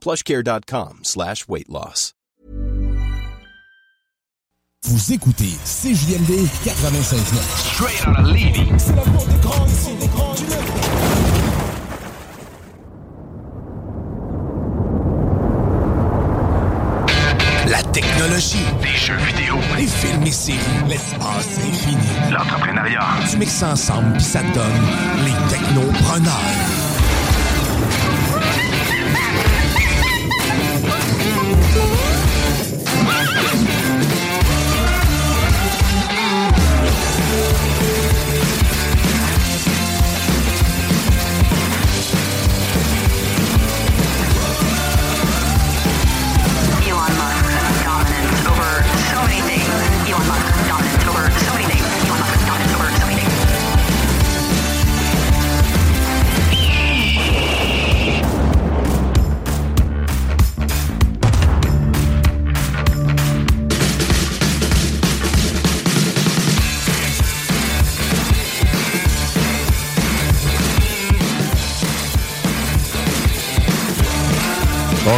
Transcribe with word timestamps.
plushcare.com 0.00 1.00
slash 1.02 1.46
weight 1.48 1.68
loss. 1.68 2.14
Vous 4.84 5.12
écoutez 5.12 5.52
CJMD 5.64 6.46
96.9. 6.64 7.74
Straight 7.74 8.06
out 8.08 8.18
of 8.18 8.26
Levy. 8.28 8.66
C'est 8.78 8.96
la 8.96 9.02
cour 9.02 9.26
des 9.26 9.38
grands 9.38 9.66
ici, 9.66 9.90
des 10.00 10.06
grands 10.08 10.34
du 10.34 10.44
La 17.70 17.82
technologie. 17.92 18.64
Des 18.80 18.96
jeux 18.96 19.16
vidéo. 19.16 19.56
Les 19.76 19.86
films 19.86 20.26
et 20.26 20.32
séries. 20.32 20.58
L'espace 20.88 21.58
infini. 21.58 22.32
L'entrepreneuriat. 22.32 23.00
Tu 23.30 23.36
mixes 23.36 23.52
ça 23.52 23.72
ensemble 23.72 24.14
puis 24.14 24.22
ça 24.22 24.40
te 24.40 24.54
donne 24.54 24.80
les 25.26 25.54
technopreneurs. 25.54 26.79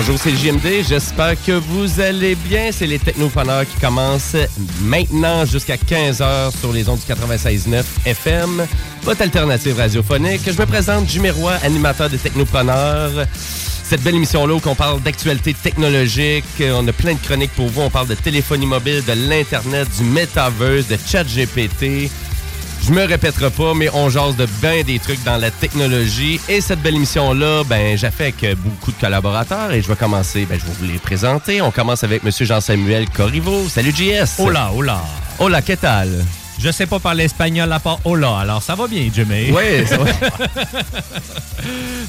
Bonjour, 0.04 0.18
c'est 0.18 0.34
JMD. 0.34 0.84
J'espère 0.88 1.40
que 1.44 1.52
vous 1.52 2.00
allez 2.00 2.34
bien. 2.34 2.72
C'est 2.72 2.88
les 2.88 2.98
Technopreneurs 2.98 3.64
qui 3.64 3.78
commencent 3.78 4.36
maintenant 4.80 5.44
jusqu'à 5.44 5.76
15h 5.76 6.58
sur 6.58 6.72
les 6.72 6.88
ondes 6.88 6.98
du 6.98 7.06
96.9 7.06 7.84
FM, 8.06 8.66
votre 9.04 9.22
alternative 9.22 9.76
radiophonique. 9.76 10.40
Je 10.44 10.60
me 10.60 10.66
présente, 10.66 11.08
Jimmy 11.08 11.30
Roy, 11.30 11.52
animateur 11.62 12.10
des 12.10 12.18
Technopreneurs. 12.18 13.12
Cette 13.84 14.02
belle 14.02 14.16
émission-là 14.16 14.54
où 14.54 14.60
on 14.66 14.74
parle 14.74 15.00
d'actualité 15.02 15.54
technologique, 15.54 16.46
on 16.60 16.88
a 16.88 16.92
plein 16.92 17.14
de 17.14 17.20
chroniques 17.20 17.52
pour 17.52 17.69
vous. 17.69 17.82
On 17.82 17.90
parle 17.90 18.08
de 18.08 18.16
téléphonie 18.16 18.66
mobile, 18.66 19.04
de 19.04 19.12
l'Internet, 19.12 19.86
du 19.96 20.02
Metaverse, 20.02 20.88
de 20.88 20.98
chat 21.06 21.22
GPT. 21.22 22.10
Je 22.84 22.93
me 22.93 23.04
répéterai 23.04 23.50
pas, 23.50 23.75
mais 23.75 23.88
on 23.94 24.10
jase 24.10 24.34
de 24.34 24.47
bien 24.60 24.82
des 24.82 24.98
trucs 24.98 25.22
dans 25.22 25.37
la 25.37 25.53
technologie. 25.53 26.41
Et 26.48 26.60
cette 26.60 26.82
belle 26.82 26.97
émission-là, 26.97 27.62
ben, 27.65 27.97
j'ai 27.97 28.10
fait 28.10 28.34
avec 28.41 28.59
beaucoup 28.59 28.91
de 28.91 29.00
collaborateurs 29.00 29.70
et 29.72 29.81
je 29.81 29.88
vais 29.88 29.94
commencer, 29.94 30.47
ben, 30.47 30.59
je 30.59 30.66
vais 30.66 30.72
vous 30.78 30.93
les 30.93 30.98
présenter. 30.98 31.62
On 31.62 31.70
commence 31.70 32.03
avec 32.03 32.25
M. 32.25 32.31
Jean-Samuel 32.32 33.09
Corriveau. 33.09 33.69
Salut, 33.69 33.93
JS. 33.94 34.41
Hola, 34.41 34.72
hola. 34.75 35.00
Hola, 35.38 35.62
que 35.62 35.75
tal? 35.75 36.25
Je 36.62 36.71
sais 36.71 36.87
pas 36.87 37.00
parler 37.00 37.25
espagnol 37.25 37.73
à 37.73 37.81
part 37.81 37.99
hola, 38.05 38.39
alors 38.39 38.62
ça 38.62 38.77
va 38.77 38.87
bien, 38.87 39.11
Jimmy. 39.12 39.50
Oui, 39.50 39.84
ça 39.84 39.97
va. 39.99 40.05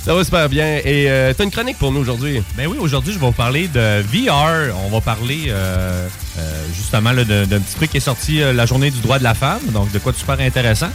ça 0.06 0.14
va 0.14 0.24
super 0.24 0.48
bien. 0.48 0.78
Et 0.86 1.10
euh, 1.10 1.34
t'as 1.36 1.44
une 1.44 1.50
chronique 1.50 1.80
pour 1.80 1.92
nous 1.92 2.02
aujourd'hui? 2.02 2.44
Ben 2.56 2.68
oui, 2.68 2.78
aujourd'hui, 2.80 3.14
je 3.14 3.18
vais 3.18 3.26
vous 3.26 3.32
parler 3.32 3.68
de 3.68 4.04
VR. 4.04 4.76
On 4.86 4.90
va 4.90 5.02
parler 5.02 5.46
euh, 5.48 6.08
euh, 6.38 6.66
justement 6.76 7.16
d'un 7.16 7.24
petit 7.24 7.76
truc 7.76 7.90
qui 7.90 7.98
est 7.98 8.02
sorti 8.02 8.44
euh, 8.44 8.54
la 8.54 8.68
journée 8.68 8.92
du 8.92 9.00
droit 9.00 9.18
de 9.18 9.24
la 9.24 9.34
femme, 9.34 9.62
donc 9.72 9.92
de 9.92 9.98
quoi 9.98 10.12
de 10.12 10.18
super 10.18 10.40
intéressant. 10.40 10.90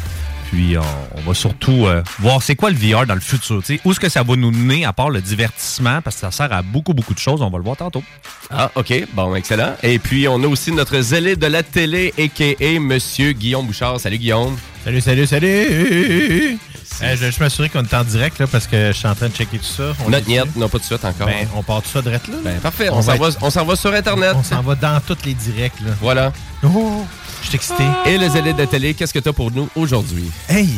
Puis 0.51 0.77
on, 0.79 0.83
on 1.19 1.21
va 1.21 1.35
surtout 1.35 1.87
euh, 1.87 2.03
voir 2.21 2.43
c'est 2.43 2.55
quoi 2.57 2.71
le 2.71 2.77
VR 2.77 3.07
dans 3.07 3.15
le 3.15 3.21
futur. 3.21 3.61
tu 3.63 3.75
sais. 3.77 3.81
Où 3.85 3.91
est-ce 3.93 4.01
que 4.01 4.09
ça 4.09 4.23
va 4.23 4.35
nous 4.37 4.51
mener 4.51 4.85
à 4.85 4.93
part 4.93 5.11
le 5.11 5.21
divertissement, 5.21 6.01
parce 6.03 6.17
que 6.17 6.21
ça 6.23 6.31
sert 6.31 6.53
à 6.53 6.63
beaucoup, 6.63 6.95
beaucoup 6.95 7.15
de 7.15 7.19
choses. 7.19 7.43
On 7.43 7.51
va 7.51 7.59
le 7.59 7.65
voir 7.65 7.77
tantôt. 7.77 8.03
Ah, 8.51 8.71
OK. 8.75 8.93
Bon, 9.13 9.35
excellent. 9.35 9.75
Et 9.83 9.99
puis, 9.99 10.27
on 10.27 10.43
a 10.43 10.47
aussi 10.47 10.73
notre 10.73 11.01
zélé 11.01 11.37
de 11.37 11.47
la 11.47 11.63
télé, 11.63 12.15
a.k.a. 12.19 12.81
Monsieur 12.81 13.33
Guillaume 13.33 13.67
Bouchard. 13.67 14.01
Salut, 14.01 14.19
Guillaume. 14.19 14.57
Salut, 14.85 15.01
salut, 15.03 15.27
salut! 15.27 15.49
Euh, 17.03 17.15
je 17.15 17.21
vais 17.21 17.27
juste 17.27 17.41
m'assurer 17.41 17.69
qu'on 17.69 17.83
est 17.85 17.95
en 17.95 18.03
direct 18.05 18.39
là, 18.39 18.47
parce 18.47 18.67
que 18.67 18.89
je 18.89 18.93
suis 18.97 19.07
en 19.07 19.15
train 19.15 19.29
de 19.29 19.35
checker 19.35 19.59
tout 19.59 19.65
ça. 19.65 19.93
On 20.05 20.11
niet, 20.11 20.23
dessus? 20.23 20.41
non, 20.57 20.69
pas 20.69 20.79
tout 20.79 20.79
de 20.79 20.85
suite 20.85 21.05
encore. 21.05 21.27
Ben, 21.27 21.47
on 21.55 21.63
part 21.63 21.83
tout 21.83 21.91
ça 21.91 22.01
direct 22.03 22.27
là? 22.29 22.35
là? 22.37 22.41
Ben, 22.45 22.59
parfait. 22.61 22.89
On, 22.91 22.97
On 22.99 23.03
s'en 23.03 23.17
va 23.17 23.29
être- 23.29 23.39
on 23.43 23.51
s'en 23.51 23.65
va 23.65 23.77
sur 23.77 23.93
Internet. 23.93 24.33
On 24.35 24.43
s'en 24.43 24.63
va 24.63 24.75
dans 24.75 24.99
tous 25.07 25.19
les 25.25 25.35
directs. 25.35 25.81
Là. 25.85 25.93
Voilà. 26.01 26.33
Oh, 26.65 27.05
je 27.43 27.47
suis 27.49 27.57
excité. 27.57 27.85
Et 28.07 28.19
le 28.19 28.29
zélé 28.29 28.53
de 28.53 28.59
la 28.59 28.67
télé, 28.67 28.95
qu'est-ce 28.95 29.15
que 29.15 29.19
t'as 29.21 29.33
pour 29.33 29.51
nous 29.53 29.69
aujourd'hui? 29.77 30.31
Hey, 30.49 30.69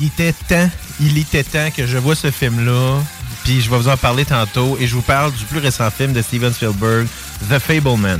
il 0.00 0.06
était 0.06 0.32
temps, 0.32 0.70
il 1.00 1.18
était 1.18 1.44
temps 1.44 1.70
que 1.76 1.86
je 1.86 1.98
vois 1.98 2.14
ce 2.14 2.30
film-là. 2.30 2.98
Puis 3.44 3.60
je 3.60 3.70
vais 3.70 3.76
vous 3.76 3.88
en 3.88 3.96
parler 3.96 4.24
tantôt. 4.24 4.76
Et 4.80 4.86
je 4.86 4.94
vous 4.94 5.02
parle 5.02 5.32
du 5.32 5.44
plus 5.44 5.58
récent 5.58 5.90
film 5.90 6.12
de 6.12 6.22
Steven 6.22 6.52
Spielberg, 6.52 7.06
The 7.50 7.58
Fablemans. 7.58 8.18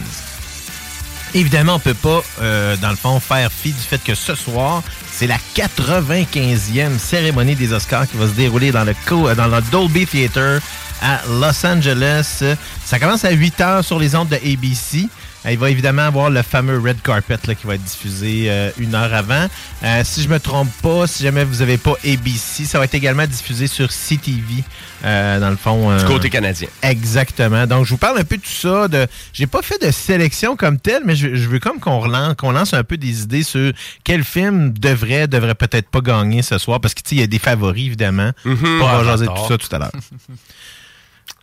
Évidemment, 1.34 1.74
on 1.74 1.78
peut 1.80 1.94
pas, 1.94 2.22
euh, 2.40 2.76
dans 2.76 2.90
le 2.90 2.96
fond, 2.96 3.18
faire 3.18 3.50
fi 3.50 3.72
du 3.72 3.80
fait 3.80 4.02
que 4.02 4.14
ce 4.14 4.34
soir, 4.34 4.82
c'est 5.10 5.26
la 5.26 5.36
95e 5.54 6.98
cérémonie 6.98 7.56
des 7.56 7.72
Oscars 7.72 8.06
qui 8.08 8.16
va 8.16 8.26
se 8.26 8.32
dérouler 8.32 8.70
dans 8.72 8.84
le, 8.84 8.94
co- 9.06 9.28
euh, 9.28 9.34
dans 9.34 9.46
le 9.48 9.60
Dolby 9.72 10.06
Theater 10.06 10.60
à 11.02 11.20
Los 11.28 11.66
Angeles. 11.66 12.42
Ça 12.84 12.98
commence 12.98 13.24
à 13.24 13.32
8 13.32 13.60
heures 13.60 13.84
sur 13.84 13.98
les 13.98 14.14
ondes 14.14 14.28
de 14.28 14.36
ABC. 14.36 15.08
Euh, 15.46 15.52
Il 15.52 15.58
va 15.58 15.70
évidemment 15.70 16.02
avoir 16.02 16.30
le 16.30 16.42
fameux 16.42 16.78
red 16.78 17.00
carpet 17.02 17.36
là, 17.46 17.54
qui 17.54 17.66
va 17.66 17.74
être 17.74 17.84
diffusé 17.84 18.46
euh, 18.50 18.70
une 18.78 18.94
heure 18.94 19.12
avant. 19.14 19.46
Euh, 19.84 20.02
si 20.04 20.22
je 20.22 20.28
me 20.28 20.38
trompe 20.40 20.70
pas, 20.82 21.06
si 21.06 21.22
jamais 21.22 21.44
vous 21.44 21.56
n'avez 21.58 21.78
pas 21.78 21.94
ABC, 22.04 22.64
ça 22.64 22.78
va 22.78 22.84
être 22.84 22.94
également 22.94 23.26
diffusé 23.26 23.66
sur 23.66 23.88
CTV, 23.90 24.64
euh, 25.04 25.40
dans 25.40 25.50
le 25.50 25.56
fond. 25.56 25.96
Du 25.96 26.04
côté 26.04 26.30
canadien. 26.30 26.68
Exactement. 26.82 27.66
Donc, 27.66 27.84
je 27.84 27.90
vous 27.90 27.96
parle 27.98 28.18
un 28.18 28.24
peu 28.24 28.36
de 28.36 28.42
tout 28.42 28.48
ça. 28.50 28.88
De, 28.88 29.06
j'ai 29.32 29.46
pas 29.46 29.62
fait 29.62 29.80
de 29.84 29.90
sélection 29.90 30.56
comme 30.56 30.78
telle, 30.78 31.02
mais 31.04 31.14
je, 31.16 31.34
je 31.34 31.48
veux 31.48 31.58
comme 31.60 31.78
qu'on 31.80 32.00
relance, 32.00 32.34
qu'on 32.36 32.50
lance 32.52 32.74
un 32.74 32.84
peu 32.84 32.96
des 32.96 33.22
idées 33.22 33.42
sur 33.42 33.72
quel 34.04 34.24
film 34.24 34.72
devrait, 34.72 35.28
devrait 35.28 35.54
peut-être 35.54 35.88
pas 35.88 36.00
gagner 36.00 36.42
ce 36.42 36.58
soir, 36.58 36.80
parce 36.80 36.94
que 36.94 37.00
tu 37.02 37.10
sais, 37.10 37.14
il 37.16 37.20
y 37.20 37.24
a 37.24 37.26
des 37.26 37.38
favoris 37.38 37.86
évidemment. 37.86 38.30
Mhm. 38.44 38.80
On 38.82 38.84
va 38.86 38.98
Ah, 39.00 39.04
jaser 39.04 39.26
de 39.26 39.30
tout 39.30 39.48
ça 39.48 39.58
tout 39.58 39.74
à 39.74 39.78
l'heure. 39.78 39.92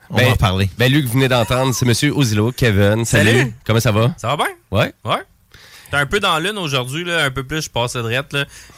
On 0.10 0.18
Ben, 0.18 0.26
va 0.26 0.32
en 0.32 0.36
parler. 0.36 0.70
Ben, 0.78 0.92
Luc, 0.92 1.06
vous 1.06 1.14
venez 1.14 1.28
d'entendre, 1.28 1.74
c'est 1.74 1.86
Monsieur 1.86 2.12
Ozilo, 2.16 2.52
Kevin. 2.52 3.06
Salut. 3.06 3.30
Salut. 3.32 3.54
Comment 3.66 3.80
ça 3.80 3.92
va? 3.92 4.14
Ça 4.18 4.28
va 4.28 4.36
bien? 4.38 4.48
Ouais. 4.72 4.94
Ouais. 5.06 5.18
J'étais 5.94 6.02
un 6.02 6.08
peu 6.08 6.20
dans 6.20 6.40
l'une 6.40 6.58
aujourd'hui, 6.58 7.04
là, 7.04 7.24
un 7.26 7.30
peu 7.30 7.44
plus, 7.44 7.66
je 7.66 7.70
passais 7.70 8.02
de 8.02 8.08
là. 8.10 8.24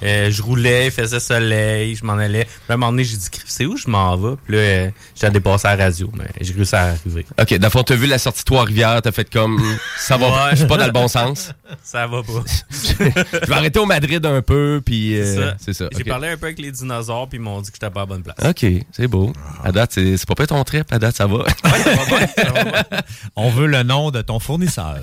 Euh, 0.04 0.30
je 0.30 0.42
roulais, 0.42 0.88
il 0.88 0.92
faisait 0.92 1.22
soleil, 1.22 1.96
je 1.96 2.04
m'en 2.04 2.18
allais. 2.18 2.44
Puis 2.44 2.54
à 2.68 2.74
un 2.74 2.76
moment 2.78 2.92
donné, 2.92 3.06
j'ai 3.06 3.16
dit, 3.16 3.30
c'est 3.46 3.66
où 3.66 3.78
je 3.78 3.88
m'en 3.90 4.18
vais? 4.18 4.36
Puis 4.46 4.54
là, 4.56 4.62
euh, 4.62 4.90
j'ai 5.16 5.30
dépassé 5.30 5.66
à 5.70 5.78
la 5.78 5.86
radio, 5.86 6.12
mais 6.14 6.26
j'ai 6.42 6.54
réussi 6.54 6.76
à 6.76 6.88
arriver. 6.88 7.26
OK, 7.40 7.54
d'abord, 7.54 7.86
t'as 7.86 7.96
vu 7.96 8.08
la 8.08 8.18
sortie 8.18 8.44
Trois-Rivières, 8.44 9.02
t'as 9.02 9.14
fait 9.14 9.30
comme, 9.32 9.64
ça 9.98 10.18
va, 10.18 10.26
Ouais. 10.26 10.50
je 10.52 10.56
suis 10.58 10.66
pas 10.68 10.76
dans 10.76 10.88
le 10.88 10.92
bon 10.92 11.08
sens. 11.08 11.54
Ça 11.84 12.06
va 12.08 12.22
pas. 12.22 12.44
Je 12.90 13.48
vais 13.48 13.54
arrêter 13.54 13.80
au 13.80 13.86
Madrid 13.86 14.24
un 14.26 14.42
peu, 14.42 14.82
puis 14.86 15.18
euh, 15.20 15.54
C'est 15.58 15.74
ça. 15.74 15.86
ça. 15.86 15.90
J'ai 15.98 16.04
parlé 16.04 16.28
un 16.30 16.38
peu 16.38 16.48
avec 16.48 16.60
les 16.60 16.72
dinosaures, 16.72 17.28
puis 17.30 17.38
ils 17.38 17.42
m'ont 17.42 17.62
dit 17.62 17.70
que 17.72 17.78
j'étais 17.78 17.90
pas 17.92 18.02
à 18.02 18.04
la 18.04 18.08
bonne 18.08 18.24
place. 18.24 18.36
OK, 18.44 18.66
c'est 18.92 19.08
beau. 19.08 19.32
À 19.64 19.72
date, 19.72 19.92
c'est 19.94 20.18
c'est 20.18 20.28
pas 20.28 20.36
pas 20.36 20.48
ton 20.48 20.64
trip. 20.64 20.86
À 20.92 21.00
date, 21.00 21.16
ça 21.16 21.28
va. 21.28 21.46
On 23.36 23.50
veut 23.50 23.68
le 23.68 23.84
nom 23.84 24.12
de 24.12 24.22
ton 24.22 24.40
fournisseur. 24.40 25.00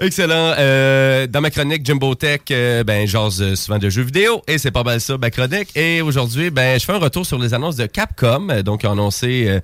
Excellent. 0.00 0.54
Euh, 0.58 1.07
dans 1.26 1.40
ma 1.40 1.50
chronique 1.50 1.84
Jimbo 1.84 2.14
Tech, 2.14 2.40
euh, 2.50 2.84
ben, 2.84 3.06
j'ose 3.06 3.40
euh, 3.42 3.54
souvent 3.56 3.78
de 3.78 3.88
jeux 3.88 4.02
vidéo 4.02 4.42
et 4.46 4.58
c'est 4.58 4.70
pas 4.70 4.82
mal 4.82 5.00
ça, 5.00 5.16
ma 5.18 5.30
chronique. 5.30 5.76
Et 5.76 6.02
aujourd'hui, 6.02 6.50
ben, 6.50 6.78
je 6.78 6.84
fais 6.84 6.92
un 6.92 6.98
retour 6.98 7.24
sur 7.24 7.38
les 7.38 7.54
annonces 7.54 7.76
de 7.76 7.86
Capcom. 7.86 8.48
Euh, 8.50 8.62
Donc, 8.62 8.84
annoncé 8.84 9.60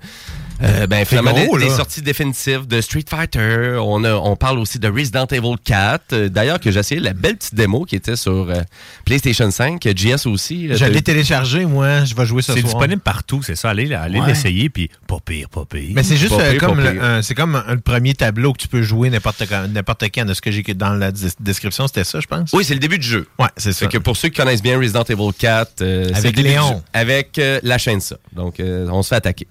euh, 0.63 0.87
ben, 0.87 1.03
finalement, 1.05 1.31
gros, 1.33 1.57
des, 1.57 1.65
des 1.65 1.69
là. 1.69 1.75
sorties 1.77 2.01
définitives 2.01 2.65
de 2.67 2.79
Street 2.81 3.03
Fighter. 3.09 3.77
On, 3.81 4.03
a- 4.03 4.13
on 4.15 4.35
parle 4.35 4.57
aussi 4.59 4.79
de 4.79 4.87
Resident 4.87 5.25
Evil 5.27 5.55
4. 5.63 6.13
Euh, 6.13 6.29
D'ailleurs, 6.29 6.59
que 6.59 6.71
j'ai 6.71 6.79
essayé 6.79 7.01
la 7.01 7.13
belle 7.13 7.35
petite 7.37 7.55
démo 7.55 7.83
qui 7.85 7.95
était 7.95 8.15
sur 8.15 8.49
euh, 8.49 8.61
PlayStation 9.05 9.49
5. 9.51 9.81
JS 9.95 10.25
aussi. 10.27 10.69
Euh, 10.69 10.75
Je 10.77 10.85
l'ai 10.85 11.01
téléchargé, 11.01 11.65
moi. 11.65 12.05
Je 12.05 12.15
vais 12.15 12.25
jouer 12.25 12.41
ce 12.41 12.53
C'est 12.53 12.61
soir. 12.61 12.73
disponible 12.73 13.01
partout, 13.01 13.41
c'est 13.43 13.55
ça. 13.55 13.69
Allez, 13.71 13.93
allez 13.93 14.19
Ouais. 14.19 14.27
l'essayer, 14.27 14.69
puis 14.69 14.89
pas 15.07 15.17
pire, 15.23 15.49
pas 15.49 15.65
pire. 15.65 15.91
Mais 15.93 16.03
c'est 16.03 16.17
juste 16.17 16.35
Pas 16.35 16.41
euh, 16.43 16.51
pire, 16.51 16.59
comme 16.61 16.81
pas 16.81 16.91
le, 17.17 17.21
c'est 17.21 17.35
comme 17.35 17.55
un, 17.55 17.73
le 17.75 17.81
premier 17.81 18.13
tableau 18.13 18.53
que 18.53 18.59
tu 18.59 18.67
peux 18.67 18.81
jouer 18.81 19.09
n'importe 19.09 19.43
quand, 19.49 19.67
n'importe 19.67 20.03
quand. 20.13 20.25
De 20.25 20.33
ce 20.33 20.41
que 20.41 20.51
j'ai 20.51 20.63
dans 20.73 20.93
la 20.93 21.11
description, 21.39 21.87
c'était 21.87 22.03
ça, 22.05 22.19
je 22.19 22.27
pense. 22.27 22.51
Oui, 22.53 22.63
c'est 22.63 22.73
le 22.73 22.79
début 22.79 22.97
du 22.97 23.07
jeu. 23.07 23.27
Ouais, 23.39 23.47
c'est 23.57 23.73
ça. 23.73 23.79
Fait 23.85 23.91
que 23.91 23.97
pour 23.97 24.15
ceux 24.17 24.29
qui 24.29 24.37
connaissent 24.39 24.61
bien 24.63 24.77
Resident 24.79 25.03
Evil 25.03 25.31
4, 25.37 25.81
euh, 25.81 26.05
c'est 26.07 26.15
Avec 26.15 26.23
le 26.37 26.43
début 26.43 26.49
Léon. 26.55 26.75
du. 26.75 26.81
Avec 26.93 27.37
euh, 27.39 27.59
la 27.63 27.77
chaîne 27.77 27.99
ça. 28.01 28.15
Donc, 28.33 28.59
euh, 28.59 28.87
on 28.91 29.03
se 29.03 29.09
fait 29.09 29.15
attaquer. 29.15 29.47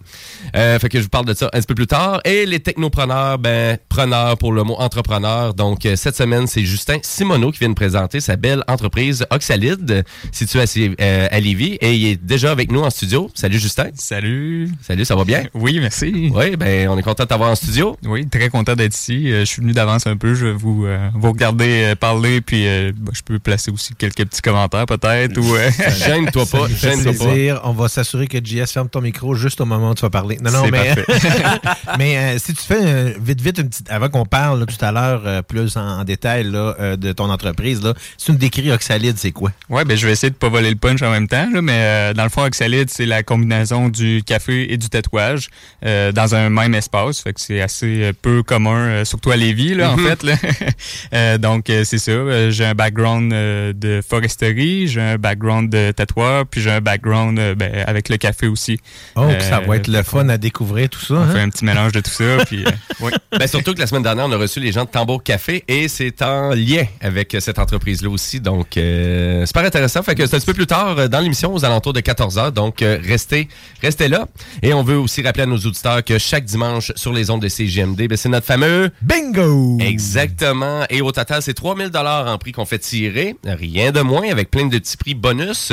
Euh, 0.56 0.78
fait 0.78 0.88
que 0.88 0.93
je 0.98 1.04
vous 1.04 1.08
parle 1.08 1.26
de 1.26 1.34
ça 1.34 1.46
un 1.52 1.58
petit 1.58 1.66
peu 1.66 1.74
plus 1.74 1.86
tard. 1.86 2.20
Et 2.24 2.46
les 2.46 2.60
technopreneurs, 2.60 3.38
ben, 3.38 3.78
preneurs 3.88 4.36
pour 4.38 4.52
le 4.52 4.62
mot 4.62 4.74
entrepreneur. 4.78 5.54
Donc, 5.54 5.86
euh, 5.86 5.96
cette 5.96 6.16
semaine, 6.16 6.46
c'est 6.46 6.64
Justin 6.64 6.98
Simoneau 7.02 7.50
qui 7.50 7.58
vient 7.60 7.68
de 7.68 7.74
présenter 7.74 8.20
sa 8.20 8.36
belle 8.36 8.62
entreprise 8.68 9.26
Oxalide, 9.30 10.04
située 10.32 10.60
à, 10.60 10.64
euh, 11.00 11.28
à 11.30 11.40
Lévis. 11.40 11.78
Et 11.80 11.94
il 11.94 12.06
est 12.08 12.16
déjà 12.22 12.50
avec 12.50 12.70
nous 12.70 12.80
en 12.80 12.90
studio. 12.90 13.30
Salut 13.34 13.58
Justin. 13.58 13.88
Salut. 13.94 14.70
Salut, 14.82 15.04
ça 15.04 15.14
va 15.16 15.24
bien? 15.24 15.44
Oui, 15.54 15.78
merci. 15.80 16.30
Oui, 16.34 16.56
ben, 16.56 16.88
on 16.88 16.98
est 16.98 17.02
content 17.02 17.24
de 17.24 17.28
t'avoir 17.28 17.50
en 17.50 17.54
studio. 17.54 17.96
Oui, 18.04 18.26
très 18.28 18.48
content 18.48 18.74
d'être 18.74 18.94
ici. 18.94 19.30
Euh, 19.32 19.40
je 19.40 19.44
suis 19.46 19.62
venu 19.62 19.72
d'avance 19.72 20.06
un 20.06 20.16
peu. 20.16 20.34
Je 20.34 20.46
vais 20.46 20.52
vous, 20.52 20.84
euh, 20.86 21.08
vous 21.14 21.30
regarder 21.32 21.84
euh, 21.84 21.94
parler, 21.94 22.40
puis 22.40 22.66
euh, 22.66 22.92
bah, 22.96 23.12
je 23.14 23.22
peux 23.22 23.38
placer 23.38 23.70
aussi 23.70 23.94
quelques 23.94 24.24
petits 24.26 24.42
commentaires 24.42 24.86
peut-être. 24.86 25.38
ou 25.38 25.54
euh, 25.54 25.70
Gêne-toi 26.06 26.44
pas, 26.46 26.58
Ça 26.58 26.68
me 26.68 26.68
fait 26.68 26.90
gêne-toi 26.90 27.12
pas. 27.12 27.32
plaisir. 27.32 27.60
On 27.64 27.72
va 27.72 27.88
s'assurer 27.88 28.26
que 28.26 28.38
JS 28.38 28.66
ferme 28.72 28.88
ton 28.88 29.00
micro 29.00 29.34
juste 29.34 29.60
au 29.60 29.64
moment 29.64 29.90
où 29.90 29.94
tu 29.94 30.02
vas 30.02 30.10
parler. 30.10 30.36
Non, 30.42 30.50
non, 30.50 30.64
C'est 30.64 30.70
mais, 30.70 30.83
parfait. 30.84 31.04
mais 31.98 32.16
euh, 32.16 32.38
si 32.38 32.54
tu 32.54 32.62
fais 32.62 32.80
euh, 32.80 33.12
vite, 33.20 33.40
vite, 33.40 33.58
une 33.58 33.68
petite, 33.68 33.90
avant 33.90 34.08
qu'on 34.08 34.26
parle 34.26 34.60
là, 34.60 34.66
tout 34.66 34.82
à 34.84 34.92
l'heure 34.92 35.22
euh, 35.26 35.42
plus 35.42 35.76
en, 35.76 36.00
en 36.00 36.04
détail 36.04 36.44
là, 36.44 36.96
de 36.96 37.12
ton 37.12 37.30
entreprise, 37.30 37.82
là, 37.82 37.94
si 38.16 38.26
tu 38.26 38.32
me 38.32 38.38
décris 38.38 38.70
Oxalide, 38.70 39.16
c'est 39.18 39.32
quoi? 39.32 39.50
Ouais, 39.68 39.84
ben 39.84 39.96
je 39.96 40.06
vais 40.06 40.12
essayer 40.12 40.30
de 40.30 40.36
pas 40.36 40.48
voler 40.48 40.70
le 40.70 40.76
punch 40.76 41.02
en 41.02 41.10
même 41.10 41.28
temps, 41.28 41.48
là, 41.52 41.62
mais 41.62 42.14
dans 42.14 42.24
le 42.24 42.28
fond, 42.28 42.42
Oxalide, 42.42 42.90
c'est 42.90 43.06
la 43.06 43.22
combinaison 43.22 43.88
du 43.88 44.22
café 44.24 44.72
et 44.72 44.76
du 44.76 44.88
tatouage 44.88 45.48
dans 45.82 46.34
un 46.34 46.50
même 46.50 46.74
espace. 46.74 47.20
Fait 47.20 47.32
que 47.32 47.40
c'est 47.40 47.60
assez 47.60 48.12
peu 48.22 48.42
commun, 48.42 49.04
surtout 49.04 49.30
à 49.30 49.36
Lévis, 49.36 49.74
là, 49.74 49.92
en 49.92 49.96
fait. 49.96 50.22
Là. 50.22 51.38
Donc, 51.38 51.64
c'est 51.66 51.98
ça. 51.98 52.50
J'ai 52.50 52.64
un 52.64 52.74
background 52.74 53.32
de 53.32 54.00
foresterie, 54.06 54.88
j'ai 54.88 55.00
un 55.00 55.16
background 55.16 55.70
de 55.70 55.92
tatoueur, 55.92 56.46
puis 56.46 56.60
j'ai 56.60 56.70
un 56.70 56.80
background 56.80 57.40
ben, 57.56 57.84
avec 57.86 58.08
le 58.08 58.16
café 58.16 58.46
aussi. 58.46 58.78
Oh, 59.16 59.28
ça 59.40 59.60
va 59.60 59.76
être 59.76 59.88
le 59.88 60.02
fun 60.02 60.28
à 60.28 60.38
découvrir 60.38 60.73
tout 60.88 61.00
ça. 61.00 61.14
On 61.14 61.22
hein? 61.22 61.32
fait 61.32 61.40
un 61.40 61.48
petit 61.48 61.64
mélange 61.64 61.92
de 61.92 62.00
tout 62.00 62.10
ça, 62.10 62.44
puis 62.46 62.64
euh, 62.64 62.70
oui. 63.00 63.10
Ben, 63.38 63.46
surtout 63.46 63.74
que 63.74 63.80
la 63.80 63.86
semaine 63.86 64.02
dernière, 64.02 64.26
on 64.26 64.32
a 64.32 64.36
reçu 64.36 64.60
les 64.60 64.72
gens 64.72 64.84
de 64.84 64.90
Tambour 64.90 65.22
Café 65.22 65.64
et 65.68 65.88
c'est 65.88 66.22
en 66.22 66.50
lien 66.50 66.84
avec 67.00 67.36
cette 67.40 67.58
entreprise-là 67.58 68.08
aussi. 68.08 68.40
Donc, 68.40 68.76
euh, 68.76 69.46
super 69.46 69.64
intéressant. 69.64 70.02
Fait 70.02 70.14
que 70.14 70.26
c'est 70.26 70.36
un 70.36 70.38
petit 70.38 70.46
peu 70.46 70.54
plus 70.54 70.66
tard 70.66 70.98
euh, 70.98 71.08
dans 71.08 71.20
l'émission, 71.20 71.54
aux 71.54 71.64
alentours 71.64 71.92
de 71.92 72.00
14h. 72.00 72.52
Donc, 72.52 72.82
euh, 72.82 72.98
restez, 73.02 73.48
restez 73.82 74.08
là. 74.08 74.26
Et 74.62 74.72
on 74.74 74.82
veut 74.82 74.96
aussi 74.98 75.22
rappeler 75.22 75.44
à 75.44 75.46
nos 75.46 75.56
auditeurs 75.56 76.02
que 76.04 76.18
chaque 76.18 76.44
dimanche 76.44 76.92
sur 76.96 77.12
les 77.12 77.30
ondes 77.30 77.42
de 77.42 77.48
CGMD, 77.48 78.08
ben, 78.08 78.16
c'est 78.16 78.28
notre 78.28 78.46
fameux 78.46 78.90
Bingo! 79.02 79.78
Exactement. 79.80 80.84
Et 80.90 81.00
au 81.00 81.12
total, 81.12 81.42
c'est 81.42 81.54
3000 81.54 81.90
dollars 81.90 82.26
en 82.26 82.38
prix 82.38 82.52
qu'on 82.52 82.64
fait 82.64 82.78
tirer. 82.78 83.36
Rien 83.44 83.92
de 83.92 84.00
moins, 84.00 84.30
avec 84.30 84.50
plein 84.50 84.66
de 84.66 84.78
petits 84.78 84.96
prix 84.96 85.14
bonus. 85.14 85.72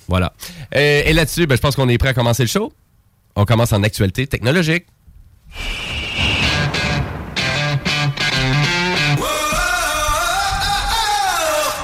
Voilà. 0.08 0.32
Euh, 0.74 1.02
et 1.04 1.12
là-dessus, 1.12 1.46
ben, 1.46 1.56
je 1.56 1.60
pense 1.60 1.76
qu'on 1.76 1.88
est 1.88 1.98
prêt 1.98 2.10
à 2.10 2.14
commencer 2.14 2.42
le 2.42 2.48
show. 2.48 2.72
On 3.34 3.44
commence 3.44 3.72
en 3.72 3.82
actualité 3.82 4.26
technologique. 4.26 4.86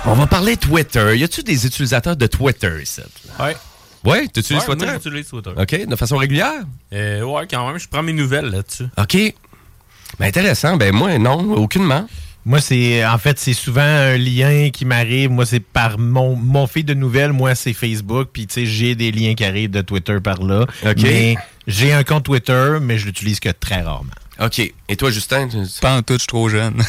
On 0.04 0.14
va 0.14 0.26
parler 0.26 0.56
Twitter. 0.56 1.16
Y 1.16 1.24
a-tu 1.24 1.42
des 1.42 1.64
utilisateurs 1.66 2.16
de 2.16 2.26
Twitter 2.26 2.72
ici? 2.82 3.00
Ouais. 3.38 3.56
Ouais, 4.04 4.26
tu 4.34 4.40
utilises 4.40 4.62
Ouais, 4.62 4.66
Twitter? 4.74 4.86
moi, 4.86 4.94
j'utilise 4.94 5.28
Twitter. 5.28 5.50
OK, 5.56 5.86
de 5.86 5.96
façon 5.96 6.16
régulière? 6.16 6.62
Euh, 6.92 7.22
ouais, 7.22 7.46
quand 7.48 7.68
même, 7.68 7.78
je 7.78 7.86
prends 7.88 8.02
mes 8.02 8.12
nouvelles 8.12 8.46
là-dessus. 8.46 8.86
OK. 8.98 9.16
Ben, 10.18 10.26
intéressant. 10.26 10.76
Ben, 10.76 10.92
moi, 10.92 11.16
non, 11.18 11.52
aucunement. 11.54 12.08
Moi, 12.44 12.60
c'est 12.60 13.04
en 13.06 13.16
fait, 13.18 13.38
c'est 13.38 13.52
souvent 13.52 13.80
un 13.82 14.16
lien 14.16 14.70
qui 14.70 14.84
m'arrive. 14.84 15.30
Moi, 15.30 15.46
c'est 15.46 15.60
par 15.60 16.00
mon, 16.00 16.34
mon 16.34 16.66
fil 16.66 16.84
de 16.84 16.94
nouvelles. 16.94 17.32
Moi, 17.32 17.54
c'est 17.54 17.72
Facebook. 17.72 18.30
Puis, 18.32 18.48
tu 18.48 18.54
sais, 18.54 18.66
j'ai 18.66 18.96
des 18.96 19.12
liens 19.12 19.34
qui 19.36 19.44
arrivent 19.44 19.70
de 19.70 19.82
Twitter 19.82 20.18
par 20.22 20.42
là. 20.42 20.66
OK. 20.84 20.96
Mais 21.00 21.36
j'ai 21.68 21.92
un 21.92 22.02
compte 22.02 22.24
Twitter, 22.24 22.78
mais 22.82 22.98
je 22.98 23.06
l'utilise 23.06 23.38
que 23.38 23.50
très 23.50 23.82
rarement. 23.82 24.10
OK. 24.44 24.72
Et 24.88 24.96
toi, 24.96 25.10
Justin? 25.10 25.48
tu- 25.48 25.56
Pas 25.80 25.96
en 25.96 26.02
tout, 26.02 26.14
je 26.14 26.18
suis 26.20 26.26
trop 26.26 26.48
jeune. 26.48 26.74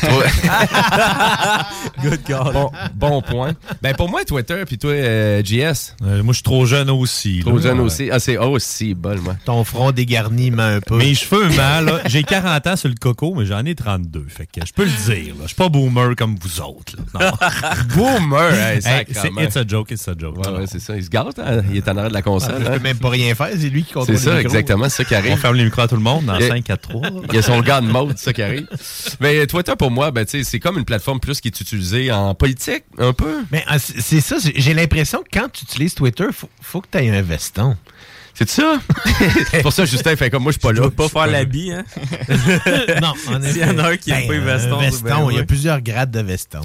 Good 2.02 2.20
God. 2.28 2.54
bon, 2.54 2.72
bon 2.96 3.22
point. 3.22 3.54
Ben, 3.82 3.96
pour 3.96 4.10
moi, 4.10 4.26
Twitter, 4.26 4.64
puis 4.66 4.78
toi, 4.78 4.92
euh, 4.92 5.42
JS. 5.44 5.96
Euh, 6.04 6.24
moi, 6.24 6.32
je 6.34 6.38
suis 6.38 6.44
trop 6.44 6.66
jeune 6.66 6.90
aussi. 6.90 7.40
Trop 7.42 7.58
là. 7.58 7.62
jeune 7.62 7.80
Ouais. 7.80 7.86
aussi. 7.86 8.10
Ah, 8.12 8.20
c'est 8.20 8.38
oh, 8.38 8.58
si, 8.60 8.94
bol, 8.94 9.20
moi. 9.20 9.36
Ton 9.46 9.64
front 9.64 9.92
dégarni 9.92 10.52
un 10.58 10.80
peu. 10.82 10.98
Mes 10.98 11.14
cheveux 11.16 11.50
mal, 11.56 11.86
là. 11.86 12.00
J'ai 12.06 12.24
40 12.24 12.68
ans 12.68 12.76
sur 12.76 12.90
le 12.90 12.96
coco, 12.96 13.34
mais 13.36 13.46
j'en 13.46 13.64
ai 13.66 13.76
32. 13.76 14.26
Fait 14.28 14.46
que 14.48 14.66
je 14.66 14.74
peux 14.74 14.86
le 14.86 14.92
dire, 15.14 15.34
là. 15.36 15.42
Je 15.44 15.48
suis 15.48 15.56
pas 15.56 15.70
boomer 15.70 16.16
comme 16.18 16.36
vous 16.42 16.62
autres, 16.62 16.94
là. 16.98 17.32
Non. 17.32 17.32
Boomer! 17.96 18.54
Hey, 18.54 18.80
Hey, 18.86 19.06
c'est 19.12 19.32
it's 19.44 19.56
a 19.58 19.64
joke, 19.68 19.92
it's 19.92 20.08
a 20.08 20.14
joke. 20.18 20.38
Ouais, 20.38 20.50
ouais, 20.52 20.66
c'est 20.68 20.80
ça. 20.80 20.96
Il 20.96 21.04
se 21.04 21.10
gâte, 21.10 21.40
hein? 21.40 21.62
Il 21.72 21.78
est 21.78 21.88
en 21.88 21.92
arrière 21.96 22.10
de 22.10 22.14
la 22.14 22.22
console. 22.22 22.56
je 22.62 22.68
hein? 22.68 22.72
peux 22.78 22.84
même 22.84 22.98
pas 22.98 23.10
rien 23.10 23.34
faire. 23.36 23.50
C'est 23.52 23.70
lui 23.70 23.84
qui 23.84 23.94
contrôle 23.94 24.18
C'est 24.18 24.24
ça, 24.26 24.32
le 24.32 24.38
micro. 24.38 24.50
exactement. 24.54 24.90
C'est 24.90 25.04
ça 25.04 25.06
qui 25.06 25.14
On 25.16 25.18
arrive. 25.18 25.38
ferme 25.38 25.56
les 25.56 25.64
micros 25.66 25.82
à 25.84 25.88
tout 25.88 25.96
le 25.96 26.02
monde 26.02 26.26
dans 26.26 26.38
Et- 26.38 26.48
5, 26.48 26.64
4, 26.64 26.82
3. 26.90 27.02
Il 27.48 27.54
son 27.54 27.62
gars 27.62 27.82
de 27.82 27.88
mode, 27.88 28.18
ça 28.18 28.34
qui 28.34 28.42
arrive. 28.42 28.68
Mais 29.20 29.46
Twitter, 29.48 29.74
pour 29.78 29.92
moi, 29.92 30.12
ben, 30.12 30.26
c'est 30.28 30.60
comme 30.60 30.78
une 30.78 30.86
plateforme 30.86 31.20
plus 31.20 31.40
qui 31.42 31.48
est 31.50 31.62
utilisée 31.62 32.12
en 32.12 32.34
politique, 32.36 32.84
un 32.98 33.14
peu. 33.14 33.44
Mais 33.52 33.64
ah, 33.68 33.80
c'est 33.80 34.22
ça. 34.22 34.38
j'ai- 34.40 34.74
l'impression 34.74 35.20
que 35.24 35.40
quand 35.40 35.48
tu 35.52 35.64
utilises 35.66 35.94
Twitter, 35.96 36.26
faut, 36.32 36.50
faut 36.62 36.82
que 36.82 36.88
tu 36.92 36.98
aies 36.98 37.10
un 37.16 37.22
veston. 37.22 37.78
C'est 38.50 38.62
ça? 38.62 38.80
pour 39.62 39.74
ça, 39.74 39.86
Justin 39.86 40.16
fait 40.16 40.30
comme 40.30 40.44
moi, 40.44 40.52
je 40.52 40.60
suis 40.60 40.62
pas 40.62 40.74
là. 40.74 40.90
pas 40.90 41.10
faire 41.10 41.28
l'habit, 41.28 41.72
hein? 41.72 41.84
non, 43.02 43.14
en 43.28 43.42
S'il 43.42 43.58
y 43.58 43.64
en 43.64 43.78
a 43.80 43.90
un 43.90 43.98
qui 43.98 44.12
aime 44.12 44.28
pas 44.28 44.34
les 44.34 44.40
vestons, 44.40 44.80
Un 44.80 44.80
c'est 44.80 45.04
veston, 45.04 45.30
il 45.30 45.34
y 45.34 45.38
a 45.38 45.40
ouais. 45.42 45.46
plusieurs 45.46 45.82
grades 45.82 46.12
de 46.12 46.22
vestons. 46.22 46.62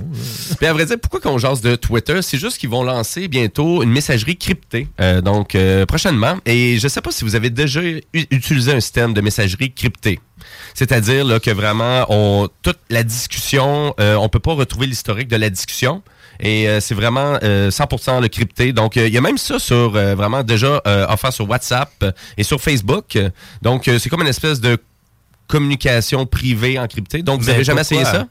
Puis 0.57 0.67
à 0.67 0.73
vrai 0.73 0.87
dire, 0.87 0.97
pourquoi 1.01 1.21
qu'on 1.21 1.39
jase 1.39 1.61
de 1.61 1.77
Twitter? 1.77 2.21
C'est 2.23 2.39
juste 2.39 2.59
qu'ils 2.59 2.71
vont 2.71 2.83
lancer 2.83 3.29
bientôt 3.29 3.83
une 3.83 3.91
messagerie 3.91 4.37
cryptée. 4.37 4.89
Euh, 5.01 5.21
donc, 5.21 5.55
euh, 5.55 5.87
prochainement. 5.87 6.37
Et 6.47 6.79
je 6.79 6.89
sais 6.89 7.01
pas 7.01 7.11
si 7.11 7.25
vous 7.25 7.35
avez 7.35 7.51
déjà 7.51 7.81
utilisé 8.15 8.73
un 8.73 8.81
système 8.81 9.15
de 9.15 9.21
messagerie 9.21 9.73
cryptée. 9.73 10.21
C'est-à-dire 10.75 11.25
là, 11.25 11.41
que 11.41 11.51
vraiment, 11.51 12.07
on, 12.09 12.49
toute 12.63 12.79
la 12.91 13.03
discussion, 13.03 13.95
euh, 14.01 14.15
on 14.15 14.29
peut 14.29 14.39
pas 14.39 14.55
retrouver 14.55 14.87
l'historique 14.87 15.29
de 15.29 15.37
la 15.37 15.51
discussion. 15.51 16.03
Et 16.41 16.69
euh, 16.69 16.81
c'est 16.81 16.95
vraiment 16.95 17.39
euh, 17.43 17.71
100% 17.71 18.21
le 18.23 18.29
crypté. 18.29 18.73
Donc, 18.73 18.97
euh, 18.97 19.09
il 19.09 19.15
y 19.15 19.19
a 19.19 19.21
même 19.21 19.39
ça 19.39 19.59
sur 19.59 19.97
euh, 19.97 20.15
vraiment 20.15 20.43
déjà 20.43 20.81
euh, 20.87 21.07
offert 21.09 21.33
sur 21.33 21.49
WhatsApp 21.49 21.91
euh, 22.03 22.13
et 22.37 22.43
sur 22.43 22.61
Facebook. 22.61 23.19
Donc, 23.63 23.89
euh, 23.89 23.99
c'est 23.99 24.09
comme 24.09 24.23
une 24.23 24.29
espèce 24.29 24.61
de 24.61 24.79
communication 25.47 26.27
privée 26.27 26.79
encryptée. 26.79 27.23
Donc, 27.23 27.41
vous 27.41 27.47
Mais 27.47 27.55
avez 27.55 27.65
jamais 27.65 27.81
essayé 27.81 28.05
ça? 28.05 28.27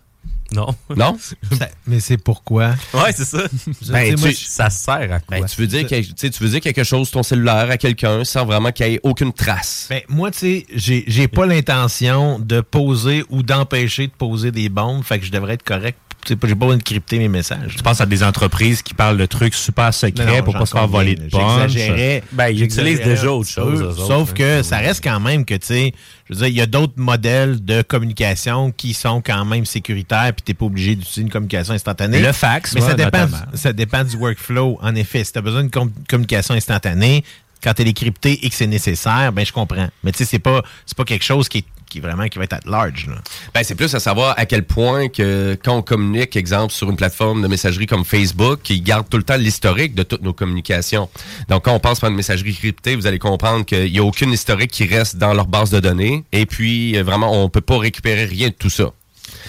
Non. 0.52 0.74
Non? 0.96 1.18
Mais 1.88 2.00
c'est 2.00 2.18
pourquoi? 2.18 2.70
Ouais, 2.94 3.12
c'est 3.14 3.26
ça. 3.26 3.44
Ben, 3.90 4.16
Tu 4.16 4.22
moi, 4.22 4.32
ça 4.34 4.70
sert 4.70 5.12
à 5.12 5.20
quoi? 5.20 5.40
Ben, 5.40 5.46
tu 5.46 5.60
veux 5.60 5.68
dire 5.68 5.86
quelque, 5.86 6.14
tu 6.14 6.44
veux 6.44 6.50
dire 6.50 6.62
quelque 6.62 6.86
chose 6.86 7.12
ton 7.12 7.22
cellulaire 7.22 7.70
à 7.70 7.78
quelqu'un 7.78 8.24
sans 8.24 8.46
vraiment 8.46 8.72
qu'il 8.72 8.88
y 8.88 8.94
ait 8.94 9.00
aucune 9.04 9.34
trace? 9.34 9.88
Ben, 9.90 10.02
moi, 10.08 10.32
tu 10.32 10.40
sais, 10.40 10.66
j'ai 10.74 11.04
j'ai 11.08 11.28
pas 11.28 11.46
l'intention 11.46 12.40
de 12.40 12.62
poser 12.62 13.26
ou 13.30 13.44
d'empêcher 13.44 14.08
de 14.08 14.14
poser 14.14 14.52
des 14.52 14.70
bombes, 14.70 15.04
fait 15.04 15.20
que 15.20 15.26
je 15.26 15.32
devrais 15.32 15.56
être 15.56 15.64
correct. 15.64 15.98
Tu 16.28 16.34
sais, 16.34 16.40
J'ai 16.44 16.56
pas 16.56 16.66
besoin 16.66 16.78
de 16.78 16.84
crypter 16.84 17.20
mes 17.20 17.30
messages. 17.30 17.76
Tu 17.78 17.82
penses 17.84 18.02
à 18.02 18.06
des 18.06 18.22
entreprises 18.22 18.82
qui 18.82 18.94
parlent 18.94 19.18
de 19.18 19.26
trucs 19.26 19.54
super 19.54 19.94
secrets 19.94 20.26
Non, 20.26 20.38
non, 20.38 20.44
pour 20.44 20.54
pas 20.56 20.66
se 20.66 20.72
faire 20.74 20.88
voler 20.88 21.16
de 21.16 21.30
punch? 21.30 21.72
J'exagérais. 21.72 22.24
Ben, 22.34 22.50
ils 22.50 22.64
utilisent 22.64 23.02
déjà 23.02 23.32
autre 23.32 23.50
chose, 23.50 23.82
autres, 23.82 24.06
Sauf 24.06 24.32
hein. 24.32 24.34
que 24.36 24.64
ça 24.64 24.78
reste 24.78 25.04
quand 25.04 25.20
même 25.22 25.46
que, 25.46 25.54
tu 25.56 25.68
sais, 25.68 25.94
je 26.30 26.34
veux 26.34 26.40
dire, 26.40 26.48
il 26.48 26.56
y 26.56 26.62
a 26.62 26.66
d'autres 26.66 26.94
modèles 26.98 27.64
de 27.64 27.82
communication 27.82 28.72
qui 28.72 28.94
sont 28.94 29.22
quand 29.22 29.46
même 29.46 29.66
sécuritaires, 29.66 30.34
puis 30.34 30.42
t'es 30.44 30.54
pas 30.54 30.66
obligé 30.66 30.96
d'utiliser 30.96 31.22
une 31.22 31.30
communication 31.30 31.74
instantanée. 31.74 32.20
Le 32.22 32.34
fax, 32.34 32.74
Mais 32.74 32.82
ça 32.82 32.94
dépend, 32.94 33.20
notamment. 33.22 33.38
ça 33.54 33.72
dépend 33.72 34.04
du 34.04 34.18
workflow, 34.18 34.78
en 34.82 34.96
effet. 34.96 35.24
Si 35.24 35.32
tu 35.32 35.40
as 35.40 35.42
besoin 35.42 35.62
d'une 35.62 35.72
com- 35.72 35.92
communication 36.10 36.54
instantanée, 36.54 37.24
quand 37.64 37.80
elle 37.80 37.88
est 37.88 37.94
cryptée 37.94 38.46
et 38.46 38.50
que 38.50 38.56
c'est 38.56 38.68
nécessaire, 38.68 39.32
ben 39.32 39.46
je 39.46 39.54
comprends. 39.54 39.88
Mais 40.04 40.12
tu 40.12 40.20
sais, 40.20 40.26
c'est 40.26 40.40
pas, 40.40 40.64
c'est 40.86 40.98
pas 40.98 41.06
quelque 41.06 41.24
chose 41.24 41.50
qui 41.50 41.60
est, 41.60 41.66
qui 41.90 42.00
vraiment 42.00 42.28
qui 42.28 42.38
va 42.38 42.44
être 42.44 42.54
at 42.54 42.60
large. 42.66 43.08
Là. 43.08 43.16
Ben, 43.54 43.64
c'est 43.64 43.76
plus 43.76 43.94
à 43.96 44.00
savoir 44.00 44.36
à 44.38 44.46
quel 44.46 44.64
point 44.64 45.08
que 45.08 45.58
quand 45.64 45.78
on 45.78 45.82
communique, 45.82 46.36
exemple, 46.36 46.74
sur 46.74 46.90
une 46.90 46.98
plateforme 46.98 47.42
de 47.42 47.48
messagerie 47.48 47.86
comme 47.86 48.06
Facebook, 48.06 48.70
ils 48.70 48.84
gardent 48.84 49.10
tout 49.10 49.18
le 49.18 49.24
temps 49.24 49.38
l'historique 49.38 49.96
de 49.96 50.04
toutes 50.04 50.22
nos 50.22 50.34
communications. 50.34 51.10
Donc, 51.50 51.66
quand 51.66 51.74
on 51.74 51.80
passe 51.80 52.00
par 52.00 52.10
une 52.10 52.16
messagerie 52.16 52.54
cryptée, 52.54 52.96
vous 52.96 53.08
allez 53.08 53.20
comprendre 53.20 53.66
qu'il 53.66 53.92
n'y 53.92 54.00
a 54.00 54.04
aucune 54.04 54.32
historique 54.32 54.72
qui 54.72 54.86
reste 54.86 55.18
dans 55.18 55.34
leur 55.34 55.48
base 55.48 55.70
de 55.70 55.80
données. 55.80 56.24
Et 56.32 56.46
puis, 56.46 56.98
euh, 56.98 57.04
vraiment, 57.04 57.44
on 57.44 57.50
peut 57.50 57.62
pas 57.62 57.78
récupérer 57.78 58.26
rien 58.26 58.50
de 58.50 58.54
tout 58.54 58.70
ça. 58.70 58.92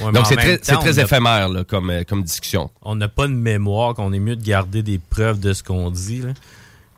Ouais, 0.00 0.12
Donc, 0.12 0.26
c'est 0.26 0.36
très, 0.36 0.58
temps, 0.58 0.78
très 0.78 1.00
éphémère 1.00 1.48
là, 1.48 1.64
comme, 1.64 1.90
euh, 1.90 2.02
comme 2.04 2.22
discussion. 2.22 2.70
on 2.82 2.94
n'a 2.94 3.08
pas 3.08 3.26
de 3.26 3.32
mémoire, 3.32 3.94
qu'on 3.94 4.12
est 4.12 4.18
mieux 4.18 4.36
de 4.36 4.44
garder 4.44 4.82
des 4.82 4.98
preuves 4.98 5.40
de 5.40 5.52
ce 5.52 5.62
qu'on 5.62 5.90
dit. 5.90 6.20
là. 6.22 6.30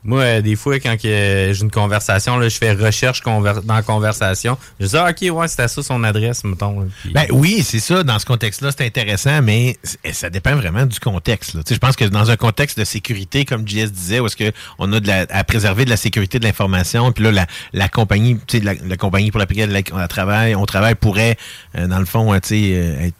Moi, 0.03 0.21
euh, 0.21 0.41
des 0.41 0.55
fois, 0.55 0.79
quand 0.79 0.95
j'ai 0.99 1.53
une 1.61 1.69
conversation, 1.69 2.37
là, 2.37 2.49
je 2.49 2.57
fais 2.57 2.71
recherche 2.73 3.21
conver- 3.21 3.61
dans 3.63 3.75
la 3.75 3.83
conversation. 3.83 4.57
Je 4.79 4.87
dis, 4.87 4.97
ah, 4.97 5.09
OK, 5.11 5.29
ouais, 5.35 5.47
c'était 5.47 5.67
ça 5.67 5.83
son 5.83 6.03
adresse, 6.03 6.43
mettons. 6.43 6.79
là. 6.79 6.85
Puis- 7.03 7.11
Ben 7.13 7.27
oui, 7.29 7.61
c'est 7.63 7.79
ça. 7.79 8.03
Dans 8.03 8.17
ce 8.17 8.25
contexte-là, 8.25 8.71
c'est 8.75 8.85
intéressant, 8.85 9.41
mais 9.43 9.77
c- 9.83 9.97
ça 10.13 10.31
dépend 10.31 10.55
vraiment 10.55 10.87
du 10.87 10.99
contexte. 10.99 11.53
là. 11.53 11.61
Tu 11.63 11.69
sais, 11.69 11.75
Je 11.75 11.79
pense 11.79 11.95
que 11.95 12.05
dans 12.05 12.31
un 12.31 12.35
contexte 12.35 12.79
de 12.79 12.83
sécurité, 12.83 13.45
comme 13.45 13.67
JS 13.67 13.91
disait, 13.91 14.19
où 14.19 14.25
est-ce 14.25 14.35
que 14.35 14.51
on 14.79 14.91
a 14.91 14.99
de 14.99 15.07
la, 15.07 15.25
à 15.29 15.43
préserver 15.43 15.85
de 15.85 15.91
la 15.91 15.97
sécurité 15.97 16.39
de 16.39 16.45
l'information, 16.45 17.11
puis 17.11 17.23
là, 17.23 17.31
la, 17.31 17.45
la 17.73 17.87
compagnie, 17.87 18.39
tu 18.47 18.57
sais, 18.57 18.63
la, 18.63 18.73
la 18.73 18.97
compagnie 18.97 19.29
pour 19.29 19.39
laquelle 19.39 19.83
on 19.93 20.07
travaille, 20.07 20.55
on 20.55 20.65
travaille 20.65 20.95
pourrait, 20.95 21.37
euh, 21.77 21.85
dans 21.87 21.99
le 21.99 22.05
fond, 22.05 22.33
tu 22.39 22.47
sais, 22.47 22.71
euh, 22.73 23.05
être 23.07 23.15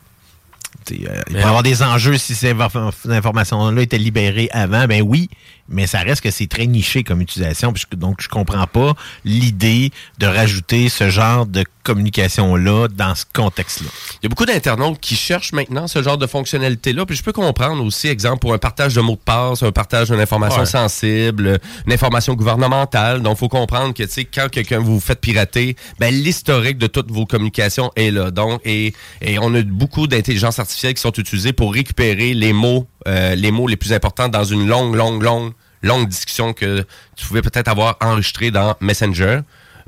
euh, 0.94 1.22
il 1.30 1.34
va 1.36 1.40
y 1.40 1.44
avoir 1.44 1.62
des 1.64 1.84
enjeux 1.84 2.18
si 2.18 2.34
ces 2.34 2.54
infor- 2.54 2.92
informations-là 3.08 3.82
étaient 3.84 4.00
libérées 4.00 4.50
avant, 4.52 4.86
ben 4.88 5.02
oui, 5.04 5.30
mais 5.72 5.88
ça 5.88 6.00
reste 6.00 6.22
que 6.22 6.30
c'est 6.32 6.48
très 6.48 6.68
niché 6.68 7.04
comme 7.04 7.22
utilisation. 7.22 7.74
puis 7.74 7.84
je- 7.90 7.96
donc, 7.98 8.18
je 8.22 8.28
comprends 8.28 8.68
pas 8.68 8.94
l'idée 9.26 9.92
de 10.20 10.26
rajouter 10.28 10.90
ce 10.90 11.10
genre 11.10 11.46
de 11.46 11.64
communication-là 11.84 12.88
dans 12.90 13.16
ce 13.16 13.26
contexte-là. 13.34 13.88
Il 14.22 14.24
y 14.24 14.26
a 14.28 14.30
beaucoup 14.30 14.46
d'internautes 14.46 15.00
qui 15.00 15.16
cherchent 15.16 15.54
maintenant 15.54 15.88
ce 15.88 16.04
genre 16.04 16.18
de 16.18 16.28
fonctionnalité-là. 16.28 17.06
Puis 17.06 17.16
je 17.16 17.24
peux 17.24 17.32
comprendre 17.32 17.84
aussi, 17.84 18.08
exemple, 18.08 18.40
pour 18.40 18.54
un 18.54 18.58
partage 18.58 18.94
de 18.94 19.02
mots 19.02 19.14
de 19.16 19.22
passe, 19.24 19.64
un 19.64 19.72
partage 19.72 20.10
d'une 20.10 20.20
information 20.20 20.60
Ouais. 20.62 20.66
sensible, 20.66 21.60
une 21.88 21.94
information 21.94 22.34
gouvernementale. 22.36 23.22
Donc, 23.22 23.38
il 23.38 23.40
faut 23.40 23.50
comprendre 23.50 23.94
que, 23.94 24.04
tu 24.04 24.10
sais, 24.12 24.26
quand 24.26 24.48
quelqu'un 24.50 24.80
vous 24.80 25.00
fait 25.00 25.20
pirater, 25.20 25.76
ben, 26.00 26.14
l'historique 26.14 26.78
de 26.78 26.88
toutes 26.88 27.12
vos 27.12 27.26
communications 27.26 27.92
est 27.96 28.12
là. 28.12 28.30
Donc, 28.32 28.62
et, 28.66 28.94
et 29.22 29.40
on 29.40 29.54
a 29.56 29.62
beaucoup 29.64 30.08
d'intelligence 30.08 30.60
artificielle 30.60 30.94
qui 30.94 31.02
sont 31.02 31.14
utilisées 31.14 31.54
pour 31.54 31.74
récupérer 31.74 32.34
les 32.34 32.54
mots, 32.54 32.88
euh, 33.08 33.36
les 33.36 33.52
mots 33.52 33.68
les 33.68 33.78
plus 33.78 33.94
importants 33.94 34.30
dans 34.30 34.44
une 34.44 34.68
longue, 34.68 34.96
longue, 34.96 35.24
longue, 35.24 35.54
longue 35.82 36.08
discussion 36.08 36.54
que 36.54 36.86
tu 37.16 37.26
pouvais 37.26 37.42
peut-être 37.42 37.68
avoir 37.68 37.98
enregistrée 38.02 38.52
dans 38.52 38.76
Messenger 38.82 39.42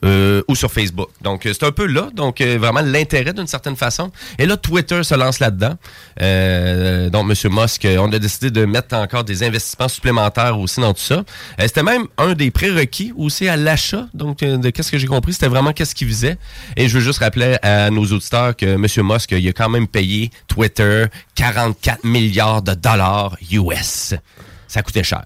euh, 0.04 0.44
ou 0.48 0.56
sur 0.56 0.72
Facebook. 0.72 1.10
Donc, 1.22 1.46
euh, 1.46 1.54
c'est 1.54 1.66
un 1.66 1.72
peu 1.72 1.86
là. 1.86 2.10
Donc, 2.14 2.42
euh, 2.42 2.58
vraiment 2.58 2.82
l'intérêt 2.82 3.34
d'une 3.34 3.48
certaine 3.48 3.76
façon. 3.76 4.12
Et 4.38 4.46
là, 4.46 4.58
Twitter 4.58 5.04
se 5.04 5.16
lance 5.16 5.40
là-dedans. 5.40 5.76
Euh, 6.22 7.10
donc, 7.10 7.30
M. 7.30 7.52
Musk, 7.52 7.86
euh, 7.86 7.98
on 8.00 8.12
a 8.12 8.20
décidé 8.20 8.52
de 8.52 8.66
mettre 8.66 8.96
encore 8.96 9.24
des 9.24 9.44
investissements 9.44 9.88
supplémentaires 9.88 10.60
aussi 10.60 10.82
dans 10.82 10.94
tout 10.94 11.02
ça. 11.02 11.24
C'était 11.60 11.84
même 11.84 12.08
un 12.18 12.34
des 12.34 12.52
prérequis 12.52 13.14
aussi 13.16 13.48
à 13.48 13.56
l'achat. 13.56 14.08
Donc, 14.14 14.40
de 14.40 14.70
qu'est-ce 14.70 14.92
que 14.92 14.98
j'ai 14.98 15.08
compris, 15.08 15.34
c'était 15.34 15.48
vraiment 15.48 15.72
qu'est-ce 15.72 15.96
qu'il 15.96 16.08
visait. 16.08 16.38
Et 16.76 16.90
je 16.90 16.96
veux 16.98 17.04
juste 17.04 17.20
rappeler 17.20 17.58
à 17.62 17.90
nos 17.90 18.06
auditeurs 18.06 18.56
que 18.56 18.66
M. 18.66 18.86
Musk, 19.08 19.32
il 19.32 19.48
a 19.48 19.54
quand 19.54 19.70
même 19.70 19.88
payé 19.88 20.32
Twitter 20.48 21.06
44 21.36 22.04
milliards 22.04 22.62
de 22.62 22.74
dollars 22.74 23.38
US. 23.52 24.16
Ça 24.74 24.82
coûtait 24.82 25.04
cher. 25.04 25.24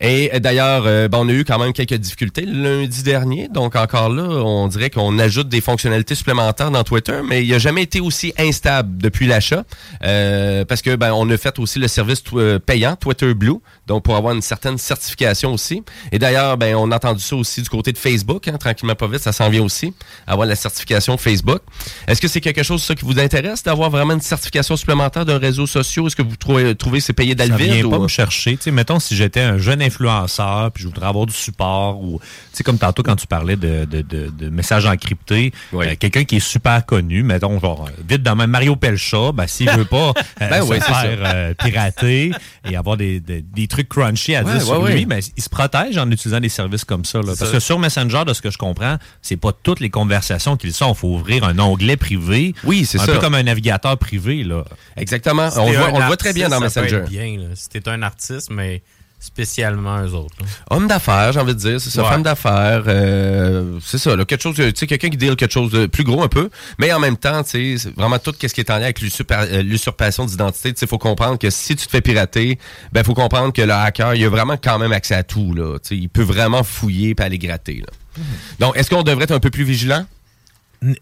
Et 0.00 0.30
euh, 0.32 0.38
d'ailleurs, 0.38 0.84
euh, 0.86 1.06
ben, 1.06 1.18
on 1.18 1.28
a 1.28 1.32
eu 1.32 1.44
quand 1.44 1.58
même 1.58 1.74
quelques 1.74 1.92
difficultés 1.92 2.46
lundi 2.46 3.02
dernier. 3.02 3.48
Donc 3.48 3.76
encore 3.76 4.08
là, 4.08 4.22
on 4.22 4.66
dirait 4.66 4.88
qu'on 4.88 5.18
ajoute 5.18 5.50
des 5.50 5.60
fonctionnalités 5.60 6.14
supplémentaires 6.14 6.70
dans 6.70 6.82
Twitter, 6.82 7.20
mais 7.28 7.44
il 7.44 7.50
n'a 7.50 7.58
jamais 7.58 7.82
été 7.82 8.00
aussi 8.00 8.32
instable 8.38 8.96
depuis 8.96 9.26
l'achat. 9.26 9.64
Euh, 10.04 10.64
parce 10.64 10.80
que 10.80 10.96
ben, 10.96 11.12
on 11.12 11.28
a 11.28 11.36
fait 11.36 11.58
aussi 11.58 11.78
le 11.80 11.86
service 11.86 12.22
euh, 12.32 12.58
payant, 12.58 12.96
Twitter 12.96 13.34
Blue, 13.34 13.56
donc 13.86 14.04
pour 14.04 14.16
avoir 14.16 14.34
une 14.34 14.40
certaine 14.40 14.78
certification 14.78 15.52
aussi. 15.52 15.82
Et 16.10 16.18
d'ailleurs, 16.18 16.56
ben, 16.56 16.74
on 16.74 16.90
a 16.92 16.96
entendu 16.96 17.20
ça 17.22 17.36
aussi 17.36 17.60
du 17.60 17.68
côté 17.68 17.92
de 17.92 17.98
Facebook, 17.98 18.48
hein, 18.48 18.56
tranquillement 18.58 18.94
pas 18.94 19.06
vite, 19.06 19.20
ça 19.20 19.32
s'en 19.32 19.50
vient 19.50 19.62
aussi, 19.62 19.92
avoir 20.26 20.48
la 20.48 20.56
certification 20.56 21.18
Facebook. 21.18 21.60
Est-ce 22.08 22.22
que 22.22 22.28
c'est 22.28 22.40
quelque 22.40 22.62
chose 22.62 22.82
ça, 22.82 22.94
qui 22.94 23.04
vous 23.04 23.18
intéresse 23.20 23.62
d'avoir 23.62 23.90
vraiment 23.90 24.14
une 24.14 24.22
certification 24.22 24.78
supplémentaire 24.78 25.26
d'un 25.26 25.38
réseau 25.38 25.66
social? 25.66 26.06
Est-ce 26.06 26.16
que 26.16 26.22
vous 26.22 26.36
trouvez, 26.36 26.74
trouvez 26.74 27.00
c'est 27.00 27.12
payé 27.12 27.34
Ça 27.36 27.46
d'Alvin? 27.48 27.74
vient 27.74 27.90
pas 27.90 27.98
me 27.98 28.08
chercher. 28.08 28.56
Tu 28.62 28.66
sais, 28.66 28.70
mettons, 28.70 29.00
si 29.00 29.16
j'étais 29.16 29.40
un 29.40 29.58
jeune 29.58 29.82
influenceur, 29.82 30.70
puis 30.70 30.84
je 30.84 30.88
voudrais 30.88 31.08
avoir 31.08 31.26
du 31.26 31.32
support, 31.34 32.00
ou, 32.00 32.20
tu 32.20 32.26
sais, 32.52 32.62
comme 32.62 32.78
tantôt 32.78 33.02
quand 33.02 33.16
tu 33.16 33.26
parlais 33.26 33.56
de, 33.56 33.84
de, 33.86 34.02
de, 34.02 34.28
de 34.30 34.50
messages 34.50 34.86
encryptés, 34.86 35.52
euh, 35.74 35.96
quelqu'un 35.98 36.22
qui 36.22 36.36
est 36.36 36.40
super 36.40 36.86
connu, 36.86 37.24
mettons, 37.24 37.58
genre, 37.58 37.86
euh, 37.88 38.02
vite 38.08 38.22
dans 38.22 38.36
même 38.36 38.50
Mario 38.50 38.76
Pelcha, 38.76 39.32
ben, 39.32 39.48
s'il 39.48 39.68
veut 39.70 39.84
pas 39.84 40.12
euh, 40.42 40.48
Ben 40.48 40.62
se 40.62 40.68
oui, 40.68 40.76
c'est 40.80 40.92
faire 40.92 41.18
euh, 41.24 41.54
pirater 41.54 42.30
et 42.70 42.76
avoir 42.76 42.96
des, 42.96 43.18
des, 43.18 43.42
des 43.42 43.66
trucs 43.66 43.88
crunchy 43.88 44.36
à 44.36 44.44
Ouais, 44.44 44.52
dire 44.52 44.62
sur 44.62 44.80
ouais, 44.80 44.92
lui, 44.92 45.00
ouais. 45.00 45.06
ben, 45.06 45.20
il 45.36 45.42
se 45.42 45.48
protège 45.48 45.98
en 45.98 46.08
utilisant 46.08 46.38
des 46.38 46.48
services 46.48 46.84
comme 46.84 47.04
ça. 47.04 47.18
là. 47.18 47.24
Parce 47.36 47.40
ça. 47.40 47.50
que 47.50 47.58
sur 47.58 47.80
Messenger, 47.80 48.22
de 48.26 48.32
ce 48.32 48.42
que 48.42 48.50
je 48.50 48.58
comprends, 48.58 48.96
c'est 49.22 49.36
pas 49.36 49.50
toutes 49.60 49.80
les 49.80 49.90
conversations 49.90 50.56
qu'ils 50.56 50.72
sont. 50.72 50.92
Il 50.92 50.96
faut 50.96 51.08
ouvrir 51.08 51.42
un 51.42 51.58
onglet 51.58 51.96
privé. 51.96 52.54
Oui, 52.62 52.84
c'est 52.86 53.00
un 53.00 53.06
ça. 53.06 53.12
peu 53.14 53.18
comme 53.18 53.34
un 53.34 53.42
navigateur 53.42 53.98
privé. 53.98 54.44
Là. 54.44 54.62
Exactement. 54.96 55.48
On, 55.56 55.72
voit, 55.72 55.88
un 55.88 55.92
on 55.94 55.98
le 55.98 56.06
voit 56.06 56.16
très 56.16 56.32
bien 56.32 56.48
dans 56.48 56.60
Messenger. 56.60 57.02
bien, 57.08 57.38
là. 57.38 57.46
Si 57.54 57.68
t'es 57.68 57.88
un 57.88 58.02
artiste, 58.02 58.50
mais 58.52 58.82
spécialement 59.18 60.02
eux 60.02 60.14
autres. 60.14 60.34
là. 60.40 60.46
Homme 60.70 60.88
d'affaires, 60.88 61.32
j'ai 61.32 61.38
envie 61.38 61.54
de 61.54 61.58
dire, 61.58 61.80
c'est 61.80 61.90
ça, 61.90 62.02
Ouais. 62.02 62.08
femme 62.08 62.24
d'affaires, 62.24 62.82
euh, 62.88 63.78
c'est 63.80 63.98
ça, 63.98 64.16
là, 64.16 64.24
quelque 64.24 64.42
chose, 64.42 64.56
tu 64.56 64.72
sais, 64.74 64.86
quelqu'un 64.88 65.10
qui 65.10 65.16
deal 65.16 65.36
quelque 65.36 65.52
chose 65.52 65.70
de 65.70 65.86
plus 65.86 66.02
gros 66.02 66.24
un 66.24 66.28
peu, 66.28 66.50
mais 66.78 66.92
en 66.92 66.98
même 66.98 67.16
temps, 67.16 67.44
tu 67.44 67.78
sais, 67.78 67.90
vraiment 67.96 68.18
tout 68.18 68.34
ce 68.40 68.46
qui 68.48 68.60
est 68.60 68.70
en 68.70 68.78
lien 68.78 68.82
avec 68.82 69.00
euh, 69.00 69.62
l'usurpation 69.62 70.24
d'identité, 70.26 70.72
tu 70.74 70.80
sais, 70.80 70.88
faut 70.88 70.98
comprendre 70.98 71.38
que 71.38 71.50
si 71.50 71.76
tu 71.76 71.86
te 71.86 71.90
fais 71.92 72.00
pirater, 72.00 72.58
ben 72.90 73.04
faut 73.04 73.14
comprendre 73.14 73.52
que 73.52 73.62
le 73.62 73.72
hacker, 73.72 74.16
il 74.16 74.24
a 74.24 74.28
vraiment 74.28 74.56
quand 74.56 74.80
même 74.80 74.90
accès 74.92 75.14
à 75.14 75.22
tout, 75.22 75.54
là, 75.54 75.78
tu 75.78 75.90
sais, 75.90 75.96
il 75.96 76.08
peut 76.08 76.24
vraiment 76.24 76.64
fouiller 76.64 77.14
et 77.16 77.22
aller 77.22 77.38
gratter, 77.38 77.76
là. 77.86 78.22
Donc, 78.58 78.76
est-ce 78.76 78.90
qu'on 78.90 79.04
devrait 79.04 79.22
être 79.24 79.30
un 79.30 79.40
peu 79.40 79.50
plus 79.50 79.64
vigilant? 79.64 80.04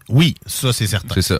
Oui, 0.09 0.35
ça 0.45 0.71
c'est 0.73 0.85
certain. 0.85 1.15
C'est 1.15 1.23
ça. 1.23 1.39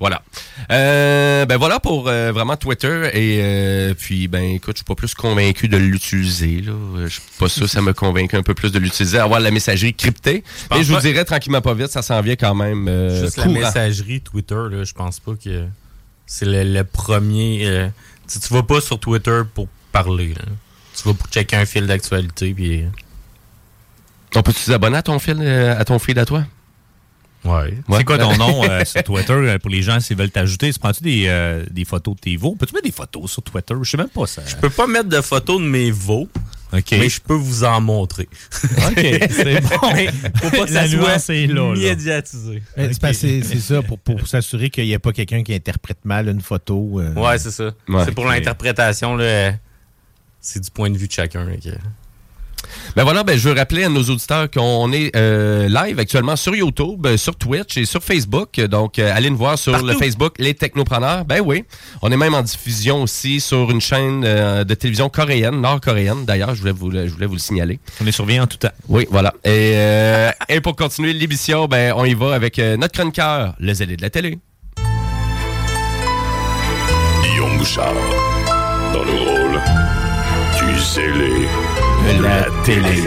Voilà. 0.00 0.22
Euh, 0.70 1.44
ben 1.44 1.58
voilà 1.58 1.78
pour 1.78 2.08
euh, 2.08 2.32
vraiment 2.32 2.56
Twitter 2.56 3.10
et 3.12 3.40
euh, 3.42 3.94
puis 3.94 4.28
ben 4.28 4.42
écoute, 4.42 4.76
je 4.76 4.78
suis 4.78 4.84
pas 4.84 4.94
plus 4.94 5.14
convaincu 5.14 5.68
de 5.68 5.76
l'utiliser 5.76 6.64
Je 6.64 7.06
suis 7.06 7.22
pas 7.38 7.50
sûr, 7.50 7.68
ça 7.68 7.82
me 7.82 7.92
convainc 7.92 8.32
un 8.32 8.42
peu 8.42 8.54
plus 8.54 8.72
de 8.72 8.78
l'utiliser, 8.78 9.18
avoir 9.18 9.40
la 9.40 9.50
messagerie 9.50 9.92
cryptée. 9.92 10.42
Et 10.74 10.82
je 10.82 10.92
vous 10.94 11.00
dirais 11.00 11.26
tranquillement 11.26 11.60
pas 11.60 11.74
vite, 11.74 11.88
ça 11.88 12.00
s'en 12.00 12.22
vient 12.22 12.36
quand 12.36 12.54
même 12.54 12.88
Juste 13.20 13.36
la 13.36 13.46
messagerie 13.46 14.22
Twitter, 14.22 14.54
là, 14.70 14.84
je 14.84 14.94
pense 14.94 15.20
pas 15.20 15.32
que 15.32 15.66
c'est 16.26 16.46
le, 16.46 16.64
le 16.64 16.84
premier. 16.84 17.90
tu, 18.26 18.40
tu 18.40 18.54
vas 18.54 18.62
pas 18.62 18.80
sur 18.80 18.98
Twitter 18.98 19.42
pour 19.54 19.68
parler. 19.92 20.28
là. 20.28 20.44
Tu 20.96 21.06
vas 21.06 21.14
pour 21.14 21.28
checker 21.28 21.56
un 21.56 21.66
fil 21.66 21.86
d'actualité. 21.86 22.54
Puis... 22.54 22.84
On 24.34 24.42
peut 24.42 24.52
s'abonner 24.52 24.96
à 24.96 25.02
ton 25.02 25.18
fil, 25.18 25.42
à 25.46 25.84
ton 25.84 25.98
feed 25.98 26.18
à 26.18 26.24
toi? 26.24 26.44
Ouais. 27.44 27.74
C'est 27.96 28.04
quoi 28.04 28.18
ton 28.18 28.36
nom 28.38 28.64
euh, 28.68 28.84
sur 28.84 29.02
Twitter 29.02 29.32
euh, 29.32 29.58
pour 29.58 29.70
les 29.70 29.82
gens 29.82 29.98
s'ils 30.00 30.16
veulent 30.16 30.30
t'ajouter? 30.30 30.72
Tu 30.72 30.78
prends-tu 30.78 31.02
des, 31.02 31.24
euh, 31.28 31.64
des 31.70 31.84
photos 31.84 32.14
de 32.16 32.20
tes 32.20 32.36
veaux? 32.36 32.54
Peux-tu 32.58 32.74
mettre 32.74 32.84
des 32.86 32.92
photos 32.92 33.30
sur 33.30 33.42
Twitter? 33.42 33.74
Je 33.82 33.90
sais 33.90 33.96
même 33.96 34.08
pas 34.08 34.26
ça. 34.26 34.42
Je 34.46 34.56
peux 34.56 34.70
pas 34.70 34.86
mettre 34.86 35.08
de 35.08 35.20
photos 35.20 35.58
de 35.60 35.64
mes 35.66 35.90
veaux, 35.90 36.28
mais 36.72 37.08
je 37.08 37.20
peux 37.20 37.34
vous 37.34 37.64
en 37.64 37.80
montrer. 37.80 38.28
OK, 38.78 38.94
c'est 39.30 39.60
bon. 39.62 39.92
Mais 39.94 40.08
faut 40.36 40.50
pas 40.50 40.66
que 40.66 40.72
La 40.72 40.86
ça 40.86 41.18
soit 41.18 41.34
est 41.34 41.46
là, 41.46 41.74
médiatisé. 41.74 42.62
Eh, 42.76 42.90
c'est 43.12 43.42
ça, 43.42 43.82
pour, 43.82 43.98
pour 43.98 44.26
s'assurer 44.28 44.70
qu'il 44.70 44.84
n'y 44.84 44.92
ait 44.92 44.98
pas 44.98 45.12
quelqu'un 45.12 45.42
qui 45.42 45.54
interprète 45.54 46.04
mal 46.04 46.28
une 46.28 46.40
photo. 46.42 47.00
euh. 47.00 47.14
Ouais, 47.14 47.38
c'est 47.38 47.50
ça. 47.50 47.72
Ouais. 47.88 48.04
c'est 48.04 48.12
pour 48.14 48.26
l'interprétation, 48.26 49.16
là, 49.16 49.54
c'est 50.40 50.60
du 50.62 50.70
point 50.70 50.90
de 50.90 50.96
vue 50.98 51.06
de 51.08 51.12
chacun. 51.12 51.46
Ben 52.96 53.04
voilà, 53.04 53.22
ben 53.22 53.38
je 53.38 53.48
veux 53.48 53.54
rappeler 53.54 53.84
à 53.84 53.88
nos 53.88 54.02
auditeurs 54.02 54.50
qu'on 54.50 54.92
est 54.92 55.14
euh, 55.16 55.68
live 55.68 55.98
actuellement 55.98 56.36
sur 56.36 56.54
YouTube, 56.54 57.06
euh, 57.06 57.16
sur 57.16 57.36
Twitch 57.36 57.76
et 57.76 57.84
sur 57.84 58.02
Facebook. 58.02 58.60
Donc, 58.60 58.98
euh, 58.98 59.12
allez 59.14 59.30
nous 59.30 59.36
voir 59.36 59.58
sur 59.58 59.82
le 59.82 59.94
Facebook 59.94 60.34
Les 60.38 60.54
Technopreneurs. 60.54 61.24
Ben 61.24 61.40
oui. 61.44 61.64
On 62.02 62.10
est 62.10 62.16
même 62.16 62.34
en 62.34 62.42
diffusion 62.42 63.02
aussi 63.02 63.40
sur 63.40 63.70
une 63.70 63.80
chaîne 63.80 64.22
euh, 64.24 64.64
de 64.64 64.74
télévision 64.74 65.08
coréenne, 65.08 65.60
nord-coréenne. 65.60 66.24
D'ailleurs, 66.24 66.54
je 66.54 66.60
voulais 66.60 66.72
vous 66.72 66.90
le, 66.90 67.06
je 67.06 67.12
voulais 67.12 67.26
vous 67.26 67.34
le 67.34 67.40
signaler. 67.40 67.78
On 68.02 68.06
est 68.06 68.12
surveillé 68.12 68.40
en 68.40 68.46
tout 68.46 68.56
temps. 68.56 68.70
Oui, 68.88 69.06
voilà. 69.10 69.34
Et, 69.44 69.72
euh, 69.74 70.30
et 70.48 70.60
pour 70.60 70.76
continuer 70.76 71.12
l'émission, 71.12 71.66
ben 71.66 71.92
on 71.96 72.04
y 72.04 72.14
va 72.14 72.34
avec 72.34 72.58
euh, 72.58 72.76
notre 72.76 72.94
chroniqueur, 72.94 73.54
le 73.58 73.74
zélé 73.74 73.96
de 73.96 74.02
la 74.02 74.10
télé. 74.10 74.38
Guillaume 77.22 77.58
Bouchard, 77.58 77.94
dans 78.92 79.04
le 79.04 79.12
rôle 79.12 79.60
du 80.58 80.80
zélé 80.80 81.48
la 82.22 82.44
télé. 82.64 83.02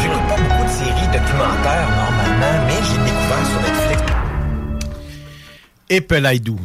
J'écoute 0.00 0.26
pas 0.28 0.36
beaucoup 0.36 0.64
de 0.64 0.70
séries 0.70 1.08
documentaires 1.12 1.88
normalement, 1.96 2.56
mais 2.66 2.80
j'ai 2.82 2.98
découvert 3.04 3.46
sur 3.46 3.60
Netflix. 3.60 4.02
Epelaidou. 5.88 6.58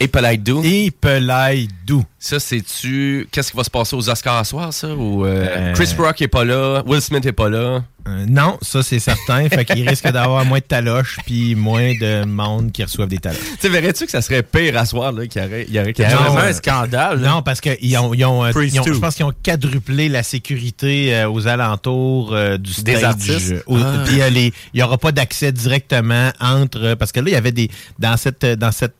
Epelaidou. 0.00 0.62
Epelaidou. 0.64 2.04
Ça, 2.18 2.38
c'est-tu. 2.40 3.28
Qu'est-ce 3.32 3.50
qui 3.50 3.56
va 3.56 3.64
se 3.64 3.70
passer 3.70 3.96
aux 3.96 4.08
Oscars 4.08 4.36
à 4.36 4.44
soir, 4.44 4.72
ça? 4.72 4.88
Ou 4.94 5.24
euh, 5.26 5.72
Chris 5.74 5.88
Rock 5.98 6.22
est 6.22 6.28
pas 6.28 6.44
là, 6.44 6.82
Will 6.86 7.00
Smith 7.00 7.24
est 7.26 7.32
pas 7.32 7.48
là? 7.48 7.82
Euh, 8.08 8.24
non, 8.28 8.58
ça 8.62 8.82
c'est 8.82 8.98
certain. 8.98 9.48
fait 9.48 9.64
qu'il 9.64 9.88
risque 9.88 10.08
d'avoir 10.10 10.44
moins 10.44 10.58
de 10.58 10.64
taloches 10.64 11.18
puis 11.24 11.54
moins 11.54 11.92
de 11.94 12.24
monde 12.24 12.72
qui 12.72 12.82
reçoivent 12.82 13.08
des 13.08 13.18
taloches. 13.18 13.38
Tu 13.60 13.68
verrais-tu 13.68 14.04
que 14.06 14.10
ça 14.10 14.22
serait 14.22 14.42
pire 14.42 14.76
à 14.76 14.86
soir, 14.86 15.12
là, 15.12 15.26
qu'il 15.26 15.40
y 15.40 15.44
aurait, 15.44 15.66
il 15.68 15.74
y 15.74 15.78
aurait 15.78 15.92
Vraiment 15.92 16.38
un 16.38 16.52
scandale. 16.52 17.20
là? 17.20 17.28
Non, 17.30 17.42
parce 17.42 17.60
qu'ils 17.60 17.96
ont, 17.98 18.12
ils 18.14 18.24
ont, 18.24 18.44
euh, 18.44 18.50
ils 18.64 18.80
ont- 18.80 18.84
je 18.84 18.98
pense 18.98 19.14
qu'ils 19.14 19.24
ont 19.24 19.32
quadruplé 19.44 20.08
la 20.08 20.22
sécurité 20.24 21.14
euh, 21.14 21.30
aux 21.30 21.46
alentours 21.46 22.34
euh, 22.34 22.56
du 22.58 22.72
stage. 22.72 22.96
Des 22.98 23.04
artistes? 23.04 23.54
Au- 23.66 23.76
Ah. 23.76 24.04
Puis 24.06 24.20
euh, 24.20 24.28
il 24.30 24.52
n'y 24.74 24.82
aura 24.82 24.98
pas 24.98 25.12
d'accès 25.12 25.52
directement 25.52 26.30
entre... 26.40 26.78
euh, 26.84 26.96
Parce 26.96 27.10
que 27.12 27.20
là, 27.20 27.28
il 27.30 27.32
y 27.32 27.36
avait 27.36 27.52
des... 27.52 27.70
Dans 27.98 28.16
cette, 28.16 28.42
euh, 28.44 28.56
dans 28.56 28.72
cette 28.72 28.94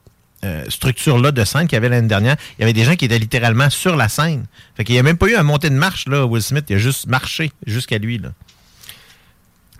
euh, 0.44 0.64
structure-là 0.68 1.32
de 1.32 1.44
scène 1.44 1.66
qu'il 1.66 1.76
y 1.76 1.76
avait 1.76 1.88
l'année 1.88 2.08
dernière, 2.08 2.36
il 2.58 2.62
y 2.62 2.64
avait 2.64 2.72
des 2.72 2.84
gens 2.84 2.96
qui 2.96 3.04
étaient 3.04 3.18
littéralement 3.18 3.70
sur 3.70 3.96
la 3.96 4.08
scène. 4.08 4.46
Fait 4.76 4.84
qu'il 4.84 4.94
n'y 4.94 4.98
a 4.98 5.02
même 5.02 5.18
pas 5.18 5.28
eu 5.28 5.34
à 5.34 5.42
monter 5.42 5.70
de 5.70 5.74
marche, 5.74 6.06
là, 6.08 6.26
Will 6.26 6.42
Smith. 6.42 6.64
Il 6.68 6.76
a 6.76 6.78
juste 6.78 7.06
marché 7.06 7.52
jusqu'à 7.66 7.98
lui, 7.98 8.18
là. 8.18 8.30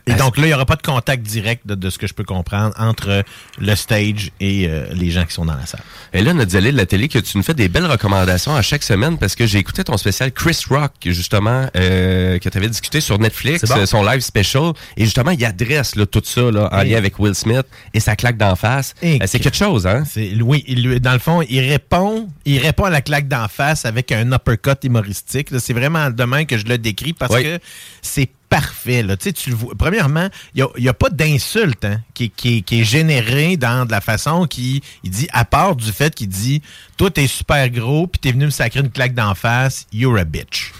Et 0.06 0.14
donc 0.14 0.36
là, 0.36 0.44
il 0.44 0.48
n'y 0.48 0.54
aura 0.54 0.66
pas 0.66 0.76
de 0.76 0.82
contact 0.82 1.22
direct, 1.22 1.66
de, 1.66 1.74
de 1.76 1.88
ce 1.90 1.96
que 1.98 2.06
je 2.06 2.14
peux 2.14 2.24
comprendre, 2.24 2.74
entre 2.78 3.22
le 3.60 3.74
stage 3.76 4.30
et 4.40 4.66
euh, 4.68 4.86
les 4.94 5.10
gens 5.10 5.24
qui 5.24 5.32
sont 5.32 5.44
dans 5.44 5.54
la 5.54 5.64
salle. 5.66 5.80
Et 6.12 6.22
là, 6.22 6.32
zélé 6.48 6.72
de 6.72 6.76
la 6.76 6.86
télé, 6.86 7.08
que 7.08 7.18
tu 7.20 7.36
nous 7.36 7.44
fais 7.44 7.54
des 7.54 7.68
belles 7.68 7.86
recommandations 7.86 8.54
à 8.54 8.62
chaque 8.62 8.82
semaine 8.82 9.16
parce 9.18 9.36
que 9.36 9.46
j'ai 9.46 9.58
écouté 9.58 9.84
ton 9.84 9.96
spécial 9.96 10.32
Chris 10.32 10.58
Rock, 10.68 10.92
justement, 11.06 11.68
euh, 11.76 12.38
que 12.40 12.48
tu 12.48 12.58
avais 12.58 12.68
discuté 12.68 13.00
sur 13.00 13.18
Netflix, 13.18 13.64
bon. 13.64 13.76
euh, 13.78 13.86
son 13.86 14.02
live 14.02 14.20
special. 14.20 14.72
Et 14.96 15.04
justement, 15.04 15.30
il 15.30 15.44
adresse 15.44 15.94
là, 15.94 16.04
tout 16.06 16.22
ça 16.24 16.50
là, 16.50 16.68
en 16.72 16.80
Et- 16.80 16.90
lien 16.90 16.96
avec 16.98 17.18
Will 17.20 17.34
Smith 17.34 17.66
et 17.94 18.00
sa 18.00 18.16
claque 18.16 18.36
d'en 18.36 18.56
face. 18.56 18.94
Et 19.02 19.22
Euh, 19.22 19.26
c'est 19.26 19.38
que- 19.38 19.44
quelque 19.44 19.56
chose, 19.56 19.86
hein? 19.86 20.02
Oui, 20.40 20.64
il, 20.66 20.98
dans 21.00 21.12
le 21.12 21.18
fond, 21.20 21.42
il 21.48 21.60
répond, 21.60 22.28
il 22.44 22.58
répond 22.58 22.84
à 22.84 22.90
la 22.90 23.02
claque 23.02 23.28
d'en 23.28 23.46
face 23.48 23.84
avec 23.84 24.10
un 24.10 24.32
uppercut 24.32 24.82
humoristique. 24.82 25.48
C'est 25.58 25.72
vraiment 25.74 26.10
demain 26.10 26.44
que 26.44 26.58
je 26.58 26.64
le 26.66 26.76
décris 26.78 27.12
parce 27.12 27.32
Oui. 27.34 27.44
que 27.44 27.58
c'est 28.02 28.28
parfait. 28.52 29.02
Là. 29.02 29.16
Tu. 29.16 29.32
Premièrement, 29.78 30.28
il 30.54 30.66
n'y 30.78 30.88
a, 30.88 30.94
pas 30.94 31.08
d'insulte 31.10 31.84
hein, 31.84 32.00
qui, 32.14 32.28
qui- 32.30 32.62
qui 32.62 32.80
est 32.80 32.84
générée 32.84 33.56
dans 33.56 33.86
de 33.86 33.90
la 33.90 34.00
façon 34.02 34.46
qu'il 34.46 34.80
il 35.02 35.10
dit, 35.10 35.26
à 35.32 35.44
part 35.44 35.74
du 35.74 35.90
fait 35.90 36.14
qu'il 36.14 36.28
dit 36.28 36.60
Toi, 36.98 37.10
t'es 37.10 37.26
super 37.26 37.68
gros, 37.70 38.06
puis 38.06 38.18
t'es 38.20 38.32
venu 38.32 38.44
me 38.44 38.50
sacrer 38.50 38.80
une 38.80 38.90
claque 38.90 39.14
d'en 39.14 39.34
face, 39.34 39.86
you're 39.92 40.18
a 40.18 40.24
bitch. 40.24 40.72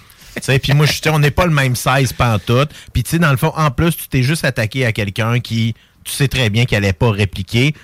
Puis 0.62 0.72
moi, 0.74 0.86
je- 0.86 1.08
on 1.10 1.18
n'est 1.18 1.30
pas 1.30 1.46
le 1.46 1.52
même 1.52 1.74
size 1.76 2.12
pantoute. 2.12 2.70
Puis, 2.92 3.02
tu 3.02 3.10
sais, 3.10 3.18
dans 3.18 3.30
le 3.30 3.36
fond, 3.36 3.52
en 3.56 3.70
plus, 3.70 3.96
tu 3.96 4.08
t'es 4.08 4.22
juste 4.22 4.44
attaqué 4.44 4.84
à 4.86 4.92
quelqu'un 4.92 5.40
qui, 5.40 5.74
tu 6.04 6.12
sais 6.12 6.28
très 6.28 6.50
bien 6.50 6.64
qu'elle 6.66 6.82
n'allait 6.82 6.92
pas 6.94 7.10
répliquer. 7.10 7.74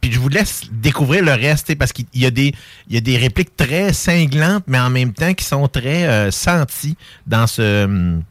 Puis 0.00 0.12
je 0.12 0.18
vous 0.20 0.28
laisse 0.28 0.62
découvrir 0.70 1.24
le 1.24 1.32
reste, 1.32 1.74
parce 1.76 1.92
qu'il 1.92 2.06
y, 2.14 2.26
a 2.26 2.30
des- 2.30 2.54
y 2.88 2.96
a 2.96 3.00
des 3.00 3.16
répliques 3.16 3.56
très 3.56 3.92
cinglantes, 3.92 4.64
mais 4.66 4.78
en 4.78 4.90
même 4.90 5.12
temps 5.12 5.34
qui 5.34 5.44
sont 5.44 5.66
très 5.68 6.06
euh, 6.06 6.30
senties 6.30 6.96
dans 7.26 7.46
ce. 7.46 7.84
hum, 7.84 8.22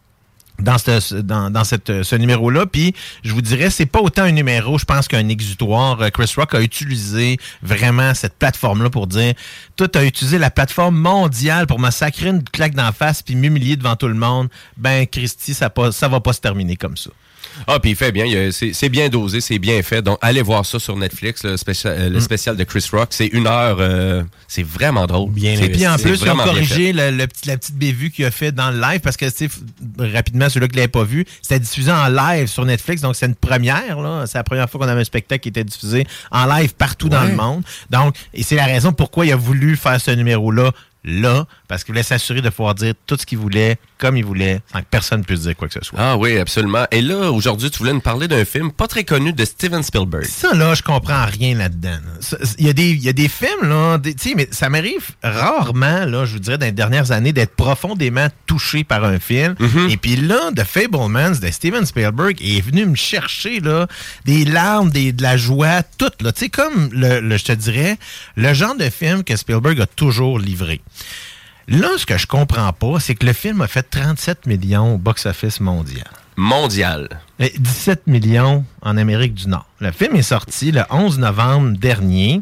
Dans, 0.60 0.78
ce, 0.78 1.16
dans, 1.16 1.52
dans 1.52 1.64
cette, 1.64 2.04
ce 2.04 2.16
numéro-là. 2.16 2.66
Puis, 2.66 2.96
je 3.24 3.34
vous 3.34 3.42
dirais, 3.42 3.70
c'est 3.70 3.86
pas 3.86 4.00
autant 4.00 4.24
un 4.24 4.32
numéro, 4.32 4.78
je 4.78 4.86
pense, 4.86 5.08
qu'un 5.08 5.28
exutoire. 5.28 6.02
Euh, 6.02 6.10
Chris 6.10 6.32
Rock 6.38 6.56
a 6.56 6.62
utilisé 6.62 7.38
vraiment 7.62 8.14
cette 8.14 8.36
plateforme-là 8.36 8.90
pour 8.90 9.08
dire 9.08 9.34
Toi, 9.76 9.88
tu 9.88 10.00
as 10.00 10.06
utilisé 10.06 10.38
la 10.38 10.50
plateforme 10.50 10.96
mondiale 10.96 11.68
pour 11.68 11.80
me 11.80 11.92
sacrer 11.92 12.30
une 12.30 12.44
claque 12.44 12.74
d'en 12.74 12.92
face 12.92 13.22
puis 13.22 13.36
m'humilier 13.36 13.76
devant 13.76 13.96
tout 13.96 14.08
le 14.08 14.14
monde. 14.14 14.48
Ben, 14.78 15.06
Christy, 15.06 15.54
ça, 15.54 15.70
pas, 15.70 15.92
ça 15.92 16.08
va 16.08 16.20
pas 16.20 16.34
se 16.34 16.42
terminer 16.42 16.78
comme 16.78 16.98
ça. 16.98 17.12
Ah, 17.68 17.80
puis 17.80 17.92
il 17.92 17.96
fait 17.96 18.12
bien. 18.12 18.26
C'est 18.52 18.90
bien 18.90 19.10
dosé, 19.10 19.42
c'est 19.42 19.60
bien 19.60 19.82
fait. 19.84 20.02
Donc, 20.02 20.18
allez 20.22 20.42
voir 20.42 20.66
ça 20.66 20.80
sur 20.80 20.96
Netflix, 20.96 21.44
le 21.44 21.58
spécial, 21.58 22.12
le 22.12 22.20
spécial 22.20 22.56
de 22.56 22.64
Chris 22.64 22.86
Rock. 22.92 23.08
C'est 23.12 23.28
une 23.28 23.48
heure. 23.48 23.78
euh, 23.80 24.24
c'est 24.48 24.64
vraiment 24.64 25.06
drôle. 25.06 25.32
Bien 25.32 25.54
Et 25.60 25.70
puis 25.70 25.88
en 25.88 25.98
plus, 25.98 26.22
ils 26.22 26.30
ont 26.30 26.36
corrigé 26.36 26.94
le, 26.94 27.12
le 27.12 27.28
petit, 27.28 27.48
la 27.48 27.58
petite 27.58 27.76
bévue 27.76 28.12
qu'il 28.12 28.26
a 28.26 28.32
fait 28.32 28.52
dans 28.52 28.72
le 28.72 28.80
live 28.80 29.00
parce 29.00 29.18
que, 29.18 29.26
tu 29.30 29.50
rapidement, 29.98 30.50
celui-là 30.50 30.68
qui 30.68 30.76
ne 30.76 30.78
l'avait 30.78 30.88
pas 30.88 31.04
vu, 31.04 31.26
c'était 31.42 31.60
diffusé 31.60 31.92
en 31.92 32.08
live 32.08 32.48
sur 32.48 32.66
Netflix. 32.66 33.02
Donc, 33.02 33.16
c'est 33.16 33.26
une 33.26 33.36
première. 33.36 33.98
C'est 34.28 34.38
la 34.38 34.44
première 34.44 34.70
fois 34.70 34.82
qu'on 34.82 34.88
avait 34.88 35.02
un 35.02 35.06
spectacle 35.06 35.42
qui 35.42 35.50
était 35.50 35.64
diffusé 35.64 36.06
en 36.32 36.46
live 36.46 36.74
partout 36.76 37.10
dans 37.10 37.24
le 37.24 37.36
monde. 37.36 37.64
Donc, 37.90 38.16
et 38.34 38.44
c'est 38.44 38.56
la 38.56 38.66
raison 38.66 38.94
pourquoi 38.94 39.26
il 39.26 39.32
a 39.32 39.36
voulu 39.36 39.76
faire 39.76 40.00
ce 40.00 40.12
numéro-là 40.12 40.72
là, 41.06 41.46
parce 41.68 41.84
qu'il 41.84 41.94
voulait 41.94 42.04
s'assurer 42.04 42.42
de 42.42 42.50
pouvoir 42.50 42.76
dire 42.76 42.94
tout 43.08 43.18
ce 43.20 43.26
qu'il 43.26 43.38
voulait, 43.38 43.78
comme 43.98 44.18
il 44.18 44.26
voulait, 44.26 44.62
sans 44.72 44.80
que 44.82 44.86
personne 44.90 45.24
puisse 45.26 45.42
dire 45.42 45.56
quoi 45.56 45.68
que 45.68 45.74
ce 45.74 45.84
soit. 45.84 45.98
Ah 46.02 46.18
oui, 46.18 46.38
absolument. 46.38 46.86
Et 46.92 47.02
là, 47.02 47.32
aujourd'hui, 47.32 47.70
tu 47.72 47.80
voulais 47.80 47.94
nous 47.94 48.02
parler 48.02 48.28
d'un 48.28 48.46
film 48.46 48.72
pas 48.72 48.88
très 48.88 49.04
connu 49.04 49.34
de 49.34 49.46
Steven 49.46 49.84
Spielberg. 49.84 50.26
Ça, 50.26 50.54
là, 50.54 50.74
je 50.76 50.84
comprends 50.84 51.26
rien 51.26 51.56
là-dedans. 51.58 51.98
Il 52.60 52.66
y, 52.68 52.70
a 52.70 52.74
des- 52.74 52.92
il 52.92 53.04
y 53.04 53.10
a 53.10 53.14
des 53.14 53.28
films, 53.30 53.70
là, 53.70 53.98
tu 54.04 54.14
sais, 54.18 54.34
mais 54.36 54.48
ça 54.52 54.70
m'arrive 54.70 55.12
rarement, 55.24 56.06
là, 56.06 56.26
je 56.26 56.34
vous 56.34 56.40
dirais, 56.40 56.58
dans 56.58 56.66
les 56.66 56.72
dernières 56.72 57.12
années, 57.12 57.34
d'être 57.34 57.56
profondément 57.56 58.28
touché 58.46 58.84
par 58.84 59.04
un 59.04 59.20
film. 59.20 59.56
Et 59.90 59.98
puis 59.98 60.16
là, 60.16 60.52
The 60.56 60.64
Fablemans 60.64 61.40
de 61.42 61.50
Steven 61.52 61.86
Spielberg 61.86 62.38
est 62.42 62.62
venu 62.62 62.86
me 62.86 62.96
chercher, 62.96 63.60
là, 63.60 63.88
des 64.26 64.46
larmes, 64.46 64.90
des, 64.90 65.12
de 65.14 65.22
la 65.24 65.38
joie, 65.38 65.84
tout, 65.98 66.10
là. 66.22 66.32
Tu 66.32 66.42
sais, 66.46 66.50
comme, 66.50 66.90
le, 66.92 67.20
le- 67.22 67.38
je 67.38 67.46
te 67.46 67.52
dirais, 67.52 67.98
le 68.36 68.54
genre 68.54 68.76
de 68.76 68.90
film 68.90 69.24
que 69.24 69.36
Spielberg 69.36 69.80
a 69.82 69.86
toujours 69.88 70.40
livré. 70.40 70.82
Là, 71.68 71.90
ce 71.98 72.06
que 72.06 72.18
je 72.18 72.28
comprends 72.28 72.72
pas, 72.74 73.00
c'est 73.00 73.16
que 73.16 73.26
le 73.26 73.34
film 73.34 73.62
a 73.62 73.68
fait 73.68 73.84
37 73.84 74.46
millions 74.46 74.96
au 74.96 74.98
box-office 74.98 75.60
mondial. 75.60 76.08
Mondial. 76.38 77.22
Et 77.40 77.54
17 77.58 78.08
millions 78.08 78.66
en 78.82 78.98
Amérique 78.98 79.34
du 79.34 79.48
Nord. 79.48 79.66
Le 79.80 79.92
film 79.92 80.16
est 80.16 80.22
sorti 80.22 80.72
le 80.72 80.84
11 80.92 81.18
novembre 81.18 81.78
dernier. 81.78 82.42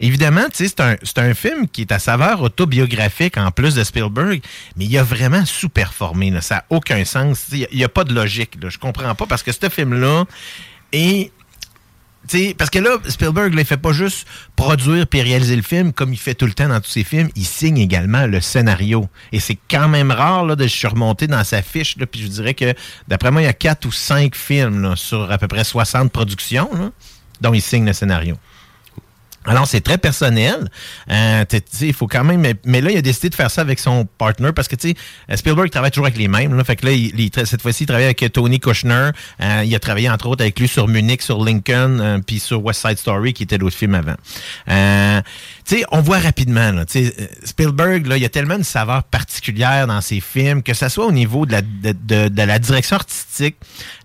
Évidemment, 0.00 0.44
tu 0.48 0.66
sais, 0.66 0.74
c'est 1.02 1.18
un, 1.18 1.34
film 1.34 1.68
qui 1.68 1.82
est 1.82 1.92
à 1.92 1.98
saveur 1.98 2.40
autobiographique 2.40 3.36
en 3.36 3.50
plus 3.50 3.74
de 3.74 3.84
Spielberg, 3.84 4.40
mais 4.76 4.86
il 4.86 4.96
a 4.96 5.02
vraiment 5.02 5.44
sous-performé. 5.44 6.30
là. 6.30 6.40
Ça 6.40 6.56
n'a 6.56 6.64
aucun 6.70 7.04
sens. 7.04 7.46
Il 7.52 7.66
n'y 7.74 7.84
a, 7.84 7.88
pas 7.88 8.04
de 8.04 8.14
logique. 8.14 8.56
Là. 8.62 8.70
Je 8.70 8.78
comprends 8.78 9.14
pas 9.14 9.26
parce 9.26 9.42
que 9.42 9.52
ce 9.52 9.68
film-là 9.68 10.24
est 10.92 11.30
parce 12.56 12.70
que 12.70 12.78
là, 12.78 12.96
Spielberg, 13.08 13.54
il 13.56 13.64
fait 13.64 13.76
pas 13.76 13.92
juste 13.92 14.26
produire 14.56 15.06
puis 15.06 15.22
réaliser 15.22 15.56
le 15.56 15.62
film 15.62 15.92
comme 15.92 16.12
il 16.12 16.18
fait 16.18 16.34
tout 16.34 16.46
le 16.46 16.52
temps 16.52 16.68
dans 16.68 16.80
tous 16.80 16.90
ses 16.90 17.04
films. 17.04 17.28
Il 17.36 17.44
signe 17.44 17.78
également 17.78 18.26
le 18.26 18.40
scénario. 18.40 19.08
Et 19.32 19.40
c'est 19.40 19.58
quand 19.70 19.88
même 19.88 20.10
rare 20.10 20.44
là, 20.44 20.56
de 20.56 20.66
se 20.66 20.86
remonter 20.86 21.26
dans 21.26 21.44
sa 21.44 21.62
fiche. 21.62 21.96
Puis 21.96 22.22
je 22.22 22.28
dirais 22.28 22.54
que, 22.54 22.74
d'après 23.08 23.30
moi, 23.30 23.42
il 23.42 23.46
y 23.46 23.48
a 23.48 23.52
quatre 23.52 23.86
ou 23.86 23.92
cinq 23.92 24.34
films 24.36 24.94
sur 24.96 25.30
à 25.30 25.38
peu 25.38 25.48
près 25.48 25.64
60 25.64 26.10
productions 26.12 26.92
dont 27.40 27.52
il 27.52 27.62
signe 27.62 27.86
le 27.86 27.92
scénario. 27.92 28.36
Alors, 29.44 29.66
c'est 29.66 29.80
très 29.80 29.98
personnel. 29.98 30.70
Euh, 31.10 31.44
il 31.80 31.92
faut 31.92 32.06
quand 32.06 32.24
même. 32.24 32.46
Mais, 32.64 32.80
là, 32.80 32.90
il 32.90 32.96
a 32.96 33.02
décidé 33.02 33.28
de 33.28 33.34
faire 33.34 33.50
ça 33.50 33.60
avec 33.60 33.78
son 33.78 34.06
partner 34.18 34.52
parce 34.54 34.68
que, 34.68 34.76
tu 34.76 34.94
sais, 35.28 35.36
Spielberg 35.36 35.70
travaille 35.70 35.90
toujours 35.90 36.06
avec 36.06 36.18
les 36.18 36.28
mêmes. 36.28 36.54
Là, 36.54 36.64
fait 36.64 36.76
que 36.76 36.86
là, 36.86 36.92
il, 36.92 37.18
il 37.18 37.30
cette 37.46 37.62
fois-ci, 37.62 37.84
il 37.84 37.86
travaille 37.86 38.04
avec 38.04 38.22
euh, 38.22 38.28
Tony 38.28 38.60
Kushner. 38.60 39.10
Euh, 39.40 39.62
il 39.64 39.74
a 39.74 39.78
travaillé, 39.78 40.08
entre 40.08 40.28
autres, 40.28 40.42
avec 40.42 40.58
lui 40.60 40.68
sur 40.68 40.86
Munich, 40.88 41.22
sur 41.22 41.42
Lincoln, 41.44 41.98
euh, 42.00 42.18
puis 42.24 42.38
sur 42.38 42.64
West 42.64 42.86
Side 42.86 42.98
Story, 42.98 43.32
qui 43.32 43.42
était 43.42 43.58
l'autre 43.58 43.76
film 43.76 43.94
avant. 43.94 44.16
Tu 45.64 45.84
on 45.92 46.00
voit 46.00 46.18
rapidement, 46.18 46.72
là, 46.72 46.84
euh, 46.96 47.10
Spielberg, 47.44 48.06
là, 48.06 48.16
il 48.16 48.22
y 48.22 48.26
a 48.26 48.28
tellement 48.28 48.56
une 48.56 48.64
saveur 48.64 49.04
particulière 49.04 49.86
dans 49.86 50.00
ses 50.00 50.20
films, 50.20 50.62
que 50.62 50.74
ça 50.74 50.88
soit 50.88 51.06
au 51.06 51.12
niveau 51.12 51.46
de 51.46 51.52
la, 51.52 51.62
de, 51.62 51.92
de- 51.92 52.28
de 52.28 52.58
direction 52.58 52.96
artistique, 52.96 53.56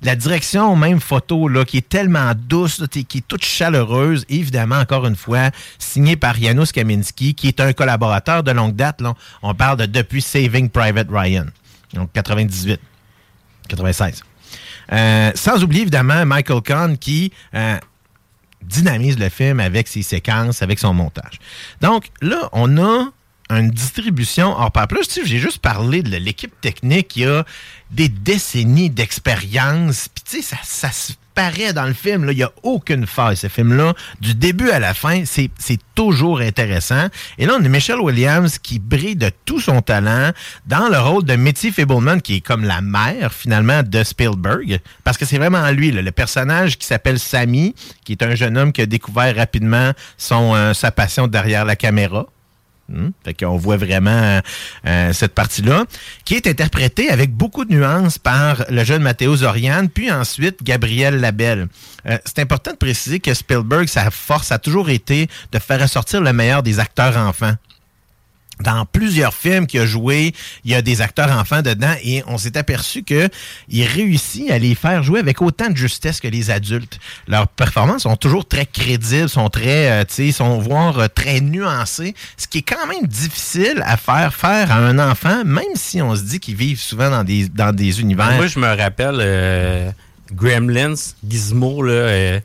de 0.02 0.06
la 0.06 0.15
direction 0.15 0.76
même 0.76 1.00
photo, 1.00 1.48
là, 1.48 1.65
qui 1.65 1.78
est 1.78 1.89
tellement 1.89 2.32
douce, 2.36 2.80
là, 2.80 2.88
qui 2.88 3.17
est 3.17 3.28
toute 3.28 3.43
chaleureuse, 3.43 4.24
évidemment, 4.30 4.78
encore 4.78 5.08
une 5.08 5.15
fois, 5.15 5.50
signée 5.80 6.15
par 6.15 6.36
Janusz 6.39 6.72
Kaminski, 6.72 7.34
qui 7.34 7.48
est 7.48 7.60
un 7.60 7.74
collaborateur 7.74 8.43
de 8.43 8.52
longue 8.52 8.76
date. 8.76 9.02
On 9.41 9.54
parle 9.56 9.78
de 9.78 9.86
depuis 9.88 10.22
Saving 10.22 10.70
Private 10.70 11.08
Ryan, 11.12 11.46
donc 11.93 12.12
98, 12.13 12.80
96. 13.67 14.24
Euh, 14.93 15.32
sans 15.36 15.62
oublier 15.63 15.82
évidemment 15.82 16.26
Michael 16.26 16.62
Kahn 16.62 16.98
qui, 16.98 17.34
euh, 17.54 17.78
dynamise 18.62 19.17
le 19.17 19.30
film 19.30 19.60
avec 19.60 19.88
ses 19.88 20.02
séquences, 20.02 20.62
avec 20.62 20.80
son 20.80 20.93
montage. 20.93 21.39
Donc 21.82 22.10
là, 22.22 22.50
on 22.52 22.78
a 22.78 23.12
une 23.50 23.70
distribution 23.72 24.50
hors 24.58 24.72
pair. 24.72 24.88
Sais, 25.08 25.26
j'ai 25.26 25.39
juste 25.39 25.60
parlé 25.60 26.04
de 26.04 26.17
l'équipe 26.17 26.60
technique 26.60 27.10
qui 27.10 27.26
a 27.26 27.46
des 27.91 28.10
décennies 28.10 28.89
d'expérience. 28.89 30.10
Puis 30.10 30.24
tu 30.26 30.41
sais, 30.41 30.56
ça, 30.63 30.89
ça 30.91 31.13
paraît 31.38 31.71
dans 31.71 31.86
le 31.86 31.93
film. 31.93 32.28
Il 32.32 32.38
n'y 32.38 32.43
a 32.43 32.52
aucune 32.63 33.06
faille, 33.06 33.38
ce 33.38 33.47
film-là. 33.47 33.93
Du 34.19 34.34
début 34.34 34.71
à 34.71 34.80
la 34.80 34.95
fin, 34.95 35.21
c'est 35.26 35.52
toujours 35.93 36.39
intéressant. 36.39 37.10
Et 37.38 37.45
là, 37.45 37.54
on 37.60 37.63
a 37.63 37.67
Michelle 37.69 38.00
Williams 38.00 38.58
qui 38.58 38.80
brille 38.80 39.15
de 39.15 39.30
tout 39.45 39.60
son 39.60 39.82
talent 39.82 40.32
dans 40.65 40.89
le 40.89 40.97
rôle 40.97 41.26
de 41.26 41.36
Mitty 41.36 41.71
Fableman, 41.71 42.23
qui 42.23 42.38
est 42.38 42.41
comme 42.41 42.63
la 42.63 42.82
mère, 42.82 43.32
finalement, 43.32 43.84
de 43.84 44.04
Spielberg. 44.04 44.80
Parce 45.04 45.19
que 45.19 45.26
c'est 45.26 45.38
vraiment 45.38 45.69
lui, 45.69 45.91
le 45.91 46.12
personnage 46.12 46.80
qui 46.80 46.88
s'appelle 46.88 47.19
Sammy, 47.19 47.76
qui 48.04 48.13
est 48.13 48.23
un 48.23 48.34
jeune 48.34 48.58
homme 48.58 48.73
qui 48.73 48.82
a 48.82 48.88
découvert 48.88 49.36
rapidement 49.36 49.91
son, 50.17 50.56
euh, 50.56 50.73
sa 50.73 50.89
passion 50.89 51.28
derrière 51.28 51.65
la 51.65 51.76
caméra. 51.76 52.26
Hmm? 52.89 53.10
Fait 53.26 53.34
qu'on 53.34 53.58
voit 53.58 53.76
vraiment 53.76 54.12
euh, 54.12 54.41
euh, 54.86 55.12
cette 55.12 55.34
partie-là, 55.34 55.84
qui 56.23 56.36
est 56.36 56.47
interprétée 56.47 57.10
avec 57.10 57.34
beaucoup 57.34 57.65
de 57.65 57.73
nuances 57.73 58.17
par 58.17 58.63
le 58.69 58.84
jeune 58.86 59.02
Matteo 59.02 59.36
Zorian, 59.36 59.88
puis 59.93 60.10
ensuite 60.10 60.63
Gabriel 60.63 61.19
Labelle. 61.19 61.67
Euh, 62.06 62.17
c'est 62.23 62.39
important 62.39 62.71
de 62.71 62.78
préciser 62.78 63.19
que 63.19 63.34
Spielberg, 63.34 63.88
sa 63.88 64.10
force 64.10 64.54
a 64.54 64.58
toujours 64.58 64.89
été 64.89 65.28
de 65.52 65.60
faire 65.60 65.82
ressortir 65.82 66.21
le 66.21 66.32
meilleur 66.32 66.63
des 66.63 66.80
acteurs 66.80 67.17
enfants 67.17 67.56
dans 68.62 68.86
plusieurs 68.86 69.34
films 69.34 69.67
qu'il 69.67 69.82
a 69.82 69.86
joué, 69.86 70.34
il 70.65 70.72
y 70.72 70.76
a 70.76 70.82
des 70.82 71.02
acteurs 71.02 71.32
enfants 71.32 71.62
dedans 71.62 71.93
et 72.04 72.24
on 72.28 72.38
s'est 72.38 72.58
aperçu 72.58 73.04
que 73.04 73.30
il 73.70 73.86
réussit 73.86 74.50
à 74.50 74.58
les 74.58 74.76
faire 74.76 75.04
jouer 75.04 75.20
avec 75.20 75.41
autant 75.41 75.70
de 75.70 75.78
justesse 75.78 76.20
que 76.20 76.28
les 76.28 76.50
adultes. 76.50 77.00
Leurs 77.28 77.48
performances 77.48 78.04
sont 78.04 78.15
toujours 78.15 78.48
très 78.48 78.65
crédibles, 78.65 79.30
sont 79.30 79.50
très, 79.50 79.91
euh, 79.91 80.04
tu 80.06 80.13
sais, 80.13 80.32
sont 80.32 80.58
voire 80.60 81.00
euh, 81.00 81.08
très 81.08 81.39
nuancées, 81.41 82.15
ce 82.38 82.48
qui 82.48 82.60
est 82.60 82.63
quand 82.63 82.88
même 82.88 83.06
difficile 83.08 83.82
à 83.86 83.98
faire 83.98 84.34
faire 84.34 84.72
à 84.72 84.78
un 84.78 84.98
enfant, 85.00 85.43
même 85.46 85.76
si 85.76 86.02
on 86.02 86.15
se 86.15 86.24
dit 86.24 86.39
qu'ils 86.39 86.56
vivent 86.56 86.82
souvent 86.82 87.10
dans 87.10 87.24
des 87.24 87.48
dans 87.50 87.74
des 87.74 88.02
univers. 88.02 88.32
Moi, 88.34 88.48
je 88.48 88.60
me 88.60 88.67
rappelle 88.67 89.17
euh, 89.20 89.91
Gremlins, 90.34 90.96
Gizmo, 91.28 91.84
là. 91.84 92.39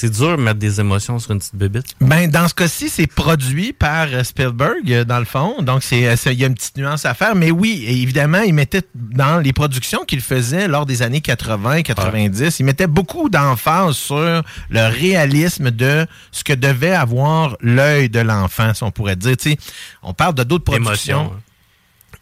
C'est 0.00 0.10
dur 0.10 0.36
de 0.38 0.42
mettre 0.42 0.58
des 0.58 0.80
émotions 0.80 1.18
sur 1.18 1.32
une 1.32 1.38
petite 1.40 1.54
bébite. 1.56 1.94
Ben, 2.00 2.30
dans 2.30 2.48
ce 2.48 2.54
cas-ci, 2.54 2.88
c'est 2.88 3.06
produit 3.06 3.72
par 3.74 4.06
euh, 4.10 4.24
Spielberg, 4.24 4.90
euh, 4.90 5.04
dans 5.04 5.18
le 5.18 5.24
fond. 5.26 5.60
Donc, 5.60 5.82
euh, 5.92 6.16
il 6.26 6.32
y 6.32 6.44
a 6.44 6.46
une 6.46 6.54
petite 6.54 6.76
nuance 6.78 7.04
à 7.04 7.12
faire. 7.14 7.34
Mais 7.34 7.50
oui, 7.50 7.84
évidemment, 7.86 8.40
il 8.40 8.54
mettait 8.54 8.82
dans 8.94 9.38
les 9.40 9.52
productions 9.52 10.04
qu'il 10.06 10.22
faisait 10.22 10.68
lors 10.68 10.86
des 10.86 11.02
années 11.02 11.20
80, 11.20 11.82
90, 11.82 12.60
il 12.60 12.64
mettait 12.64 12.86
beaucoup 12.86 13.28
d'emphase 13.28 13.96
sur 13.96 14.42
le 14.70 14.88
réalisme 14.88 15.70
de 15.70 16.06
ce 16.32 16.44
que 16.44 16.52
devait 16.54 16.92
avoir 16.92 17.56
l'œil 17.60 18.08
de 18.08 18.20
l'enfant, 18.20 18.72
si 18.72 18.82
on 18.82 18.90
pourrait 18.90 19.16
dire. 19.16 19.36
Tu 19.36 19.50
sais, 19.50 19.56
on 20.02 20.14
parle 20.14 20.34
de 20.34 20.42
d'autres 20.44 20.64
productions. 20.64 21.20
Émotion, 21.20 21.32
hein. 21.36 21.40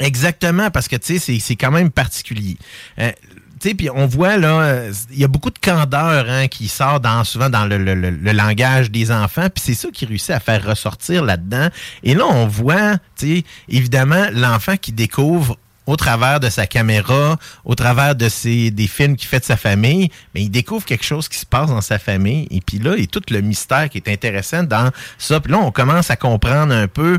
Exactement, 0.01 0.71
parce 0.71 0.87
que 0.89 0.97
tu 0.97 1.15
sais, 1.15 1.19
c'est- 1.19 1.41
c'est 1.41 1.57
quand 1.57 1.71
même 1.73 1.91
particulier. 1.91 2.57
Euh, 3.01 3.11
puis 3.59 3.89
on 3.95 4.07
voit 4.07 4.37
là, 4.37 4.85
il 5.11 5.19
y 5.19 5.25
a 5.25 5.29
beaucoup 5.29 5.51
de 5.51 5.59
candeur 5.59 6.27
hein, 6.29 6.49
qui 6.49 6.69
sort 6.69 7.01
dans, 7.01 7.25
souvent 7.25 7.51
dans 7.51 7.65
le, 7.67 7.79
le- 7.79 7.95
le- 7.95 8.11
le 8.11 8.33
langage 8.33 8.91
des 8.91 9.11
enfants, 9.11 9.49
puis 9.55 9.63
c'est 9.67 9.75
ça 9.75 9.89
qui 9.93 10.07
réussit 10.07 10.31
à 10.31 10.41
faire 10.41 10.65
ressortir 10.65 11.25
là-dedans. 11.25 11.69
Et 12.03 12.15
là, 12.15 12.25
on 12.27 12.47
voit, 12.47 12.99
tu 13.17 13.39
sais, 13.39 13.45
évidemment, 13.69 14.27
l'enfant 14.33 14.77
qui 14.77 14.93
découvre 14.93 15.57
au 15.87 15.97
travers 15.97 16.39
de 16.39 16.51
sa 16.51 16.67
caméra, 16.67 17.39
au 17.65 17.75
travers 17.75 18.15
de 18.15 18.29
ses, 18.29 18.71
des 18.71 18.87
films 18.87 19.17
qu'il 19.17 19.27
fait 19.27 19.41
de 19.41 19.45
sa 19.47 19.57
famille, 19.57 20.11
mais 20.35 20.43
il 20.43 20.51
découvre 20.51 20.85
quelque 20.85 21.05
chose 21.05 21.29
qui 21.29 21.39
se 21.39 21.47
passe 21.47 21.71
dans 21.71 21.81
sa 21.81 21.99
famille. 21.99 22.47
Et 22.51 22.61
puis 22.61 22.79
là, 22.79 22.93
il 22.95 23.01
y 23.01 23.05
a 23.05 23.07
tout 23.07 23.23
le 23.31 23.41
mystère 23.41 23.89
qui 23.89 23.97
est 23.97 24.09
intéressant 24.09 24.63
dans 24.65 24.91
ça. 25.17 25.41
Puis 25.41 25.51
là, 25.51 25.59
on 25.59 25.71
commence 25.71 26.11
à 26.11 26.17
comprendre 26.17 26.75
un 26.75 26.89
peu 26.89 27.19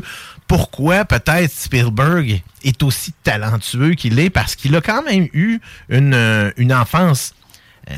pourquoi 0.50 1.04
peut-être 1.04 1.52
Spielberg 1.52 2.42
est 2.64 2.82
aussi 2.82 3.12
talentueux 3.22 3.94
qu'il 3.94 4.18
est, 4.18 4.30
parce 4.30 4.56
qu'il 4.56 4.74
a 4.74 4.80
quand 4.80 5.04
même 5.04 5.28
eu 5.32 5.60
une, 5.88 6.12
euh, 6.12 6.50
une 6.56 6.74
enfance 6.74 7.36
euh, 7.88 7.94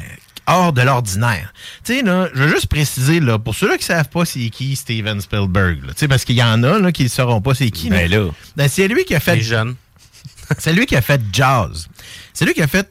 hors 0.47 0.75
de 0.75 0.83
l'ordinaire. 0.83 1.55
Tu 1.83 1.95
sais, 1.95 2.03
là, 2.03 2.29
je 2.35 2.43
veux 2.43 2.51
juste 2.51 2.67
préciser, 2.67 3.21
là, 3.21 3.39
pour 3.39 3.55
ceux-là 3.55 3.79
qui 3.79 3.85
savent 3.85 4.11
pas 4.11 4.27
c'est 4.27 4.51
qui 4.51 4.77
Steven 4.77 5.19
Spielberg, 5.23 5.79
tu 5.81 5.93
sais, 5.97 6.09
parce 6.09 6.27
qu'il 6.27 6.37
y 6.37 6.43
en 6.43 6.63
a 6.63 6.79
là, 6.79 6.93
qui 6.93 7.05
ne 7.05 7.09
sauront 7.09 7.41
pas 7.41 7.55
c'est 7.55 7.71
qui. 7.71 7.89
Ben 7.89 8.11
là. 8.11 8.29
Ben, 8.55 8.69
c'est 8.69 8.87
lui 8.87 9.07
qui 9.07 9.15
a 9.15 9.21
fait... 9.21 9.37
Les 9.37 9.43
jeunes. 9.43 9.75
C'est 10.59 10.75
lui 10.75 10.85
qui 10.85 10.95
a 10.95 11.01
fait 11.01 11.23
Jaws. 11.33 11.87
C'est 12.35 12.45
lui 12.45 12.53
qui 12.53 12.61
a 12.61 12.67
fait 12.67 12.87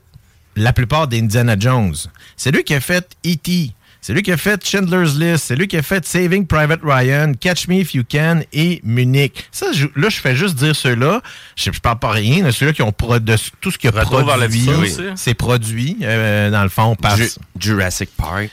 la 0.55 0.73
plupart 0.73 1.07
d'Indiana 1.07 1.55
Jones. 1.59 1.93
C'est 2.35 2.49
lui 2.49 2.63
qui 2.63 2.73
a 2.73 2.79
fait 2.79 3.15
E.T. 3.23 3.73
C'est 4.03 4.13
lui 4.13 4.23
qui 4.23 4.31
a 4.31 4.37
fait 4.37 4.65
Chandler's 4.67 5.15
List. 5.15 5.45
C'est 5.45 5.55
lui 5.55 5.67
qui 5.67 5.77
a 5.77 5.83
fait 5.83 6.03
Saving 6.07 6.47
Private 6.47 6.79
Ryan, 6.83 7.33
Catch 7.39 7.67
Me 7.67 7.75
If 7.75 7.93
You 7.93 8.03
Can 8.09 8.41
et 8.51 8.81
Munich. 8.83 9.47
Ça, 9.51 9.67
je- 9.73 9.85
là, 9.95 10.09
je 10.09 10.19
fais 10.19 10.35
juste 10.35 10.55
dire 10.55 10.75
ceux-là. 10.75 11.21
Je, 11.55 11.71
je 11.71 11.79
parle 11.79 11.99
pas 11.99 12.09
rien. 12.09 12.43
de 12.43 12.49
Ceux-là 12.51 12.73
qui 12.73 12.81
ont 12.81 12.91
produit 12.91 13.35
tout 13.61 13.69
ce 13.69 13.77
qui 13.77 13.87
a 13.87 13.91
Retour 13.91 14.25
produit. 14.25 14.67
C'est 15.15 15.35
produit, 15.35 15.97
euh, 16.01 16.49
dans 16.49 16.63
le 16.63 16.69
fond, 16.69 16.95
par 16.95 17.15
Ju- 17.15 17.29
Jurassic 17.59 18.09
Park. 18.17 18.49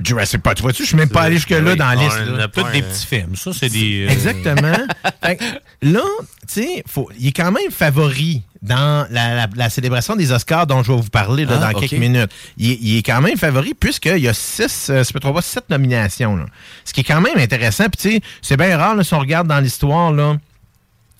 Jurassic 0.00 0.42
Park. 0.42 0.58
Tu 0.58 0.62
vois-tu, 0.62 0.84
je 0.84 0.88
suis 0.88 0.96
même 0.96 1.08
pas 1.08 1.22
allé 1.22 1.34
jusque-là 1.36 1.72
Oui. 1.72 1.76
dans 1.76 1.88
la 1.88 1.94
liste. 1.96 2.16
on 2.28 2.38
a 2.38 2.46
Tous 2.46 2.62
pas 2.62 2.70
des 2.70 2.82
petits 2.82 3.04
films. 3.06 3.34
Ça, 3.34 3.50
c'est 3.52 3.68
des. 3.68 4.06
euh, 4.06 4.08
Exactement. 4.12 4.76
Fait 5.24 5.38
là, 5.82 6.02
tu 6.46 6.62
sais, 6.62 6.84
il 7.18 7.26
est 7.26 7.32
quand 7.32 7.50
même 7.50 7.72
favori 7.72 8.42
dans 8.62 9.06
la, 9.10 9.34
la- 9.34 9.48
la 9.54 9.70
célébration 9.70 10.16
des 10.16 10.32
Oscars 10.32 10.66
dont 10.66 10.82
je 10.82 10.90
vais 10.92 11.00
vous 11.00 11.10
parler 11.10 11.44
là, 11.44 11.60
Ah, 11.62 11.72
dans 11.72 11.78
quelques 11.80 11.92
minutes. 11.92 12.30
Il, 12.56 12.70
est- 12.72 12.78
il 12.80 12.98
est 12.98 13.02
quand 13.02 13.20
même 13.20 13.36
favori 13.36 13.74
puisqu'il 13.74 14.18
y 14.18 14.28
a 14.28 14.34
six, 14.34 14.88
euh, 14.90 15.02
trompe 15.20 15.34
pas, 15.34 15.42
sept 15.42 15.70
nominations. 15.70 16.36
là. 16.36 16.46
Ce 16.84 16.92
qui 16.92 17.00
est 17.00 17.04
quand 17.04 17.20
même 17.20 17.38
intéressant. 17.38 17.84
Puis 17.88 18.10
tu 18.10 18.16
sais, 18.16 18.20
c'est 18.42 18.56
bien 18.56 18.76
rare 18.76 18.94
là, 18.96 19.04
si 19.04 19.14
on 19.14 19.18
regarde 19.20 19.46
dans 19.48 19.60
l'histoire 19.60 20.12
là. 20.12 20.36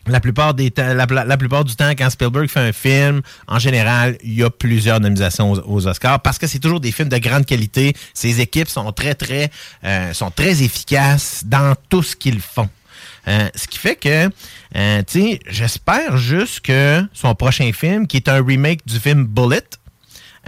La 0.06 0.20
plupart, 0.20 0.54
des 0.54 0.72
la, 0.74 1.36
plupart 1.36 1.64
du 1.64 1.76
temps, 1.76 1.90
quand 1.90 2.08
Spielberg 2.08 2.48
fait 2.48 2.60
un 2.60 2.72
film, 2.72 3.20
en 3.46 3.58
général, 3.58 4.16
il 4.24 4.32
y 4.38 4.42
a 4.42 4.48
plusieurs 4.48 5.00
nominations 5.00 5.52
aux, 5.52 5.60
aux 5.66 5.86
Oscars 5.86 6.20
parce 6.20 6.38
que 6.38 6.46
c'est 6.46 6.60
toujours 6.60 6.80
des 6.80 6.92
films 6.92 7.10
de 7.10 7.18
grande 7.18 7.44
qualité. 7.44 7.94
Ces 8.14 8.40
équipes 8.40 8.70
sont 8.70 8.90
très, 8.92 9.14
très, 9.14 9.50
euh, 9.84 10.14
sont 10.14 10.30
très 10.30 10.62
efficaces 10.62 11.42
dans 11.44 11.74
tout 11.90 12.02
ce 12.02 12.16
qu'ils 12.16 12.40
font. 12.40 12.70
Euh, 13.28 13.48
ce 13.54 13.68
qui 13.68 13.78
fait 13.78 13.96
que, 13.96 14.30
euh, 14.76 15.02
j'espère 15.48 16.16
juste 16.16 16.60
que 16.60 17.02
son 17.12 17.34
prochain 17.34 17.70
film, 17.72 18.06
qui 18.06 18.16
est 18.16 18.28
un 18.28 18.42
remake 18.42 18.86
du 18.86 18.98
film 18.98 19.26
Bullet, 19.26 19.62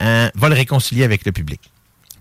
euh, 0.00 0.30
va 0.34 0.48
le 0.48 0.54
réconcilier 0.54 1.04
avec 1.04 1.26
le 1.26 1.32
public. 1.32 1.69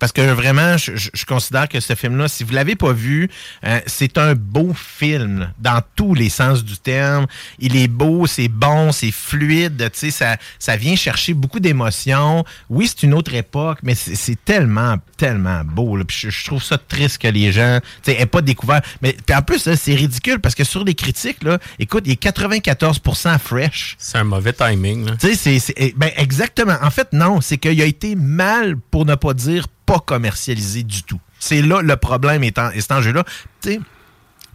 Parce 0.00 0.10
que 0.12 0.22
vraiment, 0.32 0.76
je, 0.76 0.96
je- 0.96 1.10
je 1.14 1.24
considère 1.24 1.68
que 1.68 1.78
ce 1.78 1.94
film-là, 1.94 2.26
si 2.26 2.42
vous 2.42 2.52
l'avez 2.52 2.74
pas 2.74 2.92
vu, 2.92 3.30
euh, 3.64 3.78
c'est 3.86 4.18
un 4.18 4.34
beau 4.34 4.72
film 4.74 5.52
dans 5.60 5.80
tous 5.94 6.14
les 6.14 6.28
sens 6.30 6.64
du 6.64 6.76
terme. 6.78 7.26
Il 7.60 7.76
est 7.76 7.86
beau, 7.88 8.26
c'est 8.26 8.48
bon, 8.48 8.90
c'est 8.90 9.12
fluide, 9.12 9.90
tu 9.92 9.98
sais, 9.98 10.10
ça, 10.10 10.36
ça 10.58 10.76
vient 10.76 10.96
chercher 10.96 11.34
beaucoup 11.34 11.60
d'émotions. 11.60 12.44
Oui, 12.68 12.88
c'est 12.88 13.06
une 13.06 13.14
autre 13.14 13.34
époque, 13.34 13.78
mais 13.84 13.94
c'est 13.94 14.42
tellement, 14.44 14.96
tellement 15.16 15.62
beau. 15.64 15.96
là. 15.96 16.04
Puis 16.04 16.16
je, 16.22 16.30
je 16.30 16.44
trouve 16.46 16.62
ça 16.62 16.78
triste 16.78 17.18
que 17.18 17.28
les 17.28 17.52
gens, 17.52 17.78
tu 18.02 18.10
sais, 18.12 18.20
aient 18.20 18.26
pas 18.26 18.40
découvert. 18.42 18.80
Mais 19.02 19.14
puis 19.24 19.36
en 19.36 19.42
plus, 19.42 19.68
c'est 19.74 19.94
ridicule 19.94 20.40
parce 20.40 20.54
que 20.54 20.64
sur 20.64 20.82
les 20.84 20.94
critiques, 20.94 21.42
là, 21.44 21.58
écoute, 21.78 22.04
il 22.06 22.12
est 22.12 22.22
94% 22.22 23.38
fresh. 23.38 23.96
C'est 23.98 24.18
un 24.18 24.24
mauvais 24.24 24.52
timing. 24.54 25.04
là. 25.06 25.12
Tu 25.20 25.28
sais, 25.28 25.34
c'est- 25.34 25.58
c'est. 25.58 25.74
eh, 25.76 25.94
Ben, 25.96 26.10
exactement. 26.16 26.76
En 26.82 26.90
fait, 26.90 27.08
non. 27.12 27.40
C'est 27.42 27.58
qu'il 27.58 27.80
a 27.82 27.84
été 27.84 28.14
mal, 28.14 28.76
pour 28.90 29.04
ne 29.04 29.14
pas 29.14 29.34
dire 29.34 29.66
pas 29.92 29.98
commercialisé 30.00 30.82
du 30.82 31.02
tout. 31.02 31.20
C'est 31.38 31.62
là 31.62 31.80
le 31.82 31.96
problème 31.96 32.44
est, 32.44 32.58
en, 32.58 32.70
est 32.70 32.80
cet 32.80 32.92
enjeu-là. 32.92 33.24
Tu 33.62 33.72
sais, 33.72 33.80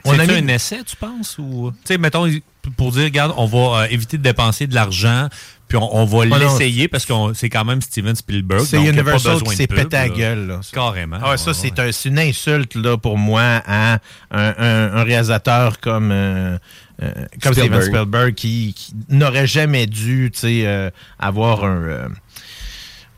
on 0.03 0.17
a 0.19 0.25
mis- 0.25 0.33
un 0.33 0.47
essai, 0.49 0.83
tu 0.85 0.95
penses? 0.95 1.37
Ou... 1.39 1.71
Tu 1.83 1.93
sais, 1.93 1.97
mettons, 1.97 2.29
pour 2.77 2.91
dire, 2.91 3.03
regarde, 3.05 3.33
on 3.37 3.45
va 3.47 3.81
euh, 3.83 3.87
éviter 3.89 4.17
de 4.17 4.23
dépenser 4.23 4.67
de 4.67 4.75
l'argent, 4.75 5.29
puis 5.67 5.77
on, 5.79 5.95
on 5.95 6.05
va 6.05 6.25
Ah 6.31 6.37
l'essayer 6.37 6.87
parce 6.87 7.05
que 7.07 7.13
c'est 7.33 7.49
quand 7.49 7.65
même 7.65 7.81
Steven 7.81 8.15
Spielberg. 8.15 8.63
C'est 8.65 8.77
Universal 8.77 9.33
besoin 9.33 9.49
qui 9.49 9.55
s'est 9.55 9.67
pété 9.67 9.97
à 9.97 10.07
là. 10.07 10.13
gueule. 10.15 10.47
Là. 10.47 10.59
Carrément. 10.71 11.17
Ah 11.23 11.31
ouais, 11.31 11.37
ça, 11.37 11.47
Ouais, 11.51 11.53
c'est 11.59 11.79
un- 11.79 11.91
c'est 11.91 12.09
une 12.09 12.19
insulte 12.19 12.75
là, 12.75 12.97
pour 12.97 13.17
moi 13.17 13.61
à 13.65 13.93
un, 13.93 13.99
un- 14.31 14.93
un 14.97 15.03
réalisateur 15.03 15.79
comme, 15.79 16.11
euh, 16.11 16.57
euh, 17.01 17.11
comme 17.41 17.53
Steven 17.53 17.81
Spielberg. 17.81 18.35
Qui, 18.35 18.73
qui 18.75 18.93
n'aurait 19.09 19.47
jamais 19.47 19.87
dû 19.87 20.29
tu 20.31 20.39
sais, 20.39 20.61
euh, 20.67 20.91
avoir 21.17 21.63
un, 21.65 21.81
euh, 21.83 22.07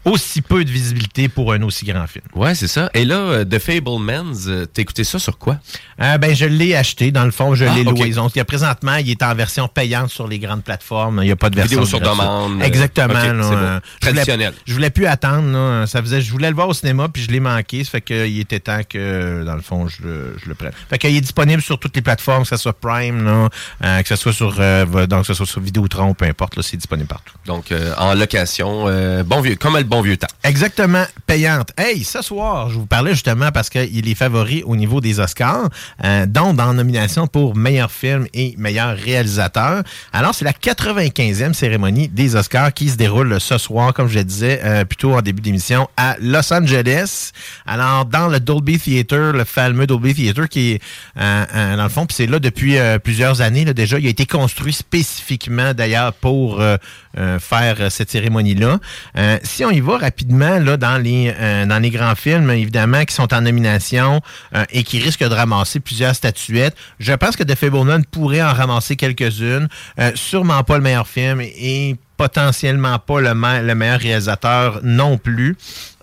aussi 0.08 0.42
peu 0.42 0.64
de 0.64 0.70
visibilité 0.72 1.28
pour 1.30 1.54
un 1.54 1.62
aussi 1.64 1.86
grand 1.86 2.08
film. 2.08 2.24
Ouais, 2.36 2.56
c'est 2.56 2.68
ça. 2.68 2.90
Et 2.94 3.06
là, 3.06 3.16
euh, 3.16 3.46
The 3.46 3.60
Fablemans, 3.60 4.48
euh, 4.48 4.66
t'as 4.66 4.82
écouté 4.82 5.04
ça 5.04 5.20
sur 5.20 5.38
quoi? 5.38 5.58
Euh, 6.02 6.18
ben, 6.18 6.36
je 6.36 6.46
l'ai 6.46 6.76
acheté. 6.76 7.12
Dans 7.12 7.26
le 7.26 7.32
fond, 7.32 7.56
je 7.56 7.66
Ah, 7.66 7.76
l'ai 7.76 7.84
loué. 7.84 8.12
Donc, 8.12 8.32
il 8.36 8.38
y 8.38 8.42
a 8.42 8.46
présentement, 8.46 8.96
il 8.96 9.10
est 9.10 9.22
en 9.24 9.34
version 9.36 9.68
payante 9.68 10.10
sur 10.10 10.28
les 10.28 10.40
grandes 10.40 10.64
plateformes. 10.64 11.20
Il 11.22 11.26
n'y 11.26 11.32
a 11.32 11.36
pas 11.36 11.50
de 11.50 11.56
version 11.56 11.82
Vidéo 11.82 11.86
sur 11.88 12.00
demande. 12.00 12.62
Exactement. 12.64 13.14
Là, 13.14 13.34
bon. 13.34 13.40
euh, 13.42 13.42
je 13.42 13.50
voulais- 13.56 13.82
Traditionnel. 14.00 14.54
Je 14.66 14.74
voulais 14.74 14.90
plus 14.90 15.06
attendre. 15.08 15.52
là. 15.52 15.86
Ça 15.88 16.02
faisait, 16.02 16.22
je 16.22 16.32
voulais 16.32 16.50
le 16.50 16.56
voir 16.56 16.70
au 16.70 16.74
cinéma, 16.74 17.10
puis 17.10 17.24
je 17.24 17.30
l'ai 17.30 17.40
manqué. 17.40 17.84
Ça 17.84 17.92
fait 17.92 18.02
qu'il 18.02 18.40
était 18.40 18.60
temps 18.60 18.82
que, 18.88 19.44
dans 19.46 19.56
le 19.56 19.62
fond, 19.62 19.88
je 19.88 20.04
le, 20.04 20.38
je 20.44 20.48
le 20.50 20.56
prenne. 20.56 20.72
Fait 20.90 20.98
qu'il 20.98 21.16
est 21.16 21.22
disponible 21.22 21.62
sur 21.62 21.80
toutes 21.80 21.96
les 21.96 22.02
plateformes, 22.02 22.44
que 22.44 22.50
ce 22.50 22.58
soit 22.58 22.74
Prime, 22.80 23.26
là, 23.26 23.50
euh, 23.84 24.02
que 24.02 24.08
ce 24.08 24.16
soit 24.16 24.34
sur, 24.34 24.56
euh, 24.60 24.86
donc, 25.08 25.22
que 25.22 25.28
ce 25.28 25.34
soit 25.34 25.46
sur 25.46 25.60
Vidéotron, 25.62 26.14
peu 26.14 26.26
importe. 26.26 26.56
là, 26.56 26.64
C'est 26.64 26.78
disponible 26.78 27.08
partout. 27.10 27.34
Donc, 27.46 27.74
en 27.98 28.14
location, 28.14 28.86
bon 29.26 29.42
vieux, 29.42 29.56
comme 29.56 29.76
le 29.78 29.84
bon 29.84 29.97
Exactement, 30.44 31.04
payante. 31.26 31.72
Hey, 31.78 32.04
ce 32.04 32.22
soir, 32.22 32.70
je 32.70 32.76
vous 32.76 32.86
parlais 32.86 33.12
justement 33.12 33.52
parce 33.52 33.70
qu'il 33.70 34.10
est 34.10 34.16
favori 34.16 34.64
au 34.66 34.76
niveau 34.76 35.02
des 35.02 35.20
Oscars, 35.20 35.70
euh, 36.04 36.26
dont 36.26 36.54
dans 36.54 36.74
nomination 36.74 37.28
pour 37.28 37.56
meilleur 37.56 37.92
film 37.92 38.28
et 38.34 38.56
meilleur 38.58 38.96
réalisateur. 38.96 39.84
Alors, 40.14 40.34
c'est 40.34 40.46
la 40.46 40.54
95e 40.54 41.54
cérémonie 41.54 42.08
des 42.08 42.36
Oscars 42.36 42.74
qui 42.74 42.90
se 42.90 42.96
déroule 42.98 43.40
ce 43.40 43.58
soir, 43.58 43.94
comme 43.94 44.08
je 44.08 44.16
le 44.20 44.24
disais 44.24 44.62
euh, 44.64 44.86
plutôt 44.86 45.14
en 45.16 45.22
début 45.22 45.42
d'émission, 45.42 45.88
à 45.98 46.16
Los 46.20 46.54
Angeles. 46.54 47.32
Alors, 47.66 48.06
dans 48.06 48.28
le 48.28 48.40
Dolby 48.40 48.80
Theater, 48.80 49.34
le 49.34 49.44
fameux 49.44 49.88
Dolby 49.88 50.14
Theater 50.14 50.48
qui 50.50 50.72
est 50.74 50.82
euh, 51.20 51.46
euh, 51.56 51.76
dans 51.78 51.84
le 51.84 51.90
fond, 51.90 52.06
puis 52.06 52.16
c'est 52.16 52.28
là 52.28 52.40
depuis 52.40 52.78
euh, 52.78 53.00
plusieurs 53.00 53.42
années 53.42 53.66
là, 53.66 53.74
déjà. 53.74 54.00
Il 54.00 54.08
a 54.08 54.10
été 54.10 54.26
construit 54.26 54.74
spécifiquement 54.74 55.74
d'ailleurs 55.74 56.14
pour 56.14 56.62
euh, 56.62 56.78
faire 57.40 57.92
cette 57.92 58.12
cérémonie-là. 58.12 58.80
Si 59.44 59.66
on 59.66 59.72
y 59.72 59.80
va 59.80 59.87
rapidement 59.96 60.60
là, 60.60 60.78
dans, 60.78 60.98
les, 60.98 61.34
euh, 61.40 61.66
dans 61.66 61.80
les 61.80 61.90
grands 61.90 62.16
films, 62.16 62.50
évidemment, 62.50 63.06
qui 63.06 63.14
sont 63.14 63.34
en 63.34 63.42
nomination 63.42 64.22
euh, 64.56 64.66
et 64.72 64.84
qui 64.84 65.00
risquent 65.00 65.28
de 65.28 65.34
ramasser 65.34 65.80
plusieurs 65.80 66.16
statuettes, 66.16 66.76
je 67.00 67.14
pense 67.14 67.36
que 67.36 67.44
The 67.44 67.56
Fableman 67.56 68.04
pourrait 68.06 68.42
en 68.42 68.54
ramasser 68.54 68.96
quelques-unes. 68.96 69.68
Euh, 70.00 70.12
sûrement 70.16 70.64
pas 70.64 70.78
le 70.78 70.84
meilleur 70.84 71.08
film 71.08 71.42
et 71.42 71.96
potentiellement 72.18 72.98
pas 73.00 73.22
le, 73.22 73.34
me- 73.34 73.62
le 73.62 73.76
meilleur 73.76 74.00
réalisateur 74.00 74.80
non 74.84 75.18
plus. 75.18 75.56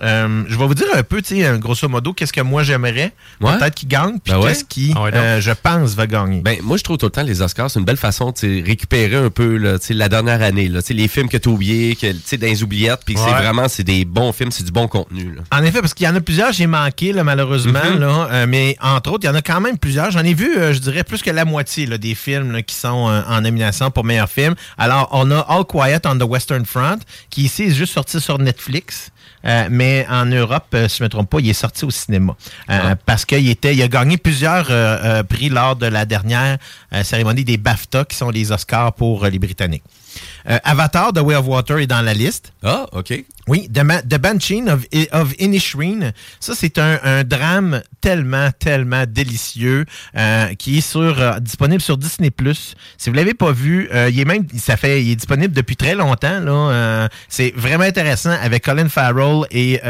Euh, 0.03 0.43
je 0.49 0.57
vais 0.59 0.67
vous 0.67 0.75
dire 0.75 0.87
un 0.95 1.03
peu, 1.03 1.21
grosso 1.59 1.89
modo, 1.89 2.13
qu'est-ce 2.13 2.33
que 2.33 2.41
moi 2.41 2.63
j'aimerais 2.63 3.13
Ouais. 3.41 3.57
peut-être 3.59 3.75
qui 3.75 3.87
gagne, 3.87 4.19
puis 4.23 4.33
Ben 4.33 4.39
ouais. 4.39 4.49
qu'est-ce 4.49 4.65
qui, 4.65 4.93
Ah 4.97 5.03
ouais, 5.03 5.15
euh, 5.15 5.41
je 5.41 5.51
pense, 5.53 5.95
va 5.95 6.07
gagner. 6.07 6.41
Ben, 6.41 6.59
moi, 6.63 6.77
je 6.77 6.83
trouve 6.85 6.99
tout 6.99 7.07
le 7.07 7.11
temps 7.13 7.23
les 7.23 7.41
Oscars, 7.43 7.71
c'est 7.71 7.79
une 7.79 7.85
belle 7.85 7.97
façon 7.97 8.31
de 8.33 8.65
récupérer 8.67 9.17
un 9.17 9.31
peu 9.31 9.57
là, 9.57 9.77
la 9.91 10.09
dernière 10.09 10.43
année. 10.43 10.69
Là, 10.69 10.81
les 10.91 11.09
films 11.09 11.29
que 11.29 11.37
tu 11.37 11.49
as 11.49 11.53
oubliés, 11.53 11.97
que, 11.97 12.07
dans 12.37 12.47
les 12.47 12.63
oubliettes, 12.63 13.01
puis 13.05 13.15
que 13.15 13.21
c'est 13.21 13.31
vraiment 13.31 13.69
c'est 13.69 13.83
des 13.85 14.05
bons 14.05 14.33
films, 14.33 14.51
c'est 14.51 14.65
du 14.65 14.73
bon 14.73 14.89
contenu. 14.89 15.35
Là. 15.35 15.43
En 15.57 15.63
effet, 15.65 15.81
parce 15.81 15.95
qu'il 15.95 16.07
y 16.07 16.09
en 16.09 16.15
a 16.17 16.21
plusieurs, 16.21 16.53
j'ai 16.53 16.67
manqué, 16.67 17.13
là, 17.13 17.25
malheureusement, 17.25 17.81
Mhm. 17.95 18.01
là, 18.01 18.29
euh, 18.31 18.47
mais 18.49 18.77
entre 18.81 19.13
autres, 19.13 19.25
il 19.25 19.27
y 19.27 19.31
en 19.31 19.35
a 19.35 19.43
quand 19.43 19.61
même 19.61 19.79
plusieurs. 19.79 20.11
J'en 20.11 20.21
ai 20.25 20.35
vu, 20.35 20.51
je 20.73 20.79
dirais, 20.79 21.05
plus 21.05 21.23
que 21.23 21.31
la 21.31 21.45
moitié 21.45 21.87
des 21.99 22.15
films 22.15 22.63
qui 22.63 22.75
sont 22.75 22.89
en 23.29 23.41
nomination 23.41 23.91
pour 23.91 24.05
meilleur 24.05 24.29
film. 24.29 24.55
Alors, 24.79 25.09
on 25.13 25.31
a 25.31 25.39
All 25.49 25.65
Quiet 25.65 26.04
on 26.07 26.19
the 26.19 26.23
Western 26.23 26.65
Front, 26.65 26.99
qui 27.31 27.43
ici 27.45 27.65
est 27.65 27.71
juste 27.71 27.95
sorti 27.95 28.21
sur 28.21 28.39
Netflix. 28.39 29.11
Euh, 29.45 29.69
mais 29.71 30.07
en 30.09 30.25
Europe, 30.25 30.67
euh, 30.75 30.89
si 30.89 30.99
je 30.99 31.03
ne 31.03 31.07
me 31.07 31.11
trompe 31.11 31.29
pas, 31.29 31.39
il 31.41 31.49
est 31.49 31.53
sorti 31.53 31.85
au 31.85 31.91
cinéma. 31.91 32.35
Euh, 32.71 32.95
Parce 33.05 33.25
qu'il 33.25 33.49
était, 33.49 33.75
il 33.75 33.83
a 33.83 33.89
gagné 33.89 34.17
plusieurs 34.17 34.67
prix 35.27 35.49
lors 35.49 35.77
de 35.77 35.87
la 35.87 36.05
dernière 36.07 36.59
cérémonie 37.03 37.45
des 37.45 37.57
BAFTA, 37.57 38.05
qui 38.05 38.17
sont 38.17 38.31
les 38.31 38.53
Oscars 38.53 38.93
pour 38.95 39.27
les 39.27 39.39
Britanniques. 39.39 39.85
Euh, 40.49 40.59
Avatar, 40.65 41.13
The 41.13 41.21
Way 41.21 41.37
of 41.37 41.47
Water 41.47 41.79
est 41.79 41.87
dans 41.87 42.03
la 42.03 42.15
liste. 42.15 42.53
Ah, 42.63 42.87
OK. 42.93 43.25
Oui, 43.47 43.69
The, 43.69 43.83
The 44.09 44.19
Banshin 44.19 44.69
of, 44.69 44.87
of 45.13 45.35
Inisherin. 45.39 46.13
Ça, 46.41 46.55
c'est 46.55 46.79
un, 46.79 46.99
un 47.03 47.25
drame 47.25 47.83
tellement, 48.01 48.51
tellement 48.59 49.05
délicieux 49.07 49.85
euh, 50.17 50.55
qui 50.55 50.79
est 50.79 50.81
sur, 50.81 51.21
euh, 51.21 51.39
disponible 51.41 51.81
sur 51.83 51.99
Disney+. 51.99 52.31
Si 52.97 53.11
vous 53.11 53.17
l'avez 53.17 53.35
pas 53.35 53.53
vu, 53.53 53.89
euh, 53.93 54.09
il 54.11 54.19
est 54.21 54.25
même, 54.25 54.47
ça 54.59 54.77
fait, 54.77 55.03
il 55.03 55.11
est 55.11 55.17
disponible 55.17 55.55
depuis 55.55 55.77
très 55.77 55.95
longtemps. 55.95 56.41
Là, 56.41 56.71
Euh, 56.71 57.09
c'est 57.29 57.53
vraiment 57.57 57.85
intéressant 57.85 58.31
avec 58.43 58.65
Colin 58.65 58.89
Farrell 58.89 59.43
et 59.51 59.81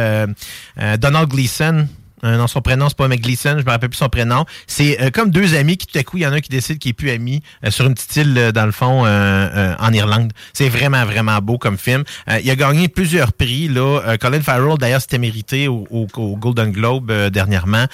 Donald 0.99 1.29
Gleason. 1.29 1.87
Euh, 2.25 2.37
non, 2.39 2.47
son 2.47 2.63
prénom, 2.63 2.89
c'est 2.89 2.97
pas 2.97 3.07
Mec 3.09 3.21
Gleason, 3.23 3.57
je 3.59 3.65
me 3.65 3.71
rappelle 3.71 3.91
plus 3.91 3.99
son 3.99 4.09
prénom. 4.09 4.45
C'est 4.67 5.01
euh, 5.01 5.11
comme 5.11 5.31
deux 5.31 5.55
amis 5.55 5.77
qui, 5.77 5.87
tout 5.87 5.99
à 5.99 6.03
coup, 6.03 6.17
il 6.17 6.23
y 6.23 6.27
en 6.27 6.33
a 6.33 6.37
un 6.37 6.41
qui 6.41 6.49
décide 6.49 6.79
qu'il 6.79 6.91
est 6.91 6.95
plus 6.95 7.11
ami 7.11 7.43
euh, 7.65 7.71
sur 7.71 7.87
une 7.87 7.95
petite 7.95 8.17
île, 8.17 8.35
euh, 8.39 8.51
dans 8.53 8.65
le 8.67 8.73
fond, 8.73 9.05
euh, 9.05 9.75
en 9.79 9.93
Irlande. 9.93 10.33
C'est 10.53 10.69
vraiment, 10.69 11.05
vraiment 11.05 11.39
beau 11.41 11.59
comme 11.59 11.77
film. 11.79 12.05
Il 12.43 12.51
a 12.51 12.57
gagné 12.57 12.89
plusieurs 12.89 13.33
prix. 13.33 13.69
Là. 13.69 14.17
Colin 14.19 14.41
Farrell, 14.41 14.79
d'ailleurs, 14.79 15.01
c'était 15.01 15.19
mérité 15.19 15.69
au, 15.69 15.87
au- 15.91 16.07
au 16.17 16.37
Golden 16.37 16.73
Globe 16.73 17.13
dernièrement, 17.29 17.87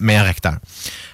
meilleur 0.00 0.26
acteur. 0.26 0.54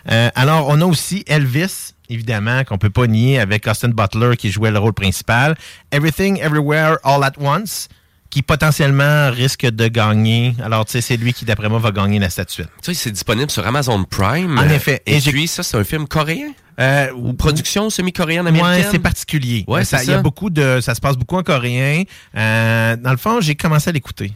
Alors, 0.07 0.69
on 0.69 0.81
a 0.81 0.85
aussi 0.85 1.25
Elvis, 1.27 1.93
évidemment, 2.09 2.65
qu'on 2.65 2.79
peut 2.79 2.91
pas 2.91 3.07
nier, 3.07 3.39
avec 3.39 3.67
Austin 3.67 3.89
Butler 3.89 4.37
qui 4.37 4.51
jouait 4.51 4.71
le 4.71 4.79
rôle 4.79 4.93
principal. 4.93 5.57
Everything, 5.93 6.39
Everywhere, 6.41 6.97
All 7.05 7.23
at 7.25 7.33
Once 7.41 7.89
qui 8.31 8.43
potentiellement 8.43 9.31
risque 9.31 9.65
de 9.67 9.89
gagner. 9.89 10.55
Alors, 10.63 10.85
tu 10.85 10.93
sais, 10.93 11.01
c'est 11.01 11.17
lui 11.17 11.33
qui, 11.33 11.45
d'après 11.45 11.69
moi, 11.69 11.79
va 11.79 11.91
gagner 11.93 12.19
la 12.19 12.29
statuette. 12.31 12.69
Tu 12.83 12.95
sais, 12.95 13.05
c'est 13.05 13.11
disponible 13.11 13.51
sur 13.51 13.67
Amazon 13.67 14.05
Prime. 14.05 14.59
En 14.59 14.69
effet. 14.69 15.03
Et, 15.07 15.19
puis, 15.21 15.49
ça, 15.49 15.63
c'est 15.63 15.77
un 15.77 15.85
film 15.85 16.07
coréen? 16.07 16.53
Euh, 16.81 17.11
Ou 17.17 17.33
production 17.33 17.91
semi-coréenne 17.91 18.45
Ouais, 18.47 18.61
américaine? 18.61 18.89
c'est 18.93 18.99
particulier. 19.01 19.65
Ouais, 19.67 19.81
Euh, 19.81 19.85
ça, 19.85 20.03
il 20.05 20.11
y 20.11 20.13
a 20.13 20.17
ça. 20.17 20.23
beaucoup 20.23 20.49
de, 20.51 20.81
ça 20.81 20.95
se 20.95 21.01
passe 21.01 21.17
beaucoup 21.17 21.37
en 21.37 21.43
coréen. 21.43 22.05
Euh, 22.37 22.97
dans 22.97 23.11
le 23.11 23.17
fond, 23.17 23.41
j'ai 23.41 23.57
commencé 23.57 23.89
à 23.91 23.93
l'écouter. 23.93 24.33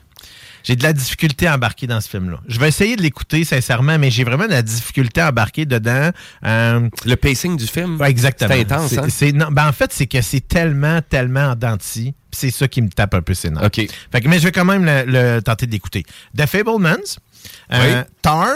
J'ai 0.64 0.77
de 0.77 0.83
la 0.83 0.92
difficulté 0.92 1.46
à 1.46 1.55
embarquer 1.57 1.87
dans 1.87 2.01
ce 2.01 2.09
film-là. 2.09 2.38
Je 2.46 2.59
vais 2.61 2.68
essayer 2.68 2.96
de 2.96 3.03
l'écouter 3.03 3.44
sincèrement, 3.44 3.98
mais 3.98 4.11
j'ai 4.11 4.25
vraiment 4.25 4.44
de 4.46 4.51
la 4.53 4.62
difficulté 4.62 5.20
à 5.20 5.29
embarquer 5.31 5.66
dedans. 5.66 6.11
Euh, 6.44 6.88
Le 7.05 7.14
pacing 7.16 7.57
du 7.57 7.66
film? 7.66 8.01
ouais, 8.01 8.11
exactement. 8.11 8.51
C'est 8.55 8.61
intense, 8.72 8.98
hein? 8.98 9.07
c'est- 9.09 9.33
non, 9.33 9.48
ben 9.51 9.68
en 9.68 9.72
fait, 9.72 9.92
c'est 9.92 10.07
que 10.07 10.20
c'est 10.22 10.46
tellement, 10.46 11.01
tellement 11.03 11.51
en 11.51 11.55
dents 11.57 11.77
de 11.77 11.83
scie, 11.83 12.14
puis 12.31 12.38
C'est 12.38 12.51
ça 12.51 12.68
qui 12.68 12.81
me 12.83 12.88
tape 12.88 13.14
un 13.14 13.22
peu 13.22 13.35
ses 13.35 13.51
nerfs. 13.51 13.62
Fait 14.11 14.20
que, 14.20 14.29
mais 14.29 14.38
je 14.38 14.44
vais 14.44 14.53
quand 14.53 14.64
même 14.64 14.85
le, 14.85 15.05
le 15.37 15.40
tenter 15.42 15.66
d'écouter. 15.66 16.05
The 16.37 16.46
Fablemans, 16.46 17.18
euh, 17.72 18.03
Oui. 18.03 18.11
Tar. 18.22 18.48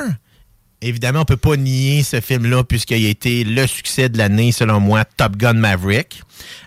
Évidemment, 0.83 1.21
on 1.23 1.25
peut 1.25 1.38
pas 1.38 1.57
nier 1.57 2.03
ce 2.03 2.21
film-là 2.21 2.62
puisqu'il 2.62 3.05
a 3.07 3.09
été 3.09 3.45
le 3.45 3.66
succès 3.66 4.09
de 4.11 4.19
l'année, 4.19 4.53
selon 4.53 4.79
moi, 4.79 5.05
Top 5.07 5.37
Gun 5.37 5.55
Maverick. 5.55 6.23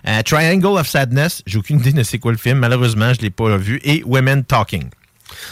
Euh, 0.06 0.20
Triangle 0.22 0.66
of 0.78 0.88
Sadness, 0.88 1.42
j'ai 1.46 1.58
aucune 1.58 1.78
idée 1.78 1.92
de 1.92 2.02
c'est 2.02 2.18
quoi 2.18 2.32
le 2.32 2.38
film, 2.38 2.58
malheureusement, 2.58 3.14
je 3.14 3.20
l'ai 3.20 3.30
pas 3.30 3.56
vu. 3.56 3.80
Et 3.84 4.02
Women 4.04 4.44
Talking. 4.44 4.88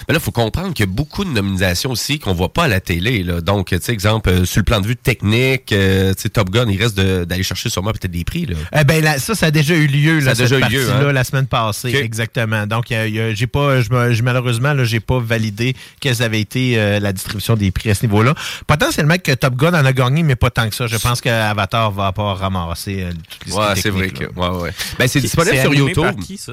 Mais 0.09 0.15
là, 0.15 0.21
il 0.21 0.25
faut 0.25 0.31
comprendre 0.33 0.73
qu'il 0.75 0.87
y 0.87 0.89
a 0.89 0.93
beaucoup 0.93 1.25
de 1.25 1.31
nominations 1.31 1.91
aussi 1.91 2.19
qu'on 2.19 2.35
voit 2.35 2.53
pas 2.53 2.65
à 2.65 2.69
la 2.69 2.81
télé. 2.81 3.23
Là. 3.23 3.41
Donc, 3.41 3.69
tu 3.69 3.79
sais, 3.81 3.93
exemple, 3.93 4.31
euh, 4.31 4.45
sur 4.45 4.61
le 4.61 4.65
plan 4.65 4.81
de 4.81 4.87
vue 4.87 4.97
technique, 4.97 5.73
euh, 5.73 6.15
tu 6.15 6.23
sais, 6.23 6.29
Top 6.29 6.51
Gun, 6.51 6.67
il 6.69 6.81
reste 6.83 6.97
d'aller 6.97 7.43
chercher 7.43 7.69
sûrement 7.69 7.93
peut-être 7.93 8.11
des 8.11 8.25
prix. 8.25 8.47
Là. 8.47 8.57
Eh 8.79 8.85
ben 8.85 9.03
là, 9.03 9.19
ça, 9.19 9.35
ça 9.35 9.47
a 9.47 9.51
déjà 9.51 9.75
eu 9.75 9.87
lieu, 9.87 10.21
Ça 10.21 10.27
là, 10.27 10.33
a 10.33 10.35
cette 10.35 10.45
déjà 10.45 10.57
eu 10.57 10.71
lieu, 10.71 10.85
partie-là, 10.87 11.09
hein? 11.09 11.13
la 11.13 11.25
semaine 11.25 11.47
passée. 11.47 11.95
Exactement. 11.95 12.67
Donc, 12.67 12.91
y 12.91 12.95
a- 12.95 13.01
a- 13.03 13.35
j'ai 13.35 13.47
pas, 13.47 13.81
je 13.81 13.91
me- 13.91 14.13
je- 14.13 14.23
malheureusement, 14.23 14.73
là, 14.73 14.85
j'ai 14.85 15.01
pas 15.01 15.19
validé 15.19 15.75
quelles 16.01 16.23
avaient 16.23 16.41
été 16.41 16.79
euh, 16.79 17.01
la 17.01 17.13
distribution 17.13 17.55
des 17.57 17.71
prix 17.71 17.91
à 17.91 17.95
ce 17.95 18.05
niveau-là. 18.07 18.35
Potentiellement 18.67 19.17
que 19.23 19.33
Top 19.33 19.55
Gun 19.57 19.75
en 19.75 19.85
a 19.85 19.93
gagné, 19.93 20.23
mais 20.23 20.37
pas 20.37 20.51
tant 20.51 20.69
que 20.69 20.75
ça. 20.75 20.87
Je 20.87 20.97
pense 20.97 21.21
qu'Avatar 21.21 21.91
va 21.93 22.13
pas 22.13 22.35
ramasser 22.35 23.07
toutes 23.31 23.47
les 23.47 23.53
Ouais, 23.53 23.65
c'est 23.77 23.91
vrai 23.91 24.11
que. 24.11 24.25
Ouais, 24.25 24.63
ouais. 24.63 24.71
Ben, 24.99 25.09
c'est 25.09 25.21
disponible 25.21 25.59
sur 25.61 25.75
YouTube. 25.75 26.05
par 26.05 26.17
qui, 26.17 26.37
ça? 26.37 26.53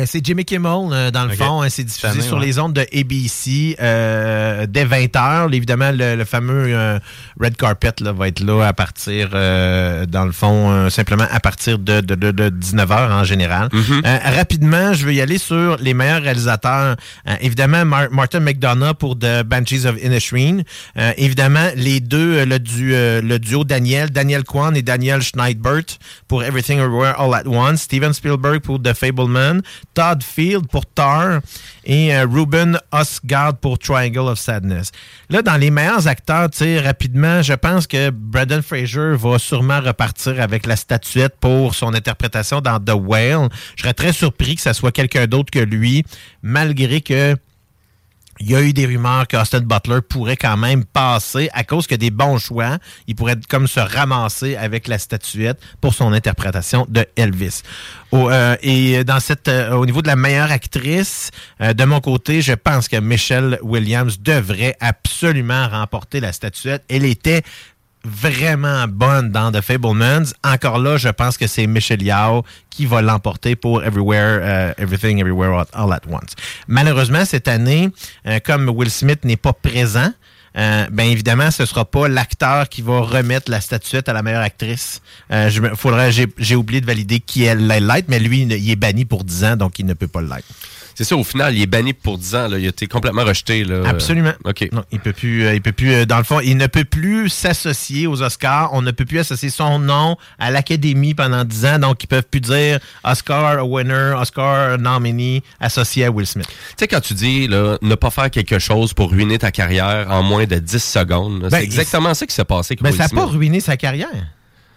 Euh, 0.00 0.04
C'est 0.06 0.24
Jimmy 0.24 0.44
Kimmel, 0.44 0.70
euh, 0.92 1.10
dans 1.10 1.24
le 1.24 1.30
fond. 1.34 1.62
hein, 1.62 1.68
c'est 1.68 1.84
diffusé 1.84 2.06
année, 2.08 2.20
sur 2.22 2.38
ouais. 2.38 2.46
les 2.46 2.58
ondes 2.58 2.72
de 2.72 2.80
ABC 2.96 3.76
euh, 3.80 4.66
dès 4.68 4.84
20h. 4.84 5.52
Évidemment, 5.54 5.90
le, 5.92 6.16
le 6.16 6.24
fameux 6.24 6.66
euh, 6.74 6.98
Red 7.40 7.56
Carpet 7.56 7.92
là, 8.00 8.12
va 8.12 8.28
être 8.28 8.40
là 8.40 8.64
à 8.66 8.72
partir, 8.72 9.30
euh, 9.34 10.06
dans 10.06 10.24
le 10.24 10.32
fond, 10.32 10.70
euh, 10.70 10.88
simplement 10.90 11.26
à 11.30 11.40
partir 11.40 11.78
de, 11.78 12.00
de, 12.00 12.14
de, 12.14 12.30
de 12.30 12.50
19h 12.50 13.12
en 13.12 13.24
général. 13.24 13.68
Mm-hmm. 13.68 14.06
Euh, 14.06 14.18
rapidement, 14.36 14.92
je 14.92 15.06
vais 15.06 15.14
y 15.14 15.20
aller 15.20 15.38
sur 15.38 15.76
les 15.78 15.94
meilleurs 15.94 16.22
réalisateurs. 16.22 16.96
Euh, 17.28 17.34
évidemment, 17.40 17.84
Mar- 17.84 18.10
Martin 18.10 18.40
McDonough 18.40 18.94
pour 18.94 19.18
The 19.18 19.42
Banshees 19.44 19.86
of 19.86 19.96
Inisherin. 20.02 20.60
Euh, 20.98 21.12
évidemment, 21.16 21.68
les 21.76 22.00
deux, 22.00 22.44
le, 22.44 22.58
du, 22.58 22.94
euh, 22.94 23.20
le 23.22 23.38
duo 23.38 23.64
Daniel, 23.64 24.10
Daniel 24.10 24.44
Kwan 24.44 24.76
et 24.76 24.82
Daniel 24.82 25.20
Schneidbert 25.22 25.98
pour 26.28 26.42
Everything 26.44 26.78
Everywhere 26.78 27.14
All 27.20 27.34
at 27.34 27.46
Once. 27.46 27.82
Steven 27.82 28.12
Spielberg 28.12 28.60
pour 28.60 28.80
The 28.82 28.92
Fableman. 28.94 29.62
Todd 29.94 30.22
Field 30.22 30.68
pour 30.68 30.86
Tar 30.86 31.40
et 31.84 32.14
euh, 32.14 32.26
Ruben 32.26 32.78
Osgard 32.92 33.56
pour 33.56 33.78
Triangle 33.78 34.28
of 34.28 34.38
Sadness. 34.38 34.92
Là, 35.28 35.42
dans 35.42 35.56
les 35.56 35.70
meilleurs 35.70 36.06
acteurs, 36.06 36.48
rapidement, 36.84 37.42
je 37.42 37.54
pense 37.54 37.86
que 37.86 38.10
Brandon 38.10 38.62
Fraser 38.62 39.14
va 39.16 39.38
sûrement 39.38 39.80
repartir 39.80 40.40
avec 40.40 40.66
la 40.66 40.76
statuette 40.76 41.34
pour 41.40 41.74
son 41.74 41.94
interprétation 41.94 42.60
dans 42.60 42.78
The 42.78 42.94
Whale. 42.94 43.48
Je 43.76 43.82
serais 43.82 43.94
très 43.94 44.12
surpris 44.12 44.56
que 44.56 44.62
ça 44.62 44.74
soit 44.74 44.92
quelqu'un 44.92 45.26
d'autre 45.26 45.50
que 45.50 45.58
lui, 45.58 46.04
malgré 46.42 47.00
que 47.00 47.36
il 48.40 48.50
y 48.50 48.56
a 48.56 48.62
eu 48.62 48.72
des 48.72 48.86
rumeurs 48.86 49.28
qu'Austin 49.28 49.60
Butler 49.60 50.00
pourrait 50.00 50.36
quand 50.36 50.56
même 50.56 50.84
passer 50.84 51.50
à 51.52 51.62
cause 51.62 51.86
que 51.86 51.94
des 51.94 52.10
bons 52.10 52.38
choix. 52.38 52.78
Il 53.06 53.14
pourrait 53.14 53.36
comme 53.48 53.66
se 53.66 53.80
ramasser 53.80 54.56
avec 54.56 54.88
la 54.88 54.98
statuette 54.98 55.60
pour 55.80 55.92
son 55.92 56.12
interprétation 56.12 56.86
de 56.88 57.06
Elvis. 57.16 57.62
Euh, 58.14 58.56
et 58.62 59.04
dans 59.04 59.20
cette, 59.20 59.48
euh, 59.48 59.72
au 59.72 59.84
niveau 59.84 60.00
de 60.00 60.08
la 60.08 60.16
meilleure 60.16 60.50
actrice, 60.50 61.30
euh, 61.60 61.74
de 61.74 61.84
mon 61.84 62.00
côté, 62.00 62.40
je 62.40 62.54
pense 62.54 62.88
que 62.88 62.96
Michelle 62.96 63.58
Williams 63.62 64.20
devrait 64.20 64.76
absolument 64.80 65.68
remporter 65.68 66.20
la 66.20 66.32
statuette. 66.32 66.82
Elle 66.88 67.04
était 67.04 67.42
vraiment 68.04 68.86
bonne 68.88 69.30
dans 69.30 69.52
The 69.52 69.60
Fablemans. 69.60 70.32
Encore 70.44 70.78
là, 70.78 70.96
je 70.96 71.08
pense 71.08 71.36
que 71.36 71.46
c'est 71.46 71.66
Michelle 71.66 72.02
Yao 72.02 72.44
qui 72.70 72.86
va 72.86 73.02
l'emporter 73.02 73.56
pour 73.56 73.84
Everywhere, 73.84 74.40
euh, 74.42 74.72
Everything, 74.78 75.18
Everywhere, 75.18 75.64
All- 75.72 75.92
at 75.92 76.00
Once. 76.08 76.34
Malheureusement, 76.68 77.24
cette 77.24 77.48
année, 77.48 77.90
euh, 78.26 78.38
comme 78.44 78.68
Will 78.68 78.90
Smith 78.90 79.24
n'est 79.24 79.36
pas 79.36 79.52
présent, 79.52 80.12
euh, 80.56 80.86
ben 80.90 81.04
évidemment, 81.04 81.50
ce 81.50 81.64
sera 81.64 81.84
pas 81.84 82.08
l'acteur 82.08 82.68
qui 82.68 82.82
va 82.82 83.00
remettre 83.00 83.50
la 83.50 83.60
statuette 83.60 84.08
à 84.08 84.12
la 84.12 84.22
meilleure 84.22 84.42
actrice. 84.42 85.00
Euh, 85.30 85.50
j'ai, 85.50 86.56
oublié 86.56 86.80
de 86.80 86.86
valider 86.86 87.20
qui 87.20 87.44
est 87.44 87.54
l'être, 87.54 88.08
mais 88.08 88.18
lui, 88.18 88.42
il 88.42 88.70
est 88.70 88.76
banni 88.76 89.04
pour 89.04 89.24
10 89.24 89.44
ans, 89.44 89.56
donc 89.56 89.78
il 89.78 89.86
ne 89.86 89.94
peut 89.94 90.08
pas 90.08 90.22
l'être. 90.22 90.48
C'est 91.00 91.04
ça, 91.04 91.16
au 91.16 91.24
final, 91.24 91.56
il 91.56 91.62
est 91.62 91.66
banni 91.66 91.94
pour 91.94 92.18
10 92.18 92.34
ans. 92.34 92.48
Là. 92.48 92.58
Il 92.58 92.66
a 92.66 92.68
été 92.68 92.86
complètement 92.86 93.24
rejeté. 93.24 93.64
Là. 93.64 93.88
Absolument. 93.88 94.34
OK. 94.44 94.68
Non, 94.70 94.84
il 94.92 95.00
peut 95.00 95.14
plus, 95.14 95.46
euh, 95.46 95.54
il 95.54 95.62
peut 95.62 95.72
plus, 95.72 95.94
euh, 95.94 96.04
dans 96.04 96.18
le 96.18 96.24
fond, 96.24 96.40
il 96.40 96.58
ne 96.58 96.66
peut 96.66 96.84
plus 96.84 97.30
s'associer 97.30 98.06
aux 98.06 98.20
Oscars. 98.20 98.68
On 98.74 98.82
ne 98.82 98.90
peut 98.90 99.06
plus 99.06 99.20
associer 99.20 99.48
son 99.48 99.78
nom 99.78 100.18
à 100.38 100.50
l'Académie 100.50 101.14
pendant 101.14 101.42
10 101.42 101.64
ans. 101.64 101.78
Donc, 101.78 102.04
ils 102.04 102.06
peuvent 102.06 102.26
plus 102.30 102.42
dire 102.42 102.80
Oscar 103.02 103.66
winner, 103.66 104.12
Oscar 104.20 104.76
nominee 104.76 105.42
associé 105.58 106.04
à 106.04 106.10
Will 106.10 106.26
Smith. 106.26 106.46
Tu 106.46 106.74
sais, 106.76 106.86
quand 106.86 107.00
tu 107.00 107.14
dis 107.14 107.48
là, 107.48 107.78
ne 107.80 107.94
pas 107.94 108.10
faire 108.10 108.30
quelque 108.30 108.58
chose 108.58 108.92
pour 108.92 109.10
ruiner 109.10 109.38
ta 109.38 109.50
carrière 109.50 110.06
en 110.10 110.22
moins 110.22 110.44
de 110.44 110.58
10 110.58 110.84
secondes, 110.84 111.40
Ben, 111.44 111.48
c'est 111.50 111.64
exactement 111.64 112.12
ça 112.12 112.26
qui 112.26 112.34
s'est 112.34 112.44
passé 112.44 112.76
Mais 112.82 112.90
Will 112.90 112.98
ça 112.98 113.04
n'a 113.04 113.08
pas 113.08 113.24
ruiné 113.24 113.60
sa 113.60 113.78
carrière. 113.78 114.10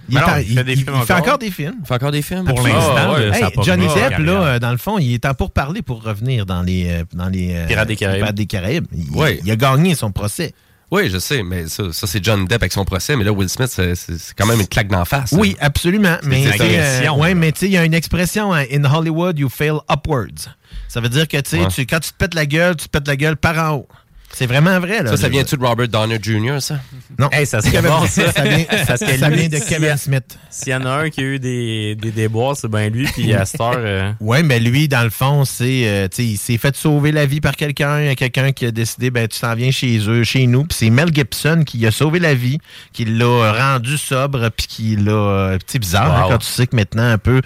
Il, 0.10 0.16
non, 0.16 0.22
fait 0.22 0.64
des 0.64 0.76
films 0.76 0.94
il 1.00 1.06
fait 1.06 1.14
encore. 1.14 1.38
des 1.38 1.52
films. 1.52 1.76
Il 1.82 1.88
fait 1.88 1.94
encore 1.94 2.12
des 2.12 2.22
films? 2.22 2.46
Pour 2.46 2.62
l'instant. 2.62 3.14
ouais, 3.14 3.30
Hey, 3.34 3.42
pas 3.56 3.62
Johnny 3.62 3.88
Depp, 3.88 4.20
là, 4.20 4.32
euh, 4.44 4.60
dans 4.60 4.72
le 4.72 4.78
fond, 4.78 4.98
il 4.98 5.14
est 5.14 5.26
en 5.26 5.34
pour 5.34 5.52
parler 5.52 5.82
pour 5.82 6.04
revenir 6.04 6.46
dans 6.46 6.62
les, 6.62 6.88
euh, 6.90 7.04
dans 7.14 7.30
les 7.30 7.54
euh, 7.56 7.68
Pirates 7.68 7.88
des 7.88 7.96
Caraïbes. 7.96 8.20
Pirates 8.20 8.36
des 8.36 8.46
Caraïbes. 8.46 8.86
Il, 8.94 9.52
a 9.52 9.56
gagné 9.56 9.96
son 9.96 10.12
procès. 10.12 10.54
Oui, 10.92 11.10
je 11.10 11.18
sais, 11.18 11.42
mais 11.42 11.68
ça, 11.68 11.86
ça 11.92 12.06
c'est 12.06 12.24
John 12.24 12.46
Depp 12.46 12.62
avec 12.62 12.72
son 12.74 12.86
procès, 12.86 13.16
mais 13.16 13.24
là, 13.24 13.32
Will 13.32 13.50
Smith, 13.50 13.70
c'est 13.70 13.96
quand 14.38 14.46
même 14.46 14.60
une 14.60 14.68
claque 14.68 14.90
d'en 14.90 15.06
face. 15.06 15.32
Oui, 15.32 15.56
absolument. 15.60 16.18
Mais, 16.24 16.46
euh, 16.60 17.10
ouais, 17.14 17.34
mais 17.34 17.52
tu 17.52 17.62
sais, 17.62 17.66
il 17.66 17.72
y 17.72 17.78
a 17.78 17.86
une 17.86 17.96
expression, 17.96 18.54
hein, 18.54 18.66
in 18.72 18.84
Hollywood, 18.84 19.40
you 19.40 19.50
fail 19.50 19.78
upwards. 19.92 20.54
Ça 20.88 21.02
veut 21.02 21.10
dire 21.10 21.28
que 21.28 21.38
Ouais. 21.38 21.68
tu- 21.70 21.86
quand 21.88 22.00
tu 22.00 22.12
te 22.12 22.18
pètes 22.18 22.36
la 22.36 22.46
gueule, 22.46 22.76
tu 22.76 22.86
te 22.86 22.90
pètes 22.92 23.08
la 23.08 23.16
gueule 23.16 23.38
par 23.38 23.58
en 23.58 23.78
haut. 23.78 23.88
C'est 24.36 24.48
vraiment 24.48 24.80
vrai. 24.80 25.04
Là, 25.04 25.12
Ça, 25.12 25.18
ça 25.18 25.30
vient-tu 25.30 25.56
de 25.58 25.64
Robert 25.64 25.88
Downey 25.88 26.18
Jr., 26.22 26.60
ça? 26.60 26.80
Non. 27.20 27.30
Hey, 27.32 27.46
ça 27.46 27.62
serait 27.62 27.72
Kevin- 27.74 27.90
bon, 27.92 28.08
ça. 28.08 28.32
ça 28.32 28.42
vient- 28.44 28.66
Parce 28.88 29.00
que 29.02 29.18
ça 29.18 29.30
vient 29.30 29.48
de 29.48 29.60
Kevin 29.60 29.96
Smith. 29.98 30.38
S'il 30.50 30.70
y 30.70 30.76
en 30.76 30.86
a 30.86 30.90
un 30.90 31.10
qui 31.12 31.22
a 31.22 31.24
eu 31.24 31.40
des, 31.40 31.96
des 31.96 32.12
déboires, 32.12 32.56
c'est 32.58 32.68
bien 32.68 32.90
lui. 32.90 33.06
Puis 33.06 33.32
à 33.34 33.46
cette 33.46 33.62
heure, 33.62 33.76
euh, 33.78 34.12
Oui, 34.20 34.42
mais 34.44 34.60
lui, 34.60 34.88
dans 34.88 35.04
le 35.04 35.12
fond, 35.12 35.46
c'est, 35.46 35.84
euh, 35.88 36.08
tu 36.08 36.16
sais, 36.16 36.26
il 36.26 36.38
s'est 36.38 36.58
fait 36.58 36.76
sauver 36.76 37.12
la 37.12 37.26
vie 37.28 37.42
par 37.42 37.56
quelqu'un. 37.56 38.02
Il 38.02 38.06
y 38.08 38.10
a 38.10 38.16
quelqu'un 38.16 38.52
qui 38.52 38.66
a 38.66 38.72
décidé, 38.72 39.12
ben, 39.12 39.28
tu 39.28 39.40
t'en 39.40 39.54
viens 39.54 39.70
chez 39.72 40.00
eux, 40.10 40.24
chez 40.24 40.48
nous. 40.48 40.64
Puis 40.66 40.78
c'est 40.80 40.90
Mel 40.90 41.14
Gibson 41.14 41.64
qui 41.66 41.86
a 41.86 41.92
sauvé 41.92 42.20
la 42.20 42.34
vie, 42.34 42.58
qui 42.92 43.06
l'a 43.06 43.52
rendu 43.52 43.98
sobre, 43.98 44.50
puis 44.50 44.66
qui 44.68 44.96
l'a. 44.96 45.12
euh, 45.12 45.58
C'est 45.68 45.80
bizarre 45.80 46.12
hein, 46.12 46.26
quand 46.30 46.38
tu 46.40 46.48
sais 46.48 46.66
que 46.66 46.76
maintenant, 46.76 47.04
un 47.08 47.18
peu 47.20 47.40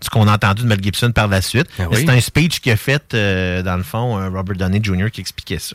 ce 0.00 0.08
qu'on 0.10 0.28
a 0.28 0.32
entendu 0.34 0.62
de 0.62 0.68
Mel 0.68 0.82
Gibson 0.82 1.10
par 1.12 1.28
la 1.28 1.42
suite. 1.42 1.66
Ah 1.78 1.82
oui. 1.90 1.98
C'est 1.98 2.10
un 2.10 2.20
speech 2.20 2.60
qu'il 2.60 2.70
a 2.72 2.76
fait, 2.76 3.12
euh, 3.14 3.62
dans 3.62 3.76
le 3.76 3.82
fond, 3.82 4.16
euh, 4.18 4.28
Robert 4.30 4.56
Downey 4.56 4.80
Jr. 4.82 5.10
qui 5.12 5.20
expliquait 5.20 5.58
ça. 5.58 5.74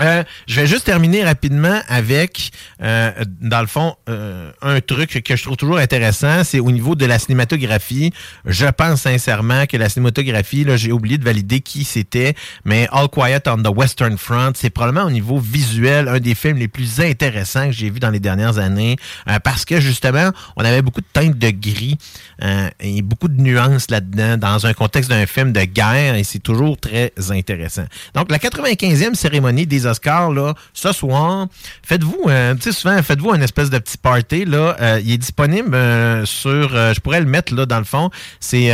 Euh, 0.00 0.22
je 0.46 0.60
vais 0.60 0.66
juste 0.66 0.84
terminer 0.84 1.24
rapidement 1.24 1.80
avec, 1.88 2.50
euh, 2.82 3.10
dans 3.40 3.60
le 3.60 3.66
fond, 3.66 3.96
euh, 4.08 4.52
un 4.62 4.80
truc 4.80 5.22
que 5.24 5.36
je 5.36 5.42
trouve 5.42 5.56
toujours 5.56 5.78
intéressant, 5.78 6.44
c'est 6.44 6.60
au 6.60 6.70
niveau 6.70 6.94
de 6.94 7.04
la 7.04 7.18
cinématographie. 7.18 8.12
Je 8.44 8.66
pense 8.66 9.02
sincèrement 9.02 9.66
que 9.66 9.76
la 9.76 9.88
cinématographie, 9.88 10.64
là, 10.64 10.76
j'ai 10.76 10.92
oublié 10.92 11.18
de 11.18 11.24
valider 11.24 11.60
qui 11.60 11.84
c'était, 11.84 12.34
mais 12.64 12.88
All 12.92 13.08
Quiet 13.08 13.48
on 13.48 13.62
the 13.62 13.74
Western 13.74 14.16
Front, 14.18 14.52
c'est 14.54 14.70
probablement 14.70 15.06
au 15.06 15.10
niveau 15.10 15.38
visuel 15.38 16.08
un 16.08 16.20
des 16.20 16.34
films 16.34 16.58
les 16.58 16.68
plus 16.68 17.00
intéressants 17.00 17.66
que 17.66 17.72
j'ai 17.72 17.90
vu 17.90 17.98
dans 17.98 18.10
les 18.10 18.20
dernières 18.20 18.58
années, 18.58 18.96
euh, 19.28 19.38
parce 19.40 19.64
que 19.64 19.80
justement, 19.80 20.30
on 20.56 20.64
avait 20.64 20.82
beaucoup 20.82 21.00
de 21.00 21.06
teintes 21.12 21.38
de 21.38 21.50
gris 21.50 21.98
euh, 22.44 22.68
et 22.80 23.02
beaucoup 23.02 23.28
de 23.28 23.40
nuances 23.40 23.90
là-dedans 23.90 24.36
dans 24.36 24.66
un 24.66 24.74
contexte 24.74 25.10
d'un 25.10 25.26
film 25.26 25.52
de 25.52 25.64
guerre, 25.64 26.14
et 26.14 26.24
c'est 26.24 26.38
toujours 26.38 26.78
très 26.78 27.12
intéressant. 27.30 27.84
Donc, 28.14 28.30
la 28.30 28.38
95e 28.38 29.14
cérémonie 29.14 29.66
des 29.66 29.87
Oscars, 29.88 30.30
là, 30.30 30.54
ce 30.72 30.92
soir, 30.92 31.46
faites-vous, 31.82 32.24
euh, 32.28 32.54
tu 32.54 32.62
sais, 32.62 32.72
souvent, 32.72 33.02
faites-vous 33.02 33.34
une 33.34 33.42
espèce 33.42 33.70
de 33.70 33.78
petit 33.78 33.98
party, 33.98 34.44
là. 34.44 34.76
Euh, 34.80 35.00
il 35.04 35.12
est 35.12 35.18
disponible 35.18 35.74
euh, 35.74 36.24
sur, 36.24 36.74
euh, 36.74 36.92
je 36.94 37.00
pourrais 37.00 37.20
le 37.20 37.26
mettre, 37.26 37.54
là, 37.54 37.66
dans 37.66 37.78
le 37.78 37.84
fond. 37.84 38.10
C'est 38.40 38.72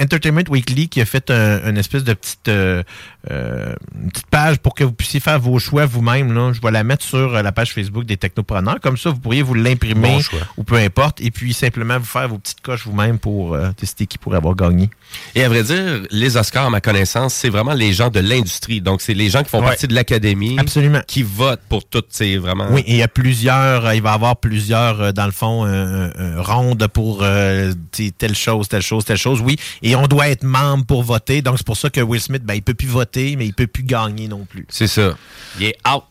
Entertainment 0.00 0.42
Weekly 0.50 0.88
qui 0.88 1.00
a 1.00 1.04
fait 1.06 1.30
un- 1.30 1.68
une 1.70 1.78
espèce 1.78 2.04
de 2.04 2.12
petite, 2.14 2.48
une 2.48 4.10
petite 4.10 4.26
page 4.30 4.58
pour 4.58 4.74
que 4.74 4.84
vous 4.84 4.92
puissiez 4.92 5.20
faire 5.20 5.38
vos 5.38 5.58
choix 5.58 5.86
vous-même, 5.86 6.32
là. 6.34 6.52
Je 6.52 6.60
vais 6.60 6.70
la 6.70 6.84
mettre 6.84 7.04
sur 7.04 7.30
la 7.42 7.52
page 7.52 7.72
Facebook 7.72 8.04
des 8.04 8.16
technopreneurs. 8.16 8.80
Comme 8.80 8.96
ça, 8.96 9.10
vous 9.10 9.18
pourriez 9.18 9.42
vous 9.42 9.54
l'imprimer 9.54 10.18
Bon 10.32 10.38
ou 10.56 10.64
peu 10.64 10.76
importe, 10.76 11.20
et 11.20 11.30
puis 11.30 11.52
simplement 11.52 11.98
vous 11.98 12.04
faire 12.04 12.28
vos 12.28 12.38
petites 12.38 12.60
coches 12.60 12.86
vous-même 12.86 13.18
pour 13.18 13.56
décider 13.80 14.06
qui 14.06 14.18
pourrait 14.18 14.36
avoir 14.38 14.54
gagné. 14.54 14.90
Et 15.34 15.44
à 15.44 15.48
vrai 15.48 15.62
dire, 15.62 16.02
les 16.10 16.36
Oscars, 16.36 16.66
à 16.66 16.70
ma 16.70 16.80
connaissance, 16.80 17.34
c'est 17.34 17.48
vraiment 17.48 17.74
les 17.74 17.92
gens 17.92 18.10
de 18.10 18.20
l'industrie. 18.20 18.80
Donc, 18.80 19.00
c'est 19.00 19.14
les 19.14 19.28
gens 19.30 19.42
qui 19.42 19.50
font 19.50 19.60
Ouais. 19.60 19.66
partie 19.66 19.88
de 19.88 19.94
l'académie. 19.94 20.47
Absolument. 20.56 21.00
Qui 21.06 21.22
votent 21.22 21.62
pour 21.68 21.84
toutes, 21.84 22.06
c'est 22.10 22.36
vraiment. 22.36 22.68
Oui, 22.70 22.82
et 22.86 22.92
il 22.92 22.96
y 22.98 23.02
a 23.02 23.08
plusieurs, 23.08 23.86
euh, 23.86 23.94
il 23.94 24.02
va 24.02 24.12
y 24.12 24.14
avoir 24.14 24.36
plusieurs, 24.36 25.00
euh, 25.00 25.12
dans 25.12 25.26
le 25.26 25.32
fond, 25.32 25.66
euh, 25.66 26.10
euh, 26.18 26.40
rondes 26.40 26.86
pour 26.88 27.20
euh, 27.22 27.72
telle 28.18 28.36
chose, 28.36 28.68
telle 28.68 28.82
chose, 28.82 29.04
telle 29.04 29.16
chose, 29.16 29.40
oui. 29.40 29.56
Et 29.82 29.96
on 29.96 30.06
doit 30.06 30.28
être 30.28 30.44
membre 30.44 30.86
pour 30.86 31.02
voter. 31.02 31.42
Donc, 31.42 31.58
c'est 31.58 31.66
pour 31.66 31.76
ça 31.76 31.90
que 31.90 32.00
Will 32.00 32.20
Smith, 32.20 32.44
ben, 32.44 32.54
il 32.54 32.62
peut 32.62 32.74
plus 32.74 32.88
voter, 32.88 33.36
mais 33.36 33.46
il 33.46 33.54
peut 33.54 33.66
plus 33.66 33.82
gagner 33.82 34.28
non 34.28 34.44
plus. 34.48 34.66
C'est 34.68 34.86
ça. 34.86 35.16
Il 35.58 35.66
est 35.66 35.76
out. 35.88 36.04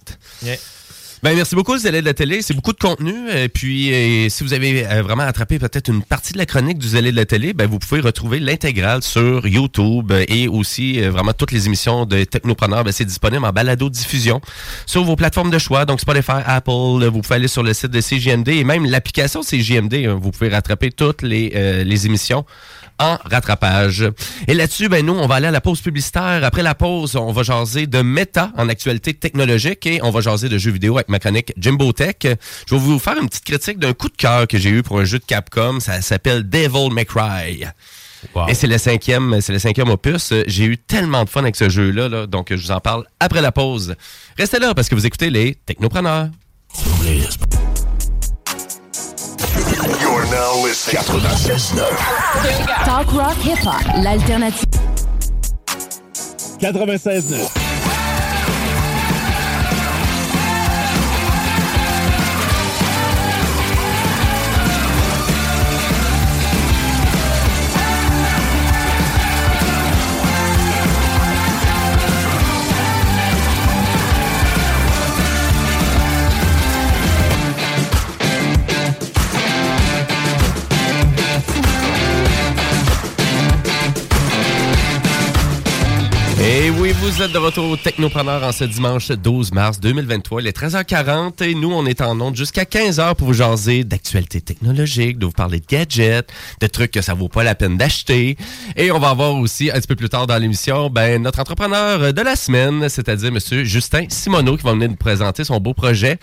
Ben, 1.23 1.36
merci 1.36 1.56
beaucoup, 1.56 1.75
Zélé 1.80 2.01
de 2.01 2.06
la 2.06 2.13
télé. 2.13 2.43
C'est 2.43 2.53
beaucoup 2.53 2.73
de 2.73 2.77
contenu. 2.77 3.12
Et 3.32 3.49
puis, 3.49 3.91
si 4.30 4.43
vous 4.43 4.53
avez 4.53 4.86
euh, 4.86 5.01
vraiment 5.01 5.23
attrapé 5.23 5.58
peut-être 5.58 5.89
une 5.89 6.03
partie 6.03 6.32
de 6.32 6.38
la 6.38 6.45
chronique 6.45 6.77
du 6.77 6.88
Zélé 6.89 7.12
de 7.12 7.15
la 7.15 7.25
télé, 7.25 7.53
ben, 7.53 7.67
vous 7.67 7.80
pouvez 7.80 8.01
retrouver 8.01 8.39
l'intégrale 8.39 9.01
sur 9.01 9.47
YouTube 9.47 10.12
euh, 10.12 10.25
et 10.27 10.47
aussi 10.47 11.01
euh, 11.01 11.10
vraiment 11.10 11.34
toutes 11.34 11.51
les 11.51 11.65
émissions 11.65 12.06
de 12.06 12.23
Technopreneurs. 12.23 12.84
Ben, 12.84 12.91
c'est 12.91 13.03
disponible 13.03 13.43
en 13.45 13.51
balado-diffusion 13.51 14.41
sur 14.86 15.03
vos 15.06 15.15
plateformes 15.15 15.49
de 15.49 15.58
choix. 15.58 15.86
Donc, 15.86 16.01
Spotify, 16.01 16.43
Apple, 16.45 17.08
vous 17.12 17.21
pouvez 17.21 17.36
aller 17.36 17.47
sur 17.47 17.63
le 17.63 17.73
site 17.73 17.89
de 17.89 17.99
CJMD 17.99 18.49
et 18.49 18.63
même 18.63 18.86
l'application 18.86 19.41
CJMD. 19.41 19.93
hein, 20.06 20.19
vous 20.21 20.30
pouvez 20.30 20.49
rattraper 20.49 20.91
toutes 20.91 21.23
les, 21.23 21.51
euh, 21.56 21.84
les 21.84 22.06
émissions 22.06 22.45
en 22.99 23.17
rattrapage. 23.23 24.05
Et 24.47 24.53
là-dessus, 24.53 24.89
ben 24.89 25.05
nous, 25.05 25.13
on 25.13 25.27
va 25.27 25.36
aller 25.36 25.47
à 25.47 25.51
la 25.51 25.62
pause 25.62 25.81
publicitaire. 25.81 26.43
Après 26.43 26.63
la 26.63 26.75
pause, 26.75 27.15
on 27.15 27.31
va 27.31 27.43
jaser 27.43 27.88
de 27.88 28.01
méta 28.01 28.51
en 28.57 28.69
actualité 28.69 29.13
technologique 29.13 29.86
et 29.86 29.99
on 30.03 30.12
va 30.12 30.21
jaser 30.21 30.49
de 30.49 30.57
jeux 30.57 30.71
vidéo 30.71 30.97
avec 30.97 31.10
ma 31.10 31.19
chronique 31.19 31.53
Jimbo 31.57 31.91
Tech. 31.93 32.15
Je 32.23 32.75
vais 32.75 32.81
vous 32.81 32.99
faire 32.99 33.17
une 33.21 33.27
petite 33.27 33.45
critique 33.45 33.79
d'un 33.79 33.93
coup 33.93 34.10
de 34.10 34.15
cœur 34.15 34.47
que 34.47 34.57
j'ai 34.57 34.69
eu 34.69 34.83
pour 34.83 34.99
un 34.99 35.05
jeu 35.05 35.19
de 35.19 35.25
Capcom. 35.25 35.79
Ça 35.79 36.01
s'appelle 36.01 36.47
Devil 36.47 36.91
May 36.91 37.05
Cry. 37.05 37.65
Et 38.47 38.53
c'est 38.53 38.67
le 38.67 38.77
cinquième, 38.77 39.39
c'est 39.41 39.53
le 39.53 39.60
cinquième 39.60 39.89
opus. 39.89 40.33
J'ai 40.47 40.65
eu 40.65 40.77
tellement 40.77 41.23
de 41.23 41.29
fun 41.29 41.41
avec 41.41 41.55
ce 41.55 41.69
jeu-là, 41.69 42.10
là, 42.10 42.27
donc 42.27 42.47
je 42.49 42.55
vous 42.55 42.71
en 42.71 42.79
parle 42.79 43.05
après 43.19 43.41
la 43.41 43.51
pause. 43.51 43.95
Restez 44.38 44.60
là 44.60 44.73
parce 44.73 44.89
que 44.89 44.95
vous 44.95 45.05
écoutez 45.05 45.29
les 45.29 45.55
Technopreneurs. 45.65 46.29
Now 50.38 50.62
listening 50.62 51.02
96.9. 51.02 52.86
Talk 52.86 53.12
rock 53.13 53.38
hip 53.38 53.58
hop, 53.60 53.82
l'alternative. 54.04 54.65
96.9. 56.60 57.66
Et 86.49 86.69
oui, 86.69 86.93
vous 86.93 87.21
êtes 87.21 87.33
de 87.33 87.38
retour 87.39 87.71
au 87.71 87.75
Technopreneur 87.75 88.41
en 88.41 88.53
ce 88.53 88.63
dimanche 88.63 89.12
12 89.12 89.51
mars 89.51 89.81
2023. 89.81 90.41
Il 90.41 90.47
est 90.47 90.57
13h40 90.57 91.43
et 91.43 91.53
nous, 91.53 91.73
on 91.73 91.86
est 91.86 91.99
en 91.99 92.21
onde 92.21 92.38
jusqu'à 92.38 92.63
15h 92.63 93.15
pour 93.15 93.27
vous 93.27 93.33
jaser 93.33 93.83
d'actualités 93.83 94.39
technologiques, 94.39 95.19
de 95.19 95.25
vous 95.25 95.33
parler 95.33 95.60
de 95.60 95.65
gadgets, 95.65 96.31
de 96.62 96.67
trucs 96.67 96.91
que 96.91 97.01
ça 97.01 97.15
vaut 97.15 97.27
pas 97.27 97.43
la 97.43 97.53
peine 97.53 97.75
d'acheter. 97.75 98.38
Et 98.77 98.93
on 98.93 98.99
va 98.99 99.10
avoir 99.10 99.36
aussi, 99.36 99.69
un 99.71 99.73
petit 99.73 99.89
peu 99.89 99.97
plus 99.97 100.07
tard 100.07 100.25
dans 100.25 100.38
l'émission, 100.38 100.89
ben, 100.89 101.21
notre 101.21 101.41
entrepreneur 101.41 102.13
de 102.13 102.21
la 102.21 102.38
semaine, 102.38 102.88
c'est-à-dire 102.88 103.33
Monsieur 103.33 103.65
Justin 103.65 104.05
Simoneau, 104.07 104.55
qui 104.55 104.63
va 104.63 104.71
venir 104.71 104.88
nous 104.88 104.95
présenter 104.95 105.43
son 105.43 105.60
beau 105.60 105.73
projet. 105.73 106.17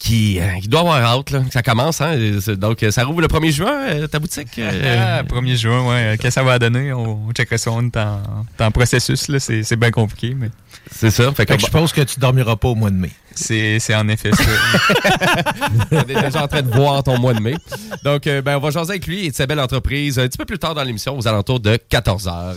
Qui, 0.00 0.40
euh, 0.40 0.46
qui 0.62 0.68
doit 0.68 0.80
avoir 0.80 0.96
hâte, 1.04 1.30
là. 1.30 1.42
Ça 1.52 1.62
commence, 1.62 2.00
hein. 2.00 2.16
Donc, 2.56 2.82
euh, 2.82 2.90
ça 2.90 3.04
rouvre 3.04 3.20
le 3.20 3.26
1er 3.28 3.52
juin, 3.52 3.82
euh, 3.90 4.06
ta 4.06 4.18
boutique. 4.18 4.58
euh. 4.58 5.18
Ah, 5.20 5.22
1er 5.24 5.56
juin, 5.56 5.86
ouais. 5.86 5.94
euh, 5.94 6.10
Qu'est-ce 6.12 6.22
que 6.28 6.30
ça 6.30 6.42
va 6.42 6.58
donner? 6.58 6.90
On, 6.94 7.26
on 7.28 7.32
checkerait 7.32 7.58
ça, 7.58 7.70
on 7.70 7.82
est 7.84 7.96
en, 7.98 8.22
on 8.58 8.62
est 8.62 8.66
en 8.66 8.70
processus, 8.70 9.28
là. 9.28 9.38
C'est 9.38 9.62
c'est 9.62 9.76
bien 9.76 9.90
compliqué, 9.90 10.34
mais. 10.34 10.48
C'est 10.90 11.10
ça. 11.10 11.24
Fait 11.32 11.44
Fait 11.44 11.46
que 11.46 11.58
je 11.60 11.66
suppose 11.66 11.92
que 11.92 12.00
tu 12.00 12.18
dormiras 12.18 12.56
pas 12.56 12.68
au 12.68 12.74
mois 12.74 12.88
de 12.88 12.96
mai. 12.96 13.10
C'est 13.34 13.78
c'est 13.78 13.94
en 13.94 14.08
effet 14.08 14.30
ça. 14.32 14.42
On 15.92 15.98
est 16.00 16.22
déjà 16.22 16.44
en 16.44 16.48
train 16.48 16.62
de 16.62 16.70
voir 16.74 17.02
ton 17.02 17.18
mois 17.18 17.34
de 17.34 17.40
mai. 17.40 17.54
Donc, 18.02 18.26
euh, 18.26 18.40
ben, 18.40 18.56
on 18.56 18.60
va 18.60 18.70
jaser 18.70 18.92
avec 18.92 19.06
lui 19.06 19.26
et 19.26 19.30
de 19.30 19.34
sa 19.36 19.46
belle 19.46 19.60
entreprise 19.60 20.18
un 20.18 20.26
petit 20.28 20.38
peu 20.38 20.46
plus 20.46 20.58
tard 20.58 20.74
dans 20.74 20.82
l'émission, 20.82 21.16
aux 21.16 21.28
alentours 21.28 21.60
de 21.60 21.78
14h. 21.90 22.54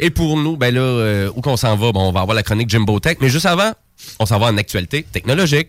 Et 0.00 0.10
pour 0.10 0.36
nous, 0.36 0.56
ben 0.56 0.74
là, 0.74 0.80
euh, 0.80 1.30
où 1.36 1.40
qu'on 1.40 1.56
s'en 1.56 1.76
va, 1.76 1.92
bon, 1.92 2.08
on 2.08 2.12
va 2.12 2.20
avoir 2.22 2.34
la 2.34 2.42
chronique 2.42 2.68
Jimbo 2.68 2.98
Tech. 2.98 3.16
Mais 3.20 3.28
juste 3.28 3.46
avant, 3.46 3.72
on 4.18 4.26
s'en 4.26 4.38
va 4.40 4.46
en 4.46 4.56
actualité 4.56 5.04
technologique. 5.04 5.68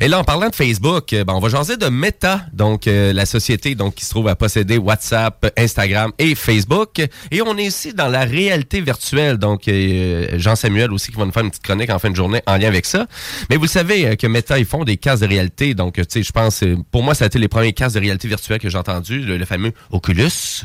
Et 0.00 0.08
là, 0.08 0.18
en 0.18 0.24
parlant 0.24 0.48
de 0.48 0.56
Facebook, 0.56 1.12
euh, 1.12 1.22
ben, 1.22 1.34
on 1.34 1.38
va 1.38 1.48
jaser 1.48 1.76
de 1.76 1.86
Meta, 1.86 2.40
donc 2.52 2.88
euh, 2.88 3.12
la 3.12 3.26
société 3.26 3.76
donc, 3.76 3.94
qui 3.94 4.04
se 4.04 4.10
trouve 4.10 4.26
à 4.26 4.34
posséder 4.34 4.76
WhatsApp, 4.76 5.52
Instagram 5.56 6.10
et 6.18 6.34
Facebook. 6.34 6.98
Et 7.30 7.42
on 7.42 7.56
est 7.58 7.66
ici 7.66 7.94
dans 7.94 8.08
la 8.08 8.24
réalité 8.24 8.80
virtuelle. 8.80 9.38
Donc, 9.38 9.68
euh, 9.68 10.26
Jean-Samuel 10.36 10.90
aussi 10.90 11.12
qui 11.12 11.16
va 11.16 11.26
nous 11.26 11.32
faire 11.32 11.44
une 11.44 11.50
petite 11.50 11.62
chronique 11.62 11.90
en 11.90 12.00
fin 12.00 12.10
de 12.10 12.16
journée 12.16 12.42
en 12.48 12.56
lien 12.56 12.66
avec 12.66 12.86
ça. 12.86 13.06
Mais 13.50 13.56
vous 13.56 13.62
le 13.62 13.68
savez 13.68 14.04
euh, 14.08 14.16
que 14.16 14.26
Meta, 14.26 14.58
ils 14.58 14.66
font 14.66 14.82
des 14.82 14.96
casques 14.96 15.22
de 15.22 15.28
réalité. 15.28 15.74
Donc, 15.74 15.94
tu 15.94 16.02
sais, 16.08 16.24
je 16.24 16.32
pense, 16.32 16.64
pour 16.90 17.04
moi, 17.04 17.14
ça 17.20 17.24
a 17.24 17.26
été 17.26 17.38
les 17.38 17.48
premiers 17.48 17.72
casques 17.74 17.94
de 17.96 18.00
réalité 18.00 18.26
virtuelle 18.28 18.58
que 18.58 18.68
j'ai 18.70 18.78
entendus, 18.78 19.20
le, 19.20 19.36
le 19.36 19.44
fameux 19.44 19.72
Oculus. 19.90 20.64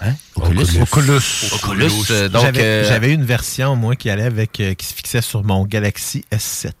Hein? 0.00 0.14
Oculus. 0.34 0.80
Oculus. 0.82 1.52
Oculus. 1.54 1.92
euh, 2.10 2.28
donc, 2.28 2.42
J'avais 2.42 2.60
euh, 2.60 2.84
j'avais 2.88 3.12
une 3.12 3.24
version, 3.24 3.76
moi, 3.76 3.94
qui 3.94 4.10
allait 4.10 4.24
avec, 4.24 4.58
euh, 4.58 4.74
qui 4.74 4.84
se 4.84 4.94
fixait 4.94 5.22
sur 5.22 5.44
mon 5.44 5.64
Galaxy 5.64 6.24
S7. 6.32 6.72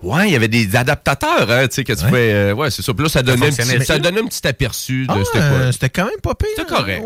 Ouais, 0.00 0.28
il 0.28 0.32
y 0.32 0.36
avait 0.36 0.46
des 0.48 0.74
adaptateurs, 0.76 1.50
hein, 1.50 1.66
tu 1.68 1.74
sais, 1.76 1.84
que 1.84 1.92
tu 1.92 2.04
Ouais. 2.06 2.32
euh, 2.32 2.52
ouais, 2.54 2.70
c'est 2.70 2.82
ça. 2.82 2.92
Puis 2.94 3.02
là, 3.02 3.08
ça 3.08 3.22
donnait, 3.22 3.46
un 3.46 3.50
fonctionnait 3.50 3.78
petit, 3.78 3.86
ça 3.86 3.94
ça? 3.94 3.98
donnait 4.00 4.20
un 4.20 4.26
petit 4.26 4.46
aperçu 4.46 5.06
de 5.06 5.12
Ah, 5.12 5.18
c'était 5.24 5.38
quoi. 5.48 5.72
C'était 5.72 5.90
quand 5.90 6.04
même 6.04 6.20
pas 6.22 6.34
pire. 6.34 6.48
C'était 6.56 6.68
correct. 6.68 7.02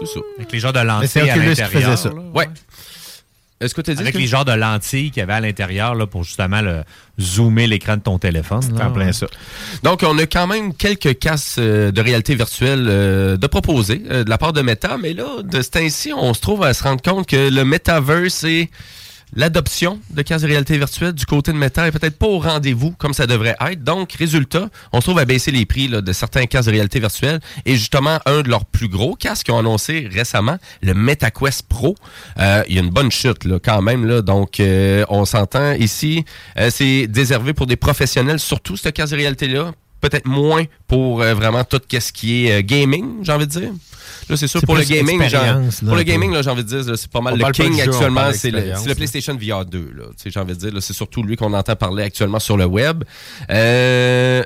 C'est 0.00 0.06
ça. 0.06 0.20
Avec 0.36 0.52
les 0.52 0.58
genres 0.60 0.72
de 0.72 0.78
c'est 1.06 1.20
à 1.20 1.34
Oculus 1.34 1.54
qui 1.54 1.60
l'intérieur. 1.62 1.92
faisait 1.98 2.08
ça. 2.08 2.08
là. 2.10 2.20
Ouais. 2.34 2.48
Est-ce 3.60 3.74
que 3.74 3.80
tu 3.80 3.92
dit 3.92 4.00
Avec 4.00 4.14
que- 4.14 4.18
les 4.18 4.26
genres 4.26 4.44
de 4.44 4.52
lentilles 4.52 5.10
qu'il 5.10 5.20
y 5.20 5.22
avait 5.22 5.32
à 5.32 5.40
l'intérieur 5.40 5.94
là, 5.94 6.06
pour 6.06 6.22
justement 6.22 6.60
le, 6.60 6.82
zoomer 7.20 7.66
l'écran 7.66 7.96
de 7.96 8.02
ton 8.02 8.18
téléphone. 8.18 8.60
là. 8.78 8.86
en 8.86 8.92
plein 8.92 9.12
ça. 9.12 9.26
Donc, 9.82 10.04
on 10.06 10.16
a 10.18 10.26
quand 10.26 10.46
même 10.46 10.72
quelques 10.74 11.18
casques 11.18 11.58
euh, 11.58 11.90
de 11.90 12.00
réalité 12.00 12.34
virtuelle 12.34 12.86
euh, 12.88 13.36
de 13.36 13.46
proposer 13.48 14.02
euh, 14.10 14.22
de 14.24 14.30
la 14.30 14.38
part 14.38 14.52
de 14.52 14.62
Meta, 14.62 14.96
mais 14.98 15.12
là, 15.14 15.42
de 15.42 15.60
ce 15.60 15.70
temps-ci, 15.70 16.12
on 16.12 16.32
se 16.34 16.40
trouve 16.40 16.62
à 16.62 16.72
se 16.74 16.82
rendre 16.84 17.02
compte 17.02 17.26
que 17.26 17.50
le 17.50 17.64
metaverse 17.64 18.44
et 18.44 18.70
l'adoption 19.34 20.00
de 20.10 20.22
casques 20.22 20.42
de 20.44 20.50
réalité 20.50 20.76
virtuelle 20.78 21.12
du 21.12 21.26
côté 21.26 21.52
de 21.52 21.56
Meta 21.56 21.86
est 21.86 21.92
peut-être 21.92 22.18
pas 22.18 22.26
au 22.26 22.38
rendez-vous 22.38 22.92
comme 22.92 23.14
ça 23.14 23.26
devrait 23.26 23.56
être. 23.60 23.84
Donc, 23.84 24.12
résultat, 24.12 24.68
on 24.92 25.00
se 25.00 25.06
trouve 25.06 25.18
à 25.18 25.24
baisser 25.24 25.50
les 25.50 25.66
prix 25.66 25.88
de 25.88 26.12
certains 26.12 26.46
casques 26.46 26.66
de 26.66 26.72
réalité 26.72 27.00
virtuelle. 27.00 27.40
Et 27.66 27.76
justement, 27.76 28.18
un 28.26 28.42
de 28.42 28.48
leurs 28.48 28.64
plus 28.64 28.88
gros 28.88 29.14
casques 29.14 29.46
qu'ils 29.46 29.54
ont 29.54 29.58
annoncé 29.58 30.08
récemment, 30.10 30.58
le 30.82 30.94
MetaQuest 30.94 31.68
Pro, 31.68 31.94
euh, 32.38 32.62
il 32.68 32.76
y 32.76 32.78
a 32.78 32.82
une 32.82 32.90
bonne 32.90 33.10
chute 33.10 33.44
là, 33.44 33.58
quand 33.62 33.82
même. 33.82 34.20
Donc, 34.22 34.60
euh, 34.60 35.04
on 35.08 35.24
s'entend 35.24 35.72
ici, 35.72 36.24
euh, 36.58 36.70
c'est 36.70 37.06
déservé 37.06 37.52
pour 37.52 37.66
des 37.66 37.76
professionnels, 37.76 38.38
surtout 38.38 38.76
ce 38.76 38.88
casque 38.88 39.12
de 39.12 39.18
réalité-là. 39.18 39.72
Peut-être 40.00 40.26
moins 40.26 40.64
pour 40.86 41.22
euh, 41.22 41.34
vraiment 41.34 41.64
tout 41.64 41.80
ce 41.90 42.12
qui 42.12 42.46
est 42.46 42.62
gaming, 42.62 43.24
j'ai 43.24 43.32
envie 43.32 43.46
de 43.46 43.50
dire. 43.50 43.70
Là, 44.28 44.36
c'est 44.36 44.46
sûr, 44.46 44.60
pour 44.62 44.76
le 44.76 44.84
gaming, 44.84 45.28
genre, 45.28 45.60
pour 45.86 45.96
le 45.96 46.02
gaming, 46.02 46.32
là, 46.32 46.42
j'ai 46.42 46.50
envie 46.50 46.64
de 46.64 46.68
dire, 46.68 46.98
c'est 46.98 47.10
pas 47.10 47.20
mal 47.20 47.34
On 47.34 47.46
le 47.46 47.52
king 47.52 47.74
jeu, 47.74 47.90
actuellement, 47.90 48.30
c'est 48.32 48.50
le. 48.50 48.94
PlayStation 48.94 49.34
VR 49.34 49.64
2. 49.64 49.78
Là, 49.78 50.04
Tu 50.08 50.24
sais, 50.24 50.30
j'ai 50.30 50.40
envie 50.40 50.54
de 50.54 50.70
dire, 50.70 50.82
c'est 50.82 50.92
surtout 50.92 51.22
lui 51.22 51.36
qu'on 51.36 51.52
entend 51.52 51.76
parler 51.76 52.02
actuellement 52.02 52.38
sur 52.40 52.56
le 52.56 52.66
web. 52.66 53.04
Euh, 53.50 54.42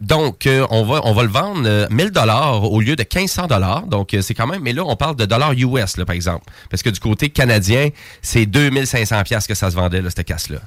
donc, 0.00 0.46
euh, 0.46 0.66
on, 0.70 0.84
va, 0.84 1.02
on 1.04 1.12
va 1.12 1.22
le 1.22 1.28
vendre 1.28 1.62
euh, 1.66 1.86
1000 1.90 2.10
dollars 2.10 2.72
au 2.72 2.80
lieu 2.80 2.96
de 2.96 3.02
1500 3.02 3.48
dollars. 3.48 3.86
Donc, 3.86 4.14
euh, 4.14 4.22
c'est 4.22 4.34
quand 4.34 4.46
même... 4.46 4.62
Mais 4.62 4.72
là, 4.72 4.82
on 4.86 4.96
parle 4.96 5.14
de 5.14 5.26
dollars 5.26 5.52
US, 5.52 5.98
là, 5.98 6.06
par 6.06 6.14
exemple. 6.14 6.46
Parce 6.70 6.82
que 6.82 6.88
du 6.88 6.98
côté 7.00 7.28
canadien, 7.28 7.90
c'est 8.22 8.46
2500 8.46 9.22
pièces 9.24 9.46
que 9.46 9.54
ça 9.54 9.70
se 9.70 9.76
vendait, 9.76 10.00
là, 10.00 10.08
cette 10.08 10.26
casse-là. 10.26 10.60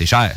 C'est 0.00 0.06
cher. 0.06 0.32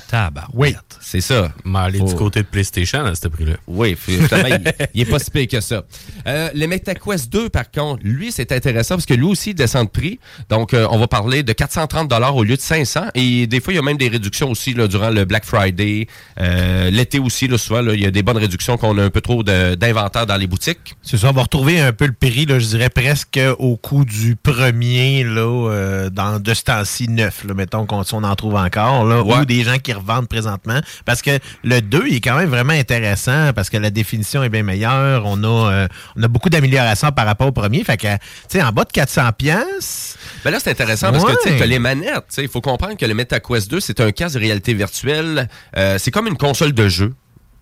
Oui. 0.53 0.76
C'est 0.99 1.22
ça. 1.22 1.51
Mais 1.64 1.80
aller 1.80 1.99
Faut- 1.99 2.05
du 2.05 2.16
côté 2.16 2.41
de 2.41 2.47
PlayStation 2.47 3.05
à 3.05 3.16
ce 3.16 3.28
prix-là. 3.30 3.53
Oui, 3.68 3.95
finalement, 3.97 4.49
il, 4.49 4.74
il 4.93 5.01
est 5.01 5.05
pas 5.05 5.20
si 5.20 5.32
pire 5.32 5.47
que 5.47 5.61
ça. 5.61 5.84
Euh, 6.28 6.49
le 6.53 6.68
MetaQuest 6.68 7.32
2, 7.32 7.49
par 7.49 7.72
contre, 7.72 8.01
lui, 8.03 8.32
c'est 8.34 8.51
intéressant 8.51 8.95
parce 8.95 9.05
que 9.05 9.14
lui 9.14 9.24
aussi 9.24 9.51
il 9.51 9.53
descend 9.55 9.86
de 9.86 9.89
prix. 9.91 10.20
Donc, 10.49 10.74
euh, 10.74 10.86
on 10.91 10.97
va 10.99 11.07
parler 11.07 11.43
de 11.43 11.53
430 11.53 12.11
au 12.36 12.43
lieu 12.43 12.55
de 12.57 12.61
500. 12.61 13.05
Et 13.16 13.47
des 13.47 13.61
fois, 13.61 13.72
il 13.72 13.78
y 13.78 13.80
a 13.80 13.82
même 13.84 13.97
des 13.97 14.09
réductions 14.09 14.49
aussi 14.51 14.74
là, 14.74 14.88
durant 14.88 15.09
le 15.11 15.24
Black 15.24 15.45
Friday. 15.45 16.07
Euh, 16.41 16.89
L'été 16.89 17.20
aussi, 17.20 17.47
là, 17.47 17.57
souvent, 17.57 17.82
là, 17.82 17.93
il 17.93 18.01
y 18.01 18.05
a 18.05 18.11
des 18.11 18.24
bonnes 18.24 18.38
réductions 18.38 18.76
qu'on 18.78 18.97
a 18.97 19.03
un 19.03 19.09
peu 19.09 19.22
trop 19.22 19.43
de- 19.43 19.76
d'inventaire 19.76 20.26
dans 20.26 20.38
les 20.38 20.47
boutiques. 20.47 20.95
C'est 21.03 21.18
ça, 21.18 21.30
on 21.30 21.34
va 21.34 21.43
retrouver 21.43 21.80
un 21.80 21.93
peu 21.93 22.05
le 22.07 22.14
prix, 22.14 22.45
là, 22.45 22.59
je 22.59 22.66
dirais 22.68 22.89
presque 22.89 23.39
au 23.59 23.78
coût 23.78 24.03
du 24.03 24.36
premier 24.36 25.24
là, 25.24 25.41
euh, 25.70 26.09
dans, 26.09 26.39
de 26.41 26.53
ce 26.53 26.64
temps-ci 26.64 27.07
neuf, 27.07 27.43
là, 27.45 27.53
mettons 27.53 27.86
qu'on 27.86 28.03
si 28.03 28.14
on 28.14 28.24
en 28.24 28.36
trouve 28.36 28.55
encore, 28.55 29.05
là, 29.05 29.22
Ouais. 29.24 29.38
ou 29.39 29.45
des 29.45 29.52
gens 29.61 29.77
qui 29.77 29.93
revendent 29.93 30.27
présentement. 30.27 30.79
Parce 31.05 31.21
que 31.21 31.37
le 31.63 31.81
2 31.81 32.05
il 32.07 32.15
est 32.15 32.21
quand 32.21 32.35
même 32.35 32.49
vraiment 32.49 32.73
intéressant 32.73 33.53
parce 33.53 33.69
que 33.69 33.77
la 33.77 33.89
définition 33.91 34.43
est 34.43 34.49
bien 34.49 34.63
meilleure. 34.63 35.23
On 35.25 35.43
a, 35.43 35.71
euh, 35.71 35.87
on 36.15 36.23
a 36.23 36.27
beaucoup 36.27 36.49
d'améliorations 36.49 37.11
par 37.11 37.25
rapport 37.25 37.47
au 37.47 37.51
premier. 37.51 37.83
Fait 37.83 37.97
que, 37.97 38.13
tu 38.13 38.19
sais, 38.49 38.63
en 38.63 38.71
bas 38.71 38.85
de 38.85 38.91
400 38.91 39.31
pièces. 39.37 40.17
Ben 40.43 40.51
là, 40.51 40.59
c'est 40.59 40.71
intéressant 40.71 41.11
parce 41.11 41.23
que 41.25 41.43
tu 41.43 41.57
sais, 41.57 41.67
les 41.67 41.79
manettes. 41.79 42.23
Il 42.37 42.47
faut 42.47 42.61
comprendre 42.61 42.97
que 42.97 43.05
le 43.05 43.13
MetaQuest 43.13 43.69
2, 43.69 43.79
c'est 43.79 43.99
un 43.99 44.11
casque 44.11 44.35
de 44.35 44.39
réalité 44.39 44.73
virtuelle. 44.73 45.47
Euh, 45.77 45.97
c'est 45.99 46.11
comme 46.11 46.27
une 46.27 46.37
console 46.37 46.73
de 46.73 46.87
jeu. 46.87 47.13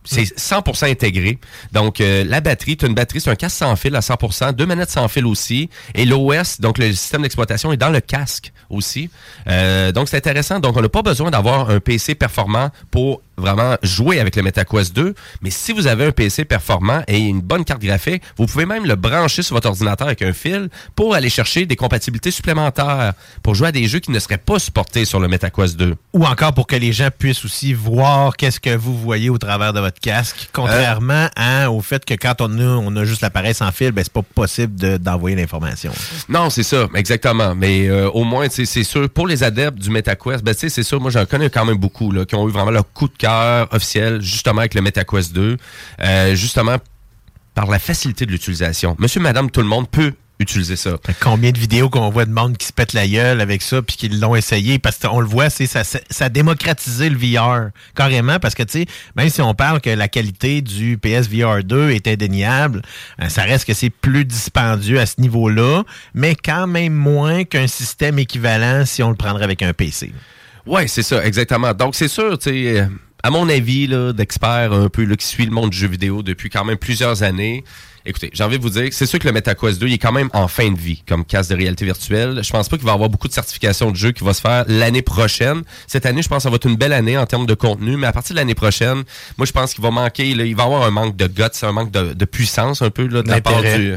C'est 0.03 0.23
100% 0.23 0.89
intégré. 0.89 1.37
Donc, 1.73 2.01
euh, 2.01 2.23
la 2.23 2.41
batterie, 2.41 2.75
tu 2.75 2.85
as 2.85 2.87
une 2.87 2.95
batterie, 2.95 3.21
c'est 3.21 3.29
un 3.29 3.35
casque 3.35 3.57
sans 3.57 3.75
fil 3.75 3.95
à 3.95 3.99
100%, 3.99 4.53
deux 4.53 4.65
manettes 4.65 4.89
sans 4.89 5.07
fil 5.07 5.25
aussi. 5.25 5.69
Et 5.93 6.05
l'OS, 6.05 6.59
donc 6.59 6.77
le 6.77 6.91
système 6.91 7.21
d'exploitation, 7.21 7.71
est 7.71 7.77
dans 7.77 7.89
le 7.89 8.01
casque 8.01 8.51
aussi. 8.69 9.09
Euh, 9.47 9.91
donc, 9.91 10.09
c'est 10.09 10.17
intéressant. 10.17 10.59
Donc, 10.59 10.75
on 10.75 10.81
n'a 10.81 10.89
pas 10.89 11.03
besoin 11.03 11.29
d'avoir 11.29 11.69
un 11.69 11.79
PC 11.79 12.15
performant 12.15 12.69
pour 12.89 13.21
vraiment 13.41 13.75
jouer 13.83 14.19
avec 14.19 14.35
le 14.35 14.43
MetaQuest 14.43 14.95
2. 14.95 15.13
Mais 15.41 15.49
si 15.49 15.73
vous 15.73 15.87
avez 15.87 16.05
un 16.05 16.11
PC 16.11 16.45
performant 16.45 17.01
et 17.07 17.17
une 17.17 17.41
bonne 17.41 17.65
carte 17.65 17.81
graphique, 17.81 18.23
vous 18.37 18.45
pouvez 18.45 18.65
même 18.65 18.85
le 18.85 18.95
brancher 18.95 19.41
sur 19.41 19.55
votre 19.55 19.67
ordinateur 19.67 20.07
avec 20.07 20.21
un 20.21 20.33
fil 20.33 20.69
pour 20.95 21.15
aller 21.15 21.29
chercher 21.29 21.65
des 21.65 21.75
compatibilités 21.75 22.31
supplémentaires 22.31 23.13
pour 23.43 23.55
jouer 23.55 23.69
à 23.69 23.71
des 23.71 23.87
jeux 23.87 23.99
qui 23.99 24.11
ne 24.11 24.19
seraient 24.19 24.37
pas 24.37 24.59
supportés 24.59 25.05
sur 25.05 25.19
le 25.19 25.27
MetaQuest 25.27 25.75
2. 25.77 25.95
Ou 26.13 26.25
encore 26.25 26.53
pour 26.53 26.67
que 26.67 26.75
les 26.75 26.93
gens 26.93 27.09
puissent 27.17 27.43
aussi 27.45 27.73
voir 27.73 28.37
qu'est-ce 28.37 28.59
que 28.59 28.75
vous 28.75 28.97
voyez 28.97 29.29
au 29.29 29.37
travers 29.37 29.73
de 29.73 29.79
votre 29.79 29.99
casque, 29.99 30.49
contrairement 30.53 31.27
à- 31.35 31.69
au 31.71 31.81
fait 31.81 32.03
que 32.05 32.13
quand 32.13 32.41
on 32.41 32.59
a, 32.59 32.63
on 32.63 32.95
a 32.95 33.03
juste 33.05 33.21
l'appareil 33.21 33.53
sans 33.53 33.71
fil, 33.71 33.91
ben, 33.91 34.03
c'est 34.03 34.13
pas 34.13 34.21
possible 34.21 34.75
de- 34.75 34.97
d'envoyer 34.97 35.35
l'information. 35.35 35.91
Non, 36.29 36.49
c'est 36.49 36.63
ça, 36.63 36.87
exactement. 36.95 37.55
Mais 37.55 37.87
euh, 37.87 38.09
au 38.11 38.23
moins, 38.23 38.47
c'est 38.49 38.65
sûr, 38.83 39.09
pour 39.09 39.27
les 39.27 39.43
adeptes 39.43 39.77
du 39.79 39.89
MetaQuest, 39.89 40.43
ben, 40.43 40.53
c'est 40.57 40.83
sûr, 40.83 40.99
moi, 41.01 41.11
j'en 41.11 41.25
connais 41.25 41.49
quand 41.49 41.65
même 41.65 41.77
beaucoup 41.77 42.11
là, 42.11 42.25
qui 42.25 42.35
ont 42.35 42.47
eu 42.47 42.51
vraiment 42.51 42.71
leur 42.71 42.91
coup 42.93 43.07
de 43.07 43.15
cœur 43.17 43.30
officiel, 43.71 44.21
justement, 44.21 44.59
avec 44.59 44.73
le 44.73 44.81
MetaQuest 44.81 45.33
2, 45.33 45.57
euh, 46.01 46.35
justement, 46.35 46.77
par 47.53 47.67
la 47.67 47.79
facilité 47.79 48.25
de 48.25 48.31
l'utilisation. 48.31 48.95
Monsieur, 48.99 49.21
madame, 49.21 49.51
tout 49.51 49.61
le 49.61 49.67
monde 49.67 49.89
peut 49.89 50.13
utiliser 50.41 50.75
ça. 50.75 50.97
Combien 51.19 51.51
de 51.51 51.59
vidéos 51.59 51.89
qu'on 51.89 52.09
voit 52.09 52.25
de 52.25 52.31
monde 52.31 52.57
qui 52.57 52.65
se 52.65 52.73
pète 52.73 52.93
la 52.93 53.07
gueule 53.07 53.39
avec 53.41 53.61
ça 53.61 53.81
puis 53.81 53.95
qui 53.95 54.09
l'ont 54.09 54.35
essayé? 54.35 54.79
Parce 54.79 54.97
qu'on 54.97 55.19
le 55.19 55.27
voit, 55.27 55.49
c'est 55.49 55.67
ça, 55.67 55.83
ça, 55.83 55.99
a 56.19 56.29
démocratisé 56.29 57.09
le 57.09 57.17
VR 57.17 57.69
carrément 57.95 58.39
parce 58.39 58.55
que 58.55 58.63
tu 58.63 58.79
sais, 58.79 58.85
même 59.15 59.29
si 59.29 59.41
on 59.41 59.53
parle 59.53 59.81
que 59.81 59.89
la 59.89 60.07
qualité 60.07 60.61
du 60.61 60.97
PSVR 60.97 61.63
2 61.63 61.91
est 61.91 62.07
indéniable, 62.07 62.81
euh, 63.21 63.29
ça 63.29 63.43
reste 63.43 63.65
que 63.65 63.73
c'est 63.73 63.89
plus 63.89 64.25
dispendieux 64.25 64.99
à 64.99 65.05
ce 65.05 65.21
niveau-là, 65.21 65.83
mais 66.13 66.35
quand 66.35 66.67
même 66.67 66.93
moins 66.93 67.43
qu'un 67.43 67.67
système 67.67 68.19
équivalent 68.19 68.85
si 68.85 69.03
on 69.03 69.09
le 69.09 69.15
prendrait 69.15 69.43
avec 69.43 69.61
un 69.61 69.73
PC. 69.73 70.11
Ouais, 70.65 70.87
c'est 70.87 71.03
ça, 71.03 71.25
exactement. 71.25 71.73
Donc, 71.73 71.95
c'est 71.95 72.07
sûr, 72.07 72.37
tu 72.37 72.49
sais, 72.49 72.79
euh, 72.79 72.85
à 73.23 73.29
mon 73.29 73.49
avis, 73.49 73.87
d'expert 74.13 74.73
un 74.73 74.89
peu, 74.89 75.05
qui 75.15 75.25
suit 75.25 75.45
le 75.45 75.51
monde 75.51 75.69
du 75.69 75.77
jeu 75.77 75.87
vidéo 75.87 76.23
depuis 76.23 76.49
quand 76.49 76.65
même 76.65 76.77
plusieurs 76.77 77.23
années, 77.23 77.63
écoutez, 78.05 78.29
j'ai 78.33 78.43
envie 78.43 78.57
de 78.57 78.63
vous 78.63 78.69
dire 78.69 78.89
c'est 78.91 79.05
sûr 79.05 79.19
que 79.19 79.27
le 79.27 79.33
MetaQuest 79.33 79.79
2, 79.79 79.87
il 79.87 79.93
est 79.93 79.97
quand 79.97 80.11
même 80.11 80.29
en 80.33 80.47
fin 80.47 80.69
de 80.71 80.77
vie 80.77 81.03
comme 81.07 81.25
casque 81.25 81.49
de 81.51 81.55
réalité 81.55 81.85
virtuelle. 81.85 82.39
Je 82.43 82.49
pense 82.51 82.69
pas 82.69 82.77
qu'il 82.77 82.85
va 82.85 82.91
y 82.91 82.95
avoir 82.95 83.09
beaucoup 83.09 83.27
de 83.27 83.33
certifications 83.33 83.91
de 83.91 83.95
jeu 83.95 84.11
qui 84.11 84.23
va 84.23 84.33
se 84.33 84.41
faire 84.41 84.65
l'année 84.67 85.01
prochaine. 85.01 85.63
Cette 85.87 86.05
année, 86.05 86.21
je 86.21 86.29
pense 86.29 86.37
que 86.37 86.43
ça 86.43 86.49
va 86.49 86.55
être 86.55 86.67
une 86.67 86.75
belle 86.75 86.93
année 86.93 87.17
en 87.17 87.25
termes 87.25 87.45
de 87.45 87.53
contenu, 87.53 87.97
mais 87.97 88.07
à 88.07 88.11
partir 88.11 88.33
de 88.33 88.39
l'année 88.39 88.55
prochaine, 88.55 89.03
moi, 89.37 89.45
je 89.45 89.51
pense 89.51 89.73
qu'il 89.73 89.83
va 89.83 89.91
manquer, 89.91 90.33
là, 90.33 90.45
il 90.45 90.55
va 90.55 90.63
y 90.63 90.65
avoir 90.65 90.83
un 90.83 90.91
manque 90.91 91.15
de 91.15 91.27
guts, 91.27 91.43
un 91.61 91.71
manque 91.71 91.91
de, 91.91 92.13
de 92.13 92.25
puissance 92.25 92.81
un 92.81 92.89
peu, 92.89 93.07
là, 93.07 93.23
de 93.23 93.29
la 93.29 93.41
part 93.41 93.61
du, 93.61 93.95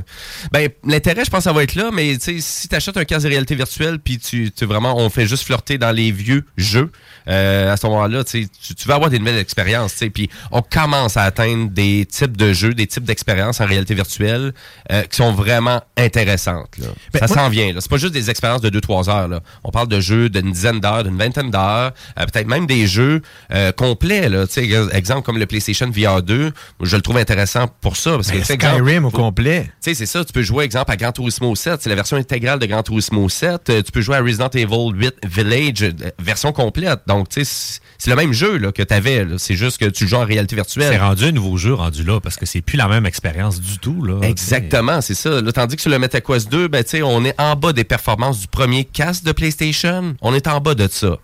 ben, 0.52 0.68
l'intérêt, 0.84 1.24
je 1.24 1.30
pense, 1.30 1.44
ça 1.44 1.52
va 1.52 1.62
être 1.62 1.74
là, 1.74 1.90
mais 1.92 2.14
tu 2.14 2.20
sais, 2.20 2.36
si 2.40 2.68
tu 2.68 2.74
achètes 2.74 2.96
un 2.96 3.04
casque 3.04 3.24
de 3.24 3.30
réalité 3.30 3.54
virtuelle, 3.54 3.98
puis 3.98 4.18
tu, 4.18 4.50
tu 4.50 4.64
vraiment, 4.64 4.96
on 4.96 5.10
fait 5.10 5.26
juste 5.26 5.44
flirter 5.44 5.78
dans 5.78 5.92
les 5.92 6.10
vieux 6.10 6.44
jeux, 6.56 6.90
euh, 7.28 7.72
à 7.72 7.76
ce 7.76 7.86
moment-là, 7.86 8.24
tu, 8.24 8.48
tu 8.48 8.88
vas 8.88 8.94
avoir 8.94 9.10
des 9.10 9.18
nouvelles 9.18 9.38
expériences, 9.38 9.92
tu 9.92 9.98
sais, 9.98 10.10
puis 10.10 10.30
on 10.50 10.62
commence 10.62 11.16
à 11.16 11.22
atteindre 11.22 11.70
des 11.70 12.06
types 12.06 12.36
de 12.36 12.52
jeux, 12.52 12.74
des 12.74 12.86
types 12.86 13.04
d'expériences 13.04 13.60
en 13.60 13.66
réalité 13.66 13.93
réalité 13.94 14.04
virtuelle 14.04 14.52
euh, 14.92 15.02
qui 15.02 15.16
sont 15.16 15.32
vraiment 15.32 15.80
intéressantes. 15.96 16.76
là. 16.78 16.86
Ben, 17.12 17.20
ça 17.20 17.28
s'en 17.28 17.48
vient. 17.48 17.72
C'est 17.78 17.90
pas 17.90 17.96
juste 17.96 18.12
des 18.14 18.30
expériences 18.30 18.60
de 18.60 18.70
2-3 18.70 19.08
heures. 19.10 19.28
Là. 19.28 19.40
On 19.64 19.70
parle 19.70 19.88
de 19.88 20.00
jeux 20.00 20.28
d'une 20.28 20.52
dizaine 20.52 20.80
d'heures, 20.80 21.04
d'une 21.04 21.16
vingtaine 21.16 21.50
d'heures, 21.50 21.92
euh, 22.18 22.24
peut-être 22.32 22.46
même 22.46 22.66
des 22.66 22.86
jeux 22.86 23.22
euh, 23.52 23.72
complets. 23.72 24.28
Là. 24.28 24.44
Exemple 24.92 25.22
comme 25.22 25.38
le 25.38 25.46
PlayStation 25.46 25.90
VR 25.90 26.22
2, 26.22 26.42
moi, 26.44 26.52
je 26.82 26.96
le 26.96 27.02
trouve 27.02 27.16
intéressant 27.16 27.68
pour 27.80 27.96
ça. 27.96 28.12
Parce 28.12 28.30
que, 28.30 28.36
Ben, 28.36 28.44
Skyrim 28.44 28.88
exemple, 28.88 29.06
au 29.06 29.10
complet. 29.10 29.64
tu 29.64 29.70
sais, 29.90 29.94
c'est 29.94 30.06
ça. 30.06 30.24
Tu 30.24 30.32
peux 30.32 30.42
jouer, 30.42 30.64
exemple, 30.64 30.90
à 30.90 30.96
Gran 30.96 31.12
Turismo 31.12 31.54
7. 31.54 31.80
C'est 31.82 31.88
la 31.88 31.96
version 31.96 32.16
intégrale 32.16 32.58
de 32.58 32.66
Gran 32.66 32.82
Turismo 32.82 33.28
7. 33.28 33.70
Euh, 33.70 33.82
tu 33.82 33.92
peux 33.92 34.00
jouer 34.00 34.16
à 34.16 34.20
Resident 34.22 34.50
Evil 34.54 34.90
8 34.94 35.14
Village, 35.24 35.82
euh, 35.82 35.92
version 36.18 36.52
complète. 36.52 37.00
Donc, 37.06 37.28
tu 37.28 37.44
sais, 37.44 37.80
c'est- 37.98 38.10
le 38.10 38.16
même 38.16 38.32
jeu 38.32 38.58
là, 38.58 38.70
que 38.70 38.82
tu 38.82 38.92
avais. 38.94 39.26
C'est 39.38 39.54
juste 39.54 39.78
que 39.78 39.86
tu 39.86 40.06
joues 40.06 40.16
en 40.16 40.24
réalité 40.26 40.54
virtuelle. 40.56 40.88
C'est 40.92 40.98
rendu 40.98 41.24
un 41.24 41.32
nouveau 41.32 41.56
jeu 41.56 41.72
rendu 41.74 42.04
là 42.04 42.20
parce 42.20 42.36
que 42.36 42.44
c'est 42.46 42.60
plus 42.60 42.76
la 42.76 42.86
même 42.86 43.06
expérience 43.06 43.60
du 43.60 43.78
tout. 43.84 44.02
Là, 44.02 44.26
Exactement, 44.26 45.00
c'est 45.00 45.14
ça. 45.14 45.40
Là, 45.40 45.52
tandis 45.52 45.76
que 45.76 45.82
sur 45.82 45.90
le 45.90 45.98
MetaQuest 45.98 46.50
2, 46.50 46.68
ben, 46.68 46.84
on 47.04 47.24
est 47.24 47.38
en 47.38 47.54
bas 47.54 47.72
des 47.72 47.84
performances 47.84 48.40
du 48.40 48.46
premier 48.46 48.84
casque 48.84 49.24
de 49.24 49.32
PlayStation. 49.32 50.16
On 50.22 50.34
est 50.34 50.46
en 50.46 50.60
bas 50.60 50.74
de 50.74 50.88
ça, 50.90 51.18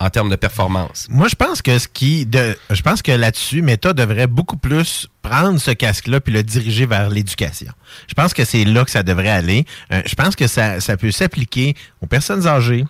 en 0.00 0.10
termes 0.10 0.30
de 0.30 0.36
performance. 0.36 1.06
Moi, 1.10 1.28
je 1.28 1.34
pense 1.34 1.60
que 1.60 1.78
ce 1.78 1.88
qui, 1.88 2.24
de, 2.24 2.56
je 2.70 2.82
pense 2.82 3.02
que 3.02 3.12
là-dessus, 3.12 3.60
Meta 3.60 3.92
devrait 3.92 4.26
beaucoup 4.26 4.56
plus 4.56 5.08
prendre 5.22 5.60
ce 5.60 5.72
casque-là 5.72 6.20
puis 6.20 6.32
le 6.32 6.42
diriger 6.42 6.86
vers 6.86 7.10
l'éducation. 7.10 7.72
Je 8.08 8.14
pense 8.14 8.32
que 8.32 8.44
c'est 8.44 8.64
là 8.64 8.84
que 8.84 8.90
ça 8.90 9.02
devrait 9.02 9.28
aller. 9.28 9.66
Euh, 9.92 10.00
je 10.06 10.14
pense 10.14 10.36
que 10.36 10.46
ça, 10.46 10.80
ça 10.80 10.96
peut 10.96 11.10
s'appliquer 11.10 11.74
aux 12.00 12.06
personnes 12.06 12.46
âgées, 12.46 12.84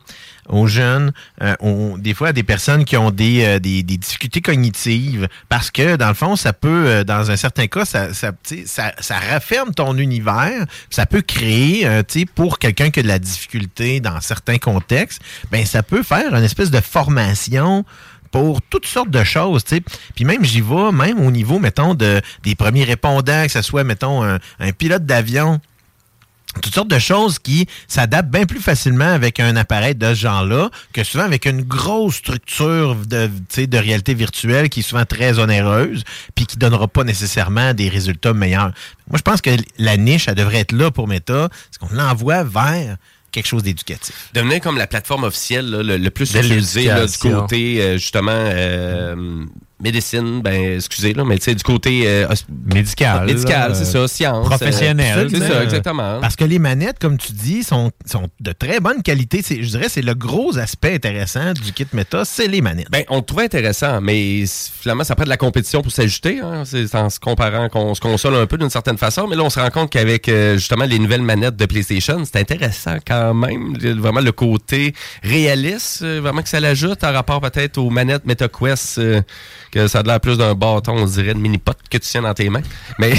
aux 0.49 0.67
jeunes, 0.67 1.13
euh, 1.43 1.55
des 1.99 2.15
fois 2.15 2.33
des 2.33 2.43
personnes 2.43 2.85
qui 2.85 2.97
ont 2.97 3.11
des, 3.11 3.45
euh, 3.45 3.59
des, 3.59 3.83
des 3.83 3.97
difficultés 3.97 4.41
cognitives, 4.41 5.29
parce 5.49 5.71
que 5.71 5.97
dans 5.97 6.09
le 6.09 6.15
fond, 6.15 6.37
ça 6.37 6.53
peut, 6.53 6.87
euh, 6.87 7.05
dans 7.05 7.31
un 7.31 7.37
certain 7.37 7.67
cas, 7.67 7.85
ça, 7.85 8.15
ça, 8.15 8.33
ça, 8.65 8.93
ça 8.99 9.19
rafferme 9.31 9.75
ton 9.75 9.97
univers, 9.97 10.65
ça 10.91 11.07
peut 11.07 11.23
créer, 11.23 11.87
pour 12.35 12.59
quelqu'un 12.59 12.91
qui 12.91 13.01
a 13.01 13.03
de 13.03 13.09
la 13.09 13.19
difficulté 13.19 14.01
dans 14.01 14.21
certains 14.21 14.59
contextes, 14.59 15.21
ben 15.51 15.65
ça 15.65 15.83
peut 15.83 16.03
faire 16.03 16.35
une 16.35 16.45
espèce 16.45 16.71
de 16.71 16.81
formation 16.81 17.85
pour 18.31 18.61
toutes 18.61 18.87
sortes 18.87 19.11
de 19.11 19.25
choses, 19.25 19.65
tu. 19.65 19.83
Puis 20.15 20.25
même, 20.25 20.45
j'y 20.45 20.61
vais, 20.61 20.93
même 20.93 21.21
au 21.21 21.31
niveau, 21.31 21.59
mettons, 21.59 21.95
de, 21.95 22.21
des 22.43 22.55
premiers 22.55 22.85
répondants, 22.85 23.45
que 23.45 23.53
ce 23.53 23.63
soit, 23.63 23.85
mettons, 23.85 24.23
un 24.25 24.73
pilote 24.77 25.07
d'avion, 25.07 25.61
toutes 26.61 26.75
sortes 26.75 26.89
de 26.89 26.99
choses 26.99 27.39
qui 27.39 27.67
s'adaptent 27.89 28.31
bien 28.31 28.47
plus 28.47 28.61
facilement 28.61 29.09
avec 29.09 29.41
un 29.41 29.57
appareil 29.57 29.95
de 29.95 30.15
ce 30.15 30.21
genre-là 30.21 30.71
que 30.93 31.05
souvent 31.05 31.25
avec 31.25 31.47
une 31.47 31.63
grosse 31.63 32.17
structure 32.17 32.97
de, 32.97 33.27
tu 33.27 33.33
sais, 33.49 33.67
de 33.67 33.79
réalité 33.79 34.15
virtuelle 34.15 34.69
qui 34.69 34.81
est 34.81 34.83
souvent 34.83 35.05
très 35.05 35.39
onéreuse 35.39 36.05
puis 36.35 36.47
qui 36.47 36.57
donnera 36.57 36.89
pas 36.89 37.05
nécessairement 37.05 37.75
des 37.75 37.89
résultats 37.89 38.33
meilleurs. 38.33 38.73
Moi, 39.09 39.19
je 39.19 39.23
pense 39.23 39.41
que 39.41 39.51
la 39.79 39.97
niche, 39.97 40.29
elle 40.29 40.35
devrait 40.35 40.61
être 40.61 40.73
là 40.73 40.91
pour 40.91 41.09
Meta, 41.09 41.49
c'est 41.71 41.79
qu'on 41.79 41.95
l'envoie 41.95 42.43
vers 42.43 42.97
quelque 43.37 43.47
chose 43.47 43.63
d'éducatif. 43.63 44.31
Devenir 44.33 44.61
comme 44.61 44.79
la 44.79 44.87
plateforme 44.87 45.25
officielle, 45.25 45.69
là, 45.71 45.83
le, 45.83 45.99
le 45.99 46.11
plus 46.11 46.33
De 46.33 46.39
utilisé 46.39 46.85
là, 46.87 47.07
du 47.07 47.19
côté, 47.19 47.83
euh, 47.83 47.99
justement, 47.99 48.33
euh, 48.33 49.45
médecine, 49.81 50.41
ben, 50.43 50.77
excusez, 50.77 51.13
là, 51.13 51.25
mais 51.25 51.37
tu 51.39 51.45
sais, 51.45 51.55
du 51.55 51.63
côté 51.63 52.05
euh, 52.07 52.27
Médical, 52.75 53.27
Médical, 53.27 53.75
c'est 53.77 53.85
ça, 53.85 54.09
science. 54.09 54.47
professionnel, 54.47 55.19
euh, 55.19 55.29
c'est 55.29 55.35
tu 55.37 55.41
sais. 55.43 55.53
ça, 55.53 55.63
exactement. 55.63 56.19
Parce 56.21 56.35
que 56.37 56.45
les 56.45 56.59
manettes, 56.59 56.99
comme 56.99 57.19
tu 57.19 57.33
dis, 57.33 57.63
sont, 57.63 57.91
sont 58.05 58.29
de 58.41 58.53
très 58.53 58.81
bonne 58.81 59.03
qualité. 59.03 59.43
C'est- 59.43 59.63
Je 59.63 59.69
dirais 59.71 59.89
c'est 59.89 60.03
le 60.03 60.15
gros 60.15 60.57
aspect 60.59 60.95
intéressant 60.95 61.53
du 61.53 61.73
kit 61.73 61.87
Meta, 61.93 62.25
c'est 62.25 62.49
les 62.49 62.61
manettes. 62.61 62.91
Ben, 62.91 63.05
on 63.09 63.17
le 63.17 63.23
trouvait 63.23 63.45
intéressant, 63.45 64.01
mais 64.01 64.45
finalement, 64.47 65.05
ça 65.05 65.15
prend 65.15 65.25
de 65.25 65.29
la 65.29 65.37
compétition 65.37 65.83
pour 65.83 65.93
s'ajuster. 65.93 66.41
Hein. 66.41 66.63
C'est 66.65 66.95
en 66.95 67.11
se 67.11 67.21
comparant 67.21 67.69
qu'on 67.69 67.95
se 67.95 68.01
console 68.01 68.35
un 68.37 68.47
peu 68.47 68.57
d'une 68.59 68.71
certaine 68.71 68.99
façon. 68.99 69.27
Mais 69.29 69.37
là, 69.37 69.43
on 69.43 69.51
se 69.51 69.61
rend 69.61 69.71
compte 69.71 69.91
qu'avec 69.91 70.29
euh, 70.29 70.55
justement 70.55 70.85
les 70.85 70.99
nouvelles 70.99 71.23
manettes 71.23 71.57
de 71.57 71.67
PlayStation, 71.67 72.23
c'est 72.25 72.39
intéressant 72.41 72.97
quand 73.07 73.35
même. 73.35 73.77
Vraiment 73.99 74.21
le 74.21 74.33
côté 74.33 74.95
réaliste, 75.23 76.03
euh, 76.03 76.21
vraiment 76.21 76.43
que 76.43 76.49
ça 76.49 76.61
l'ajoute 76.61 77.05
en 77.05 77.13
rapport 77.13 77.41
peut-être 77.41 77.79
aux 77.79 77.91
manettes 77.91 78.25
MetaQuest, 78.27 78.99
euh, 78.99 79.21
que 79.77 79.89
ça 79.89 79.99
a 79.99 80.03
l'air 80.03 80.21
plus 80.21 80.39
d'un 80.39 80.55
bâton, 80.55 80.95
on 80.97 81.05
dirait, 81.05 81.35
de 81.35 81.39
mini-pot 81.39 81.77
que 81.91 81.99
tu 81.99 82.09
tiens 82.09 82.23
dans 82.23 82.33
tes 82.33 82.49
mains. 82.49 82.63
Mais 82.99 83.13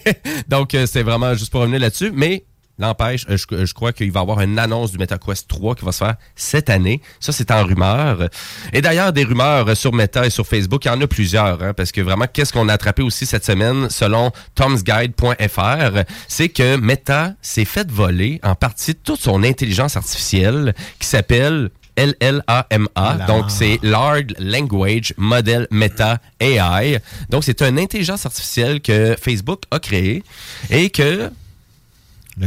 donc, 0.48 0.74
euh, 0.74 0.86
c'est 0.86 1.02
vraiment 1.02 1.34
juste 1.34 1.50
pour 1.50 1.62
revenir 1.62 1.80
là-dessus. 1.80 2.12
Mais 2.14 2.44
N'empêche, 2.76 3.24
euh, 3.30 3.36
je, 3.36 3.66
je 3.66 3.72
crois 3.72 3.92
qu'il 3.92 4.10
va 4.10 4.20
y 4.20 4.22
avoir 4.22 4.40
une 4.40 4.58
annonce 4.58 4.90
du 4.90 4.98
MetaQuest 4.98 5.46
3 5.46 5.76
qui 5.76 5.84
va 5.84 5.92
se 5.92 5.98
faire 5.98 6.16
cette 6.34 6.70
année. 6.70 7.00
Ça, 7.20 7.30
c'est 7.30 7.52
en 7.52 7.64
rumeur. 7.64 8.28
Et 8.72 8.80
d'ailleurs, 8.80 9.12
des 9.12 9.22
rumeurs 9.22 9.68
euh, 9.68 9.74
sur 9.76 9.92
Meta 9.92 10.26
et 10.26 10.30
sur 10.30 10.44
Facebook, 10.44 10.84
il 10.84 10.88
y 10.88 10.90
en 10.90 11.00
a 11.00 11.06
plusieurs, 11.06 11.62
hein, 11.62 11.72
parce 11.72 11.92
que 11.92 12.00
vraiment, 12.00 12.26
qu'est-ce 12.32 12.52
qu'on 12.52 12.68
a 12.68 12.72
attrapé 12.72 13.02
aussi 13.02 13.26
cette 13.26 13.44
semaine, 13.44 13.88
selon 13.90 14.32
tomsguide.fr, 14.56 16.02
c'est 16.26 16.48
que 16.48 16.76
Meta 16.76 17.34
s'est 17.42 17.64
fait 17.64 17.88
voler 17.88 18.40
en 18.42 18.56
partie 18.56 18.96
toute 18.96 19.20
son 19.20 19.44
intelligence 19.44 19.96
artificielle 19.96 20.74
qui 20.98 21.06
s'appelle 21.06 21.70
LLAMA. 21.96 23.26
Donc, 23.26 23.50
c'est 23.50 23.78
Large 23.82 24.34
Language 24.38 25.14
Model 25.16 25.66
Meta 25.70 26.18
AI. 26.40 26.98
Donc, 27.30 27.44
c'est 27.44 27.62
une 27.62 27.78
intelligence 27.78 28.26
artificielle 28.26 28.80
que 28.80 29.16
Facebook 29.20 29.62
a 29.70 29.78
créée 29.78 30.22
et 30.70 30.90
que 30.90 31.30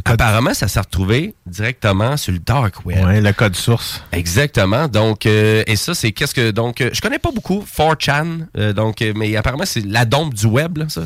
Apparemment, 0.04 0.54
ça 0.54 0.68
s'est 0.68 0.80
retrouvé 0.80 1.34
directement 1.46 2.18
sur 2.18 2.34
le 2.34 2.40
dark 2.40 2.86
web. 2.86 3.06
Ouais, 3.06 3.22
le 3.22 3.32
code 3.32 3.56
source. 3.56 4.04
Exactement. 4.12 4.88
Donc, 4.88 5.26
euh, 5.26 5.64
et 5.66 5.76
ça, 5.76 5.96
c'est 5.96 6.12
qu'est-ce 6.12 6.34
que 6.34 6.52
donc, 6.52 6.82
euh, 6.82 6.90
je 6.92 7.00
connais 7.00 7.20
pas 7.20 7.32
beaucoup 7.32 7.64
4chan, 7.64 8.48
euh, 8.58 8.74
donc, 8.74 9.04
mais 9.16 9.36
apparemment 9.38 9.66
c'est 9.66 9.86
la 9.86 10.04
dompe 10.06 10.34
du 10.34 10.46
web, 10.46 10.78
là, 10.78 10.90
ça. 10.90 11.04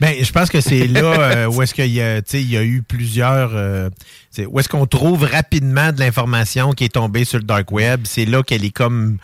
Ben, 0.00 0.14
je 0.22 0.30
pense 0.32 0.48
que 0.48 0.60
c'est 0.60 0.86
là 0.86 1.00
euh, 1.02 1.46
où 1.50 1.60
est-ce 1.62 1.74
qu'il 1.74 1.86
y 1.92 2.00
a, 2.00 2.22
tu 2.22 2.30
sais, 2.32 2.42
il 2.42 2.50
y 2.50 2.56
a 2.56 2.62
eu 2.62 2.82
plusieurs. 2.82 3.50
euh, 3.54 3.90
c'est- 4.30 4.46
où 4.46 4.58
est-ce 4.60 4.68
qu'on 4.68 4.86
trouve 4.86 5.24
rapidement 5.24 5.92
de 5.92 5.98
l'information 6.00 6.72
qui 6.72 6.84
est 6.84 6.94
tombée 6.94 7.24
sur 7.24 7.38
le 7.38 7.44
dark 7.44 7.70
web. 7.72 8.02
C'est 8.04 8.24
là 8.24 8.42
qu'elle 8.42 8.64
est 8.64 8.70
comme 8.70 9.18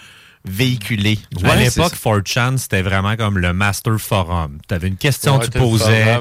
véhiculée. 0.46 1.18
à 1.42 1.56
l'époque, 1.56 1.94
4chan, 1.94 2.58
c'était 2.58 2.82
vraiment 2.82 3.16
comme 3.16 3.38
le 3.38 3.52
master 3.54 3.98
forum. 3.98 4.58
Tu 4.68 4.74
avais 4.74 4.88
une 4.88 4.96
question 4.96 5.38
Ouais, 5.38 5.46
que 5.46 5.52
tu 5.52 5.58
posais. 5.58 6.18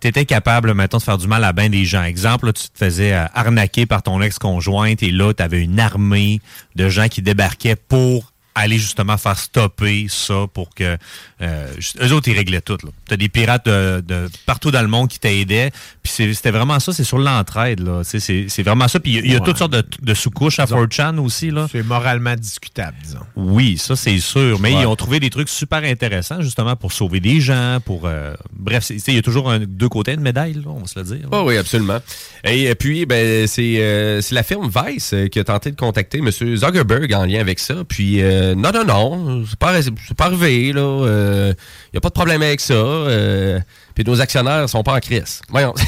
Tu 0.00 0.08
étais 0.08 0.24
capable, 0.24 0.74
mettons, 0.74 0.98
de 0.98 1.02
faire 1.02 1.18
du 1.18 1.28
mal 1.28 1.44
à 1.44 1.52
bien 1.52 1.68
des 1.68 1.84
gens. 1.84 2.02
Exemple, 2.02 2.46
là, 2.46 2.52
tu 2.52 2.64
te 2.64 2.78
faisais 2.78 3.12
euh, 3.12 3.26
arnaquer 3.34 3.86
par 3.86 4.02
ton 4.02 4.20
ex-conjointe 4.22 5.02
et 5.04 5.10
là, 5.12 5.32
tu 5.34 5.42
avais 5.42 5.60
une 5.62 5.78
armée 5.78 6.40
de 6.74 6.88
gens 6.88 7.06
qui 7.08 7.22
débarquaient 7.22 7.76
pour 7.76 8.29
aller 8.54 8.78
justement 8.78 9.16
faire 9.16 9.38
stopper 9.38 10.06
ça 10.08 10.46
pour 10.52 10.74
que 10.74 10.96
euh, 11.40 11.66
eux 12.02 12.12
autres 12.12 12.28
ils 12.28 12.36
réglaient 12.36 12.60
tout. 12.60 12.76
Tu 12.76 13.14
as 13.14 13.16
des 13.16 13.28
pirates 13.28 13.64
de, 13.66 14.02
de 14.06 14.28
partout 14.46 14.70
dans 14.70 14.82
le 14.82 14.88
monde 14.88 15.08
qui 15.08 15.18
t'aidaient. 15.20 15.70
Puis 16.02 16.12
c'était 16.34 16.50
vraiment 16.50 16.80
ça, 16.80 16.92
c'est 16.92 17.04
sur 17.04 17.18
l'entraide. 17.18 17.80
là. 17.80 18.02
C'est- 18.04 18.62
vraiment 18.62 18.88
ça. 18.88 19.00
Puis 19.00 19.12
il 19.12 19.14
y 19.14 19.18
a- 19.18 19.22
il 19.22 19.30
y, 19.32 19.34
a 19.36 19.38
Ouais. 19.38 19.44
toutes 19.44 19.56
sortes 19.58 19.72
de, 19.72 19.84
de 20.02 20.14
sous-couches 20.14 20.58
à 20.58 20.66
4chan 20.66 21.16
aussi. 21.18 21.50
C'est 21.70 21.82
moralement 21.84 22.34
discutable, 22.34 22.96
disons. 23.02 23.20
Oui, 23.36 23.78
ça 23.78 23.96
c'est 23.96 24.18
sûr. 24.18 24.58
Mais 24.60 24.74
Ouais. 24.74 24.82
ils 24.82 24.86
ont 24.86 24.96
trouvé 24.96 25.20
des 25.20 25.30
trucs 25.30 25.48
super 25.48 25.82
intéressants 25.84 26.42
justement 26.42 26.76
pour 26.76 26.92
sauver 26.92 27.20
des 27.20 27.40
gens, 27.40 27.78
pour 27.84 28.06
euh, 28.06 28.34
bref, 28.52 28.90
il 28.90 29.14
y 29.14 29.18
a 29.18 29.22
toujours 29.22 29.50
un- 29.50 29.60
deux 29.60 29.88
côtés 29.88 30.16
de 30.16 30.20
médaille, 30.20 30.54
là, 30.54 30.62
on 30.66 30.80
va 30.80 30.86
se 30.86 30.98
le 30.98 31.04
dire. 31.04 31.28
Oh 31.32 31.44
oui, 31.46 31.56
absolument. 31.56 31.98
Et 32.44 32.74
puis, 32.74 33.06
ben, 33.06 33.46
c'est 33.46 33.76
euh, 33.78 34.20
la 34.30 34.42
firme 34.42 34.68
Vice 34.68 35.14
qui 35.30 35.38
a 35.38 35.44
tenté 35.44 35.70
de 35.70 35.76
contacter 35.76 36.18
M. 36.18 36.30
Zuckerberg 36.30 37.12
en 37.14 37.24
lien 37.24 37.40
avec 37.40 37.58
ça. 37.58 37.74
Puis, 37.88 38.20
euh, 38.40 38.54
non, 38.54 38.70
non, 38.72 38.84
non, 38.84 39.44
c'est 39.48 39.58
pas, 39.58 39.72
pas 40.16 40.24
arrivé, 40.26 40.72
là. 40.72 41.52
Il 41.52 41.92
n'y 41.92 41.98
a 41.98 42.00
pas 42.00 42.08
de 42.08 42.14
problème 42.14 42.42
avec 42.42 42.60
ça. 42.60 42.74
euh, 42.74 43.60
puis 44.02 44.10
nos 44.12 44.20
actionnaires 44.20 44.68
sont 44.68 44.82
pas 44.82 44.94
en 44.94 45.00
crise. 45.00 45.40
Voyons. 45.48 45.74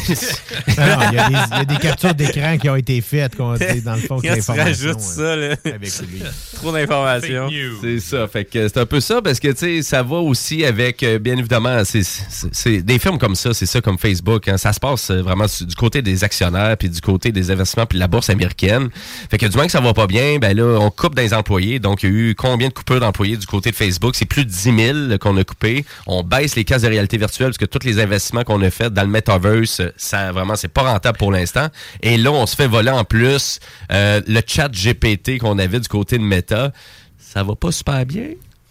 Il 0.68 0.74
y, 0.74 0.78
a 1.18 1.28
des- 1.28 1.34
il 1.52 1.56
y 1.58 1.60
a 1.60 1.64
des 1.64 1.76
captures 1.76 2.14
d'écran 2.14 2.56
qui 2.58 2.68
ont 2.68 2.76
été 2.76 3.00
faites, 3.00 3.36
qu'on 3.36 3.54
dans 3.54 3.94
le 3.94 4.00
fond, 4.00 4.18
que 4.20 4.26
Quand 4.26 4.32
tu 4.32 4.36
l'information, 4.36 4.86
rajoutes 4.88 5.00
ça, 5.00 5.36
là. 5.36 5.54
avec 5.64 5.98
lui. 6.00 6.22
Trop 6.54 6.72
d'informations. 6.72 7.48
C'est 7.80 8.00
ça. 8.00 8.26
Fait 8.28 8.44
que 8.44 8.68
c'est 8.68 8.78
un 8.78 8.86
peu 8.86 9.00
ça 9.00 9.20
parce 9.22 9.40
que 9.40 9.48
tu 9.48 9.56
sais, 9.58 9.82
ça 9.82 10.02
va 10.02 10.16
aussi 10.16 10.64
avec 10.64 11.02
euh, 11.02 11.18
bien 11.18 11.36
évidemment, 11.36 11.82
c'est- 11.84 12.80
des 12.82 12.98
firmes 12.98 13.18
comme 13.18 13.34
ça, 13.34 13.52
c'est 13.54 13.66
ça 13.66 13.80
comme 13.80 13.98
Facebook. 13.98 14.48
hein. 14.48 14.56
ça 14.56 14.72
se 14.72 14.80
passe 14.80 15.10
euh, 15.10 15.22
vraiment 15.22 15.46
du 15.60 15.74
côté 15.74 16.02
des 16.02 16.24
actionnaires 16.24 16.76
puis 16.76 16.88
du 16.88 17.00
côté 17.00 17.32
des 17.32 17.50
investissements 17.50 17.86
puis 17.86 17.96
de 17.96 18.00
la 18.00 18.08
bourse 18.08 18.30
américaine. 18.30 18.88
Fait 19.30 19.38
que 19.38 19.46
du 19.46 19.56
moins 19.56 19.66
que 19.66 19.72
ça 19.72 19.80
va 19.80 19.92
pas 19.94 20.06
bien, 20.06 20.38
ben 20.38 20.56
là, 20.56 20.78
on 20.80 20.90
coupe 20.90 21.14
des 21.14 21.34
employés. 21.34 21.78
Donc 21.78 22.02
il 22.02 22.10
y 22.10 22.12
a 22.12 22.14
eu 22.16 22.34
combien 22.34 22.68
de 22.68 22.72
coupures 22.74 23.00
d'employés 23.00 23.36
du 23.36 23.46
côté 23.46 23.70
de 23.70 23.76
Facebook? 23.76 24.14
C'est 24.16 24.24
plus 24.26 24.44
de 24.44 24.50
10 24.50 25.06
000 25.08 25.18
qu'on 25.18 25.36
a 25.36 25.44
coupé. 25.44 25.84
On 26.06 26.22
baisse 26.22 26.56
les 26.56 26.64
cases 26.64 26.82
de 26.82 26.88
réalité 26.88 27.16
virtuelle 27.18 27.48
parce 27.48 27.58
que 27.58 27.64
tous 27.66 27.84
les 27.86 27.98
investissements 28.02 28.44
qu'on 28.44 28.60
a 28.62 28.70
faits 28.70 28.92
dans 28.92 29.02
le 29.02 29.08
metaverse, 29.08 29.80
euh, 29.80 29.90
ça 29.96 30.32
vraiment 30.32 30.56
c'est 30.56 30.68
pas 30.68 30.82
rentable 30.82 31.18
pour 31.18 31.32
l'instant. 31.32 31.68
Et 32.02 32.16
là, 32.18 32.30
on 32.32 32.46
se 32.46 32.54
fait 32.56 32.66
voler 32.68 32.90
en 32.90 33.04
plus 33.04 33.58
euh, 33.90 34.20
le 34.26 34.40
chat 34.46 34.68
GPT 34.70 35.38
qu'on 35.38 35.58
avait 35.58 35.80
du 35.80 35.88
côté 35.88 36.18
de 36.18 36.22
Meta 36.24 36.72
ça 37.18 37.42
va 37.42 37.54
pas 37.54 37.72
super 37.72 38.04
bien. 38.04 38.24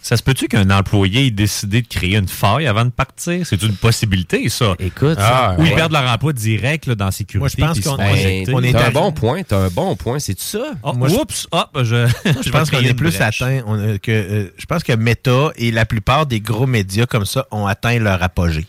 Ça 0.04 0.18
se 0.18 0.24
peut-tu 0.24 0.48
qu'un 0.48 0.70
employé 0.72 1.28
ait 1.28 1.32
décidé 1.32 1.82
de 1.84 1.88
créer 1.88 2.16
une 2.16 2.28
faille 2.28 2.66
avant 2.68 2.86
de 2.86 2.90
partir? 2.90 3.46
C'est 3.46 3.62
une 3.62 3.76
possibilité, 3.76 4.50
ça. 4.50 4.74
Écoute, 4.80 5.18
ah, 5.20 5.56
ou 5.60 5.64
ils 5.64 5.74
perdent 5.76 5.92
leur 5.92 6.10
emploi 6.12 6.34
direct 6.34 6.88
là, 6.88 6.96
dans 6.96 7.06
la 7.06 7.12
sécurité. 7.12 7.62
Moi, 7.62 7.74
je 7.74 7.80
pense 7.82 7.86
qu'on- 7.92 7.98
Ben, 7.98 8.12
injecter. 8.12 8.52
on 8.54 8.64
est 8.64 8.72
T'as 8.72 8.86
un 8.86 8.88
à- 8.88 8.92
bon 8.92 9.12
point, 9.12 9.42
t'as 9.44 9.58
un 9.58 9.68
bon 9.70 9.96
point, 9.96 10.18
c'est 10.18 10.40
ça? 10.40 10.72
Oh, 10.82 10.94
Moi, 10.94 11.08
je- 11.08 11.16
oups, 11.16 11.48
hop, 11.52 11.70
je, 11.84 12.08
Je 12.44 12.50
pense 12.50 12.72
qu'on 12.72 12.80
est 12.80 12.96
plus 12.96 13.16
brèche. 13.16 13.42
atteint. 13.42 13.62
on 13.68 13.94
a- 13.94 13.98
que, 14.00 14.12
euh, 14.12 14.54
je 14.58 14.66
pense 14.66 14.82
que 14.84 14.94
Meta 14.94 15.52
et 15.56 15.70
la 15.72 15.86
plupart 15.86 16.26
des 16.26 16.40
gros 16.40 16.66
médias 16.68 17.06
comme 17.06 17.26
ça 17.26 17.46
ont 17.52 17.68
atteint 17.68 18.00
leur 18.00 18.22
apogée. 18.24 18.66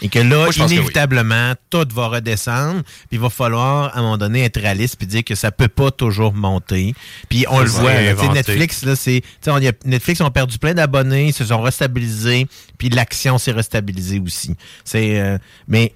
Et 0.00 0.08
que 0.08 0.20
là, 0.20 0.36
Moi, 0.36 0.50
je 0.52 0.58
pense 0.58 0.66
que 0.66 0.70
oui. 0.70 0.76
inévitablement, 0.76 1.54
tout 1.70 1.86
va 1.92 2.06
redescendre. 2.06 2.82
Puis 2.84 3.08
il 3.12 3.18
va 3.18 3.30
falloir, 3.30 3.96
à 3.96 3.98
un 3.98 4.02
moment 4.02 4.16
donné, 4.18 4.44
être 4.44 4.60
réaliste 4.60 4.96
puis 4.96 5.06
dire 5.08 5.24
que 5.24 5.34
ça 5.34 5.50
peut 5.50 5.66
pas 5.68 5.90
toujours 5.90 6.32
monter. 6.34 6.94
Puis 7.28 7.44
on 7.48 7.58
le 7.60 7.66
voit. 7.68 7.92
là. 7.94 8.14
Netflix, 8.32 8.84
là, 8.84 8.94
c'est. 8.94 9.22
tu 9.22 9.28
sais, 9.40 9.50
on 9.50 9.58
y 9.58 9.66
a- 9.66 9.72
Netflix 9.84 10.20
ont 10.20 10.30
perdu 10.30 10.58
plein 10.58 10.74
d'abonnés, 10.74 11.28
ils 11.28 11.32
se 11.32 11.44
sont 11.44 11.60
restabilisés, 11.60 12.46
puis 12.78 12.90
l'action 12.90 13.38
s'est 13.38 13.50
restabilisée 13.52 14.20
aussi. 14.20 14.54
C'est. 14.84 15.18
euh, 15.20 15.36
mais. 15.66 15.92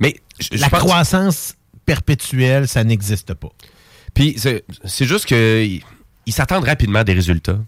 Mais 0.00 0.16
je- 0.40 0.48
je 0.56 0.60
la 0.60 0.70
pense- 0.70 0.80
croissance 0.80 1.54
perpétuelle, 1.84 2.66
ça 2.66 2.82
n'existe 2.82 3.34
pas. 3.34 3.50
Puis 4.14 4.36
c'est 4.38 5.04
juste 5.06 5.26
que 5.26 5.62
ils 6.26 6.32
s'attendent 6.32 6.64
rapidement 6.64 7.00
à 7.00 7.04
des 7.04 7.12
résultats. 7.12 7.58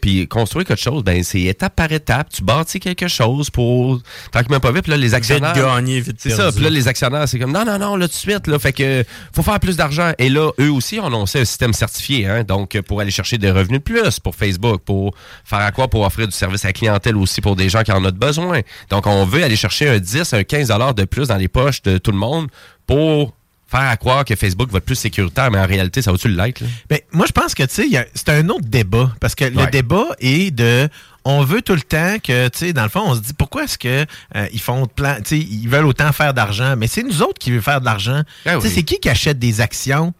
Puis 0.00 0.26
construire 0.28 0.66
quelque 0.66 0.80
chose, 0.80 1.02
ben 1.04 1.22
c'est 1.22 1.42
étape 1.42 1.76
par 1.76 1.92
étape. 1.92 2.28
Tu 2.30 2.42
bâtis 2.42 2.80
quelque 2.80 3.08
chose 3.08 3.50
pour 3.50 4.00
tranquillement 4.32 4.60
pas 4.60 4.72
vite. 4.72 4.82
Puis 4.82 4.90
là, 4.90 4.96
les 4.96 5.14
actionnaires. 5.14 5.54
gagné, 5.54 6.00
vite 6.00 6.16
C'est 6.18 6.30
ça. 6.30 6.50
Puis 6.52 6.62
là, 6.62 6.70
les 6.70 6.88
actionnaires, 6.88 7.28
c'est 7.28 7.38
comme 7.38 7.52
non, 7.52 7.64
non, 7.64 7.78
non, 7.78 7.96
là, 7.96 8.08
tout 8.08 8.14
de 8.14 8.18
suite. 8.18 8.46
Là, 8.46 8.58
fait 8.58 8.72
que 8.72 9.04
faut 9.34 9.42
faire 9.42 9.60
plus 9.60 9.76
d'argent. 9.76 10.12
Et 10.18 10.28
là, 10.28 10.50
eux 10.60 10.70
aussi 10.70 10.98
ont 11.00 11.10
lancé 11.10 11.40
un 11.40 11.44
système 11.44 11.72
certifié. 11.72 12.26
Hein, 12.26 12.44
donc, 12.44 12.80
pour 12.82 13.00
aller 13.00 13.10
chercher 13.10 13.38
des 13.38 13.50
revenus 13.50 13.80
de 13.80 13.84
plus 13.84 14.20
pour 14.20 14.34
Facebook, 14.34 14.82
pour 14.84 15.14
faire 15.44 15.60
à 15.60 15.72
quoi? 15.72 15.88
Pour 15.88 16.02
offrir 16.02 16.26
du 16.26 16.34
service 16.34 16.64
à 16.64 16.68
la 16.68 16.72
clientèle 16.72 17.16
aussi 17.16 17.40
pour 17.40 17.56
des 17.56 17.68
gens 17.68 17.82
qui 17.82 17.92
en 17.92 18.04
ont 18.04 18.10
besoin. 18.10 18.60
Donc, 18.90 19.06
on 19.06 19.24
veut 19.24 19.44
aller 19.44 19.56
chercher 19.56 19.88
un 19.88 19.98
10, 19.98 20.32
un 20.32 20.44
15 20.44 20.68
de 20.96 21.04
plus 21.04 21.28
dans 21.28 21.36
les 21.36 21.48
poches 21.48 21.82
de 21.82 21.98
tout 21.98 22.10
le 22.10 22.18
monde 22.18 22.48
pour 22.86 23.34
faire 23.74 23.88
à 23.88 23.96
croire 23.96 24.24
que 24.24 24.36
Facebook 24.36 24.70
va 24.70 24.78
être 24.78 24.84
plus 24.84 24.94
sécuritaire, 24.94 25.50
mais 25.50 25.58
en 25.58 25.66
réalité, 25.66 26.00
ça 26.02 26.12
va-tu 26.12 26.28
l'être? 26.28 26.60
là? 26.60 26.66
Ben, 26.88 26.98
moi, 27.12 27.26
je 27.26 27.32
pense 27.32 27.54
que, 27.54 27.62
tu 27.64 27.90
sais, 27.90 28.08
c'est 28.14 28.28
un 28.28 28.48
autre 28.48 28.66
débat. 28.66 29.12
Parce 29.20 29.34
que 29.34 29.44
le 29.44 29.66
débat 29.70 30.06
est 30.20 30.50
de. 30.50 30.88
On 31.24 31.42
veut 31.42 31.62
tout 31.62 31.74
le 31.74 31.80
temps 31.80 32.16
que, 32.22 32.48
tu 32.48 32.58
sais, 32.58 32.72
dans 32.74 32.82
le 32.82 32.90
fond, 32.90 33.02
on 33.06 33.14
se 33.14 33.20
dit 33.20 33.32
pourquoi 33.32 33.64
est-ce 33.64 33.78
que 33.78 34.04
euh, 34.36 34.46
ils 34.52 34.60
font 34.60 34.86
plein, 34.86 35.16
tu 35.16 35.22
sais, 35.24 35.38
ils 35.38 35.66
veulent 35.68 35.86
autant 35.86 36.12
faire 36.12 36.34
d'argent? 36.34 36.74
Mais 36.76 36.86
c'est 36.86 37.02
nous 37.02 37.22
autres 37.22 37.38
qui 37.38 37.50
veulent 37.50 37.62
faire 37.62 37.80
de 37.80 37.86
l'argent. 37.86 38.22
Ah 38.44 38.56
Tu 38.56 38.62
sais, 38.68 38.74
c'est 38.74 38.82
qui 38.82 38.98
qui 39.00 39.08
achète 39.08 39.38
des 39.38 39.60
actions? 39.62 40.12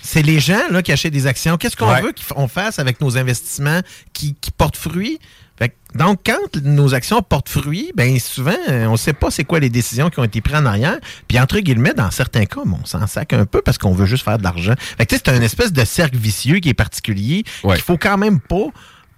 C'est 0.00 0.22
les 0.22 0.40
gens 0.40 0.62
là, 0.70 0.82
qui 0.82 0.90
achètent 0.92 1.12
des 1.12 1.26
actions. 1.26 1.56
Qu'est-ce 1.56 1.76
qu'on 1.76 1.90
Ouais. 1.92 2.00
veut 2.02 2.14
qu'on 2.34 2.48
fasse 2.48 2.78
avec 2.78 3.00
nos 3.00 3.18
investissements 3.18 3.80
qui, 4.12 4.34
qui 4.40 4.50
portent 4.50 4.76
fruit? 4.76 5.18
Fait 5.58 5.68
que, 5.68 5.74
donc, 5.98 6.20
quand 6.24 6.56
nos 6.62 6.94
actions 6.94 7.20
portent 7.22 7.50
fruit, 7.50 7.92
ben 7.94 8.18
souvent, 8.18 8.56
euh, 8.70 8.86
on 8.86 8.92
ne 8.92 8.96
sait 8.96 9.12
pas 9.12 9.30
c'est 9.30 9.44
quoi 9.44 9.60
les 9.60 9.68
décisions 9.68 10.08
qui 10.08 10.18
ont 10.18 10.24
été 10.24 10.40
prises 10.40 10.56
en 10.56 10.64
arrière. 10.66 10.96
Puis, 11.28 11.38
entre 11.38 11.58
guillemets, 11.60 11.92
dans 11.94 12.10
certains 12.10 12.46
cas, 12.46 12.60
on 12.64 12.84
s'en 12.86 13.06
sac 13.06 13.32
un 13.34 13.44
peu 13.44 13.60
parce 13.60 13.76
qu'on 13.78 13.92
veut 13.92 14.06
juste 14.06 14.24
faire 14.24 14.38
de 14.38 14.42
l'argent. 14.42 14.74
Fait 14.78 15.04
que, 15.06 15.14
c'est 15.14 15.28
un 15.28 15.40
espèce 15.42 15.72
de 15.72 15.84
cercle 15.84 16.16
vicieux 16.16 16.58
qui 16.58 16.70
est 16.70 16.74
particulier. 16.74 17.44
Ouais. 17.62 17.74
qu'il 17.76 17.84
faut 17.84 17.98
quand 17.98 18.16
même 18.16 18.40
pas 18.40 18.66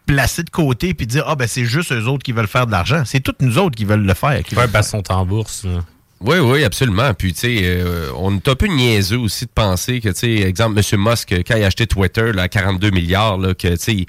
placer 0.06 0.42
de 0.42 0.50
côté 0.50 0.92
puis 0.92 1.06
dire, 1.06 1.24
ah, 1.28 1.34
ben 1.36 1.46
c'est 1.48 1.64
juste 1.64 1.92
eux 1.92 2.04
autres 2.08 2.24
qui 2.24 2.32
veulent 2.32 2.48
faire 2.48 2.66
de 2.66 2.72
l'argent. 2.72 3.04
C'est 3.06 3.20
toutes 3.20 3.40
nous 3.40 3.56
autres 3.56 3.76
qui 3.76 3.86
veulent 3.86 4.04
le 4.04 4.12
faire. 4.14 4.42
qui 4.42 4.54
Ouais, 4.54 4.66
sont 4.82 5.10
en 5.12 5.24
bourse. 5.24 5.64
là. 5.64 5.80
Oui, 6.20 6.38
oui, 6.38 6.64
absolument. 6.64 7.12
Puis, 7.14 7.32
tu 7.34 7.40
sais, 7.40 7.58
euh, 7.64 8.10
on 8.16 8.34
est 8.36 8.48
un 8.48 8.54
peu 8.54 8.66
niaiseux 8.66 9.18
aussi 9.18 9.44
de 9.44 9.50
penser 9.54 10.00
que, 10.00 10.08
tu 10.10 10.14
sais, 10.20 10.30
exemple, 10.48 10.78
M. 10.78 11.00
Musk, 11.00 11.34
quand 11.46 11.56
il 11.56 11.62
a 11.62 11.66
acheté 11.66 11.86
Twitter 11.86 12.32
là, 12.32 12.42
à 12.42 12.48
42 12.48 12.90
milliards, 12.90 13.36
là, 13.38 13.52
que, 13.54 13.68
tu 13.68 13.76
sais, 13.78 13.94
il, 13.94 14.06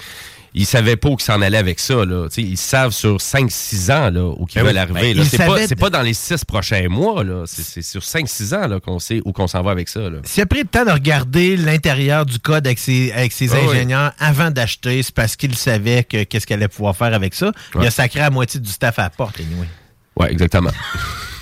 il 0.58 0.66
savait 0.66 0.96
pas 0.96 1.10
où 1.10 1.20
s'en 1.20 1.42
allait 1.42 1.58
avec 1.58 1.82
ça. 1.82 2.06
Là. 2.06 2.30
Tu 2.30 2.36
sais, 2.36 2.42
ils 2.44 2.56
savent 2.58 2.92
sur 2.94 3.18
5-6 3.18 3.92
ans 3.92 4.10
là, 4.10 4.22
où 4.24 4.48
ils 4.50 4.56
Ben 4.56 4.64
veulent 4.64 4.72
oui. 4.74 4.78
arriver. 4.80 5.14
Ben, 5.16 5.26
C'est 5.68 5.76
pas, 5.76 5.90
dans 5.90 6.02
les 6.02 6.14
6 6.14 6.46
prochains 6.46 6.88
mois. 6.88 7.26
là. 7.26 7.44
C'est 7.46 7.82
sur 7.82 8.00
5-6 8.02 8.56
ans 8.56 8.80
qu'on 8.80 9.00
sait 9.00 9.22
où 9.26 9.34
qu'on 9.34 9.48
s'en 9.48 9.62
va 9.64 9.72
avec 9.72 9.90
ça. 9.90 10.00
S'il 10.24 10.42
a 10.44 10.46
pris 10.46 10.60
le 10.62 10.68
temps 10.68 10.86
de 10.86 10.92
regarder 10.92 11.58
l'intérieur 11.58 12.26
du 12.26 12.40
code 12.40 12.66
avec 12.66 12.80
ses, 12.80 13.12
avec 13.12 13.34
ses 13.34 13.52
Ah 13.54 13.58
oui. 13.64 13.76
ingénieurs 13.76 14.14
avant 14.18 14.50
d'acheter, 14.52 15.04
c'est 15.04 15.14
parce 15.14 15.36
qu'il 15.36 15.54
savait 15.56 16.06
que 16.06 16.24
qu'est-ce 16.24 16.48
qu'elle 16.48 16.60
allait 16.60 16.70
pouvoir 16.70 16.96
faire 16.96 17.14
avec 17.14 17.34
ça. 17.34 17.52
Il 17.78 17.86
a 17.86 17.92
sacré 17.92 18.22
à 18.22 18.30
moitié 18.30 18.62
du 18.62 18.70
staff 18.70 18.98
à 19.00 19.02
la 19.04 19.10
porte, 19.10 19.38
anyway. 19.42 19.68
Oui, 20.18 20.28
exactement. 20.30 20.72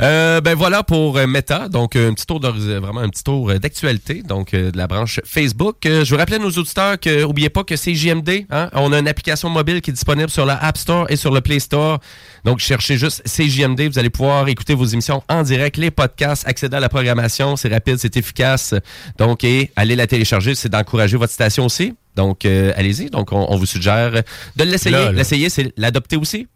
Euh, 0.00 0.40
ben 0.40 0.54
voilà 0.54 0.82
pour 0.82 1.16
euh, 1.16 1.26
Meta, 1.26 1.68
donc 1.68 1.96
euh, 1.96 2.10
un 2.10 2.14
petit 2.14 2.26
tour 2.26 2.40
d'horiz- 2.40 2.78
vraiment 2.80 3.00
un 3.00 3.08
petit 3.08 3.24
tour 3.24 3.50
euh, 3.50 3.58
d'actualité, 3.58 4.22
donc 4.22 4.54
euh, 4.54 4.70
de 4.70 4.76
la 4.76 4.86
branche 4.86 5.20
Facebook. 5.24 5.84
Euh, 5.86 6.04
je 6.04 6.10
veux 6.12 6.16
rappeler 6.18 6.36
à 6.36 6.38
nos 6.40 6.50
auditeurs 6.50 6.98
que 7.00 7.24
oubliez 7.24 7.50
pas 7.50 7.64
que 7.64 7.76
c'est 7.76 7.94
JMD, 7.94 8.46
hein, 8.50 8.68
on 8.74 8.92
a 8.92 8.98
une 8.98 9.08
application 9.08 9.48
mobile 9.50 9.80
qui 9.80 9.90
est 9.90 9.92
disponible 9.94 10.30
sur 10.30 10.46
la 10.46 10.56
App 10.62 10.76
Store 10.78 11.06
et 11.10 11.16
sur 11.16 11.32
le 11.32 11.40
Play 11.40 11.58
Store. 11.60 11.98
Donc 12.44 12.58
cherchez 12.60 12.96
juste 12.96 13.22
CJMD, 13.26 13.82
vous 13.90 13.98
allez 13.98 14.10
pouvoir 14.10 14.46
écouter 14.48 14.74
vos 14.74 14.84
émissions 14.86 15.22
en 15.28 15.42
direct, 15.42 15.76
les 15.76 15.90
podcasts, 15.90 16.46
accéder 16.46 16.76
à 16.76 16.80
la 16.80 16.88
programmation, 16.88 17.56
c'est 17.56 17.68
rapide, 17.68 17.96
c'est 17.98 18.16
efficace. 18.16 18.74
Donc 19.18 19.44
et 19.44 19.70
allez 19.76 19.96
la 19.96 20.06
télécharger, 20.06 20.54
c'est 20.54 20.68
d'encourager 20.68 21.16
votre 21.16 21.32
station 21.32 21.66
aussi. 21.66 21.94
Donc 22.16 22.44
euh, 22.44 22.72
allez-y, 22.76 23.10
donc 23.10 23.32
on, 23.32 23.46
on 23.48 23.56
vous 23.56 23.66
suggère 23.66 24.10
de 24.56 24.64
l'essayer. 24.64 24.96
L'essayer, 25.12 25.50
c'est 25.50 25.72
l'adopter 25.76 26.16
aussi. 26.16 26.46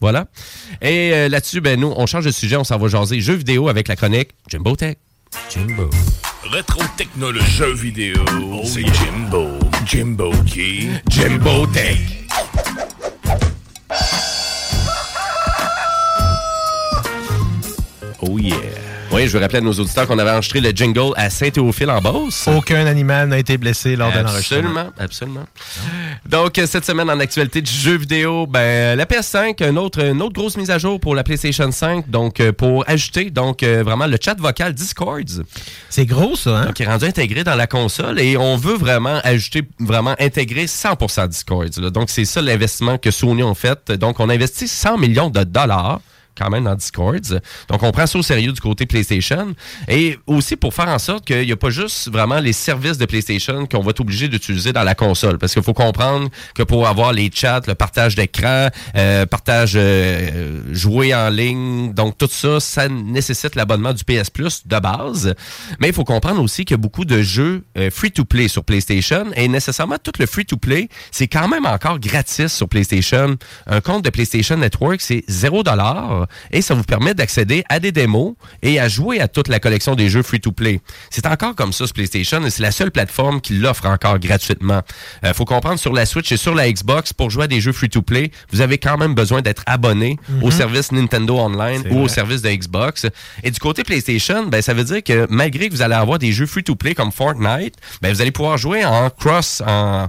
Voilà. 0.00 0.26
Et 0.80 1.12
euh, 1.12 1.28
là-dessus, 1.28 1.60
ben 1.60 1.78
nous, 1.78 1.92
on 1.96 2.06
change 2.06 2.24
de 2.24 2.30
sujet, 2.30 2.56
on 2.56 2.64
s'en 2.64 2.78
va 2.78 2.88
jaser 2.88 3.20
jeux 3.20 3.34
vidéo 3.34 3.68
avec 3.68 3.88
la 3.88 3.96
chronique 3.96 4.30
Jimbo 4.48 4.76
Tech. 4.76 4.96
Jimbo. 5.50 5.90
Rétro 6.44 6.82
technologie 6.96 7.50
jeux 7.50 7.74
vidéo. 7.74 8.24
c'est 8.64 8.82
Jimbo. 8.82 9.48
Jimbo 9.84 10.32
qui? 10.46 10.88
Jimbo 11.08 11.66
Tech. 11.66 11.98
Oh 18.20 18.38
yeah. 18.38 18.77
Oui, 19.18 19.26
je 19.26 19.32
veux 19.32 19.40
rappeler 19.40 19.58
à 19.58 19.62
nos 19.62 19.72
auditeurs 19.72 20.06
qu'on 20.06 20.20
avait 20.20 20.30
enregistré 20.30 20.60
le 20.60 20.70
jingle 20.70 21.12
à 21.16 21.28
Saint-Théophile 21.28 21.90
en 21.90 22.00
Beauce. 22.00 22.46
Aucun 22.46 22.86
animal 22.86 23.28
n'a 23.28 23.40
été 23.40 23.58
blessé 23.58 23.96
lors 23.96 24.12
de 24.12 24.18
l'enregistrement. 24.20 24.68
Absolument, 24.68 24.92
absolument. 24.96 25.44
Donc, 26.24 26.56
euh, 26.56 26.68
cette 26.68 26.84
semaine, 26.84 27.10
en 27.10 27.18
actualité 27.18 27.60
du 27.60 27.72
jeu 27.72 27.96
vidéo, 27.96 28.46
ben, 28.46 28.96
la 28.96 29.06
PS5, 29.06 29.60
une 29.68 29.76
autre, 29.76 30.04
une 30.04 30.22
autre 30.22 30.34
grosse 30.34 30.56
mise 30.56 30.70
à 30.70 30.78
jour 30.78 31.00
pour 31.00 31.16
la 31.16 31.24
PlayStation 31.24 31.68
5, 31.72 32.08
donc 32.08 32.38
euh, 32.38 32.52
pour 32.52 32.88
ajouter 32.88 33.30
donc 33.30 33.64
euh, 33.64 33.82
vraiment 33.82 34.06
le 34.06 34.18
chat 34.22 34.38
vocal 34.38 34.72
Discord. 34.72 35.28
C'est 35.90 36.06
gros, 36.06 36.36
ça, 36.36 36.50
hein? 36.50 36.66
Donc, 36.66 36.78
il 36.78 36.84
est 36.84 36.88
rendu 36.88 37.04
intégré 37.06 37.42
dans 37.42 37.56
la 37.56 37.66
console 37.66 38.20
et 38.20 38.36
on 38.36 38.56
veut 38.56 38.76
vraiment 38.76 39.18
ajouter, 39.24 39.62
vraiment 39.80 40.14
intégrer 40.20 40.66
100% 40.66 41.26
Discord. 41.26 41.76
là. 41.78 41.90
Donc, 41.90 42.10
c'est 42.10 42.24
ça 42.24 42.40
l'investissement 42.40 42.98
que 42.98 43.10
Sony 43.10 43.42
ont 43.42 43.56
fait. 43.56 43.90
Donc, 43.90 44.20
on 44.20 44.28
a 44.28 44.34
investi 44.34 44.68
100 44.68 44.96
millions 44.96 45.28
de 45.28 45.42
dollars 45.42 45.98
quand 46.38 46.50
même 46.50 46.64
dans 46.64 46.74
Discord. 46.74 47.40
Donc, 47.68 47.82
on 47.82 47.90
prend 47.90 48.06
ça 48.06 48.18
au 48.18 48.22
sérieux 48.22 48.52
du 48.52 48.60
côté 48.60 48.86
PlayStation. 48.86 49.54
Et 49.88 50.18
aussi 50.26 50.56
pour 50.56 50.74
faire 50.74 50.88
en 50.88 50.98
sorte 50.98 51.24
qu'il 51.24 51.44
n'y 51.44 51.52
a 51.52 51.56
pas 51.56 51.70
juste 51.70 52.10
vraiment 52.10 52.38
les 52.38 52.52
services 52.52 52.98
de 52.98 53.06
PlayStation 53.06 53.66
qu'on 53.66 53.82
va 53.82 53.90
être 53.90 54.00
obligé 54.00 54.28
d'utiliser 54.28 54.72
dans 54.72 54.82
la 54.82 54.94
console. 54.94 55.38
Parce 55.38 55.54
qu'il 55.54 55.62
faut 55.62 55.74
comprendre 55.74 56.28
que 56.54 56.62
pour 56.62 56.86
avoir 56.86 57.12
les 57.12 57.30
chats, 57.32 57.62
le 57.66 57.74
partage 57.74 58.14
d'écran, 58.14 58.68
euh, 58.96 59.26
partage 59.26 59.72
euh, 59.76 60.62
jouer 60.72 61.14
en 61.14 61.28
ligne, 61.30 61.92
donc 61.92 62.18
tout 62.18 62.28
ça, 62.30 62.60
ça 62.60 62.88
nécessite 62.88 63.54
l'abonnement 63.54 63.92
du 63.92 64.04
PS 64.04 64.30
Plus 64.30 64.66
de 64.66 64.78
base. 64.78 65.34
Mais 65.80 65.88
il 65.88 65.94
faut 65.94 66.04
comprendre 66.04 66.42
aussi 66.42 66.64
qu'il 66.64 66.74
y 66.74 66.80
a 66.80 66.82
beaucoup 66.82 67.04
de 67.04 67.22
jeux 67.22 67.64
euh, 67.76 67.90
free-to-play 67.90 68.48
sur 68.48 68.64
PlayStation. 68.64 69.26
Et 69.36 69.48
nécessairement, 69.48 69.96
tout 70.02 70.12
le 70.18 70.26
free-to-play, 70.26 70.88
c'est 71.10 71.28
quand 71.28 71.48
même 71.48 71.66
encore 71.66 71.98
gratis 71.98 72.52
sur 72.52 72.68
PlayStation. 72.68 73.36
Un 73.66 73.80
compte 73.80 74.04
de 74.04 74.10
PlayStation 74.10 74.56
Network, 74.56 75.00
c'est 75.00 75.24
0$ 75.28 76.26
et 76.50 76.62
ça 76.62 76.74
vous 76.74 76.82
permet 76.82 77.14
d'accéder 77.14 77.64
à 77.68 77.80
des 77.80 77.92
démos 77.92 78.34
et 78.62 78.80
à 78.80 78.88
jouer 78.88 79.20
à 79.20 79.28
toute 79.28 79.48
la 79.48 79.58
collection 79.60 79.94
des 79.94 80.08
jeux 80.08 80.22
free-to-play. 80.22 80.80
C'est 81.10 81.26
encore 81.26 81.54
comme 81.54 81.72
ça 81.72 81.86
sur 81.86 81.94
PlayStation 81.94 82.44
et 82.44 82.50
c'est 82.50 82.62
la 82.62 82.70
seule 82.70 82.90
plateforme 82.90 83.40
qui 83.40 83.54
l'offre 83.54 83.86
encore 83.86 84.18
gratuitement. 84.18 84.82
Euh, 85.24 85.34
faut 85.34 85.44
comprendre 85.44 85.78
sur 85.78 85.92
la 85.92 86.06
Switch 86.06 86.30
et 86.32 86.36
sur 86.36 86.54
la 86.54 86.70
Xbox, 86.70 87.12
pour 87.12 87.30
jouer 87.30 87.44
à 87.44 87.46
des 87.48 87.60
jeux 87.60 87.72
free-to-play, 87.72 88.30
vous 88.52 88.60
avez 88.60 88.78
quand 88.78 88.96
même 88.98 89.14
besoin 89.14 89.42
d'être 89.42 89.62
abonné 89.66 90.18
Mhm. 90.28 90.42
au 90.44 90.50
service 90.50 90.92
Nintendo 90.92 91.38
Online 91.38 91.82
ou 91.90 92.00
au 92.00 92.08
service 92.08 92.42
de 92.42 92.50
Xbox. 92.50 93.06
Et 93.42 93.50
du 93.50 93.58
côté 93.58 93.84
PlayStation, 93.84 94.46
ben, 94.46 94.62
ça 94.62 94.74
veut 94.74 94.84
dire 94.84 95.02
que 95.02 95.26
malgré 95.30 95.68
que 95.68 95.74
vous 95.74 95.82
allez 95.82 95.94
avoir 95.94 96.18
des 96.18 96.32
jeux 96.32 96.46
free-to-play 96.46 96.94
comme 96.94 97.12
Fortnite, 97.12 97.74
ben, 98.02 98.12
vous 98.12 98.20
allez 98.20 98.30
pouvoir 98.30 98.58
jouer 98.58 98.84
en 98.84 99.10
cross, 99.10 99.62
en, 99.66 100.08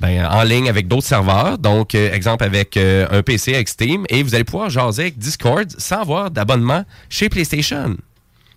ben, 0.00 0.26
en 0.26 0.42
ligne 0.42 0.68
avec 0.68 0.88
d'autres 0.88 1.06
serveurs. 1.06 1.58
Donc, 1.58 1.94
euh, 1.94 2.12
exemple 2.12 2.44
avec 2.44 2.76
euh, 2.76 3.06
un 3.10 3.22
PC 3.22 3.54
avec 3.54 3.68
Steam. 3.68 4.04
Et 4.08 4.22
vous 4.22 4.34
allez 4.34 4.44
pouvoir 4.44 4.70
jaser 4.70 5.02
avec 5.02 5.18
Discord 5.18 5.68
sans 5.78 6.00
avoir 6.00 6.30
d'abonnement 6.30 6.84
chez 7.08 7.28
PlayStation. 7.28 7.96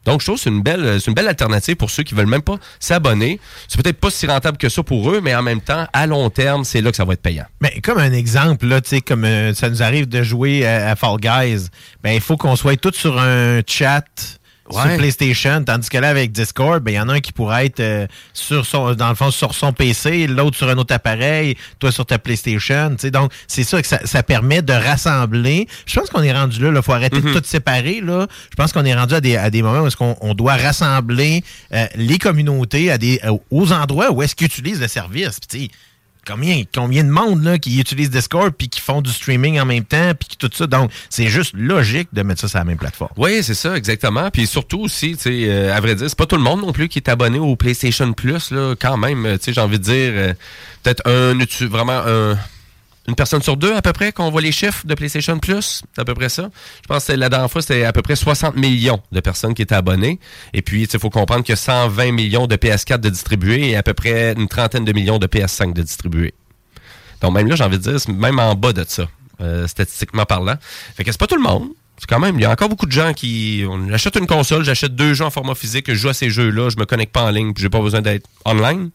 Donc, 0.06 0.22
je 0.22 0.26
trouve 0.26 0.38
que 0.38 0.42
c'est 0.42 0.50
une 0.50 0.64
belle, 0.64 1.00
c'est 1.00 1.08
une 1.08 1.14
belle 1.14 1.28
alternative 1.28 1.76
pour 1.76 1.92
ceux 1.92 2.02
qui 2.02 2.16
veulent 2.16 2.26
même 2.26 2.42
pas 2.42 2.58
s'abonner. 2.80 3.39
C'est 3.68 3.82
peut-être 3.82 4.00
pas 4.00 4.10
si 4.10 4.26
rentable 4.26 4.58
que 4.58 4.68
ça 4.68 4.82
pour 4.82 5.12
eux, 5.12 5.22
mais 5.22 5.36
en 5.36 5.44
même 5.44 5.62
temps, 5.62 5.86
à 5.94 6.08
long 6.08 6.30
terme, 6.32 6.64
c'est 6.64 6.82
là 6.82 6.89
que 6.89 6.98
ça 6.98 7.06
va 7.06 7.14
être 7.14 7.22
payant. 7.22 7.46
Mais 7.60 7.80
comme 7.82 8.00
un 8.00 8.12
exemple, 8.12 8.66
là, 8.66 8.82
tu 8.82 8.89
sais, 8.89 9.02
comme 9.02 9.26
euh, 9.26 9.54
ça 9.54 9.70
nous 9.70 9.84
arrive 9.84 10.08
de 10.08 10.24
jouer 10.24 10.66
à, 10.66 10.89
à 10.89 10.96
Fall 10.96 11.18
Guys, 11.20 11.68
ben 12.04 12.12
il 12.14 12.22
faut 12.22 12.36
qu'on 12.36 12.56
soit 12.56 12.78
tous 12.78 12.94
sur 12.94 13.20
un 13.20 13.62
chat 13.68 14.41
sur 14.70 14.80
Ouais. 14.86 14.97
PlayStation, 14.97 15.64
tandis 15.64 15.89
que 15.89 15.97
là, 15.97 16.09
avec 16.09 16.32
Discord, 16.32 16.82
ben 16.82 16.91
il 16.91 16.95
y 16.95 16.99
en 16.99 17.09
a 17.09 17.14
un 17.16 17.20
qui 17.20 17.34
pourrait 17.34 17.66
être 17.66 17.80
euh, 17.82 18.07
sur 18.34 18.66
son, 18.66 18.93
dans 18.93 19.09
le 19.09 19.16
fond, 19.16 19.30
sur 19.32 19.53
son 19.53 19.74
PC, 19.74 20.28
l'autre 20.28 20.55
sur 20.55 20.70
un 20.70 20.78
autre 20.78 20.93
appareil, 20.93 21.57
toi 21.80 21.91
sur 21.91 22.05
ta 22.05 22.20
PlayStation, 22.20 22.91
tu 22.91 22.95
sais. 22.99 23.12
Donc, 23.12 23.32
c'est 23.47 23.64
ça 23.64 23.82
que 23.82 23.88
ça, 23.88 23.99
ça 24.05 24.24
permet 24.24 24.62
de 24.62 24.72
rassembler. 24.74 25.68
Je 25.86 25.99
pense 25.99 26.09
qu'on 26.09 26.24
est 26.24 26.32
rendu 26.32 26.62
là, 26.62 26.72
il 26.76 26.82
faut 26.82 26.93
arrêter 26.93 27.20
Mhm. 27.20 27.34
de 27.34 27.39
tout 27.39 27.45
séparer, 27.45 28.01
là. 28.01 28.28
Je 28.49 28.55
pense 28.55 28.72
qu'on 28.72 28.86
est 28.86 28.93
rendu 28.95 29.14
à 29.16 29.20
des, 29.22 29.36
à 29.36 29.49
des 29.49 29.62
moments 29.62 29.82
où 29.82 29.88
est-ce 29.88 29.97
qu'on 29.97 30.16
on 30.22 30.34
doit 30.34 30.55
rassembler 30.55 31.43
euh, 31.74 31.86
les 31.95 32.18
communautés 32.18 32.91
à 32.91 32.97
des, 32.97 33.20
aux 33.49 33.72
endroits 33.74 34.12
où 34.12 34.22
est-ce 34.24 34.36
qu'ils 34.36 34.47
utilisent 34.47 34.80
le 34.82 34.88
service. 34.88 35.39
Puis, 35.49 35.70
combien, 36.28 36.63
combien 36.74 37.03
de 37.03 37.09
monde 37.09 37.43
là, 37.43 37.57
qui 37.57 37.80
utilise 37.80 38.09
Discord 38.09 38.51
puis 38.57 38.69
qui 38.69 38.80
font 38.82 39.01
du 39.01 39.11
streaming 39.11 39.59
en 39.59 39.65
même 39.65 39.84
temps 39.86 40.11
puis 40.19 40.30
tout 40.38 40.49
ça. 40.53 40.67
Donc, 40.67 40.91
c'est 41.09 41.28
juste 41.28 41.53
logique 41.55 42.09
de 42.13 42.22
mettre 42.24 42.41
ça 42.41 42.47
sur 42.47 42.59
la 42.59 42.65
même 42.65 42.78
plateforme. 42.78 43.11
Oui, 43.17 43.43
c'est 43.43 43.53
ça, 43.55 43.76
exactement. 43.76 44.30
Puis 44.32 44.47
surtout 44.47 44.82
aussi, 44.82 45.17
euh, 45.26 45.76
à 45.76 45.80
vrai 45.80 45.95
dire, 45.95 46.09
c'est 46.09 46.17
pas 46.17 46.26
tout 46.26 46.38
le 46.38 46.43
monde 46.43 46.61
non 46.61 46.72
plus 46.74 46.88
qui 46.89 46.99
est 46.99 47.09
abonné 47.09 47.39
au 47.39 47.55
PlayStation 47.55 48.11
Plus, 48.13 48.51
là, 48.51 48.76
quand 48.80 48.97
même. 48.97 49.26
euh, 49.26 49.38
j'ai 49.45 49.59
envie 49.61 49.80
de 49.80 49.84
dire, 49.84 50.11
euh, 50.13 50.34
peut-être 50.84 51.01
un, 51.07 51.34
vraiment 51.67 52.01
un- 52.05 52.38
une 53.08 53.16
personne 53.16 53.41
sur 53.41 53.58
deux 53.58 53.74
à 53.74 53.82
peu 53.82 53.93
près 53.93 54.12
qu'on 54.12 54.30
voit 54.30 54.41
les 54.41 54.52
chiffres 54.52 54.86
de 54.86 54.93
PlayStation 54.93 55.39
Plus, 55.39 55.82
c'est 55.93 56.02
à 56.02 56.06
peu 56.06 56.14
près 56.14 56.30
ça. 56.30 56.49
Je 56.84 56.88
pense 56.88 57.06
que 57.06 57.14
la 57.14 57.30
dernière 57.30 57.49
fois, 57.49 57.62
c'était 57.62 57.84
à 57.84 57.93
peu 57.93 58.02
près 58.02 58.16
60 58.16 58.56
millions 58.56 59.02
de 59.12 59.20
personnes 59.20 59.54
qui 59.54 59.64
étaient 59.64 59.76
abonnées. 59.76 60.20
Et 60.54 60.62
puis, 60.62 60.84
il 60.84 60.99
faut 60.99 61.10
comprendre 61.10 61.43
a 61.49 61.56
120 61.56 62.12
millions 62.12 62.47
de 62.47 62.56
PS4 62.56 62.99
de 62.99 63.10
distribués 63.10 63.70
et 63.72 63.76
à 63.76 63.84
peu 63.84 63.93
près 63.93 64.34
une 64.34 64.47
trentaine 64.47 64.86
de 64.86 64.93
millions 64.93 65.18
de 65.18 65.28
PS5 65.28 65.74
de 65.74 65.82
distribués. 65.82 66.34
Donc 67.22 67.34
même 67.34 67.47
là, 67.47 67.56
j'ai 67.56 67.64
envie 67.64 67.80
de 67.80 67.84
dire, 67.84 68.14
même 68.14 68.39
en 68.39 68.56
bas 68.56 68.74
de 68.74 68.84
ça, 68.88 69.08
euh, 69.41 69.68
statistiquement 69.68 70.26
parlant. 70.26 70.56
Fait 70.95 71.04
que 71.04 71.12
c'est 71.12 71.20
pas 71.20 71.28
tout 71.28 71.36
le 71.36 71.41
monde. 71.41 71.70
C'est 71.97 72.10
quand 72.10 72.20
même, 72.20 72.39
il 72.39 72.41
y 72.41 72.45
a 72.45 72.52
encore 72.52 72.68
beaucoup 72.68 72.88
de 72.88 72.91
gens 72.91 73.14
qui. 73.14 73.64
On 73.70 73.88
une 73.88 74.28
console, 74.28 74.64
j'achète 74.64 74.95
deux 74.95 75.14
jeux 75.14 75.26
en 75.26 75.30
format 75.30 75.54
physique, 75.54 75.86
je 75.88 75.93
joue 75.93 76.10
à 76.10 76.16
ces 76.16 76.32
jeux-là, 76.32 76.70
je 76.70 76.78
me 76.78 76.86
connecte 76.86 77.14
pas 77.14 77.22
en 77.22 77.30
ligne, 77.30 77.54
puis 77.54 77.62
j'ai 77.62 77.70
pas 77.70 77.80
besoin 77.80 78.02
d'être 78.02 78.28
online. 78.43 78.89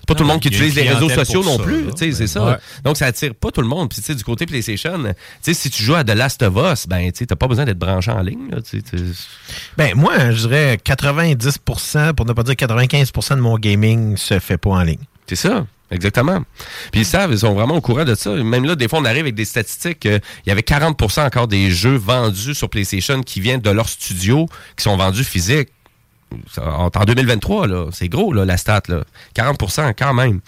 C'est 0.00 0.06
pas 0.06 0.14
tout 0.14 0.22
le 0.24 0.28
monde 0.28 0.40
qui 0.40 0.48
utilise 0.48 0.74
les 0.74 0.88
réseaux 0.88 1.08
sociaux 1.10 1.44
non 1.44 1.56
ça, 1.58 1.62
plus, 1.62 1.84
tu 1.96 1.96
sais, 1.96 2.12
c'est 2.12 2.26
ça. 2.26 2.44
Ouais. 2.44 2.56
Donc 2.84 2.96
ça 2.96 3.06
attire 3.06 3.34
pas 3.34 3.50
tout 3.50 3.60
le 3.60 3.68
monde. 3.68 3.88
Puis 3.90 3.98
tu 4.00 4.04
sais, 4.06 4.14
du 4.14 4.24
côté 4.24 4.46
PlayStation, 4.46 4.98
tu 5.02 5.12
sais, 5.42 5.54
si 5.54 5.70
tu 5.70 5.82
joues 5.82 5.94
à 5.94 6.04
The 6.04 6.14
Last 6.14 6.42
of 6.42 6.54
Us, 6.56 6.86
ben 6.88 7.10
tu 7.12 7.18
sais, 7.18 7.26
t'as 7.26 7.36
pas 7.36 7.46
besoin 7.48 7.64
d'être 7.64 7.78
branché 7.78 8.10
en 8.10 8.22
ligne. 8.22 8.50
Là, 8.50 8.58
Ben, 9.76 9.94
moi, 9.94 10.30
je 10.32 10.46
dirais 10.48 10.78
90% 10.84 12.14
pour 12.14 12.26
ne 12.26 12.32
pas 12.32 12.42
dire 12.42 12.54
95% 12.54 13.36
de 13.36 13.40
mon 13.40 13.58
gaming 13.58 14.16
se 14.16 14.38
fait 14.38 14.58
pas 14.58 14.70
en 14.70 14.82
ligne. 14.82 14.98
C'est 15.26 15.36
ça, 15.36 15.66
exactement. 15.90 16.40
Puis 16.92 17.02
ils 17.02 17.06
savent, 17.06 17.30
ils 17.32 17.38
sont 17.38 17.54
vraiment 17.54 17.76
au 17.76 17.80
courant 17.80 18.04
de 18.04 18.14
ça. 18.14 18.30
Même 18.30 18.64
là, 18.64 18.74
des 18.74 18.88
fois, 18.88 18.98
on 18.98 19.04
arrive 19.04 19.22
avec 19.22 19.34
des 19.34 19.44
statistiques. 19.44 20.06
euh, 20.06 20.18
Il 20.44 20.48
y 20.48 20.52
avait 20.52 20.62
40% 20.62 21.24
encore 21.26 21.46
des 21.46 21.70
jeux 21.70 21.96
vendus 21.96 22.54
sur 22.54 22.68
PlayStation 22.68 23.22
qui 23.22 23.40
viennent 23.40 23.60
de 23.60 23.70
leur 23.70 23.88
studio, 23.88 24.46
qui 24.76 24.82
sont 24.84 24.96
vendus 24.96 25.24
physiques. 25.24 25.68
En 26.58 26.90
en 26.94 27.04
2023, 27.04 27.66
là, 27.66 27.86
c'est 27.92 28.08
gros, 28.08 28.32
la 28.32 28.56
stat. 28.56 28.82
Là. 28.88 29.04
40% 29.36 29.94
quand 29.98 30.14
même. 30.14 30.40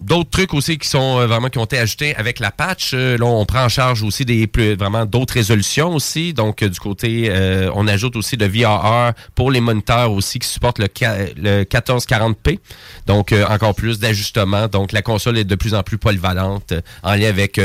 D'autres 0.00 0.30
trucs 0.30 0.54
aussi 0.54 0.78
qui 0.78 0.88
sont 0.88 1.18
euh, 1.20 1.26
vraiment 1.26 1.48
qui 1.48 1.58
ont 1.58 1.64
été 1.64 1.78
ajoutés 1.78 2.14
avec 2.16 2.38
la 2.38 2.50
patch. 2.50 2.92
euh, 2.94 3.16
là, 3.18 3.26
on 3.26 3.44
prend 3.46 3.64
en 3.64 3.68
charge 3.68 4.02
aussi 4.02 4.24
des 4.24 4.46
plus, 4.46 4.76
d'autres 5.08 5.34
résolutions 5.34 5.94
aussi. 5.94 6.32
Donc, 6.34 6.62
euh, 6.62 6.68
du 6.68 6.78
côté, 6.80 7.32
on 7.74 7.86
ajoute 7.88 8.16
aussi 8.16 8.36
de 8.36 8.46
VRR 8.46 9.12
pour 9.34 9.50
les 9.50 9.60
moniteurs 9.60 10.12
aussi 10.12 10.38
qui 10.38 10.48
supportent 10.48 10.78
le, 10.78 10.88
ca- 10.94 11.16
le 11.36 11.64
1440p. 11.64 12.58
Donc, 13.06 13.34
encore 13.48 13.74
plus 13.74 13.98
d'ajustements. 13.98 14.68
Donc, 14.68 14.92
la 14.92 15.02
console 15.02 15.38
est 15.38 15.44
de 15.44 15.54
plus 15.54 15.74
en 15.74 15.82
plus 15.82 15.98
polyvalente 15.98 16.72
en 17.02 17.14
lien 17.14 17.28
avec 17.28 17.60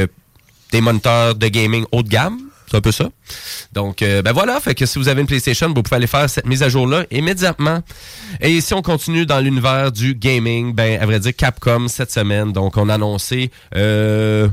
des 0.72 0.82
moniteurs 0.82 1.36
de 1.36 1.48
gaming 1.48 1.86
haut 1.92 2.04
de 2.04 2.10
gamme. 2.10 2.40
C'est 2.70 2.78
un 2.78 2.82
peu 2.82 2.92
ça. 2.92 3.10
Donc, 3.74 4.02
euh, 4.02 4.22
ben 4.22 4.32
voilà, 4.32 4.60
fait 4.60 4.76
que 4.76 4.86
si 4.86 5.00
vous 5.00 5.08
avez 5.08 5.22
une 5.22 5.28
PlayStation, 5.28 5.68
vous 5.74 5.82
pouvez 5.82 5.96
aller 5.96 6.08
faire 6.08 6.30
cette 6.30 6.46
mise 6.46 6.62
à 6.62 6.70
jour-là 6.70 7.06
immédiatement. 7.10 7.82
Et 8.42 8.62
si 8.62 8.74
on 8.76 8.82
continue 8.82 9.26
dans 9.26 9.40
l'univers 9.40 9.92
du 9.92 10.14
gaming, 10.14 10.74
ben, 10.74 11.02
à 11.02 11.06
vrai 11.06 11.20
dire, 11.20 11.36
Capcom, 11.36 11.88
cette 11.88 12.12
semaine, 12.12 12.52
donc, 12.52 12.78
on 12.78 12.90
a 12.90 12.96
annoncé... 12.96 13.50
Euh, 13.76 14.48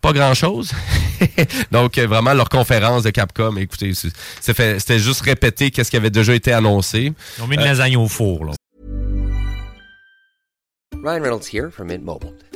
pas 0.00 0.14
grand 0.14 0.32
chose. 0.32 0.72
Donc, 1.70 1.98
euh, 1.98 2.06
vraiment, 2.06 2.32
leur 2.32 2.48
conférence 2.48 3.02
de 3.02 3.10
Capcom, 3.10 3.56
écoutez, 3.58 3.92
c'était 4.40 4.98
juste 4.98 5.20
répéter 5.20 5.70
qu'est-ce 5.70 5.90
qui 5.90 5.98
avait 5.98 6.08
déjà 6.08 6.34
été 6.34 6.54
annoncé. 6.54 7.12
Ils 7.36 7.42
ont 7.42 7.46
mis 7.46 7.56
une 7.56 7.62
lasagne 7.64 7.98
au 7.98 8.08
four, 8.08 8.46
là. 8.46 8.52
Ryan 11.04 11.22
Reynolds 11.22 11.46
here 11.52 11.70
from 11.70 11.88
Mint 11.88 12.02
Mobile. 12.02 12.32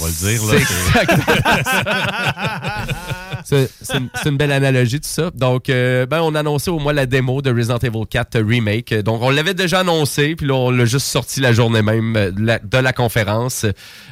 On 0.00 0.04
va 0.04 0.10
le 0.10 0.14
dire, 0.14 0.44
là. 0.44 0.54
C'est 3.44 3.70
c'est 3.82 4.28
une, 4.28 4.36
belle 4.36 4.52
analogie, 4.52 5.00
tout 5.00 5.08
ça. 5.08 5.30
Donc, 5.34 5.68
euh, 5.68 6.06
ben, 6.06 6.20
on 6.22 6.34
a 6.34 6.40
annoncé 6.40 6.70
au 6.70 6.78
moins 6.78 6.92
la 6.92 7.06
démo 7.06 7.42
de 7.42 7.50
Resident 7.50 7.78
Evil 7.78 8.06
4 8.08 8.40
Remake. 8.40 8.94
Donc, 8.94 9.22
on 9.22 9.30
l'avait 9.30 9.54
déjà 9.54 9.80
annoncé, 9.80 10.36
puis 10.36 10.46
là, 10.46 10.54
on 10.54 10.70
l'a 10.70 10.84
juste 10.84 11.06
sorti 11.06 11.40
la 11.40 11.52
journée 11.52 11.82
même 11.82 12.16
euh, 12.16 12.30
de 12.30 12.44
la, 12.44 12.58
de 12.58 12.78
la 12.78 12.92
conférence. 12.92 13.66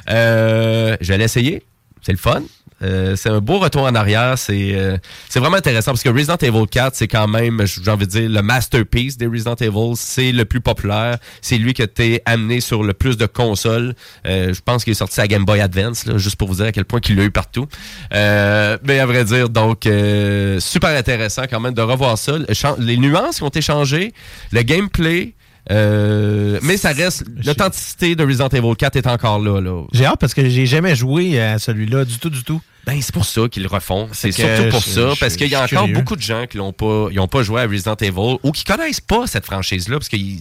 Euh, 0.09 0.97
J'allais 1.01 1.25
essayer. 1.25 1.63
C'est 2.01 2.11
le 2.11 2.17
fun. 2.17 2.41
Euh, 2.83 3.15
c'est 3.15 3.29
un 3.29 3.39
beau 3.39 3.59
retour 3.59 3.83
en 3.83 3.95
arrière. 3.95 4.37
C'est 4.37 4.75
euh, 4.75 4.97
c'est 5.29 5.39
vraiment 5.39 5.57
intéressant 5.57 5.91
parce 5.91 6.03
que 6.03 6.09
Resident 6.09 6.37
Evil 6.37 6.67
4, 6.69 6.95
c'est 6.95 7.07
quand 7.07 7.27
même, 7.27 7.65
j'ai 7.65 7.91
envie 7.91 8.05
de 8.05 8.11
dire, 8.11 8.29
le 8.29 8.41
masterpiece 8.41 9.17
des 9.17 9.27
Resident 9.27 9.55
Evil. 9.55 9.93
C'est 9.95 10.31
le 10.31 10.45
plus 10.45 10.61
populaire. 10.61 11.17
C'est 11.41 11.57
lui 11.57 11.73
qui 11.73 11.81
a 11.81 11.85
été 11.85 12.21
amené 12.25 12.61
sur 12.61 12.83
le 12.83 12.93
plus 12.93 13.17
de 13.17 13.25
consoles. 13.25 13.95
Euh, 14.25 14.53
je 14.53 14.61
pense 14.61 14.83
qu'il 14.83 14.91
est 14.91 14.95
sorti 14.95 15.19
à 15.21 15.27
Game 15.27 15.45
Boy 15.45 15.61
Advance, 15.61 16.05
là, 16.05 16.17
juste 16.17 16.35
pour 16.35 16.47
vous 16.47 16.55
dire 16.55 16.65
à 16.65 16.71
quel 16.71 16.85
point 16.85 16.99
il 17.07 17.15
l'a 17.15 17.23
eu 17.23 17.31
partout. 17.31 17.67
Euh, 18.13 18.77
mais 18.83 18.99
à 18.99 19.05
vrai 19.05 19.23
dire, 19.25 19.49
donc, 19.49 19.85
euh, 19.85 20.59
super 20.59 20.89
intéressant 20.89 21.43
quand 21.49 21.59
même 21.59 21.73
de 21.73 21.81
revoir 21.81 22.17
ça. 22.17 22.33
Les 22.79 22.97
nuances 22.97 23.37
qui 23.37 23.43
ont 23.43 23.47
été 23.47 23.61
changées, 23.61 24.13
le 24.51 24.61
gameplay. 24.61 25.33
Euh, 25.71 26.59
mais 26.61 26.77
ça 26.77 26.91
reste, 26.93 27.25
l'authenticité 27.45 28.15
de 28.15 28.23
Resident 28.25 28.49
Evil 28.49 28.75
4 28.77 28.95
est 28.95 29.07
encore 29.07 29.39
là. 29.39 29.59
là. 29.61 29.83
J'ai 29.93 30.05
hâte 30.05 30.19
parce 30.19 30.33
que 30.33 30.47
j'ai 30.49 30.65
jamais 30.65 30.95
joué 30.95 31.39
à 31.41 31.59
celui-là 31.59 32.05
du 32.05 32.17
tout, 32.19 32.29
du 32.29 32.43
tout. 32.43 32.61
Ben, 32.85 33.01
c'est 33.01 33.13
pour 33.13 33.25
ça 33.25 33.41
qu'ils 33.49 33.63
le 33.63 33.69
refont. 33.69 34.07
C'est 34.13 34.31
surtout 34.31 34.69
pour 34.69 34.79
je- 34.81 34.89
ça, 34.89 35.09
je- 35.13 35.19
parce 35.19 35.35
qu'il 35.35 35.47
y 35.49 35.55
a 35.55 35.63
encore 35.63 35.83
curieux. 35.83 35.93
beaucoup 35.93 36.15
de 36.15 36.21
gens 36.21 36.45
qui 36.49 36.57
n'ont 36.57 36.71
pas, 36.71 37.07
ils 37.11 37.19
ont 37.19 37.27
pas 37.27 37.43
joué 37.43 37.61
à 37.61 37.67
Resident 37.67 37.95
Evil 37.99 38.37
ou 38.43 38.51
qui 38.53 38.63
connaissent 38.63 39.01
pas 39.01 39.27
cette 39.27 39.45
franchise-là, 39.45 39.97
parce 39.97 40.07
qu'ils. 40.09 40.39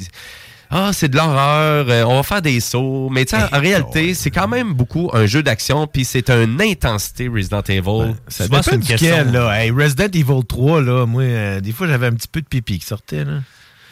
Ah, 0.69 0.91
c'est 0.93 1.09
de 1.09 1.17
l'horreur, 1.17 1.87
euh, 1.89 2.03
on 2.05 2.17
va 2.17 2.23
faire 2.25 2.43
des 2.43 2.59
sauts. 2.59 3.09
Mais 3.09 3.25
tu 3.25 3.37
sais, 3.37 3.43
en 3.53 3.61
réalité, 3.61 4.15
c'est 4.15 4.33
quand 4.33 4.49
même 4.49 4.75
beaucoup 4.75 5.11
un 5.13 5.25
jeu 5.27 5.43
d'action, 5.45 5.87
puis 5.87 6.05
c'est 6.05 6.29
une 6.29 6.61
intensité 6.61 7.29
Resident 7.29 7.63
Evil. 7.69 8.15
Ça 8.27 8.45
dépend 8.49 8.63
duquel, 8.77 9.31
là. 9.33 9.61
Hey, 9.65 9.71
Resident 9.71 10.09
Evil 10.13 10.45
3, 10.47 10.83
là, 10.83 11.07
moi, 11.07 11.23
euh, 11.23 11.61
des 11.61 11.71
fois, 11.71 11.87
j'avais 11.87 12.09
un 12.09 12.13
petit 12.15 12.27
peu 12.27 12.41
de 12.41 12.47
pipi 12.47 12.81
qui 12.81 12.87
sortait, 12.87 13.25
là. 13.25 13.43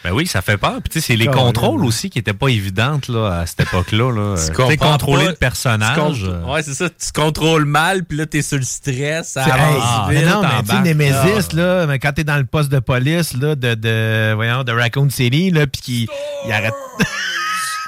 Ben 0.05 0.13
oui, 0.13 0.27
ça 0.27 0.43
fait 0.43 0.59
peur. 0.59 0.75
Puis 0.83 0.91
tu 0.91 1.01
sais, 1.01 1.07
c'est 1.07 1.17
les 1.17 1.25
Carrément. 1.25 1.47
contrôles 1.47 1.85
aussi 1.85 2.11
qui 2.11 2.19
n'étaient 2.19 2.35
pas 2.35 2.49
évidentes 2.49 3.09
là, 3.09 3.39
à 3.41 3.47
cette 3.47 3.61
époque-là. 3.61 4.13
Là. 4.13 4.37
Tu 4.69 4.77
contrôler 4.77 5.25
pas- 5.25 5.31
le 5.31 5.37
personnage. 5.37 6.19
tu 6.21 6.27
euh, 6.27 6.43
Ouais, 6.45 6.63
c'est 6.63 6.75
ça. 6.75 6.91
Tu 6.91 7.13
contrôles 7.15 7.65
mal, 7.65 8.05
puis 8.05 8.19
là, 8.19 8.27
t'es 8.27 8.43
sur 8.43 8.59
le 8.59 8.65
stress. 8.65 9.33
Ça 9.33 9.45
avance 9.45 10.11
mais 10.11 10.23
non, 10.27 10.43
mais 10.43 10.63
tu. 10.63 10.77
Nemesis, 10.95 11.55
là, 11.55 11.87
mais 11.87 11.99
quand 11.99 12.13
t'es 12.13 12.25
dans 12.25 12.37
le 12.37 12.45
poste 12.45 12.71
de 12.71 12.81
police, 12.81 13.33
là, 13.35 13.55
de, 13.55 13.75
de, 13.75 14.35
voyons, 14.35 14.63
de 14.63 14.73
Raccoon 14.73 15.09
City, 15.09 15.51
là, 15.51 15.67
pis 15.67 15.81
qu'il 15.81 16.07
il 16.47 16.53
arrête. 16.53 16.75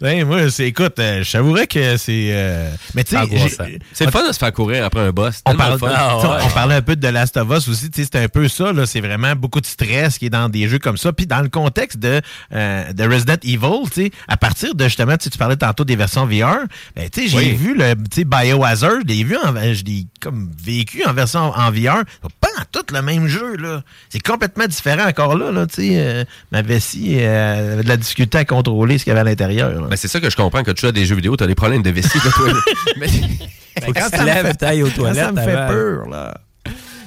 Ouais, 0.00 0.24
moi, 0.24 0.48
c'est, 0.50 0.68
écoute, 0.68 0.98
euh, 1.00 1.18
je 1.24 1.28
savourais 1.30 1.66
que 1.66 1.96
c'est, 1.96 2.28
euh, 2.30 2.70
mais 2.94 3.02
tu 3.04 3.16
sais, 3.16 3.78
C'est 3.92 4.04
le 4.04 4.10
fun 4.12 4.26
de 4.26 4.32
se 4.32 4.38
faire 4.38 4.52
courir 4.52 4.84
après 4.84 5.00
un 5.00 5.10
boss. 5.10 5.42
on, 5.46 5.54
parle, 5.56 5.78
fun. 5.78 5.88
sais, 5.88 6.26
on 6.46 6.50
parlait 6.50 6.76
un 6.76 6.82
peu 6.82 6.94
de 6.94 7.06
The 7.06 7.10
Last 7.12 7.36
of 7.36 7.48
Us 7.50 7.68
aussi, 7.68 7.90
tu 7.90 8.02
sais, 8.04 8.08
c'est 8.12 8.22
un 8.22 8.28
peu 8.28 8.46
ça, 8.48 8.72
là, 8.72 8.86
c'est 8.86 9.00
vraiment 9.00 9.34
beaucoup 9.34 9.60
de 9.60 9.66
stress 9.66 10.18
qui 10.18 10.26
est 10.26 10.30
dans 10.30 10.48
des 10.48 10.68
jeux 10.68 10.78
comme 10.78 10.96
ça. 10.96 11.12
Puis 11.12 11.26
dans 11.26 11.40
le 11.40 11.48
contexte 11.48 11.98
de, 11.98 12.20
euh, 12.54 12.92
de 12.92 13.04
Resident 13.04 13.36
Evil, 13.42 13.88
tu 13.92 14.04
sais, 14.04 14.10
à 14.28 14.36
partir 14.36 14.74
de 14.74 14.84
justement, 14.84 15.16
tu 15.16 15.24
sais, 15.24 15.30
tu 15.30 15.38
parlais 15.38 15.56
tantôt 15.56 15.84
des 15.84 15.96
versions 15.96 16.26
VR, 16.26 16.58
ben, 16.94 17.08
tu 17.10 17.22
sais, 17.22 17.28
j'ai 17.28 17.36
Oui. 17.38 17.52
vu 17.54 17.74
le, 17.76 17.94
tu 17.94 18.20
sais, 18.20 18.24
Biohazard, 18.24 19.00
je 19.02 19.06
l'ai 19.06 19.24
vu, 19.24 19.36
en, 19.36 19.52
je 19.74 19.84
l'ai 19.84 20.06
comme 20.20 20.48
vécu 20.62 21.04
en 21.06 21.12
version 21.12 21.40
en 21.56 21.70
VR, 21.72 22.04
pas 22.40 22.48
en 22.60 22.62
tout 22.70 22.94
le 22.94 23.02
même 23.02 23.26
jeu, 23.26 23.56
là. 23.56 23.82
C'est 24.10 24.22
complètement 24.22 24.66
différent 24.66 25.08
encore 25.08 25.36
là, 25.36 25.50
là, 25.50 25.66
tu 25.66 25.74
sais. 25.74 25.88
euh, 25.96 26.24
ma 26.52 26.62
vessie 26.62 27.16
euh, 27.20 27.72
avait 27.74 27.82
de 27.82 27.88
la 27.88 27.96
difficulté 27.96 28.38
à 28.38 28.44
contrôler 28.44 28.98
ce 28.98 29.04
qu'il 29.04 29.10
y 29.10 29.12
avait 29.12 29.20
à 29.20 29.24
l'intérieur. 29.24 29.87
Là. 29.88 29.90
Ben, 29.90 29.96
c'est 29.96 30.08
ça 30.08 30.20
que 30.20 30.30
je 30.30 30.36
comprends. 30.36 30.62
Quand 30.62 30.74
tu 30.74 30.86
à 30.86 30.92
des 30.92 31.04
jeux 31.06 31.16
vidéo, 31.16 31.36
tu 31.36 31.44
as 31.44 31.46
des 31.46 31.54
problèmes 31.54 31.82
de 31.82 31.90
vessie. 31.90 32.18
là. 32.18 32.30
Mais- 32.96 33.08
Faut 33.08 33.92
quand 33.92 34.08
ça 34.08 34.22
me 34.24 34.26
fait- 34.48 34.56
quand 34.60 35.14
Ça 35.14 35.32
me 35.32 35.40
fait 35.40 35.66
peur, 35.68 36.08
là. 36.08 36.40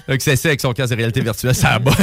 Donc, 0.10 0.20
c'est 0.20 0.36
ça 0.36 0.50
avec 0.50 0.60
son 0.60 0.74
casque 0.74 0.92
de 0.92 0.98
réalité 0.98 1.22
virtuelle, 1.22 1.54
ça 1.54 1.78
bol. 1.80 1.94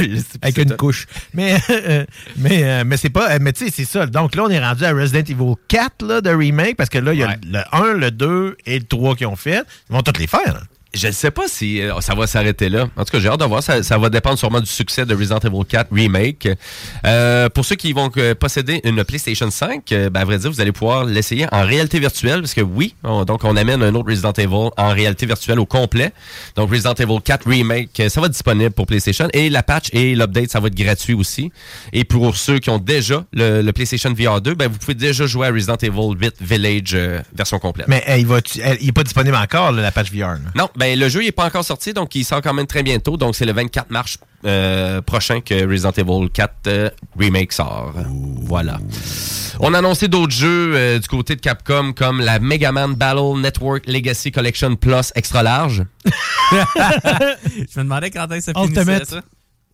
Avec 0.41 0.57
une 0.57 0.75
couche. 0.77 1.05
Mais, 1.33 1.57
euh, 1.69 2.05
mais, 2.37 2.63
euh, 2.63 2.83
mais 2.85 2.97
c'est 2.97 3.09
pas. 3.09 3.31
euh, 3.33 3.37
Mais 3.41 3.51
tu 3.51 3.65
sais, 3.65 3.71
c'est 3.75 3.85
ça. 3.85 4.05
Donc 4.07 4.35
là, 4.35 4.43
on 4.45 4.49
est 4.49 4.59
rendu 4.59 4.85
à 4.85 4.91
Resident 4.93 5.19
Evil 5.19 5.53
4 5.67 6.05
là, 6.05 6.21
de 6.21 6.29
remake 6.29 6.77
parce 6.77 6.89
que 6.89 6.97
là, 6.97 7.13
il 7.13 7.19
y 7.19 7.23
a 7.23 7.35
le 7.45 7.59
1, 7.71 7.93
le 7.95 8.09
2 8.09 8.57
et 8.65 8.79
le 8.79 8.85
3 8.85 9.15
qui 9.15 9.25
ont 9.25 9.35
fait. 9.35 9.61
Ils 9.89 9.93
vont 9.95 10.01
tous 10.01 10.17
les 10.19 10.27
faire. 10.27 10.39
hein. 10.47 10.63
Je 10.93 11.05
ne 11.07 11.11
sais 11.11 11.29
pas 11.29 11.47
si 11.47 11.81
euh, 11.81 12.01
ça 12.01 12.15
va 12.15 12.25
s'arrêter 12.25 12.67
là. 12.67 12.87
En 12.97 13.05
tout 13.05 13.11
cas, 13.11 13.19
j'ai 13.19 13.27
hâte 13.29 13.39
de 13.39 13.45
voir. 13.45 13.61
Ça, 13.61 13.83
ça 13.83 13.97
va 13.99 14.09
dépendre 14.09 14.39
sûrement 14.39 14.59
du 14.59 14.65
succès 14.65 15.05
de 15.05 15.13
Resident 15.13 15.37
Evil 15.37 15.63
4 15.67 15.87
Remake. 15.91 16.47
Euh, 17.05 17.47
pour 17.49 17.63
ceux 17.65 17.75
qui 17.75 17.93
vont 17.93 18.09
euh, 18.17 18.33
posséder 18.33 18.81
une 18.83 19.03
PlayStation 19.03 19.51
5, 19.51 19.91
euh, 19.91 20.09
ben, 20.09 20.21
à 20.21 20.25
vrai 20.25 20.39
dire, 20.39 20.51
vous 20.51 20.61
allez 20.61 20.71
pouvoir 20.71 21.05
l'essayer 21.05 21.45
en 21.51 21.63
réalité 21.63 21.99
virtuelle 21.99 22.41
parce 22.41 22.55
que 22.55 22.61
oui, 22.61 22.95
on- 23.03 23.23
donc 23.23 23.43
on 23.43 23.55
amène 23.55 23.83
un 23.83 23.93
autre 23.93 24.09
Resident 24.09 24.33
Evil 24.33 24.69
en 24.77 24.89
réalité 24.89 25.25
virtuelle 25.27 25.59
au 25.59 25.65
complet. 25.67 26.11
Donc 26.55 26.71
Resident 26.71 26.93
Evil 26.95 27.21
4 27.23 27.47
Remake, 27.47 27.99
euh, 27.99 28.09
ça 28.09 28.19
va 28.19 28.25
être 28.25 28.33
disponible 28.33 28.71
pour 28.71 28.87
PlayStation 28.87 29.27
et 29.33 29.49
la 29.51 29.61
patch 29.61 29.89
et 29.93 30.15
l'update, 30.15 30.49
ça 30.49 30.59
va 30.59 30.67
être 30.67 30.75
gratuit 30.75 31.13
aussi. 31.13 31.51
Et 31.93 32.03
pour 32.03 32.35
ceux 32.35 32.57
qui 32.57 32.71
ont 32.71 32.79
déjà 32.79 33.25
le, 33.31 33.61
le 33.61 33.73
PlayStation 33.73 34.11
VR 34.13 34.41
2, 34.41 34.55
ben, 34.55 34.67
vous 34.67 34.77
pouvez 34.79 34.95
déjà 34.95 35.27
jouer 35.27 35.47
à 35.47 35.51
Resident 35.51 35.77
Evil 35.81 36.15
8 36.19 36.35
Village 36.41 36.97
version 37.35 37.59
complète. 37.59 37.87
Mais 37.87 38.03
il, 38.17 38.25
va, 38.25 38.37
euh, 38.37 38.75
il 38.81 38.89
est 38.89 38.91
pas 38.91 39.03
disponible 39.03 39.35
encore, 39.35 39.71
là, 39.71 39.83
la 39.83 39.91
patch 39.91 40.11
VR. 40.11 40.29
là? 40.33 40.39
Non, 40.55 40.67
ben 40.79 40.97
le 40.97 41.09
jeu 41.09 41.23
il 41.23 41.27
est 41.27 41.33
pas 41.33 41.45
encore 41.45 41.65
sorti, 41.65 41.93
donc 41.93 42.15
il 42.15 42.23
sort 42.23 42.41
quand 42.41 42.53
même 42.53 42.65
très 42.65 42.83
bientôt. 42.83 43.17
Donc 43.17 43.35
c'est 43.35 43.45
le 43.45 43.51
24 43.51 43.91
mars 43.91 44.17
euh, 44.45 45.01
prochain 45.01 45.41
que 45.41 45.69
Resident 45.69 45.91
Evil 45.91 46.29
4 46.31 46.53
euh, 46.67 46.89
Remake 47.17 47.51
sort. 47.51 47.93
Voilà. 48.43 48.79
On 49.59 49.73
a 49.73 49.79
annoncé 49.79 50.07
d'autres 50.07 50.31
jeux 50.31 50.73
euh, 50.75 50.99
du 50.99 51.07
côté 51.09 51.35
de 51.35 51.41
Capcom 51.41 51.91
comme 51.91 52.21
la 52.21 52.39
Mega 52.39 52.71
Man 52.71 52.93
Battle 52.93 53.41
Network 53.41 53.85
Legacy 53.87 54.31
Collection 54.31 54.77
Plus 54.77 55.11
extra 55.15 55.43
large. 55.43 55.83
Je 56.05 57.79
me 57.79 57.83
demandais 57.83 58.09
quand 58.09 58.31
est-ce 58.31 58.51
que 58.51 58.59
ça 58.59 58.65
finissait, 58.65 59.05
ça. 59.05 59.21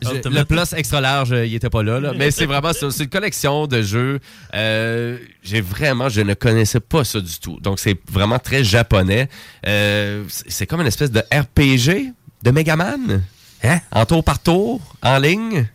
Je- 0.01 0.29
le 0.29 0.43
plus 0.45 0.73
extra 0.75 0.99
large, 1.01 1.31
euh, 1.31 1.45
il 1.45 1.55
était 1.55 1.69
pas 1.69 1.81
là, 1.81 1.99
là. 1.99 2.11
mais 2.17 2.29
c'est 2.31 2.45
vraiment. 2.45 2.71
C'est 2.73 3.03
une 3.03 3.09
collection 3.09 3.65
de 3.67 3.81
jeux. 3.81 4.19
Euh, 4.53 5.17
j'ai 5.41 5.61
vraiment, 5.61 6.09
je 6.09 6.21
ne 6.21 6.33
connaissais 6.33 6.81
pas 6.81 7.03
ça 7.03 7.19
du 7.21 7.39
tout. 7.39 7.59
Donc 7.61 7.79
c'est 7.79 7.97
vraiment 8.11 8.37
très 8.39 8.63
japonais. 8.63 9.29
Euh, 9.67 10.23
c'est 10.27 10.51
c'est 10.51 10.67
comme 10.67 10.81
une 10.81 10.87
espèce 10.87 11.11
de 11.11 11.19
RPG 11.31 12.11
de 12.43 12.51
Megaman. 12.51 13.23
Hein? 13.63 13.79
En 13.91 14.05
tour 14.05 14.23
par 14.23 14.39
tour, 14.39 14.81
en 15.01 15.17
ligne, 15.17 15.65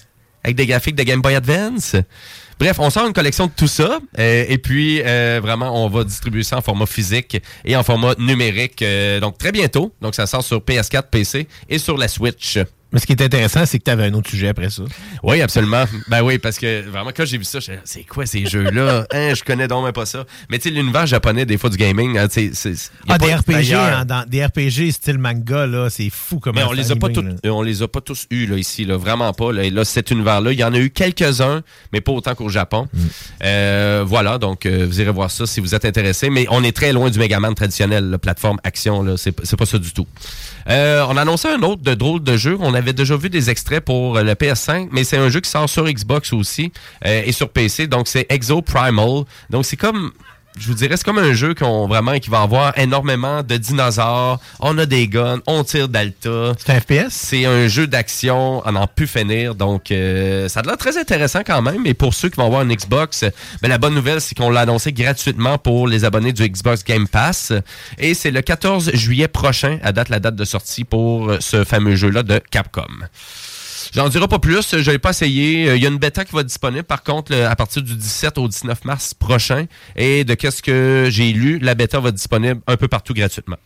avec 0.45 0.57
des 0.57 0.67
graphiques 0.67 0.97
de 0.97 1.03
Game 1.03 1.23
Boy 1.23 1.35
Advance. 1.35 1.97
Bref, 2.59 2.77
on 2.79 2.91
sort 2.91 3.07
une 3.07 3.15
collection 3.15 3.47
de 3.47 3.53
tout 3.57 3.67
ça. 3.67 4.01
euh, 4.19 4.45
et 4.47 4.59
puis, 4.59 5.01
euh, 5.03 5.41
vraiment, 5.43 5.83
on 5.83 5.89
va 5.89 6.05
distribuer 6.05 6.43
ça 6.43 6.59
en 6.59 6.61
format 6.61 6.85
physique 6.85 7.43
et 7.65 7.75
en 7.75 7.83
format 7.83 8.15
numérique. 8.19 8.83
euh, 8.83 9.19
donc, 9.19 9.39
très 9.39 9.51
bientôt. 9.51 9.95
Donc, 10.03 10.15
ça 10.15 10.27
sort 10.27 10.45
sur 10.45 10.59
PS4, 10.61 11.05
PC 11.11 11.49
et 11.71 11.79
sur 11.79 11.97
la 11.97 12.07
Switch. 12.07 12.59
Mais 12.93 12.99
ce 13.01 13.07
qui 13.07 13.13
est 13.13 13.23
intéressant, 13.23 13.65
c'est 13.67 13.79
que 13.79 13.85
tu 13.85 13.91
avais 13.91 14.05
un 14.05 14.15
autre 14.15 14.31
sujet 14.31 14.49
après 14.49 14.71
ça. 14.71 14.83
Oui, 15.23 15.41
absolument. 15.41 15.85
Ben 16.09 16.23
oui, 16.23 16.39
parce 16.39 16.59
que 16.59 16.83
vraiment, 16.89 17.11
quand 17.17 17.25
j'ai 17.25 17.39
vu 17.39 17.45
ça, 17.45 17.59
c'est 17.85 18.05
quoi 18.05 18.27
ces 18.27 18.47
jeux-là? 18.47 19.07
Hein, 19.13 19.35
je 19.35 19.43
connais 19.45 19.69
donc 19.69 19.85
même 19.85 19.93
pas 19.93 20.07
ça. 20.07 20.25
Mais 20.51 20.59
tu 20.59 20.69
sais, 20.69 20.75
l'univers 20.75 21.07
japonais, 21.07 21.45
des 21.47 21.59
fois, 21.59 21.71
du 21.71 21.77
gaming, 21.77 22.19
hein, 22.19 22.27
c'est. 22.31 22.51
Ah, 23.09 23.19
pas 23.19 23.19
des 23.19 23.35
RPG, 23.35 23.75
hein, 23.75 24.05
dans- 24.05 24.27
des 24.29 24.45
RPG 24.45 24.91
style 24.93 25.19
manga, 25.19 25.67
là, 25.67 25.89
c'est 25.91 26.11
fou 26.11 26.39
comment 26.41 26.61
Mais 26.61 26.67
on 26.67 26.73
les 26.73 26.93
a 26.93 26.97
pas 26.97 27.09
là. 27.09 27.51
on 27.53 27.63
les 27.63 27.83
a 27.83 27.89
pas 27.89 28.01
tous 28.01 28.27
eus 28.31 28.47
là 28.47 28.57
ici 28.57 28.85
là, 28.85 28.97
vraiment 28.97 29.33
pas 29.33 29.53
là. 29.53 29.65
Et 29.65 29.71
là 29.71 29.85
cet 29.85 30.11
univers 30.11 30.41
là, 30.41 30.53
il 30.53 30.59
y 30.59 30.65
en 30.65 30.73
a 30.73 30.79
eu 30.79 30.91
quelques-uns, 30.91 31.63
mais 31.93 32.01
pas 32.01 32.13
autant 32.13 32.35
qu'au 32.35 32.49
Japon. 32.49 32.89
Mm. 32.93 32.99
Euh, 33.45 34.05
voilà, 34.07 34.39
donc 34.39 34.67
euh, 34.67 34.87
vous 34.89 35.01
irez 35.01 35.11
voir 35.11 35.31
ça 35.31 35.47
si 35.47 35.61
vous 35.61 35.75
êtes 35.75 35.85
intéressé, 35.85 36.31
mais 36.31 36.47
on 36.51 36.63
est 36.65 36.75
très 36.77 36.93
loin 36.93 37.11
du 37.11 37.19
Megaman 37.19 37.55
traditionnel, 37.55 38.11
la 38.11 38.19
plateforme 38.19 38.59
action 38.65 39.03
là, 39.03 39.17
c'est 39.17 39.33
pas 39.33 39.67
ça 39.67 39.79
du 39.79 39.93
tout. 39.93 40.07
Euh, 40.69 41.05
on 41.09 41.17
a 41.17 41.23
annoncé 41.23 41.49
un 41.49 41.63
autre 41.63 41.83
de 41.83 41.95
drôle 41.95 42.23
de 42.23 42.37
jeu, 42.37 42.57
on 42.61 42.75
avait 42.75 42.93
déjà 42.93 43.17
vu 43.17 43.31
des 43.31 43.51
extraits 43.51 43.85
pour 43.85 44.17
euh, 44.17 44.23
le 44.23 44.33
PS5, 44.35 44.89
mais 44.93 45.05
c'est 45.05 45.17
un 45.17 45.29
jeu 45.29 45.41
qui 45.41 45.51
sort 45.51 45.69
sur 45.69 45.85
Xbox 45.85 46.33
aussi 46.33 46.73
euh, 47.07 47.23
et 47.25 47.33
sur 47.33 47.49
PC, 47.49 47.87
donc 47.87 48.09
c'est 48.09 48.27
Exo 48.29 48.63
Primal. 48.63 49.25
Donc 49.49 49.65
c'est 49.65 49.77
comme 49.77 50.13
je 50.59 50.67
vous 50.67 50.75
dirais, 50.75 50.97
c'est 50.97 51.05
comme 51.05 51.19
un 51.19 51.33
jeu 51.33 51.55
qu'on 51.55 51.87
vraiment 51.87 52.19
qui 52.19 52.29
va 52.29 52.43
avoir 52.43 52.77
énormément 52.79 53.43
de 53.43 53.57
dinosaures. 53.57 54.41
On 54.59 54.77
a 54.79 54.87
des 54.87 55.09
guns, 55.09 55.41
on 55.47 55.65
tire 55.65 55.89
d'Alta. 55.89 56.53
C'est 56.59 56.73
un 56.73 56.81
FPS? 56.81 57.09
C'est 57.11 57.45
un 57.47 57.69
jeu 57.69 57.87
d'action, 57.87 58.63
on 58.65 58.73
n'en 58.73 58.87
peut 58.87 59.07
finir. 59.07 59.55
Donc, 59.55 59.91
euh, 59.91 60.49
ça 60.49 60.61
a 60.61 60.63
l'air 60.65 60.77
très 60.77 60.99
intéressant 60.99 61.41
quand 61.47 61.63
même. 61.63 61.87
Et 61.87 61.95
pour 61.95 62.15
ceux 62.15 62.29
qui 62.29 62.37
vont 62.37 62.47
avoir 62.47 62.63
une 62.63 62.75
Xbox, 62.75 63.25
ben, 63.63 63.69
la 63.69 63.79
bonne 63.79 63.95
nouvelle, 63.95 64.21
c'est 64.21 64.37
qu'on 64.37 64.51
l'a 64.51 64.63
annoncé 64.63 64.93
gratuitement 64.93 65.57
pour 65.57 65.87
les 65.87 66.05
abonnés 66.05 66.33
du 66.33 66.49
Xbox 66.49 66.85
Game 66.85 67.07
Pass. 67.07 67.53
Et 67.99 68.15
c'est 68.15 68.31
le 68.31 68.43
14 68.43 68.91
juillet 68.95 69.29
prochain, 69.29 69.79
à 69.83 69.93
date 69.93 70.09
la 70.09 70.21
date 70.21 70.37
de 70.37 70.45
sortie 70.45 70.85
pour 70.85 71.33
ce 71.41 71.65
fameux 71.65 71.95
jeu-là 71.95 72.23
de 72.23 72.41
Capcom. 72.51 72.83
J'en 73.95 74.09
dirai 74.09 74.29
pas 74.29 74.39
plus, 74.39 74.77
je 74.79 74.91
l'ai 74.91 74.99
pas 74.99 75.11
essayé. 75.11 75.69
Euh, 75.69 75.77
Il 75.77 75.83
y 75.83 75.87
a 75.87 75.89
une 75.89 75.99
bêta 75.99 76.25
qui 76.25 76.33
va 76.33 76.43
être 76.43 76.47
disponible 76.47 76.85
par 76.85 77.03
contre 77.03 77.35
à 77.35 77.57
partir 77.57 77.83
du 77.83 77.95
17 77.95 78.39
au 78.39 78.47
19 78.47 78.85
mars 78.85 79.15
prochain. 79.15 79.67
Et 79.97 80.25
de 80.25 80.35
qu'est-ce 80.35 80.63
que 80.63 81.09
j'ai 81.11 81.33
lu, 81.33 81.59
la 81.59 81.75
bêta 81.75 81.99
va 81.99 82.11
être 82.11 82.15
disponible 82.15 82.61
un 82.67 82.77
peu 82.77 82.87
partout 82.89 83.15
gratuitement. 83.15 83.57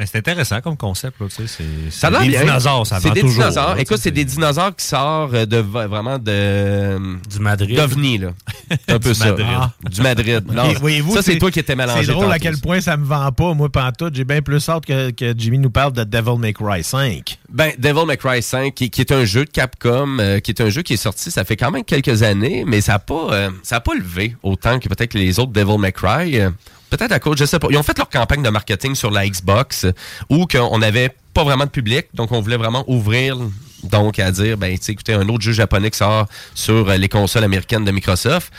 Mais 0.00 0.06
c'est 0.06 0.16
intéressant 0.16 0.62
comme 0.62 0.78
concept, 0.78 1.20
là, 1.20 1.26
tu 1.28 1.46
sais. 1.46 1.62
c'est- 1.90 2.10
des 2.10 2.28
bien. 2.28 2.40
dinosaures, 2.40 2.86
ça 2.86 3.00
C'est 3.00 3.08
vend 3.08 3.14
des 3.14 3.20
toujours. 3.20 3.42
dinosaures. 3.42 3.74
là, 3.74 3.80
Écoute, 3.82 3.98
c'est 4.00 4.10
des 4.10 4.24
dinosaures 4.24 4.74
qui 4.74 4.86
sortent 4.86 5.34
de 5.34 5.56
vraiment 5.58 6.18
de 6.18 7.18
du 7.28 7.38
Madrid. 7.38 7.76
d'OVNI 7.76 8.16
là. 8.16 8.28
C'est 8.70 8.90
un 8.94 8.98
peu 8.98 9.12
ça. 9.12 9.26
Madrid. 9.26 9.46
Ah. 9.50 9.70
Du 9.90 10.00
Madrid. 10.00 10.42
Non, 10.50 10.70
Et 10.70 10.74
voyez-vous, 10.74 11.14
ça 11.14 11.20
c'est 11.22 11.36
toi 11.38 11.50
qui 11.50 11.58
étais 11.58 11.76
mélangé. 11.76 12.06
C'est 12.06 12.12
drôle 12.12 12.32
à 12.32 12.38
quel 12.38 12.54
ça. 12.54 12.62
point 12.62 12.80
ça 12.80 12.96
me 12.96 13.04
vend 13.04 13.30
pas, 13.30 13.52
moi, 13.52 13.68
pantoute. 13.68 14.14
J'ai 14.14 14.24
bien 14.24 14.40
plus 14.40 14.66
hâte 14.70 14.86
que, 14.86 15.10
que 15.10 15.34
Jimmy 15.36 15.58
nous 15.58 15.70
parle 15.70 15.92
de 15.92 16.02
Devil 16.04 16.38
May 16.38 16.54
Cry 16.54 16.82
5. 16.82 17.38
Ben, 17.50 17.72
Devil 17.78 18.06
May 18.06 18.16
Cry 18.16 18.42
5, 18.42 18.72
qui, 18.74 18.88
qui 18.88 19.02
est 19.02 19.12
un 19.12 19.26
jeu 19.26 19.44
de 19.44 19.50
Capcom, 19.50 20.18
euh, 20.18 20.40
qui 20.40 20.50
est 20.52 20.62
un 20.62 20.70
jeu 20.70 20.80
qui 20.80 20.94
est 20.94 20.96
sorti, 20.96 21.30
ça 21.30 21.44
fait 21.44 21.56
quand 21.58 21.70
même 21.70 21.84
quelques 21.84 22.22
années, 22.22 22.64
mais 22.66 22.80
ça 22.80 22.92
n'a 22.92 22.98
pas, 23.00 23.28
euh, 23.32 23.50
ça 23.62 23.76
a 23.76 23.80
pas 23.80 23.94
levé 23.94 24.34
autant 24.42 24.78
que 24.78 24.88
peut-être 24.88 25.12
les 25.12 25.38
autres 25.38 25.52
Devil 25.52 25.76
May 25.78 25.92
Cry. 25.92 26.40
Euh, 26.40 26.48
peut-être 26.90 27.12
à 27.12 27.20
cause, 27.20 27.38
je 27.38 27.44
sais 27.44 27.58
pas. 27.58 27.68
Ils 27.70 27.78
ont 27.78 27.82
fait 27.82 27.96
leur 27.96 28.08
campagne 28.08 28.42
de 28.42 28.48
marketing 28.48 28.94
sur 28.94 29.10
la 29.10 29.26
Xbox, 29.28 29.84
euh, 29.84 29.92
où 30.28 30.46
qu'on 30.46 30.78
n'avait 30.78 31.14
pas 31.32 31.44
vraiment 31.44 31.64
de 31.64 31.70
public, 31.70 32.06
donc 32.12 32.32
on 32.32 32.40
voulait 32.40 32.56
vraiment 32.56 32.84
ouvrir, 32.88 33.36
donc 33.84 34.18
à 34.18 34.30
dire, 34.30 34.58
ben, 34.58 34.76
écoutez, 34.86 35.14
un 35.14 35.28
autre 35.28 35.42
jeu 35.42 35.52
japonais 35.52 35.90
qui 35.90 35.98
sort 35.98 36.26
sur 36.54 36.88
euh, 36.88 36.96
les 36.96 37.08
consoles 37.08 37.44
américaines 37.44 37.84
de 37.84 37.90
Microsoft. 37.92 38.52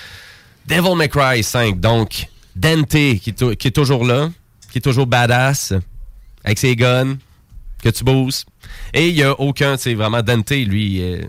Devil 0.68 0.96
May 0.96 1.10
Cry 1.10 1.44
5, 1.44 1.80
donc 1.80 2.28
Dante, 2.56 2.90
qui 2.90 3.24
est, 3.28 3.72
toujours 3.72 4.06
là, 4.06 4.30
qui 4.72 4.78
est 4.78 4.82
toujours 4.82 5.08
badass, 5.08 5.74
avec 6.44 6.58
ses 6.58 6.76
guns, 6.76 7.18
que 7.84 7.90
tu 7.90 8.04
bouses. 8.04 8.46
Et 8.94 9.10
il 9.10 9.16
n'y 9.16 9.24
a 9.24 9.40
aucun, 9.40 9.78
sais, 9.78 9.94
vraiment, 9.94 10.22
Dante, 10.22 10.52
lui, 10.52 11.02
euh, 11.02 11.24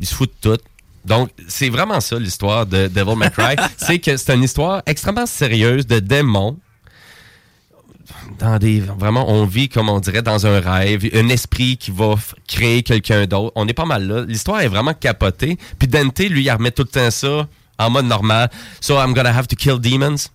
il 0.00 0.06
se 0.06 0.14
fout 0.14 0.30
de 0.42 0.56
tout. 0.56 0.62
Donc, 1.08 1.30
c'est 1.48 1.70
vraiment 1.70 2.00
ça 2.00 2.18
l'histoire 2.18 2.66
de 2.66 2.86
Devil 2.86 3.16
May 3.16 3.30
Cry. 3.30 3.56
c'est 3.76 3.98
que 3.98 4.16
c'est 4.16 4.34
une 4.34 4.44
histoire 4.44 4.82
extrêmement 4.86 5.26
sérieuse 5.26 5.86
de 5.86 5.98
démons. 5.98 6.58
Dans 8.38 8.58
des, 8.58 8.80
vraiment, 8.80 9.28
on 9.28 9.46
vit, 9.46 9.68
comme 9.68 9.88
on 9.88 9.98
dirait, 9.98 10.22
dans 10.22 10.46
un 10.46 10.60
rêve. 10.60 11.08
Un 11.14 11.28
esprit 11.28 11.76
qui 11.76 11.90
va 11.90 12.14
créer 12.46 12.82
quelqu'un 12.82 13.26
d'autre. 13.26 13.52
On 13.56 13.66
est 13.66 13.72
pas 13.72 13.86
mal 13.86 14.06
là. 14.06 14.24
L'histoire 14.28 14.60
est 14.60 14.68
vraiment 14.68 14.94
capotée. 14.94 15.58
Puis 15.78 15.88
Dante, 15.88 16.20
lui, 16.20 16.44
il 16.44 16.50
remet 16.50 16.70
tout 16.70 16.82
le 16.82 16.88
temps 16.88 17.10
ça 17.10 17.48
en 17.78 17.90
mode 17.90 18.06
normal. 18.06 18.50
So, 18.80 18.96
I'm 18.96 19.14
gonna 19.14 19.36
have 19.36 19.48
to 19.48 19.56
kill 19.56 19.80
demons. 19.80 20.28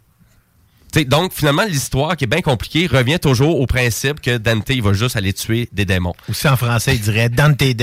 T'sais, 0.91 1.05
donc, 1.05 1.33
finalement, 1.33 1.63
l'histoire 1.63 2.17
qui 2.17 2.25
est 2.25 2.27
bien 2.27 2.41
compliquée 2.41 2.87
revient 2.87 3.19
toujours 3.19 3.59
au 3.59 3.65
principe 3.65 4.21
que 4.21 4.37
Dante, 4.37 4.69
il 4.69 4.81
va 4.81 4.93
juste 4.93 5.15
aller 5.15 5.33
tuer 5.33 5.69
des 5.71 5.85
démons. 5.85 6.13
Aussi 6.29 6.47
en 6.47 6.57
français, 6.57 6.95
il 6.95 7.01
dirait 7.01 7.29
dans 7.29 7.55
tes 7.55 7.73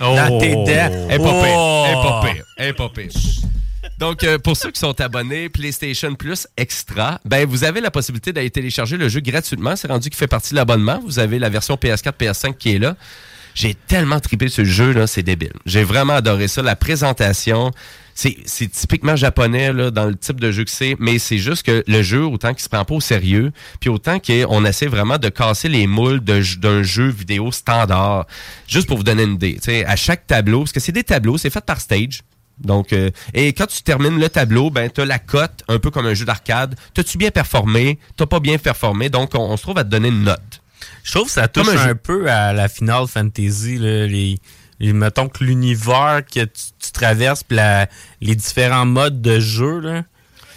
dents. 0.00 0.28
Dans 0.28 0.38
tes 0.38 0.54
dents. 0.54 0.64
Elle 0.66 1.12
est 1.12 1.18
pas 1.18 1.42
pire. 1.42 1.54
Oh. 1.56 1.84
Elle 1.86 1.94
pas 1.94 2.22
pire. 2.24 2.76
Pas 2.76 2.88
pire. 2.88 3.10
Donc, 3.98 4.22
euh, 4.22 4.38
pour 4.38 4.56
ceux 4.56 4.70
qui 4.70 4.78
sont 4.78 5.00
abonnés 5.00 5.48
PlayStation 5.48 6.14
Plus 6.14 6.46
Extra, 6.56 7.20
ben 7.24 7.46
vous 7.48 7.64
avez 7.64 7.80
la 7.80 7.90
possibilité 7.90 8.32
d'aller 8.32 8.50
télécharger 8.50 8.96
le 8.96 9.08
jeu 9.08 9.20
gratuitement. 9.20 9.74
C'est 9.74 9.88
rendu 9.88 10.08
qui 10.08 10.16
fait 10.16 10.28
partie 10.28 10.50
de 10.50 10.56
l'abonnement. 10.56 11.00
Vous 11.04 11.18
avez 11.18 11.40
la 11.40 11.48
version 11.48 11.74
PS4, 11.74 12.12
PS5 12.12 12.56
qui 12.56 12.76
est 12.76 12.78
là. 12.78 12.94
J'ai 13.54 13.74
tellement 13.74 14.20
trippé 14.20 14.48
ce 14.48 14.64
jeu 14.64 14.92
là, 14.92 15.08
c'est 15.08 15.24
débile. 15.24 15.52
J'ai 15.66 15.82
vraiment 15.82 16.12
adoré 16.12 16.46
ça. 16.46 16.62
La 16.62 16.76
présentation, 16.76 17.72
c'est 18.18 18.68
typiquement 18.72 19.14
japonais 19.14 19.72
là, 19.72 19.92
dans 19.92 20.06
le 20.06 20.16
type 20.16 20.40
de 20.40 20.50
jeu 20.50 20.64
que 20.64 20.70
c'est, 20.70 20.96
mais 20.98 21.20
c'est 21.20 21.38
juste 21.38 21.62
que 21.62 21.84
le 21.86 22.02
jeu, 22.02 22.24
autant 22.24 22.52
qu'il 22.52 22.62
se 22.62 22.68
prend 22.68 22.84
pas 22.84 22.94
au 22.94 23.00
sérieux, 23.00 23.52
puis 23.78 23.90
autant 23.90 24.18
qu'on 24.18 24.64
essaie 24.64 24.86
vraiment 24.86 25.18
de 25.18 25.28
casser 25.28 25.68
les 25.68 25.86
moules 25.86 26.18
d'un 26.20 26.82
jeu 26.82 27.08
vidéo 27.08 27.52
standard. 27.52 28.26
Juste 28.66 28.88
pour 28.88 28.96
vous 28.96 29.04
donner 29.04 29.22
une 29.22 29.34
idée, 29.34 29.54
tu 29.54 29.70
sais, 29.70 29.84
à 29.84 29.94
chaque 29.94 30.26
tableau, 30.26 30.60
parce 30.60 30.72
que 30.72 30.80
c'est 30.80 30.90
des 30.90 31.04
tableaux, 31.04 31.38
c'est 31.38 31.50
fait 31.50 31.64
par 31.64 31.80
stage. 31.80 32.22
Donc, 32.58 32.92
euh, 32.92 33.10
et 33.34 33.52
quand 33.52 33.66
tu 33.66 33.82
termines 33.82 34.18
le 34.18 34.28
tableau, 34.28 34.70
ben, 34.70 34.90
tu 34.90 35.00
as 35.00 35.04
la 35.04 35.20
cote, 35.20 35.62
un 35.68 35.78
peu 35.78 35.92
comme 35.92 36.06
un 36.06 36.14
jeu 36.14 36.24
d'arcade. 36.24 36.74
T'as-tu 36.94 37.18
bien 37.18 37.30
performé? 37.30 38.00
T'as 38.16 38.26
pas 38.26 38.40
bien 38.40 38.58
performé? 38.58 39.10
Donc, 39.10 39.30
on, 39.34 39.38
on 39.38 39.56
se 39.56 39.62
trouve 39.62 39.78
à 39.78 39.84
te 39.84 39.90
donner 39.90 40.08
une 40.08 40.24
note. 40.24 40.60
Je 41.04 41.12
trouve 41.12 41.26
que 41.26 41.32
ça 41.32 41.46
touche 41.46 41.66
Comme 41.66 41.76
un 41.76 41.90
un, 41.90 41.94
peu 41.94 42.28
à 42.28 42.52
la 42.52 42.68
Final 42.68 43.06
Fantasy. 43.06 43.78
Là, 43.78 44.06
les, 44.08 44.38
les- 44.80 44.92
mettons 44.92 45.28
que 45.28 45.42
l'univers 45.44 46.22
que 46.24 46.44
tu, 46.44 46.62
tu 46.80 46.92
traverses, 46.92 47.42
puis 47.44 47.58
les 48.20 48.34
différents 48.34 48.86
modes 48.86 49.20
de 49.20 49.40
jeu. 49.40 49.80
Là. 49.80 50.04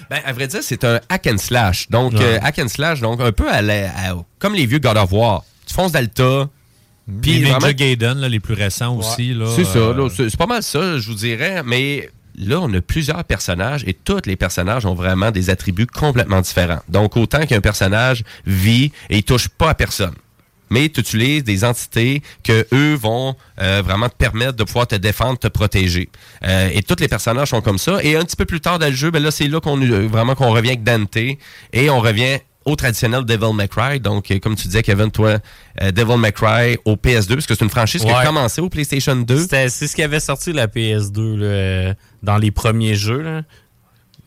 Ben, 0.10 0.20
à 0.26 0.34
vrai 0.34 0.48
dire, 0.48 0.60
c'est 0.62 0.84
un 0.84 1.00
hack 1.10 1.28
and 1.28 1.38
slash. 1.38 1.90
Donc, 1.90 2.14
Ouais. 2.14 2.20
euh, 2.24 2.40
hack 2.42 2.60
and 2.60 2.68
slash, 2.68 3.00
donc 3.02 3.22
un 3.22 3.32
peu 3.32 3.50
à 3.50 3.62
la- 3.62 3.90
à- 3.90 4.16
comme 4.40 4.56
les 4.56 4.66
vieux 4.66 4.80
God 4.80 4.98
of 4.98 5.12
War. 5.12 5.44
Tu 5.66 5.74
fonces 5.74 5.92
d'Alta. 5.94 6.50
Puis 7.22 7.40
Ninja 7.40 7.58
vraiment- 7.58 7.74
Gaiden, 7.74 8.18
là, 8.20 8.30
les 8.30 8.40
plus 8.40 8.54
récents 8.54 8.96
aussi. 8.96 9.34
là, 9.34 9.46
C'est 9.56 9.64
ça, 9.66 9.80
euh, 9.80 10.10
c'est 10.10 10.38
pas 10.38 10.46
mal 10.46 10.62
ça, 10.64 10.98
je 10.98 11.08
vous 11.10 11.16
dirais, 11.16 11.62
mais 11.66 12.10
là, 12.38 12.60
on 12.62 12.72
a 12.74 12.80
plusieurs 12.82 13.24
personnages 13.24 13.84
et 13.88 13.94
tous 13.94 14.22
les 14.26 14.36
personnages 14.36 14.86
ont 14.86 14.94
vraiment 14.94 15.32
des 15.32 15.50
attributs 15.50 15.88
complètement 15.88 16.42
différents. 16.42 16.82
Donc, 16.90 17.18
autant 17.18 17.46
qu'un 17.46 17.60
personnage 17.60 18.24
vit 18.46 18.92
et 19.10 19.18
il 19.18 19.24
touche 19.24 19.50
pas 19.50 19.70
à 19.72 19.74
personne. 19.76 20.14
Mais 20.72 20.90
tu 20.90 21.02
utilises 21.02 21.44
des 21.44 21.64
entités 21.64 22.24
que 22.44 22.66
eux 22.74 22.96
vont 22.96 23.36
euh, 23.62 23.84
vraiment 23.86 24.10
te 24.10 24.16
permettre 24.16 24.54
de 24.54 24.64
pouvoir 24.64 24.88
te 24.88 24.96
défendre, 24.96 25.38
te 25.38 25.48
protéger. 25.48 26.10
Euh, 26.44 26.70
et 26.74 26.82
tous 26.82 26.96
les 27.00 27.08
personnages 27.08 27.50
sont 27.50 27.62
comme 27.62 27.78
ça. 27.78 28.00
Et 28.04 28.16
un 28.16 28.24
petit 28.24 28.36
peu 28.36 28.46
plus 28.46 28.62
tard 28.62 28.80
dans 28.80 28.88
le 28.88 28.94
jeu, 28.96 29.12
ben 29.12 29.22
là, 29.22 29.30
c'est 29.30 29.48
là 29.48 29.60
qu'on 29.60 29.80
euh, 29.80 30.08
vraiment 30.08 30.34
qu'on 30.34 30.50
revient 30.52 30.70
avec 30.70 30.84
Dante 30.84 31.16
et 31.18 31.90
on 31.92 32.00
revient 32.00 32.40
au 32.64 32.76
traditionnel 32.76 33.26
Devil 33.26 33.54
May 33.56 33.68
Cry. 33.68 34.00
Donc, 34.00 34.30
euh, 34.32 34.38
comme 34.40 34.56
tu 34.56 34.68
disais, 34.68 34.84
Kevin, 34.84 35.10
toi, 35.12 35.40
euh, 35.82 35.92
Devil 35.92 36.18
May 36.18 36.32
Cry 36.32 36.78
au 36.86 36.96
PS2, 36.96 37.34
parce 37.36 37.48
que 37.48 37.56
c'est 37.56 37.64
une 37.66 37.70
franchise 37.72 38.02
qui 38.04 38.12
a 38.12 38.26
commencé 38.28 38.62
au 38.62 38.70
PlayStation 38.70 39.16
2. 39.16 39.38
C'était- 39.42 39.68
C'est 39.70 39.88
ce 39.88 39.96
qui 39.96 40.04
avait 40.04 40.20
sorti 40.20 40.54
la 40.54 40.68
PS2 40.68 41.36
là, 41.38 41.46
euh, 41.46 41.94
dans 42.24 42.38
les 42.38 42.52
premiers 42.52 42.94
jeux. 42.96 43.22
Là. 43.22 43.42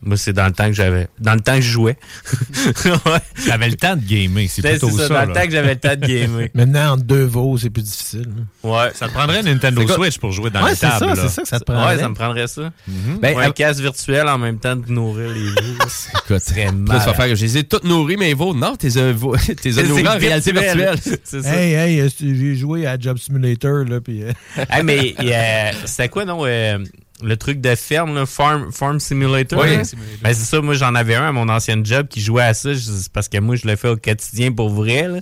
Moi, 0.05 0.17
c'est 0.17 0.33
dans 0.33 0.45
le 0.45 0.51
temps 0.51 0.67
que 0.67 0.73
j'avais. 0.73 1.07
Dans 1.19 1.33
le 1.33 1.39
temps 1.41 1.55
que 1.55 1.61
je 1.61 1.69
jouais. 1.71 1.97
ouais. 2.85 3.19
J'avais 3.45 3.69
le 3.69 3.75
temps 3.75 3.95
de 3.95 4.01
gamer, 4.05 4.45
c'est 4.49 4.61
C'est 4.61 4.69
plutôt 4.71 4.89
ça, 4.91 5.07
ça. 5.07 5.13
dans 5.15 5.21
le 5.21 5.27
là. 5.33 5.33
temps 5.41 5.45
que 5.47 5.51
j'avais 5.51 5.73
le 5.73 5.79
temps 5.79 5.95
de 5.95 6.05
gamer. 6.05 6.47
Maintenant, 6.53 6.93
en 6.93 6.97
deux 6.97 7.23
veaux, 7.25 7.57
c'est 7.57 7.69
plus 7.71 7.81
difficile. 7.81 8.27
Ouais. 8.63 8.91
Ça 8.93 9.07
te 9.07 9.13
prendrait 9.13 9.39
une 9.39 9.47
Nintendo 9.47 9.81
C'est 9.81 9.87
quoi? 9.87 9.95
Switch 9.95 10.19
pour 10.19 10.31
jouer 10.31 10.49
dans 10.51 10.63
Ouais, 10.63 10.69
les 10.71 10.75
c'est 10.75 10.87
tables. 10.87 10.99
ça, 10.99 11.05
là. 11.07 11.15
c'est 11.15 11.29
ça 11.29 11.41
que 11.41 11.47
ça 11.47 11.59
te 11.59 11.65
prendrait. 11.65 11.95
Ouais, 11.95 12.01
ça 12.01 12.09
me 12.09 12.13
prendrait 12.15 12.47
ça. 12.47 12.71
Ben, 12.87 13.35
Ou 13.35 13.39
à- 13.39 13.43
un 13.45 13.51
casque 13.51 13.81
virtuel 13.81 14.27
en 14.27 14.37
même 14.37 14.59
temps 14.59 14.75
de 14.75 14.91
nourrir 14.91 15.29
les 15.31 15.49
veaux. 15.49 15.77
Écoute, 16.25 16.43
très 16.45 16.65
Là, 16.65 16.71
mal. 16.71 16.99
tu 16.99 17.05
vas 17.05 17.13
faire, 17.13 17.35
je 17.35 17.41
les 17.45 17.57
ai 17.57 17.63
toutes 17.63 17.83
nourries, 17.85 18.17
mais 18.17 18.33
Vaux, 18.33 18.53
non, 18.53 18.75
t'es 18.75 18.97
un 18.97 19.11
vo- 19.11 19.35
t'es 19.37 19.69
un 19.69 19.73
C'est 19.73 19.83
nourri 19.87 20.07
en 20.07 20.17
réalité 20.17 20.51
virtuel. 20.51 20.77
virtuelle. 20.91 21.17
C'est 21.23 21.41
ça. 21.41 21.55
Hey, 21.55 21.73
hey, 21.73 21.99
euh, 22.01 22.09
j'ai 22.19 22.55
joué 22.55 22.85
à 22.85 22.97
Job 22.99 23.17
Simulator, 23.17 23.85
là, 23.85 24.01
puis... 24.01 24.23
euh, 24.23 24.31
Hey, 24.69 24.83
mais 24.83 25.15
euh, 25.19 25.71
c'était 25.85 26.09
quoi, 26.09 26.25
non? 26.25 26.45
euh, 26.45 26.77
le 27.23 27.37
truc 27.37 27.61
de 27.61 27.75
ferme, 27.75 28.13
là, 28.15 28.25
Farm, 28.25 28.71
Farm 28.71 28.99
Simulator? 28.99 29.59
Oui. 29.63 29.77
Ben, 30.21 30.33
c'est 30.33 30.45
ça, 30.45 30.61
moi 30.61 30.73
j'en 30.73 30.93
avais 30.95 31.15
un 31.15 31.29
à 31.29 31.31
mon 31.31 31.47
ancien 31.49 31.81
job 31.83 32.07
qui 32.09 32.19
jouait 32.21 32.43
à 32.43 32.53
ça, 32.53 32.69
parce 33.13 33.29
que 33.29 33.37
moi 33.39 33.55
je 33.55 33.67
le 33.67 33.75
fais 33.75 33.89
au 33.89 33.97
quotidien 33.97 34.51
pour 34.51 34.69
vrai. 34.69 35.07
là. 35.07 35.19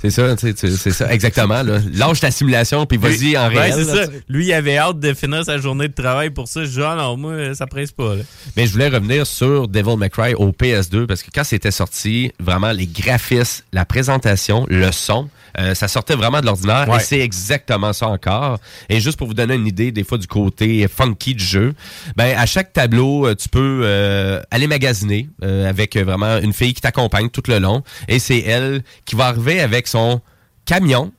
C'est 0.00 0.10
ça, 0.10 0.34
tu 0.34 0.48
sais, 0.48 0.54
tu- 0.54 0.76
c'est 0.76 0.90
ça, 0.90 1.12
exactement. 1.12 1.62
là. 1.62 1.78
Lâche 1.94 2.18
ta 2.18 2.32
simulation, 2.32 2.86
puis 2.86 2.98
vas-y 2.98 3.38
en 3.38 3.48
Ouais, 3.50 3.60
réel. 3.70 3.72
c'est 3.86 3.94
là, 3.94 4.06
ça. 4.06 4.10
Lui, 4.28 4.46
il 4.46 4.52
avait 4.52 4.76
hâte 4.76 4.98
de 4.98 5.14
finir 5.14 5.44
sa 5.44 5.58
journée 5.58 5.86
de 5.86 5.92
travail 5.94 6.30
pour 6.30 6.48
ça. 6.48 6.64
Je 6.64 6.70
dis, 6.70 6.82
ah 6.82 6.96
non, 6.98 7.16
moi, 7.16 7.54
ça 7.54 7.68
presse 7.68 7.92
pas. 7.92 8.16
Là. 8.16 8.22
Mais 8.56 8.66
je 8.66 8.72
voulais 8.72 8.88
revenir 8.88 9.24
sur 9.28 9.68
Devil 9.68 9.96
May 9.96 10.10
Cry 10.10 10.34
au 10.34 10.50
PS2 10.50 11.06
parce 11.06 11.22
que 11.22 11.28
quand 11.32 11.44
c'était 11.44 11.70
sorti, 11.70 12.32
vraiment 12.40 12.72
les 12.72 12.88
graphismes, 12.88 13.62
la 13.72 13.84
présentation, 13.84 14.66
le 14.68 14.90
son, 14.90 15.28
euh, 15.58 15.74
ça 15.74 15.88
sortait 15.88 16.14
vraiment 16.14 16.40
de 16.40 16.46
l'ordinaire 16.46 16.88
Ouais. 16.88 16.96
et 16.96 17.00
c'est 17.00 17.20
exactement 17.20 17.92
ça 17.92 18.08
encore. 18.08 18.58
Et 18.88 19.00
juste 19.00 19.18
pour 19.18 19.26
vous 19.26 19.34
donner 19.34 19.54
une 19.54 19.66
idée 19.66 19.92
des 19.92 20.04
fois 20.04 20.18
du 20.18 20.26
côté 20.26 20.86
funky 20.88 21.34
du 21.34 21.44
jeu, 21.44 21.74
ben 22.16 22.36
à 22.36 22.46
chaque 22.46 22.72
tableau, 22.72 23.26
euh, 23.26 23.34
tu 23.34 23.48
peux 23.48 23.82
euh, 23.84 24.40
aller 24.50 24.66
magasiner 24.66 25.28
euh, 25.42 25.68
avec 25.68 25.96
vraiment 25.96 26.38
une 26.38 26.52
fille 26.52 26.74
qui 26.74 26.80
t'accompagne 26.80 27.28
tout 27.28 27.42
le 27.48 27.58
long 27.58 27.82
et 28.08 28.18
c'est 28.18 28.40
elle 28.40 28.82
qui 29.04 29.14
va 29.16 29.26
arriver 29.26 29.60
avec 29.60 29.86
son 29.88 30.20
camion 30.64 31.12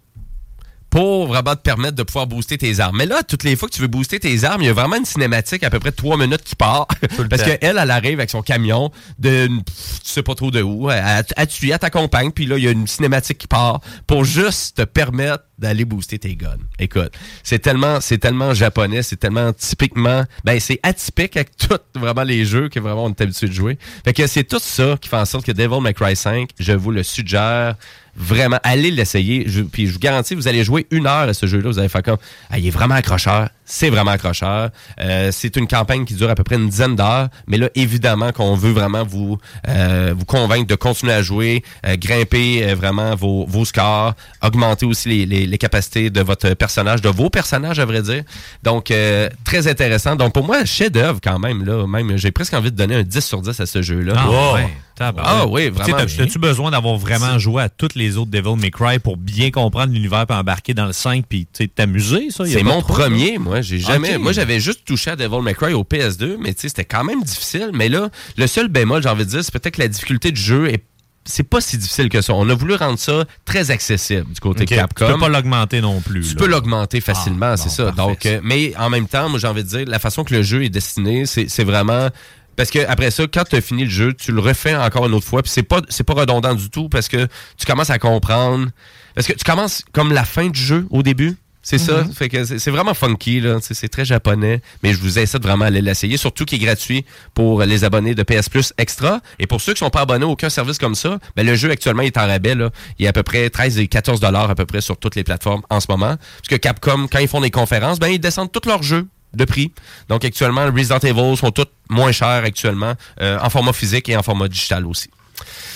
pour 0.93 1.25
vraiment 1.25 1.55
te 1.55 1.61
permettre 1.61 1.95
de 1.95 2.03
pouvoir 2.03 2.27
booster 2.27 2.55
tes 2.59 2.79
armes. 2.79 2.97
Mais 2.97 3.07
là, 3.07 3.23
toutes 3.23 3.43
les 3.43 3.55
fois 3.55 3.67
que 3.67 3.73
tu 3.73 3.81
veux 3.81 3.87
booster 3.87 4.19
tes 4.19 4.43
armes, 4.43 4.61
il 4.61 4.67
y 4.67 4.69
a 4.69 4.73
vraiment 4.73 4.95
une 4.95 5.05
cinématique 5.05 5.63
à 5.63 5.71
peu 5.71 5.79
près 5.79 5.91
trois 5.91 6.17
minutes 6.17 6.43
qui 6.43 6.55
part. 6.55 6.85
Parce 7.31 7.41
qu'elle, 7.41 7.57
elle 7.79 7.89
arrive 7.89 8.19
avec 8.19 8.29
son 8.29 8.43
camion 8.43 8.91
de 9.17 9.47
pff, 9.47 10.01
tu 10.03 10.11
sais 10.11 10.21
pas 10.21 10.35
trop 10.35 10.51
de 10.51 10.61
où. 10.61 10.91
Elle, 10.91 11.25
elle, 11.35 11.47
tu 11.47 11.71
elle 11.71 11.79
t'accompagne, 11.79 12.29
puis 12.29 12.45
là, 12.45 12.59
il 12.59 12.63
y 12.63 12.67
a 12.67 12.71
une 12.71 12.85
cinématique 12.85 13.39
qui 13.39 13.47
part 13.47 13.81
pour 14.05 14.23
juste 14.23 14.77
te 14.77 14.83
permettre 14.83 15.45
d'aller 15.57 15.83
booster 15.83 16.19
tes 16.19 16.35
guns. 16.35 16.57
Écoute, 16.77 17.13
c'est 17.41 17.59
tellement, 17.59 17.99
c'est 17.99 18.19
tellement 18.19 18.53
japonais, 18.53 19.01
c'est 19.01 19.15
tellement 19.15 19.51
typiquement, 19.53 20.25
ben 20.43 20.59
c'est 20.59 20.79
atypique 20.83 21.37
avec 21.37 21.57
tous 21.57 21.79
vraiment 21.95 22.23
les 22.23 22.45
jeux 22.45 22.69
que 22.69 22.79
vraiment 22.79 23.05
on 23.05 23.09
est 23.09 23.21
habitué 23.21 23.47
de 23.47 23.53
jouer. 23.53 23.79
Fait 24.05 24.13
que 24.13 24.27
c'est 24.27 24.43
tout 24.43 24.59
ça 24.59 24.95
qui 25.01 25.09
fait 25.09 25.17
en 25.17 25.25
sorte 25.25 25.45
que 25.45 25.51
Devil 25.51 25.81
May 25.81 25.93
Cry 25.95 26.15
5, 26.15 26.49
je 26.59 26.73
vous 26.73 26.91
le 26.91 27.01
suggère 27.01 27.77
vraiment, 28.15 28.59
allez 28.63 28.91
l'essayer. 28.91 29.43
Je- 29.47 29.61
Puis 29.61 29.87
je 29.87 29.93
vous 29.93 29.99
garantis, 29.99 30.35
vous 30.35 30.47
allez 30.47 30.63
jouer 30.63 30.85
une 30.91 31.07
heure 31.07 31.29
à 31.29 31.33
ce 31.33 31.45
jeu-là. 31.45 31.69
Vous 31.69 31.79
allez 31.79 31.89
faire 31.89 32.03
comme, 32.03 32.17
ah, 32.49 32.57
il 32.59 32.67
est 32.67 32.71
vraiment 32.71 32.95
accrocheur. 32.95 33.49
C'est 33.65 33.89
vraiment 33.89 34.11
accrocheur. 34.11 34.69
Euh, 34.99 35.29
c'est 35.31 35.55
une 35.55 35.67
campagne 35.67 36.03
qui 36.05 36.13
dure 36.15 36.29
à 36.29 36.35
peu 36.35 36.43
près 36.43 36.55
une 36.57 36.67
dizaine 36.69 36.95
d'heures. 36.95 37.29
Mais 37.47 37.57
là, 37.57 37.69
évidemment 37.75 38.31
qu'on 38.33 38.55
veut 38.55 38.71
vraiment 38.71 39.03
vous, 39.03 39.37
euh, 39.69 40.13
vous 40.17 40.25
convaincre 40.25 40.67
de 40.67 40.75
continuer 40.75 41.13
à 41.13 41.21
jouer, 41.21 41.63
euh, 41.87 41.95
grimper 41.97 42.63
euh, 42.69 42.75
vraiment 42.75 43.15
vos, 43.15 43.45
vos 43.47 43.63
scores, 43.65 44.13
augmenter 44.43 44.85
aussi 44.85 45.09
les, 45.09 45.25
les- 45.25 45.45
les 45.47 45.57
capacités 45.57 46.09
de 46.09 46.21
votre 46.21 46.53
personnage, 46.55 47.01
de 47.01 47.09
vos 47.09 47.29
personnages, 47.29 47.79
à 47.79 47.85
vrai 47.85 48.01
dire. 48.01 48.23
Donc, 48.63 48.91
euh, 48.91 49.29
très 49.45 49.67
intéressant. 49.67 50.15
Donc, 50.15 50.33
pour 50.33 50.45
moi, 50.45 50.65
chef-d'œuvre 50.65 51.19
quand 51.23 51.39
même. 51.39 51.63
là. 51.65 51.87
Même, 51.87 52.17
j'ai 52.17 52.31
presque 52.31 52.53
envie 52.53 52.71
de 52.71 52.75
donner 52.77 52.95
un 52.95 53.03
10 53.03 53.21
sur 53.25 53.41
10 53.41 53.59
à 53.59 53.65
ce 53.65 53.81
jeu-là. 53.81 54.13
Ah, 54.17 54.25
Oh. 54.29 54.51
ouais. 54.55 54.67
Ah 54.99 55.45
oui, 55.47 55.69
vraiment. 55.69 55.97
T'as-tu 56.05 56.39
besoin 56.39 56.71
d'avoir 56.71 56.97
vraiment 56.97 57.39
joué 57.39 57.63
à 57.63 57.69
toutes 57.69 57.95
les 57.95 58.17
autres 58.17 58.31
Devil 58.31 58.55
May 58.57 58.71
Cry 58.71 58.99
pour 58.99 59.17
bien 59.17 59.51
comprendre 59.51 59.93
l'univers 59.93 60.25
puis 60.27 60.37
embarquer 60.37 60.73
dans 60.73 60.85
le 60.85 60.93
5 60.93 61.25
puis 61.27 61.47
t'amuser, 61.75 62.29
ça? 62.29 62.45
C'est 62.45 62.63
mon 62.63 62.81
trop, 62.81 62.93
premier, 62.93 63.37
moi. 63.37 63.61
J'ai 63.61 63.79
jamais. 63.79 64.17
Moi, 64.17 64.31
j'avais 64.31 64.59
juste 64.59 64.85
touché 64.85 65.11
à 65.11 65.15
Devil 65.15 65.41
May 65.41 65.53
Cry 65.53 65.73
au 65.73 65.83
PS2, 65.83 66.37
mais 66.39 66.53
c'était 66.57 66.85
quand 66.85 67.03
même 67.03 67.23
difficile. 67.23 67.71
Mais 67.73 67.89
là, 67.89 68.09
le 68.37 68.47
seul 68.47 68.67
bémol, 68.67 69.01
j'ai 69.01 69.09
envie 69.09 69.25
de 69.25 69.29
dire, 69.29 69.43
c'est 69.43 69.53
peut-être 69.53 69.75
que 69.75 69.81
la 69.81 69.87
difficulté 69.87 70.31
du 70.31 70.41
jeu 70.41 70.69
est 70.69 70.83
c'est 71.25 71.43
pas 71.43 71.61
si 71.61 71.77
difficile 71.77 72.09
que 72.09 72.21
ça. 72.21 72.33
On 72.33 72.49
a 72.49 72.53
voulu 72.53 72.75
rendre 72.75 72.99
ça 72.99 73.23
très 73.45 73.71
accessible 73.71 74.25
du 74.33 74.39
côté. 74.39 74.65
Capcom. 74.65 75.05
Tu 75.05 75.13
peux 75.13 75.19
pas 75.19 75.29
l'augmenter 75.29 75.79
non 75.79 76.01
plus. 76.01 76.21
Tu 76.21 76.33
là. 76.35 76.39
peux 76.39 76.47
l'augmenter 76.47 76.99
facilement, 76.99 77.51
Ah, 77.53 77.57
c'est 77.57 77.69
bon, 77.69 77.75
ça. 77.75 77.83
parfait, 77.93 77.97
Donc, 78.01 78.25
euh, 78.25 78.39
mais 78.43 78.73
en 78.77 78.89
même 78.89 79.07
temps, 79.07 79.29
moi 79.29 79.39
j'ai 79.39 79.47
envie 79.47 79.63
de 79.63 79.69
dire, 79.69 79.83
la 79.87 79.99
façon 79.99 80.23
que 80.23 80.33
le 80.33 80.43
jeu 80.43 80.63
est 80.65 80.69
destiné, 80.69 81.25
c'est 81.25 81.49
c'est 81.49 81.63
vraiment 81.63 82.09
parce 82.55 82.69
que 82.69 82.79
après 82.87 83.11
ça, 83.11 83.23
quand 83.31 83.43
tu 83.49 83.55
as 83.55 83.61
fini 83.61 83.83
le 83.85 83.89
jeu, 83.89 84.13
tu 84.13 84.31
le 84.31 84.39
refais 84.41 84.75
encore 84.75 85.05
une 85.07 85.13
autre 85.13 85.27
fois, 85.27 85.41
puis 85.41 85.51
c'est 85.51 85.63
pas 85.63 85.81
c'est 85.89 86.03
pas 86.03 86.13
redondant 86.13 86.53
du 86.55 86.69
tout 86.69 86.89
parce 86.89 87.07
que 87.07 87.27
tu 87.57 87.65
commences 87.65 87.89
à 87.89 87.99
comprendre. 87.99 88.67
Parce 89.15 89.27
que 89.27 89.33
tu 89.33 89.43
commences 89.43 89.83
comme 89.93 90.11
la 90.11 90.23
fin 90.25 90.47
du 90.47 90.59
jeu 90.59 90.87
au 90.89 91.03
début. 91.03 91.35
C'est 91.65 91.77
ça, 91.77 92.03
Mhm. 92.03 92.11
fait 92.11 92.27
que 92.27 92.43
c'est 92.43 92.59
c'est 92.59 92.71
vraiment 92.71 92.93
funky 92.93 93.39
là, 93.39 93.57
c'est 93.61 93.87
très 93.87 94.03
japonais, 94.03 94.61
mais 94.83 94.91
je 94.93 94.99
vous 94.99 95.17
incite 95.17 95.41
vraiment 95.41 95.63
à 95.63 95.67
aller 95.69 95.79
l'essayer, 95.81 96.17
surtout 96.17 96.43
qu'il 96.43 96.61
est 96.61 96.65
gratuit 96.65 97.05
pour 97.33 97.61
les 97.63 97.85
abonnés 97.85 98.15
de 98.15 98.23
PS 98.23 98.49
Plus 98.49 98.73
Extra. 98.77 99.21
Et 99.39 99.47
pour 99.47 99.61
ceux 99.61 99.71
qui 99.71 99.79
sont 99.79 99.89
pas 99.89 100.01
abonnés 100.01 100.25
à 100.25 100.27
aucun 100.27 100.49
service 100.49 100.77
comme 100.77 100.93
ça, 100.95 101.19
ben 101.37 101.45
le 101.45 101.55
jeu 101.55 101.71
actuellement 101.71 102.01
est 102.01 102.17
en 102.17 102.27
rabais 102.27 102.55
là, 102.55 102.69
il 102.99 103.05
a 103.05 103.11
à 103.11 103.13
peu 103.13 103.23
près 103.23 103.49
13 103.49 103.77
et 103.79 103.87
14 103.87 104.19
dollars 104.19 104.49
à 104.49 104.55
peu 104.55 104.65
près 104.65 104.81
sur 104.81 104.97
toutes 104.97 105.15
les 105.15 105.23
plateformes 105.23 105.61
en 105.69 105.79
ce 105.79 105.85
moment, 105.89 106.17
parce 106.17 106.49
que 106.49 106.55
Capcom 106.57 107.07
quand 107.09 107.19
ils 107.19 107.29
font 107.29 107.39
des 107.39 107.49
conférences, 107.51 107.97
ben 107.97 108.09
ils 108.09 108.19
descendent 108.19 108.51
tous 108.51 108.67
leurs 108.67 108.83
jeux 108.83 109.07
de 109.33 109.45
prix. 109.45 109.71
Donc 110.09 110.25
actuellement, 110.25 110.65
Resident 110.65 110.99
Evil 110.99 111.37
sont 111.37 111.51
tous 111.51 111.67
moins 111.89 112.11
chers 112.11 112.43
actuellement 112.43 112.93
euh, 113.21 113.37
en 113.41 113.49
format 113.49 113.73
physique 113.73 114.09
et 114.09 114.17
en 114.17 114.23
format 114.23 114.47
digital 114.47 114.85
aussi. 114.85 115.09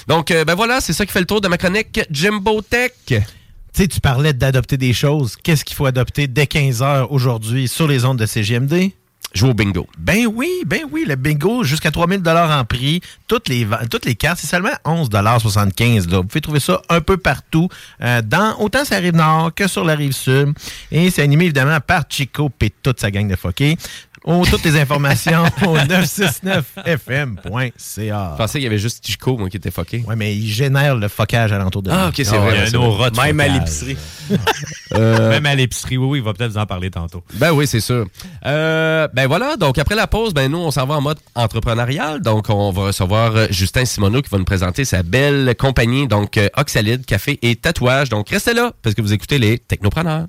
Donc 0.08 0.32
euh, 0.32 0.46
ben 0.46 0.56
voilà, 0.56 0.82
c'est 0.82 0.94
ça 0.94 1.06
qui 1.06 1.12
fait 1.12 1.20
le 1.20 1.26
tour 1.26 1.42
de 1.42 1.48
ma 1.48 1.58
chronique 1.58 2.00
Jimbo 2.12 2.62
Tech. 2.62 2.92
Tu 3.06 3.84
sais, 3.84 3.88
tu 3.88 4.00
parlais 4.00 4.34
d'adopter 4.34 4.78
des 4.78 4.94
choses. 4.94 5.36
Qu'est-ce 5.42 5.64
qu'il 5.64 5.76
faut 5.76 5.86
adopter 5.86 6.28
dès 6.28 6.48
15 6.48 6.82
heures 6.82 7.12
aujourd'hui 7.12 7.68
sur 7.68 7.88
les 7.88 8.06
ondes 8.06 8.18
de 8.18 8.26
CGMD? 8.26 8.92
Jouer 9.38 9.52
au 9.52 9.54
bingo. 9.54 9.88
Ben 10.00 10.26
oui, 10.26 10.64
ben 10.66 10.82
oui, 10.92 11.06
le 11.08 11.16
bingo 11.16 11.64
jusqu'à 11.64 11.92
3000 11.92 12.24
dollars 12.24 12.60
en 12.60 12.66
prix. 12.66 13.02
Toutes 13.28 13.50
les, 13.50 13.68
toutes 13.92 14.06
les 14.06 14.16
cartes, 14.16 14.40
c'est 14.40 14.48
seulement 14.48 14.72
11,75 14.84 16.10
là. 16.10 16.18
Vous 16.18 16.24
pouvez 16.24 16.42
trouver 16.42 16.60
ça 16.60 16.82
un 16.90 17.02
peu 17.02 17.18
partout, 17.18 17.70
euh, 18.02 18.24
dans, 18.24 18.58
autant 18.58 18.84
sur 18.84 18.96
la 18.96 19.02
rive 19.02 19.16
nord 19.16 19.54
que 19.54 19.68
sur 19.68 19.84
la 19.84 19.94
rive 19.94 20.14
sud. 20.14 20.54
Et 20.92 21.12
c'est 21.12 21.22
animé 21.22 21.46
évidemment 21.46 21.78
par 21.86 22.06
Chico 22.10 22.50
et 22.62 22.72
toute 22.82 23.00
sa 23.00 23.12
gang 23.12 23.28
de 23.28 23.36
fuckés. 23.36 23.78
Oh, 24.30 24.44
toutes 24.50 24.66
les 24.66 24.78
informations 24.78 25.44
au 25.66 25.78
969fm.ca. 25.78 28.32
Je 28.34 28.38
pensais 28.38 28.60
qu'il 28.60 28.64
y 28.64 28.68
avait 28.68 28.78
juste 28.78 29.06
Chico 29.08 29.38
moi, 29.38 29.50
qui 29.50 29.56
était 29.58 29.72
fucké. 29.72 30.04
Ouais, 30.08 30.16
mais 30.18 30.36
il 30.36 30.48
génère 30.50 30.96
le 30.98 31.08
fuckage 31.08 31.52
alentour 31.54 31.82
de 31.82 31.90
Ah, 31.92 32.10
ok, 32.10 32.14
c'est 32.18 32.26
vrai. 32.38 32.56
Il 32.56 32.60
y 32.60 32.64
a 32.64 32.68
c'est 32.68 32.76
un 32.76 32.80
vrai. 32.80 32.88
aura 32.88 33.10
de 33.10 33.16
Même 33.18 33.40
à 33.40 33.44
focage. 33.46 33.60
l'épicerie. 33.60 33.98
Euh, 34.94 35.30
Même 35.32 35.46
à 35.46 35.54
l'épicerie, 35.54 35.98
oui, 35.98 36.08
oui, 36.08 36.20
il 36.20 36.24
va 36.24 36.32
peut-être 36.34 36.52
vous 36.52 36.58
en 36.58 36.66
parler 36.66 36.90
tantôt. 36.90 37.22
Ben 37.36 37.52
oui, 37.52 37.68
c'est 37.68 37.82
sûr. 37.82 38.08
Euh, 38.46 39.08
ben 39.14 39.28
voilà, 39.28 39.58
donc 39.58 39.78
après 39.78 39.96
la 39.96 40.08
pause, 40.08 40.34
ben 40.34 40.50
nous, 40.50 40.58
on 40.60 40.72
s'en 40.72 40.86
va 40.88 40.96
en 40.96 41.02
mode 41.02 41.20
entrepreneurial. 41.36 42.22
Donc, 42.22 42.50
on 42.50 42.72
va 42.72 42.84
recevoir 42.84 43.36
euh, 43.36 43.48
Justin 43.52 43.84
Simoneau 43.86 44.22
qui 44.22 44.30
va 44.30 44.38
nous 44.38 44.46
présenter 44.46 44.86
sa 44.86 45.04
belle 45.04 45.54
compagnie, 45.60 46.08
donc 46.08 46.38
euh, 46.38 46.48
Oxalide, 46.56 47.06
Café 47.06 47.38
et 47.42 47.56
Tatouage. 47.58 48.08
Donc, 48.10 48.30
restez 48.30 48.54
là, 48.54 48.72
parce 48.82 48.96
que 48.96 49.02
vous 49.02 49.12
écoutez 49.14 49.40
les 49.40 49.60
Technopreneurs. 49.60 50.28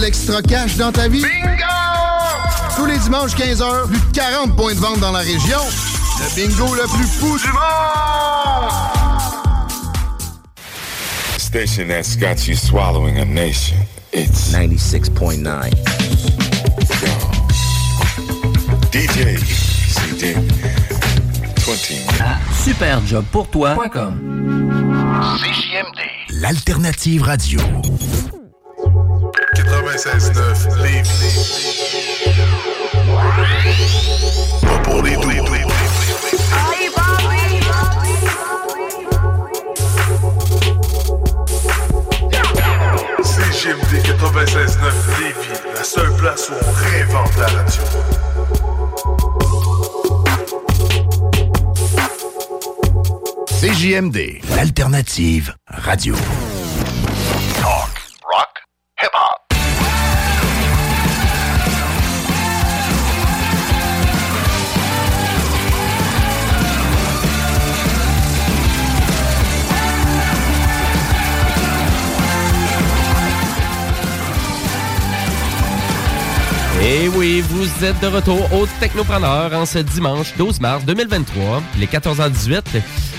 L'extra 0.00 0.40
cash 0.42 0.76
dans 0.76 0.92
ta 0.92 1.08
vie? 1.08 1.22
Bingo! 1.22 1.64
Tous 2.76 2.86
les 2.86 2.98
dimanches 2.98 3.34
15h, 3.34 3.86
plus 3.88 3.98
de 3.98 4.14
40 4.14 4.56
points 4.56 4.74
de 4.74 4.78
vente 4.78 5.00
dans 5.00 5.12
la 5.12 5.20
région. 5.20 5.58
Le 6.18 6.34
bingo 6.34 6.74
le 6.74 6.86
plus 6.96 7.06
fou 7.06 7.38
du 7.38 7.46
monde! 7.52 7.60
Station 11.38 11.88
that's 11.88 12.16
got 12.16 12.46
you 12.46 12.54
swallowing 12.54 13.18
a 13.18 13.24
nation. 13.24 13.76
It's 14.12 14.52
96.9. 14.52 15.70
DJ 18.92 19.38
CD 19.88 20.34
20. 21.58 22.24
À 22.24 22.38
superjobpourtoi.com. 22.64 24.20
CJMD. 25.38 26.40
L'alternative 26.40 27.22
radio. 27.22 27.60
96.9 30.00 30.82
Lévis. 30.82 31.84
Pas 34.62 34.78
les. 34.78 35.16
CJMD 43.22 43.92
96.9 44.02 44.88
Lévis, 45.20 45.60
la 45.74 45.84
seule 45.84 46.16
place 46.16 46.48
où 46.48 46.54
on 46.54 46.72
réinvente 46.72 47.36
la 47.36 47.46
radio. 47.46 47.82
CJMD. 53.60 54.40
L'alternative 54.56 55.54
radio. 55.66 56.14
Vous 77.80 77.86
êtes 77.86 78.00
de 78.00 78.08
retour 78.08 78.52
au 78.52 78.66
Technopreneur 78.78 79.54
en 79.54 79.64
ce 79.64 79.78
dimanche 79.78 80.34
12 80.36 80.60
mars 80.60 80.84
2023. 80.84 81.62
Il 81.78 81.82
est 81.82 81.90
14h18 81.90 82.60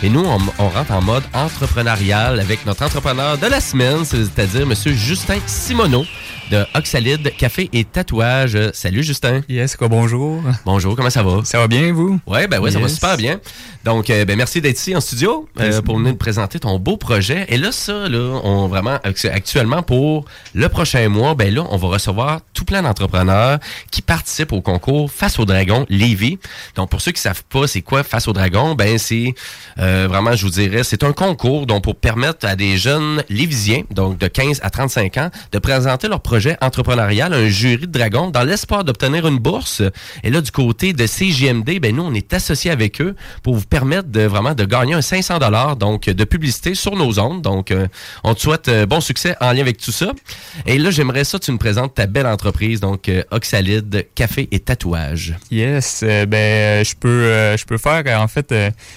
et 0.04 0.10
nous, 0.10 0.24
on, 0.24 0.38
on 0.60 0.70
rentre 0.70 0.92
en 0.92 1.02
mode 1.02 1.24
entrepreneurial 1.34 2.40
avec 2.40 2.64
notre 2.68 2.84
entrepreneur 2.86 3.40
de 3.40 3.48
la 3.48 3.60
semaine, 3.60 4.06
c'est-à-dire 4.06 4.62
M. 4.62 4.74
Justin 4.94 5.40
Simoneau 5.48 6.06
de 6.52 6.66
Oxalide 6.76 7.34
Café 7.38 7.70
et 7.72 7.86
Tatouage. 7.86 8.58
Salut 8.74 9.04
Justin. 9.04 9.42
Yes, 9.48 9.78
quoi, 9.78 9.88
bonjour. 9.88 10.44
Bonjour, 10.66 10.96
comment 10.98 11.10
ça 11.10 11.24
va? 11.24 11.40
Ça 11.46 11.58
va 11.60 11.68
bien, 11.68 11.94
vous? 11.94 12.20
Ouais, 12.28 12.48
ben 12.48 12.60
ouais, 12.60 12.72
ça 12.72 12.80
va 12.80 12.90
super 12.90 13.16
bien. 13.16 13.40
Donc, 13.86 14.10
euh, 14.10 14.26
ben 14.26 14.36
merci 14.38 14.60
d'être 14.60 14.78
ici 14.78 14.94
en 14.96 15.00
studio 15.02 15.48
euh, 15.62 15.82
pour 15.82 15.98
venir 15.98 16.12
nous 16.12 16.18
présenter 16.18 16.60
ton 16.60 16.78
beau 16.78 16.98
projet. 16.98 17.46
Et 17.48 17.58
là, 17.58 17.72
ça, 17.72 18.10
là, 18.10 18.42
on 18.44 18.68
vraiment 18.68 19.00
actu- 19.04 19.30
actuellement 19.30 19.82
pour 19.82 20.26
le 20.54 20.68
prochain 20.68 21.08
mois, 21.08 21.36
ben 21.36 21.54
là, 21.54 21.66
on 21.70 21.78
va 21.78 21.88
recevoir 21.88 22.42
tout 22.54 22.66
plein 22.66 22.82
d'entrepreneurs 22.82 23.58
qui 23.90 24.02
participent 24.02 24.51
au 24.54 24.62
concours 24.62 25.12
Face 25.12 25.40
au 25.40 25.46
Dragon 25.46 25.86
Lévis. 25.90 26.38
Donc, 26.76 26.90
pour 26.90 27.02
ceux 27.02 27.12
qui 27.12 27.22
savent 27.22 27.44
pas, 27.44 27.68
c'est 27.68 27.82
quoi 27.82 28.04
Face 28.04 28.28
au 28.28 28.34
Dragon, 28.34 28.76
ben 28.76 28.98
c'est 28.98 29.34
euh, 29.80 30.08
vraiment, 30.10 30.36
je 30.36 30.46
vous 30.46 30.52
dirais, 30.52 30.84
c'est 30.84 31.04
un 31.04 31.14
concours 31.14 31.66
donc 31.66 31.84
pour 31.84 31.96
permettre 31.96 32.46
à 32.46 32.56
des 32.56 32.78
jeunes 32.78 33.24
lévisiens, 33.30 33.84
donc 33.92 34.18
de 34.18 34.28
15 34.28 34.60
à 34.64 34.70
35 34.70 35.18
ans, 35.18 35.30
de 35.52 35.60
présenter 35.60 36.08
leur 36.08 36.22
projet 36.22 36.58
entrepreneurial 36.62 37.34
à 37.34 37.38
un 37.38 37.50
jury 37.50 37.88
de 37.88 37.92
dragons 37.92 38.30
dans 38.30 38.44
l'espoir 38.44 38.84
d'obtenir 38.84 39.28
une 39.28 39.38
bourse. 39.38 39.82
Et 40.24 40.30
là, 40.30 40.42
du 40.42 40.52
côté 40.52 40.94
de 40.94 41.06
CJMD, 41.06 41.80
ben 41.80 41.96
nous, 41.96 42.04
on 42.04 42.14
est 42.14 42.34
associés 42.34 42.72
avec 42.72 43.02
eux 43.02 43.16
pour 43.44 43.56
vous 43.56 43.66
permettre 43.66 44.10
de 44.10 44.22
vraiment 44.22 44.54
de 44.54 44.66
gagner 44.66 44.94
un 44.94 45.02
500 45.02 45.40
dollars 45.40 45.76
donc 45.76 46.06
de 46.06 46.24
publicité 46.24 46.76
sur 46.76 46.96
nos 46.96 47.20
ondes. 47.20 47.42
Donc, 47.42 47.72
euh, 47.72 47.88
on 48.24 48.34
te 48.34 48.42
souhaite 48.42 48.68
euh, 48.68 48.86
bon 48.86 49.02
succès 49.02 49.36
en 49.42 49.52
lien 49.52 49.62
avec 49.62 49.78
tout 49.78 49.92
ça. 49.92 50.12
Et 50.66 50.78
là, 50.78 50.92
j'aimerais 50.92 51.24
ça, 51.24 51.40
tu 51.40 51.52
nous 51.52 51.58
présentes 51.58 51.96
ta 51.96 52.06
belle 52.06 52.28
entreprise, 52.28 52.80
donc 52.80 53.10
Oxalide 53.32 54.08
Café 54.16 54.41
et 54.52 54.60
Tatouage. 54.60 55.36
Yes, 55.52 56.02
euh, 56.04 56.26
ben 56.26 56.38
euh, 56.38 56.84
je 56.84 56.96
peux 56.96 57.08
euh, 57.10 57.58
je 57.58 57.66
peux 57.66 57.78
faire 57.78 58.04
en 58.20 58.28
fait 58.28 58.54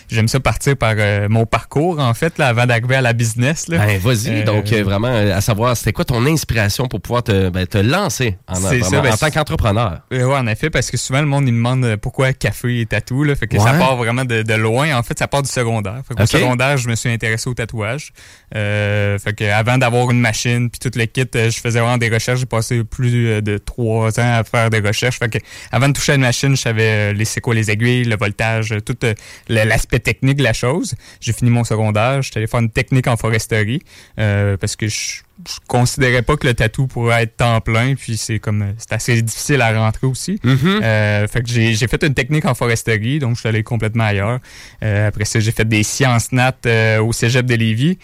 j'aime 0.09 0.29
ça 0.29 0.41
partir 0.41 0.77
par 0.77 0.95
mon 1.29 1.47
parcours 1.47 1.99
en 1.99 2.15
fait 2.15 2.39
là 2.39 2.49
avant 2.49 2.67
d'arriver 2.67 2.97
à 2.97 3.01
la 3.01 3.13
business 3.13 3.69
là. 3.69 3.79
Ben, 3.79 3.99
vas-y. 3.99 4.45
Donc, 4.45 4.67
vraiment, 4.73 5.09
à 5.09 5.41
savoir, 5.41 5.77
c'était 5.77 5.93
quoi 5.93 6.05
ton 6.05 6.25
inspiration 6.27 6.87
pour 6.87 7.01
pouvoir 7.01 7.23
te, 7.23 7.49
ben, 7.49 7.67
te 7.67 7.79
lancer 7.79 8.37
en, 8.49 8.55
vraiment, 8.61 8.85
ça, 8.85 9.01
ben, 9.01 9.13
en 9.13 9.17
tant 9.17 9.31
qu'entrepreneur? 9.31 10.01
Ouais, 10.11 10.23
en 10.25 10.47
effet, 10.47 10.71
parce 10.71 10.91
que 10.91 10.97
souvent 10.97 11.21
le 11.21 11.27
monde 11.27 11.45
il 11.47 11.53
me 11.53 11.59
demande 11.59 11.97
pourquoi 11.97 12.33
café 12.33 12.81
et 12.81 12.87
tatou. 12.87 13.25
Là, 13.25 13.35
fait 13.35 13.47
que 13.47 13.57
Ouais. 13.57 13.63
ça 13.63 13.73
part 13.79 13.97
vraiment 13.97 14.25
de, 14.25 14.43
de 14.43 14.55
loin. 14.55 14.97
En 14.97 15.03
fait, 15.03 15.19
ça 15.19 15.29
part 15.29 15.43
du 15.43 15.49
secondaire. 15.51 16.03
Fait 16.07 16.21
Ok. 16.21 16.29
secondaire, 16.29 16.77
je 16.77 16.89
me 16.89 16.95
suis 16.97 17.09
intéressé 17.11 17.49
au 17.49 17.55
tatouage. 17.55 18.13
Fait 18.53 19.35
que 19.37 19.51
avant 19.51 19.79
d'avoir 19.79 20.11
une 20.11 20.21
machine 20.21 20.71
puis 20.71 20.79
tout 20.79 20.97
le 20.99 21.07
kit, 21.07 21.27
je 21.33 21.59
faisais 21.61 21.81
vraiment 21.81 21.99
des 21.99 22.09
recherches. 22.09 22.41
J'ai 22.41 22.47
passé 22.47 22.83
plus 22.85 23.41
de 23.43 23.59
trois 23.59 24.19
ans 24.21 24.39
à 24.41 24.45
faire 24.45 24.71
des 24.71 24.81
recherches. 24.81 25.19
Fait 25.19 25.29
avant 25.71 25.89
de 25.89 25.93
toucher 25.95 26.13
à 26.13 26.15
une 26.17 26.23
machine, 26.23 26.57
je 26.57 26.61
savais 26.61 27.11
euh, 27.11 27.13
les 27.13 27.25
c'est 27.25 27.41
les 27.53 27.71
aiguilles, 27.71 28.05
le 28.05 28.17
voltage, 28.17 28.73
euh, 28.73 28.81
tout 28.81 28.97
euh, 29.05 29.15
l'aspect 29.49 30.01
technique 30.01 30.37
de 30.37 30.43
la 30.43 30.53
chose. 30.53 30.95
J'ai 31.21 31.33
fini 31.33 31.51
mon 31.51 31.65
secondaire. 31.65 32.23
J'étais 32.23 32.39
allé 32.39 32.47
faire 32.47 32.61
une 32.61 32.71
technique 32.71 33.07
en 33.07 33.17
foresterie 33.17 33.83
parce 34.17 34.77
que 34.77 34.89
je 34.89 35.23
je 35.49 35.57
considérais 35.67 36.23
pas 36.23 36.37
que 36.37 36.47
le 36.47 36.55
tatou 36.55 36.87
pourrait 36.87 37.25
être 37.25 37.37
temps 37.39 37.61
plein, 37.61 37.97
puis 37.97 38.17
c'est 38.17 38.39
comme 38.39 38.63
euh, 38.63 38.73
c'est 38.79 38.93
assez 38.93 39.21
difficile 39.21 39.61
à 39.63 39.77
rentrer 39.79 40.07
aussi. 40.07 40.41
Euh, 40.45 41.27
fait 41.27 41.43
que 41.43 41.49
j'ai 41.49 41.75
j'ai 41.75 41.89
fait 41.89 42.03
une 42.05 42.15
technique 42.15 42.45
en 42.45 42.55
foresterie, 42.55 43.19
donc 43.19 43.35
je 43.35 43.41
suis 43.41 43.49
allé 43.49 43.65
complètement 43.65 44.05
ailleurs. 44.05 44.39
Euh, 44.83 45.09
après 45.09 45.25
ça, 45.25 45.41
j'ai 45.41 45.51
fait 45.51 45.67
des 45.67 45.83
sciences 45.83 46.31
nat 46.31 46.55
euh, 46.67 47.03
au 47.03 47.13
Cégep 47.13 47.47
de 47.47 47.55
Lévis 47.55 47.99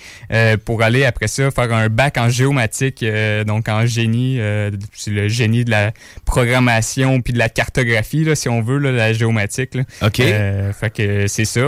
pour 0.65 0.83
aller 0.83 1.05
après 1.05 1.29
ça 1.29 1.51
faire 1.51 1.73
un 1.73 1.89
bac 1.89 2.17
en 2.19 2.29
géomatique, 2.29 3.05
donc 3.47 3.69
en 3.69 3.87
génie, 3.87 4.39
c'est 4.93 5.11
le 5.11 5.29
génie 5.29 5.65
de 5.65 5.71
la 5.71 5.93
programmation 6.25 7.21
puis 7.21 7.33
de 7.33 7.39
la 7.39 7.49
cartographie 7.49 8.25
là, 8.25 8.35
si 8.35 8.49
on 8.49 8.61
veut 8.61 8.79
là, 8.79 8.91
la 8.91 9.13
géomatique. 9.13 9.75
Là. 9.75 9.83
OK. 10.03 10.17
Fait 10.17 10.91
que 10.93 11.27
c'est 11.29 11.45
ça. 11.45 11.61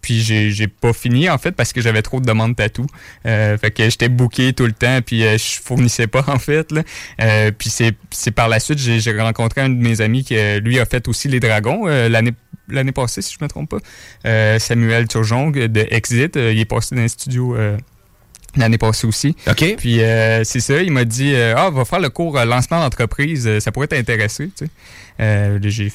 puis 0.00 0.20
j'ai 0.20 0.50
j'ai 0.50 0.66
pas 0.66 0.92
fini 0.92 1.28
en 1.30 1.38
fait 1.38 1.52
parce 1.52 1.72
que 1.72 1.80
j'avais 1.80 2.02
trop 2.02 2.20
de 2.20 2.26
demandes 2.26 2.56
tatou. 2.56 2.86
Fait 3.24 3.72
que 3.74 3.84
j'étais 3.84 4.08
booké 4.08 4.52
tout 4.52 4.63
le 4.66 4.72
temps 4.72 5.00
puis 5.04 5.24
euh, 5.24 5.36
je 5.38 5.60
fournissais 5.62 6.06
pas 6.06 6.24
en 6.28 6.38
fait. 6.38 6.70
Là. 6.72 6.82
Euh, 7.20 7.50
puis 7.56 7.70
c'est 7.70 8.30
par 8.30 8.48
la 8.48 8.60
suite 8.60 8.78
j'ai 8.78 9.20
rencontré 9.20 9.60
un 9.60 9.68
de 9.68 9.80
mes 9.80 10.00
amis 10.00 10.24
qui 10.24 10.36
euh, 10.36 10.60
lui 10.60 10.78
a 10.78 10.86
fait 10.86 11.08
aussi 11.08 11.28
les 11.28 11.40
dragons 11.40 11.86
euh, 11.86 12.08
l'année 12.08 12.32
l'année 12.68 12.92
passée 12.92 13.20
si 13.20 13.36
je 13.38 13.44
me 13.44 13.48
trompe 13.48 13.70
pas. 13.70 14.58
Samuel 14.58 15.06
Turjong 15.06 15.52
de 15.52 15.86
Exit. 15.90 16.36
il 16.36 16.58
est 16.58 16.64
passé 16.64 16.94
dans 16.94 17.02
les 17.02 17.08
studios. 17.08 17.56
L'année 18.56 18.78
passée 18.78 19.06
aussi. 19.06 19.34
OK. 19.48 19.74
Puis 19.76 20.00
euh, 20.00 20.44
c'est 20.44 20.60
ça, 20.60 20.80
il 20.80 20.92
m'a 20.92 21.04
dit 21.04 21.34
euh, 21.34 21.54
Ah, 21.56 21.70
va 21.70 21.84
faire 21.84 21.98
le 21.98 22.08
cours 22.08 22.38
lancement 22.44 22.80
d'entreprise, 22.80 23.58
ça 23.58 23.72
pourrait 23.72 23.88
t'intéresser. 23.88 24.50
Tu 24.56 24.66
sais. 24.66 24.70
Euh, 25.20 25.58
j'ai, 25.62 25.90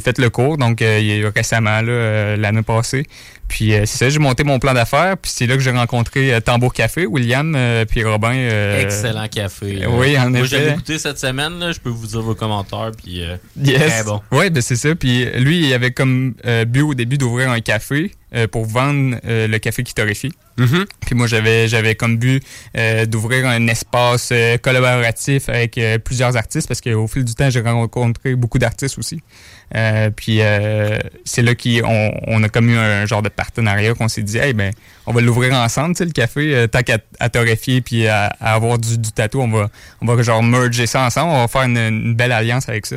fait 0.00 0.18
le 0.18 0.30
cours, 0.30 0.56
donc 0.56 0.80
euh, 0.80 1.00
il 1.00 1.06
y 1.06 1.24
a 1.24 1.30
récemment, 1.34 1.80
euh, 1.82 2.36
l'année 2.36 2.62
passée. 2.62 3.04
Puis 3.48 3.74
euh, 3.74 3.80
c'est 3.80 3.98
ça, 3.98 4.08
j'ai 4.08 4.20
monté 4.20 4.44
mon 4.44 4.60
plan 4.60 4.72
d'affaires, 4.74 5.16
puis 5.16 5.32
c'est 5.34 5.48
là 5.48 5.56
que 5.56 5.60
j'ai 5.60 5.72
rencontré 5.72 6.40
Tambour 6.40 6.72
Café, 6.72 7.04
William, 7.04 7.56
puis 7.88 8.04
Robin. 8.04 8.32
Excellent 8.78 9.26
café. 9.26 9.86
Oui, 9.88 10.16
en 10.16 10.30
Moi, 10.30 10.40
effet. 10.40 10.66
j'ai 10.68 10.74
goûté 10.74 10.98
cette 10.98 11.18
semaine. 11.18 11.58
là, 11.58 11.72
Je 11.72 11.80
peux 11.80 11.90
vous 11.90 12.06
dire 12.06 12.20
vos 12.22 12.36
commentaires. 12.36 12.92
Puis, 12.96 13.22
Yes. 13.60 13.90
Très 13.90 14.04
bon. 14.04 14.20
Ouais, 14.30 14.50
ben 14.50 14.62
c'est 14.62 14.76
ça. 14.76 14.94
Puis 14.94 15.24
lui, 15.40 15.66
il 15.66 15.74
avait 15.74 15.90
comme 15.90 16.34
but 16.68 16.82
au 16.82 16.94
début 16.94 17.18
d'ouvrir 17.18 17.50
un 17.50 17.60
café 17.60 18.12
euh, 18.32 18.46
pour 18.46 18.64
vendre 18.64 19.16
euh, 19.24 19.48
le 19.48 19.58
café 19.58 19.82
qui 19.82 19.92
torréfie. 19.92 20.32
Mm-hmm. 20.56 20.86
Puis 21.00 21.16
moi, 21.16 21.26
j'avais 21.26 21.66
j'avais 21.66 21.96
comme 21.96 22.16
but 22.16 22.40
euh, 22.76 23.04
d'ouvrir 23.04 23.44
un 23.44 23.66
espace 23.66 24.32
collaboratif 24.62 25.48
avec 25.48 25.80
plusieurs 26.04 26.36
artistes 26.36 26.68
parce 26.68 26.80
qu'au 26.80 27.08
fil 27.08 27.24
du 27.24 27.34
temps, 27.34 27.50
j'ai 27.50 27.60
rencontré 27.60 28.36
beaucoup 28.36 28.59
d'artistes 28.60 28.98
aussi. 28.98 29.20
Euh, 29.76 30.10
puis 30.14 30.38
euh, 30.40 30.98
c'est 31.24 31.42
là 31.42 31.54
qu'on 31.54 32.12
on 32.26 32.42
a 32.42 32.48
comme 32.48 32.68
eu 32.70 32.76
un 32.76 33.06
genre 33.06 33.22
de 33.22 33.28
partenariat 33.28 33.94
qu'on 33.94 34.08
s'est 34.08 34.22
dit, 34.22 34.38
hey, 34.38 34.52
ben, 34.52 34.72
on 35.06 35.12
va 35.12 35.20
l'ouvrir 35.20 35.54
ensemble, 35.54 35.94
tu 35.94 35.98
sais, 35.98 36.04
le 36.04 36.10
café, 36.10 36.54
euh, 36.54 36.66
tant 36.66 36.82
qu'à 36.82 36.98
à 37.20 37.28
torréfier 37.28 37.80
puis 37.80 38.06
à, 38.08 38.26
avoir 38.40 38.78
du, 38.78 38.98
du 38.98 39.12
tatou, 39.12 39.40
on 39.40 39.48
va, 39.48 39.68
on 40.00 40.06
va 40.06 40.20
genre 40.22 40.42
merger 40.42 40.86
ça 40.86 41.04
ensemble, 41.04 41.32
on 41.32 41.40
va 41.40 41.48
faire 41.48 41.62
une, 41.62 42.14
belle 42.14 42.32
alliance 42.32 42.68
avec 42.68 42.86
ça. 42.86 42.96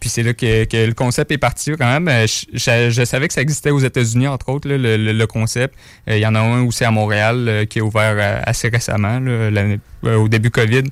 Puis 0.00 0.10
c'est 0.10 0.22
là 0.22 0.32
que, 0.32 0.86
le 0.86 0.92
concept 0.92 1.32
est 1.32 1.38
parti 1.38 1.72
quand 1.72 1.90
même. 1.90 2.08
Euh, 2.08 2.26
Je, 2.52 3.04
savais 3.04 3.26
que 3.26 3.34
ça 3.34 3.40
existait 3.40 3.70
aux 3.70 3.80
États-Unis, 3.80 4.28
entre 4.28 4.48
autres, 4.48 4.68
le, 4.68 4.96
le- 4.96 5.26
concept. 5.26 5.74
Il 6.06 6.18
y 6.18 6.26
en 6.26 6.36
a 6.36 6.40
un 6.40 6.62
aussi 6.62 6.84
à 6.84 6.92
Montréal 6.92 7.66
qui 7.68 7.80
est 7.80 7.82
ouvert 7.82 8.42
assez 8.46 8.68
récemment, 8.68 9.18
l'année 9.18 9.80
euh, 10.04 10.16
au 10.16 10.28
début 10.28 10.50
COVID. 10.50 10.84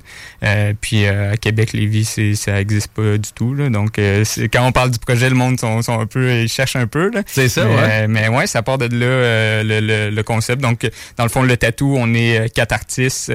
Euh, 0.43 0.73
puis 0.79 1.05
euh, 1.05 1.33
à 1.33 1.37
Québec, 1.37 1.73
Lévis, 1.73 2.05
c'est, 2.05 2.35
ça 2.35 2.53
n'existe 2.53 2.89
pas 2.89 3.17
du 3.17 3.31
tout. 3.33 3.53
Là. 3.53 3.69
Donc, 3.69 3.99
euh, 3.99 4.23
c'est- 4.23 4.47
quand 4.49 4.65
on 4.65 4.71
parle 4.71 4.91
du 4.91 4.99
projet, 4.99 5.29
le 5.29 5.35
monde 5.35 5.59
sont, 5.59 5.81
sont 5.81 5.99
un 5.99 6.05
peu, 6.05 6.31
ils 6.33 6.49
cherchent 6.49 6.75
un 6.75 6.87
peu. 6.87 7.09
Là. 7.11 7.21
C'est 7.27 7.49
ça, 7.49 7.65
mais, 7.65 7.75
ouais. 7.75 8.07
mais 8.07 8.27
ouais, 8.29 8.47
ça 8.47 8.61
part 8.63 8.77
de 8.77 8.85
là 8.85 9.05
euh, 9.05 9.63
le, 9.63 9.79
le- 9.79 10.09
le 10.15 10.23
concept. 10.23 10.61
Donc, 10.61 10.89
dans 11.17 11.23
le 11.23 11.29
fond, 11.29 11.41
le 11.43 11.57
tatou, 11.57 11.95
on 11.97 12.13
est 12.13 12.53
quatre 12.53 12.71
artistes 12.73 13.31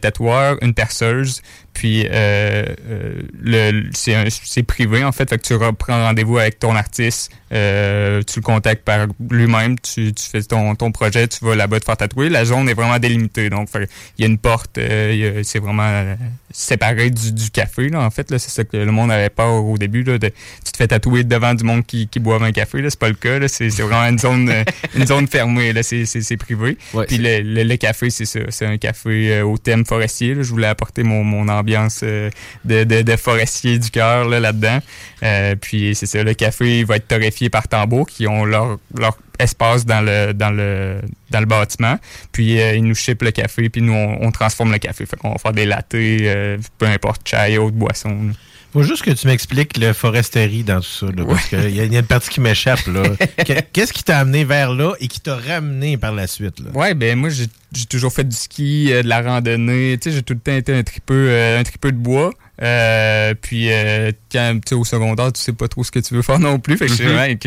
tatoueurs, 0.00 0.56
une 0.62 0.74
perceuse. 0.74 1.42
Puis 1.74 2.06
euh, 2.10 2.66
euh, 2.90 3.14
le, 3.42 3.84
c'est, 3.94 4.14
un- 4.14 4.26
c'est 4.28 4.62
privé 4.62 5.04
en 5.04 5.12
fait, 5.12 5.28
fait 5.30 5.38
que 5.38 5.42
tu 5.46 5.54
reprends 5.54 6.04
rendez-vous 6.04 6.36
avec 6.36 6.58
ton 6.58 6.76
artiste, 6.76 7.32
euh, 7.52 8.22
tu 8.22 8.40
le 8.40 8.42
contactes 8.44 8.84
par 8.84 9.06
lui-même, 9.30 9.78
tu, 9.78 10.12
tu 10.12 10.24
fais 10.26 10.42
ton, 10.42 10.74
ton 10.74 10.90
projet, 10.90 11.28
tu 11.28 11.44
vas 11.44 11.54
là-bas 11.54 11.80
te 11.80 11.84
faire 11.84 11.96
tatouer. 11.96 12.28
La 12.28 12.44
zone 12.44 12.68
est 12.68 12.74
vraiment 12.74 12.98
délimitée, 12.98 13.50
donc 13.50 13.68
il 13.74 14.22
y 14.22 14.24
a 14.24 14.26
une 14.26 14.38
porte, 14.38 14.78
euh, 14.78 15.42
c'est 15.44 15.58
vraiment 15.58 15.86
euh, 15.86 16.14
séparé 16.50 17.10
du, 17.10 17.32
du 17.32 17.50
café 17.50 17.88
là. 17.88 18.00
En 18.00 18.10
fait, 18.10 18.30
là, 18.30 18.38
c'est 18.38 18.50
ça 18.50 18.64
que 18.64 18.76
le 18.76 18.90
monde 18.92 19.10
avait 19.10 19.28
peur 19.28 19.64
au 19.64 19.76
début 19.76 20.02
là, 20.02 20.18
de, 20.18 20.28
tu 20.28 20.72
te 20.72 20.76
fais 20.76 20.88
tatouer 20.88 21.24
devant 21.24 21.54
du 21.54 21.64
monde 21.64 21.84
qui, 21.84 22.08
qui 22.08 22.20
boive 22.20 22.42
un 22.42 22.52
café 22.52 22.80
là, 22.80 22.90
c'est 22.90 22.98
pas 22.98 23.08
le 23.08 23.14
cas. 23.14 23.38
Là, 23.38 23.48
c'est, 23.48 23.68
c'est 23.70 23.82
vraiment 23.82 24.08
une 24.08 24.18
zone, 24.18 24.48
euh, 24.48 24.64
une 24.94 25.06
zone 25.06 25.26
fermée 25.28 25.72
là, 25.72 25.82
c'est, 25.82 26.06
c'est, 26.06 26.22
c'est 26.22 26.36
privé. 26.36 26.78
Puis 27.06 27.18
le, 27.18 27.40
le, 27.40 27.64
le 27.64 27.76
café, 27.76 28.10
c'est 28.10 28.24
ça, 28.24 28.40
c'est 28.48 28.66
un 28.66 28.78
café 28.78 29.34
euh, 29.34 29.44
au 29.44 29.58
thème 29.58 29.84
forestier. 29.84 30.34
là. 30.34 30.42
Je 30.42 30.50
voulais 30.50 30.68
apporter 30.68 31.02
mon, 31.02 31.22
mon 31.22 31.48
ambiance 31.48 32.02
de, 32.02 32.30
de, 32.64 33.02
de 33.02 33.16
forestier 33.16 33.78
du 33.78 33.90
cœur 33.90 34.28
là, 34.28 34.40
là-dedans. 34.40 34.78
Euh, 35.22 35.54
puis 35.54 35.94
c'est 35.94 36.06
ça, 36.06 36.22
le 36.22 36.34
café 36.34 36.80
il 36.80 36.86
va 36.86 36.96
être 36.96 37.06
torréfié 37.08 37.48
par 37.48 37.68
tambour 37.68 38.06
qui 38.06 38.26
ont 38.26 38.44
leur, 38.44 38.78
leur 38.98 39.16
espace 39.38 39.86
dans 39.86 40.00
le 40.00 40.32
dans 40.32 40.50
le 40.50 41.00
dans 41.30 41.40
le 41.40 41.46
bâtiment. 41.46 41.96
Puis 42.32 42.60
euh, 42.60 42.74
ils 42.74 42.82
nous 42.84 42.94
shippent 42.94 43.22
le 43.22 43.30
café, 43.30 43.68
puis 43.68 43.82
nous 43.82 43.92
on, 43.92 44.18
on 44.26 44.30
transforme 44.32 44.72
le 44.72 44.78
café. 44.78 45.06
Fait 45.06 45.16
qu'on 45.16 45.30
va 45.32 45.38
faire 45.38 45.52
des 45.52 45.64
lattés, 45.66 46.18
euh, 46.22 46.58
peu 46.78 46.86
importe, 46.86 47.20
chai, 47.28 47.56
autre 47.58 47.76
boisson. 47.76 48.08
là. 48.10 48.32
Faut 48.72 48.82
juste 48.84 49.02
que 49.02 49.10
tu 49.10 49.26
m'expliques 49.26 49.76
le 49.76 49.92
foresterie 49.92 50.62
dans 50.64 50.80
tout 50.80 50.86
ça, 50.86 51.04
là, 51.14 51.26
parce 51.26 51.46
qu'il 51.46 51.68
y, 51.68 51.74
y 51.76 51.80
a 51.96 51.98
une 52.00 52.06
partie 52.06 52.30
qui 52.30 52.40
m'échappe. 52.40 52.86
là. 52.86 53.02
Que- 53.44 53.60
Qu'est-ce 53.70 53.92
qui 53.92 54.02
t'a 54.02 54.18
amené 54.18 54.44
vers 54.44 54.72
là 54.72 54.94
et 54.98 55.08
qui 55.08 55.20
t'a 55.20 55.36
ramené 55.36 55.98
par 55.98 56.12
la 56.14 56.26
suite? 56.26 56.58
Là? 56.58 56.70
Ouais, 56.72 56.94
ben 56.94 57.18
moi 57.18 57.28
j'ai 57.28 57.46
j'ai 57.74 57.84
toujours 57.86 58.12
fait 58.12 58.24
du 58.24 58.34
ski, 58.36 58.88
euh, 58.92 59.02
de 59.02 59.08
la 59.08 59.20
randonnée. 59.22 59.98
Tu 60.00 60.10
sais, 60.10 60.16
j'ai 60.16 60.22
tout 60.22 60.34
le 60.34 60.40
temps 60.40 60.54
été 60.56 60.74
un 60.74 60.82
tripeux, 60.82 61.26
euh, 61.28 61.60
un 61.60 61.62
tripeux 61.62 61.92
de 61.92 61.96
bois. 61.98 62.32
Euh, 62.60 63.32
puis 63.40 63.72
euh, 63.72 64.12
quand 64.30 64.54
tu 64.64 64.70
sais 64.70 64.74
au 64.74 64.84
secondaire, 64.84 65.32
tu 65.32 65.40
sais 65.40 65.54
pas 65.54 65.68
trop 65.68 65.82
ce 65.84 65.90
que 65.90 65.98
tu 66.00 66.14
veux 66.14 66.22
faire 66.22 66.38
non 66.38 66.58
plus. 66.58 66.76
Fait 66.76 66.86
que 66.86 66.92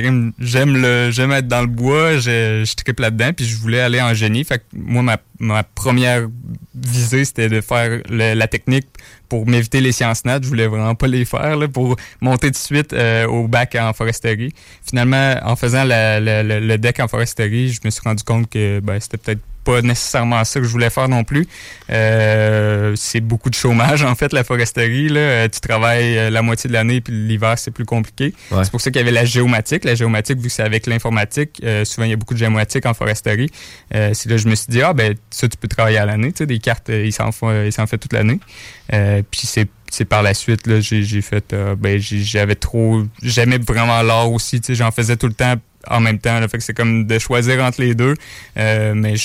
Mhm. 0.07 0.31
j'aime 0.39 0.75
le 0.77 1.11
j'aime 1.11 1.31
être 1.31 1.47
dans 1.47 1.61
le 1.61 1.67
bois, 1.67 2.17
je, 2.17 2.63
je 2.65 2.73
tripe 2.75 2.99
là-dedans, 2.99 3.31
puis 3.33 3.45
je 3.45 3.55
voulais 3.57 3.81
aller 3.81 4.01
en 4.01 4.13
génie. 4.15 4.43
Fait 4.43 4.57
que 4.59 4.63
moi 4.73 5.03
ma, 5.03 5.17
ma 5.39 5.63
première 5.63 6.27
visée 6.73 7.23
c'était 7.23 7.49
de 7.49 7.61
faire 7.61 8.01
le- 8.09 8.33
la 8.33 8.47
technique 8.47 8.87
pour 9.29 9.47
m'éviter 9.47 9.79
les 9.79 9.91
sciences 9.91 10.25
nat. 10.25 10.39
Je 10.41 10.47
voulais 10.47 10.67
vraiment 10.67 10.95
pas 10.95 11.07
les 11.07 11.23
faire 11.23 11.55
là, 11.55 11.67
pour 11.67 11.95
monter 12.19 12.49
de 12.49 12.55
suite 12.55 12.91
euh, 12.93 13.27
au 13.27 13.47
bac 13.47 13.75
en 13.79 13.93
foresterie. 13.93 14.53
Finalement, 14.83 15.35
en 15.43 15.55
faisant 15.55 15.83
la- 15.83 16.19
la- 16.19 16.41
la- 16.43 16.59
le 16.59 16.77
deck 16.79 16.99
en 16.99 17.07
foresterie, 17.07 17.71
je 17.71 17.79
me 17.85 17.91
suis 17.91 18.01
rendu 18.03 18.23
compte 18.23 18.49
que 18.49 18.79
ben, 18.79 18.99
c'était 18.99 19.17
peut-être 19.17 19.41
pas 19.65 19.81
nécessairement 19.81 20.43
ça 20.45 20.59
que 20.59 20.65
je 20.65 20.71
voulais 20.71 20.89
faire 20.89 21.09
non 21.09 21.23
plus. 21.23 21.47
Euh, 21.89 22.93
c'est 22.95 23.19
beaucoup 23.19 23.49
de 23.49 23.55
chômage, 23.55 24.03
en 24.03 24.15
fait, 24.15 24.31
la 24.31 24.43
foresterie. 24.43 25.09
Là. 25.09 25.19
Euh, 25.19 25.47
Tu 25.51 25.59
travailles 25.59 26.17
euh, 26.17 26.29
la 26.29 26.41
moitié 26.41 26.67
de 26.67 26.73
l'année, 26.73 27.01
puis 27.01 27.13
l'hiver, 27.13 27.57
c'est 27.57 27.71
plus 27.71 27.85
compliqué. 27.85 28.33
C'est 28.49 28.71
pour 28.71 28.79
ça 28.79 28.91
qu'il 28.91 28.99
y 28.99 29.01
avait 29.01 29.11
la 29.11 29.25
géomatique. 29.25 29.83
La 29.83 29.95
géomatique, 29.95 30.37
vu 30.37 30.47
que 30.47 30.53
c'est 30.53 30.63
avec 30.63 30.87
l'informatique, 30.87 31.59
euh, 31.63 31.83
souvent, 31.83 32.05
il 32.05 32.11
y 32.11 32.13
a 32.13 32.15
beaucoup 32.15 32.35
de 32.35 32.39
géomatique 32.39 32.85
en 32.85 32.93
foresterie. 32.93 33.49
Euh, 33.93 34.11
c'est 34.13 34.29
là 34.29 34.35
que 34.35 34.41
je 34.41 34.47
me 34.47 34.55
suis 34.55 34.67
dit, 34.69 34.81
ah, 34.81 34.93
ben, 34.93 35.15
ça, 35.31 35.47
tu 35.47 35.57
peux 35.57 35.67
travailler 35.67 35.97
à 35.97 36.05
l'année. 36.05 36.31
Tu 36.31 36.39
sais, 36.39 36.45
des 36.45 36.59
cartes, 36.59 36.89
ils 36.89 37.11
s'en 37.11 37.31
font, 37.31 37.65
ils 37.65 37.73
s'en 37.73 37.87
fait 37.87 37.97
toute 37.97 38.13
l'année. 38.13 38.39
Puis 38.89 39.41
c'est 39.43 39.67
c'est 39.95 40.05
par 40.05 40.23
la 40.23 40.33
suite 40.33 40.67
là 40.67 40.79
j'ai 40.79 41.21
fait 41.21 41.53
euh, 41.53 41.75
ben 41.75 41.99
j'avais 41.99 42.55
trop 42.55 43.03
j'aimais 43.21 43.59
vraiment 43.59 44.01
l'art 44.01 44.31
aussi 44.31 44.59
tu 44.59 44.67
sais 44.67 44.75
j'en 44.75 44.91
faisais 44.91 45.15
tout 45.15 45.27
le 45.27 45.33
temps 45.33 45.55
en 45.89 45.99
même 45.99 46.19
temps 46.19 46.39
là, 46.39 46.47
fait 46.47 46.57
que 46.57 46.63
c'est 46.63 46.73
comme 46.73 47.05
de 47.05 47.19
choisir 47.19 47.63
entre 47.63 47.81
les 47.81 47.95
deux. 47.95 48.15
Euh, 48.57 48.93
mais 48.95 49.15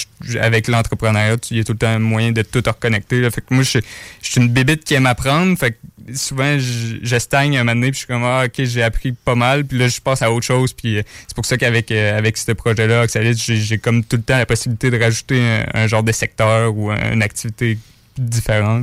avec 0.41 0.69
l'entrepreneuriat 0.69 1.37
il 1.51 1.57
y 1.59 1.61
a 1.61 1.65
tout 1.65 1.73
le 1.73 1.79
temps 1.79 1.89
un 1.89 1.99
moyen 1.99 2.33
de 2.33 2.43
tout 2.43 2.63
reconnecter 2.67 3.21
là. 3.21 3.31
fait 3.31 3.41
que 3.41 3.55
moi 3.55 3.63
je 3.63 3.79
suis 4.23 4.41
une 4.41 4.49
bébite 4.49 4.85
qui 4.85 4.95
aime 4.95 5.07
apprendre. 5.07 5.57
Fait 5.59 5.73
que 5.73 5.77
souvent 6.15 6.59
je, 6.59 6.99
je 7.03 7.17
un 7.33 7.49
moment 7.49 7.75
donné 7.75 7.91
puis 7.91 7.93
je 7.93 7.99
suis 7.99 8.07
comme 8.07 8.25
ah 8.25 8.45
ok 8.47 8.65
j'ai 8.65 8.83
appris 8.83 9.13
pas 9.13 9.35
mal. 9.35 9.65
Puis 9.65 9.79
là 9.79 9.89
je 9.89 10.01
passe 10.01 10.23
à 10.23 10.31
autre 10.33 10.47
chose. 10.47 10.73
Puis 10.73 10.99
euh, 10.99 11.03
c'est 11.27 11.35
pour 11.35 11.45
ça 11.47 11.57
qu'avec 11.57 11.91
euh, 11.91 12.17
avec 12.19 12.37
ce 12.37 12.53
projet 12.53 12.87
là 12.87 13.03
Oxalis 13.03 13.45
j'ai 13.47 13.79
comme 13.79 14.05
tout 14.05 14.17
le 14.17 14.23
temps 14.23 14.39
la 14.39 14.47
possibilité 14.47 14.91
de 14.91 14.99
rajouter 14.99 15.41
un, 15.75 15.87
genre 15.87 16.03
de 16.03 16.13
secteur 16.13 16.77
ou 16.77 16.91
un- 16.91 17.13
une 17.13 17.23
activité 17.23 17.79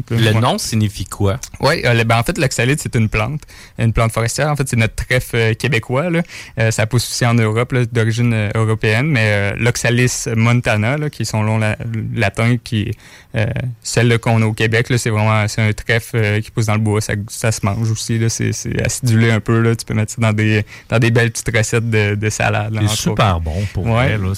Le 0.09 0.17
Ouais. 0.33 0.33
nom 0.39 0.57
signifie 0.57 1.05
quoi? 1.05 1.39
Oui, 1.59 1.81
ben 2.05 2.17
en 2.17 2.23
fait, 2.23 2.37
l'oxalide, 2.37 2.79
c'est 2.81 2.95
une 2.95 3.09
plante, 3.09 3.41
une 3.77 3.93
plante 3.93 4.11
forestière. 4.11 4.47
En 4.49 4.55
fait, 4.55 4.67
c'est 4.67 4.75
notre 4.75 4.95
trèfle 4.95 5.35
euh, 5.35 5.53
québécois. 5.53 6.09
Là. 6.09 6.21
Euh, 6.59 6.71
ça 6.71 6.85
pousse 6.87 7.07
aussi 7.09 7.25
en 7.25 7.33
Europe, 7.33 7.71
là, 7.71 7.85
d'origine 7.85 8.33
euh, 8.33 8.49
européenne, 8.55 9.07
mais 9.07 9.25
euh, 9.25 9.51
l'Oxalis 9.57 10.25
montana, 10.35 10.97
là, 10.97 11.09
qui 11.09 11.21
est 11.21 11.25
son 11.25 11.57
la- 11.57 11.77
latin, 12.15 12.57
qui 12.63 12.81
est 12.81 12.91
euh, 13.35 13.45
celle 13.83 14.17
qu'on 14.19 14.41
a 14.41 14.45
au 14.45 14.53
Québec, 14.53 14.89
là, 14.89 14.97
c'est 14.97 15.09
vraiment 15.09 15.47
c'est 15.47 15.61
un 15.61 15.73
trèfle 15.73 16.15
euh, 16.17 16.41
qui 16.41 16.49
pousse 16.51 16.65
dans 16.67 16.73
le 16.75 16.79
bois. 16.79 17.01
Ça, 17.01 17.13
ça 17.27 17.51
se 17.51 17.65
mange 17.65 17.89
aussi. 17.91 18.17
Là, 18.17 18.29
c'est, 18.29 18.51
acidulé 18.83 19.31
un 19.31 19.39
peu. 19.39 19.59
Là. 19.61 19.75
Tu 19.75 19.85
peux 19.85 19.93
mettre 19.93 20.13
ça 20.13 20.21
dans 20.21 20.33
des, 20.33 20.65
dans 20.89 20.99
des 20.99 21.11
belles 21.11 21.31
petites 21.31 21.55
recettes 21.55 21.89
de, 21.89 22.15
de 22.15 22.29
salade. 22.29 22.73
là, 22.73 22.81
C'est 22.87 22.95
super 22.95 23.39
bon 23.39 23.65
pour 23.73 23.85
Ouais. 23.85 23.91
vrai. 23.93 24.17
là. 24.17 24.33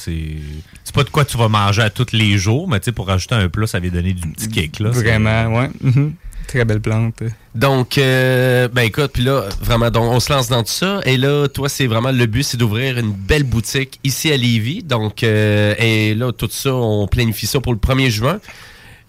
C'est 0.90 0.96
pas 0.96 1.04
de 1.04 1.12
quoi 1.12 1.24
tu 1.24 1.38
vas 1.38 1.50
manger 1.50 1.84
à 1.84 1.92
tous 1.92 2.14
les 2.14 2.40
jours, 2.40 2.68
mais 2.68 2.80
tu 2.80 2.86
sais, 2.86 2.92
pour 2.92 3.06
rajouter 3.06 3.36
un 3.36 3.48
plat, 3.48 3.68
ça 3.68 3.80
va 3.80 3.88
donner 3.90 4.14
du 4.14 4.28
petit 4.28 4.48
kick. 4.50 4.80
Là. 4.80 4.90
Vraiment, 4.90 5.46
ouais. 5.56 5.70
Mhm. 5.82 6.14
Très 6.48 6.66
belle 6.66 6.82
plante. 6.82 7.22
Donc, 7.54 8.00
euh, 8.00 8.68
ben 8.70 8.82
écoute, 8.82 9.12
puis 9.14 9.22
là, 9.22 9.44
vraiment, 9.62 9.92
donc, 9.92 10.12
on 10.12 10.20
se 10.20 10.34
lance 10.34 10.50
dans 10.50 10.64
tout 10.64 10.72
ça. 10.72 11.00
Et 11.06 11.18
là, 11.18 11.48
toi, 11.48 11.70
c'est 11.70 11.86
vraiment 11.86 12.10
le 12.10 12.26
but, 12.26 12.42
c'est 12.42 12.58
d'ouvrir 12.58 12.98
une 12.98 13.12
belle 13.12 13.44
boutique 13.44 14.00
ici 14.04 14.32
à 14.32 14.38
Lévis. 14.38 14.82
Donc, 14.82 15.22
euh, 15.22 15.76
et 15.78 16.16
là, 16.16 16.32
tout 16.32 16.50
ça, 16.50 16.74
on 16.74 17.06
planifie 17.06 17.46
ça 17.46 17.60
pour 17.60 17.72
le 17.72 17.78
1er 17.78 18.10
juin. 18.10 18.40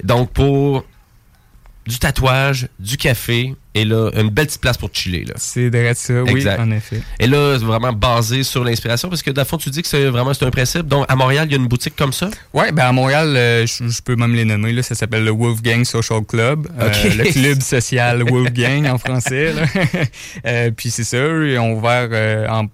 Donc, 0.05 0.31
pour 0.33 0.85
du 1.87 1.99
tatouage, 1.99 2.69
du 2.79 2.97
café, 2.97 3.55
et 3.75 3.85
là, 3.85 4.11
une 4.17 4.29
belle 4.31 4.47
petite 4.47 4.61
place 4.61 4.77
pour 4.77 4.91
chiller. 4.93 5.25
Là. 5.25 5.35
C'est 5.37 5.71
de 5.71 5.93
ça, 5.95 6.23
oui, 6.25 6.45
en 6.59 6.71
effet. 6.73 7.01
Et 7.19 7.27
là, 7.27 7.57
c'est 7.59 7.65
vraiment 7.65 7.93
basé 7.93 8.43
sur 8.43 8.65
l'inspiration, 8.65 9.09
parce 9.09 9.23
que, 9.23 9.31
dans 9.31 9.43
le 9.43 9.47
fond, 9.47 9.57
tu 9.57 9.71
dis 9.71 9.83
que 9.83 9.89
c'est 9.89 10.07
vraiment 10.07 10.35
c'est 10.35 10.45
un 10.45 10.51
principe. 10.51 10.87
Donc, 10.87 11.07
à 11.09 11.17
Montréal, 11.17 11.47
il 11.49 11.53
y 11.53 11.55
a 11.55 11.59
une 11.59 11.69
boutique 11.69 11.97
comme 11.97 12.13
ça? 12.13 12.31
Ouais, 12.53 12.73
ben 12.73 12.85
à 12.85 12.93
Montréal, 12.93 13.35
euh, 13.37 13.67
je 13.67 14.03
peux 14.03 14.17
même 14.17 14.35
les 14.35 14.45
nommer. 14.45 14.73
Là, 14.73 14.83
ça 14.83 14.95
s'appelle 14.95 15.25
le 15.25 15.31
Wolfgang 15.31 15.85
Social 15.85 16.23
Club, 16.25 16.69
Euh, 16.79 16.91
le 17.17 17.33
club 17.33 17.61
social 17.63 18.23
Wolfgang 18.29 18.87
en 18.87 18.99
français. 18.99 19.53
là. 19.53 19.63
Euh, 20.47 20.71
puis 20.77 20.91
c'est 20.91 21.05
ça, 21.05 21.19
ils 21.19 21.59
ont 21.59 21.73
ouvert 21.73 22.09
en 22.51 22.67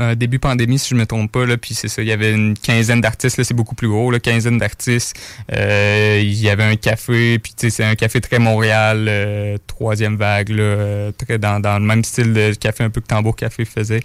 euh, 0.00 0.14
début 0.14 0.38
pandémie, 0.38 0.78
si 0.78 0.90
je 0.90 0.94
me 0.94 1.06
trompe 1.06 1.30
pas. 1.30 1.46
Là, 1.46 1.56
puis 1.56 1.74
c'est 1.74 1.88
ça, 1.88 2.02
il 2.02 2.08
y 2.08 2.12
avait 2.12 2.32
une 2.32 2.54
quinzaine 2.56 3.00
d'artistes. 3.00 3.36
Là, 3.36 3.44
c'est 3.44 3.54
beaucoup 3.54 3.74
plus 3.74 3.88
gros, 3.88 4.10
là, 4.10 4.20
quinzaine 4.20 4.58
d'artistes. 4.58 5.16
Euh, 5.52 6.20
il 6.22 6.40
y 6.40 6.48
avait 6.48 6.64
un 6.64 6.76
café, 6.76 7.38
puis 7.38 7.52
tu 7.56 7.66
sais, 7.66 7.70
c'est 7.70 7.84
un 7.84 7.94
café 7.94 8.20
très 8.20 8.38
Montréal, 8.38 9.06
euh, 9.08 9.56
troisième 9.66 10.16
vague, 10.16 10.50
là, 10.50 10.62
euh, 10.62 11.12
très 11.12 11.38
dans, 11.38 11.60
dans 11.60 11.78
le 11.78 11.84
même 11.84 12.04
style 12.04 12.32
de 12.32 12.52
café 12.54 12.84
un 12.84 12.90
peu 12.90 13.00
que 13.00 13.06
Tambour 13.06 13.36
Café 13.36 13.64
faisait. 13.64 14.00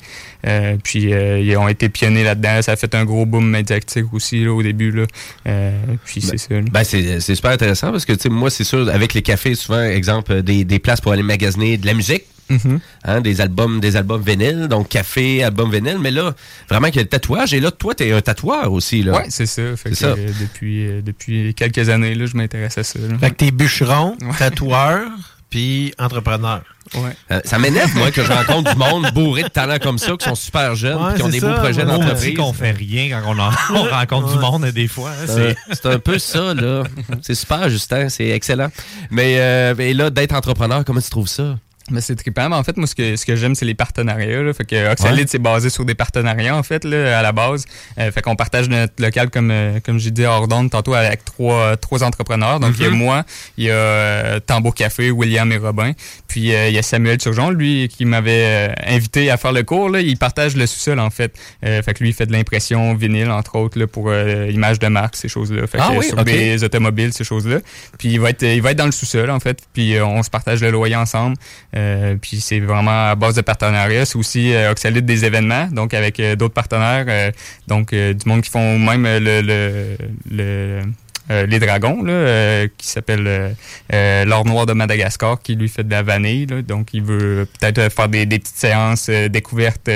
Euh, 0.46 0.78
puis 0.84 1.14
euh, 1.14 1.40
ils 1.40 1.56
ont 1.58 1.68
été 1.68 1.90
pionniers 1.90 2.24
là-dedans. 2.24 2.62
Ça 2.62 2.74
a 2.74 2.76
fait 2.76 2.94
un 2.96 3.06
gros 3.06 3.26
boom 3.26 3.50
médiatique 3.50 4.14
aussi 4.14 4.44
là, 4.44 4.54
au 4.54 4.64
début. 4.64 4.92
Là. 4.92 5.06
Euh, 5.48 5.72
puis 6.06 6.22
c'est 6.22 6.38
ça. 6.38 6.54
là. 6.54 6.62
Ben, 6.72 6.84
c'est 6.84 7.20
c'est 7.20 7.36
super 7.36 7.52
intéressant 7.52 7.92
parce 7.92 8.06
que, 8.06 8.14
tu 8.14 8.24
sais, 8.24 8.30
moi, 8.30 8.50
c'est 8.50 8.64
sûr, 8.64 8.90
avec 8.90 9.14
les 9.14 9.22
cafés, 9.22 9.56
souvent, 9.56 9.84
exemple, 9.84 10.42
des, 10.42 10.64
des 10.64 10.80
places 10.80 11.02
pour 11.02 11.12
aller 11.12 11.24
magasiner 11.24 11.78
de 11.78 11.86
la 11.86 11.94
musique. 11.94 12.24
Mhm. 12.50 12.80
Hein, 13.04 13.22
des 13.22 13.42
albums 13.42 13.80
des 13.80 13.96
albums 13.96 14.22
vinyles, 14.22 14.68
donc 14.70 14.90
café, 14.90 15.44
album 15.44 15.72
vinyle, 15.72 15.98
mais 16.00 16.12
là, 16.12 16.34
vraiment 16.70 16.88
qu'il 16.88 16.98
y 16.98 17.00
a 17.00 17.04
le 17.04 17.10
tatouage, 17.10 17.54
et 17.54 17.60
là, 17.60 17.72
toi, 17.72 17.94
t'es 17.96 18.12
un 18.12 18.22
tatoueur 18.22 18.72
aussi, 18.72 19.04
là. 19.04 19.14
Ouais, 19.18 19.26
c'est 19.30 19.46
ça. 19.46 19.76
Fait 19.76 19.90
que, 19.90 19.96
ça. 19.96 20.08
euh, 20.08 20.30
depuis, 20.40 20.88
euh, 20.88 21.02
depuis 21.02 21.54
quelques 21.54 21.90
années, 21.90 22.16
là, 22.16 22.26
je 22.26 22.38
m'intéresse 22.38 22.78
à 22.78 22.84
ça. 22.84 23.00
là. 23.00 23.18
Fait 23.20 23.32
que 23.32 23.36
t'es 23.36 23.52
bûcheron, 23.52 24.16
tatoueur, 24.38 25.02
puis 25.50 25.94
entrepreneur. 26.00 26.62
Ouais. 26.96 27.12
Euh, 27.32 27.42
ça 27.44 27.60
m'énerve, 27.60 27.94
moi, 27.98 28.12
que 28.12 28.24
je 28.24 28.32
rencontre 28.32 28.72
du 28.72 28.78
monde 28.80 29.12
bourré 29.14 29.44
de 29.44 29.50
talents 29.50 29.78
comme 29.82 29.98
ça, 29.98 30.14
qui 30.18 30.26
sont 30.28 30.36
super 30.36 30.74
jeunes, 30.76 30.96
Ouais, 31.04 31.16
qui 31.16 31.22
ont 31.24 31.28
des 31.28 31.42
beaux 31.42 31.54
projets 31.54 31.84
On 31.84 31.98
dit 31.98 32.00
d'entreprise. 32.00 32.38
qu'on 32.38 32.54
fait 32.54 32.72
rien 32.72 33.10
quand 33.22 33.34
on, 33.36 33.40
en- 33.40 33.52
on 33.78 33.84
rencontre 33.90 34.34
du 34.34 34.40
monde 34.40 34.66
des 34.68 34.88
fois. 34.88 35.10
hein, 35.12 35.26
c'est- 35.28 35.56
C'est 35.74 35.86
un 35.88 36.00
peu 36.00 36.18
ça, 36.18 36.54
là. 36.54 36.84
C'est 37.22 37.36
super, 37.36 37.70
Justin. 37.70 38.08
C'est 38.08 38.30
excellent. 38.30 38.70
Mais, 39.12 39.36
euh, 39.38 39.76
mais 39.78 39.94
là, 39.94 40.10
d'être 40.10 40.34
entrepreneur, 40.34 40.86
comment 40.86 41.02
tu 41.02 41.10
trouves 41.10 41.28
ça? 41.28 41.58
Mais 41.90 42.02
c'est 42.02 42.16
trippant. 42.16 42.50
Mais 42.50 42.56
en 42.56 42.64
fait, 42.64 42.76
moi, 42.78 42.86
ce 42.88 42.96
que, 42.96 43.16
ce 43.16 43.26
que 43.26 43.36
j'aime, 43.36 43.56
c'est 43.56 43.66
les 43.66 43.74
partenariats. 43.76 44.42
Là. 44.44 44.54
Fait 44.54 44.66
que 44.66 44.92
Oxalide, 44.92 45.20
Ouais. 45.22 45.26
c'est 45.30 45.40
basé 45.40 45.70
sur 45.70 45.86
des 45.86 45.96
partenariats, 45.96 46.56
en 46.56 46.64
fait, 46.64 46.84
là, 46.84 47.20
à 47.20 47.22
la 47.22 47.32
base. 47.32 47.66
Euh, 47.98 48.12
fait 48.12 48.22
qu'on 48.22 48.36
partage 48.36 48.68
notre 48.68 48.94
local, 49.02 49.30
comme, 49.30 49.52
euh, 49.52 49.80
comme 49.84 49.98
j'ai 50.00 50.12
dit 50.12 50.26
hors 50.26 50.48
d'onde 50.48 50.70
tantôt, 50.70 50.94
avec 50.94 51.24
trois, 51.24 51.78
trois 51.78 52.04
entrepreneurs. 52.04 52.60
Donc, 52.60 52.74
il 52.78 52.84
y 52.84 52.88
a 52.88 52.90
Mhm. 52.90 52.98
moi, 52.98 53.24
il 53.58 53.66
y 53.66 53.70
a 53.70 53.74
euh, 53.74 54.40
Tambour 54.40 54.76
Café, 54.76 55.12
William 55.12 55.50
et 55.52 55.58
Robin. 55.58 55.92
Puis, 56.28 56.54
euh, 56.54 56.68
il 56.68 56.74
y 56.76 56.78
a 56.78 56.82
Samuel 56.82 57.18
Turgeon, 57.18 57.52
lui, 57.52 57.88
qui 57.88 58.04
m'avait 58.06 58.70
euh, 58.70 58.74
invité 58.86 59.32
à 59.32 59.38
faire 59.38 59.54
le 59.54 59.64
cours. 59.64 59.90
Là. 59.90 60.02
Il 60.02 60.18
partage 60.18 60.56
le 60.56 60.66
sous-sol, 60.68 61.00
en 61.00 61.10
fait. 61.10 61.34
Euh, 61.66 61.82
fait 61.82 61.94
que 61.94 62.04
lui, 62.04 62.10
il 62.10 62.14
fait 62.14 62.26
de 62.26 62.34
l'impression 62.34 62.94
vinyle, 62.96 63.30
entre 63.32 63.56
autres, 63.56 63.80
là, 63.80 63.88
pour 63.88 64.10
euh, 64.10 64.50
images 64.52 64.80
de 64.80 64.88
marque, 64.88 65.16
ces 65.16 65.30
choses-là. 65.30 65.66
Fait 65.68 65.78
Ah 65.82 65.90
que, 65.94 66.00
oui, 66.00 66.06
sur 66.06 66.22
des 66.24 66.64
automobiles, 66.64 67.14
ces 67.14 67.24
choses-là. 67.24 67.60
Puis 67.98 68.10
il 68.10 68.20
va 68.20 68.32
être, 68.32 68.44
il 68.44 68.62
va 68.62 68.72
être 68.72 68.78
dans 68.78 68.86
le 68.86 68.92
sous-sol, 68.92 69.30
en 69.30 69.40
fait. 69.40 69.60
Puis 69.74 69.96
on 70.02 70.22
se 70.24 70.30
partage 70.30 70.62
le 70.62 70.70
loyer 70.72 70.96
ensemble. 70.96 71.38
Euh, 71.78 72.16
puis 72.20 72.42
c'est 72.42 72.60
vraiment 72.60 73.10
à 73.12 73.16
base 73.16 73.36
de 73.36 73.42
partenariat. 73.42 74.06
C'est 74.06 74.18
aussi 74.18 74.54
euh, 74.54 74.72
Oxalide 74.72 75.06
des 75.06 75.26
événements, 75.26 75.68
donc 75.72 75.94
avec 75.94 76.20
euh, 76.20 76.36
d'autres 76.36 76.54
partenaires. 76.54 77.06
euh, 77.08 77.32
donc 77.68 77.94
du 77.94 78.16
monde 78.26 78.42
qui 78.42 78.50
font 78.50 78.80
même 78.80 79.04
le, 79.04 79.42
le, 79.42 79.98
le- 80.32 80.82
euh, 81.30 81.46
les 81.46 81.60
dragons, 81.60 82.04
là, 82.04 82.12
euh, 82.14 82.68
qui 82.78 82.88
s'appelle 82.88 83.26
euh, 83.28 83.50
euh, 83.94 84.26
l'or 84.26 84.46
noir 84.46 84.66
de 84.66 84.74
Madagascar, 84.74 85.40
qui 85.42 85.56
lui 85.56 85.68
fait 85.70 85.84
de 85.84 85.92
la 85.92 86.04
vanille. 86.04 86.46
là. 86.46 86.62
donc, 86.62 86.90
il 86.94 87.04
veut 87.04 87.48
peut-être 87.60 87.78
euh, 87.80 87.90
faire 87.90 88.08
des, 88.10 88.26
des 88.26 88.40
petites 88.40 88.58
séances 88.58 89.08
euh, 89.10 89.28
découvertes 89.28 89.90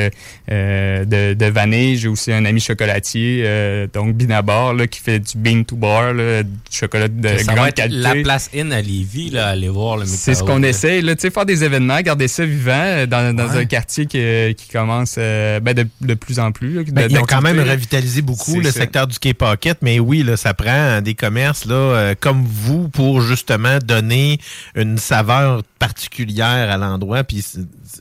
de, 0.50 1.34
de 1.34 1.46
vanille. 1.46 1.98
J'ai 1.98 2.08
aussi 2.08 2.32
un 2.32 2.46
ami 2.46 2.60
chocolatier, 2.60 3.44
euh, 3.46 3.88
donc 3.94 4.16
Binabar, 4.16 4.74
là, 4.74 4.88
qui 4.88 5.00
fait 5.00 5.20
du 5.20 5.38
bean 5.38 5.64
to 5.64 5.76
bar, 5.76 6.14
là, 6.14 6.44
du 6.44 6.50
chocolat 6.70 7.08
de 7.08 7.28
Ça 7.38 7.44
va 7.46 7.54
grande 7.54 7.68
être 7.68 7.76
qualité. 7.76 8.02
la 8.02 8.16
place 8.16 8.50
in 8.56 8.72
à 8.72 8.82
Lévis, 8.82 9.30
là, 9.30 9.48
aller 9.48 9.70
voir 9.70 9.98
le 9.98 10.06
C'est 10.06 10.36
ce 10.36 10.44
qu'on 10.44 10.64
essaye, 10.64 11.02
là, 11.02 11.16
tu 11.16 11.22
sais, 11.22 11.30
faire 11.32 11.46
des 11.46 11.64
événements, 11.64 12.00
garder 12.02 12.28
ça 12.28 12.46
vivant 12.46 13.06
dans, 13.08 13.36
dans 13.36 13.52
Ouais. 13.52 13.58
un 13.62 13.66
quartier 13.66 14.06
qui, 14.06 14.20
qui 14.56 14.70
commence 14.72 15.16
euh, 15.18 15.60
ben, 15.60 15.74
de, 15.74 15.86
de 16.00 16.14
plus 16.14 16.40
en 16.40 16.52
plus. 16.54 16.76
là, 16.76 16.84
Ben, 16.92 17.08
ils 17.10 17.18
ont 17.18 17.24
quand 17.24 17.42
même 17.42 17.60
revitalisé 17.60 18.22
beaucoup 18.22 18.60
le 18.60 18.66
ça. 18.72 18.80
secteur 18.80 19.08
du 19.08 19.20
Cape 19.20 19.38
Pocket, 19.40 19.78
mais 19.82 20.00
oui, 20.00 20.24
là, 20.24 20.38
ça 20.38 20.54
prend 20.54 21.02
des 21.02 21.16
commerces 21.22 21.66
là, 21.66 21.76
euh, 21.76 22.16
comme 22.20 22.44
vous 22.44 22.90
pour 22.90 23.22
justement 23.22 23.78
donner 23.78 24.40
une 24.76 24.98
saveur 24.98 25.62
particulière 25.82 26.70
à 26.70 26.78
l'endroit. 26.78 27.24
Puis 27.24 27.44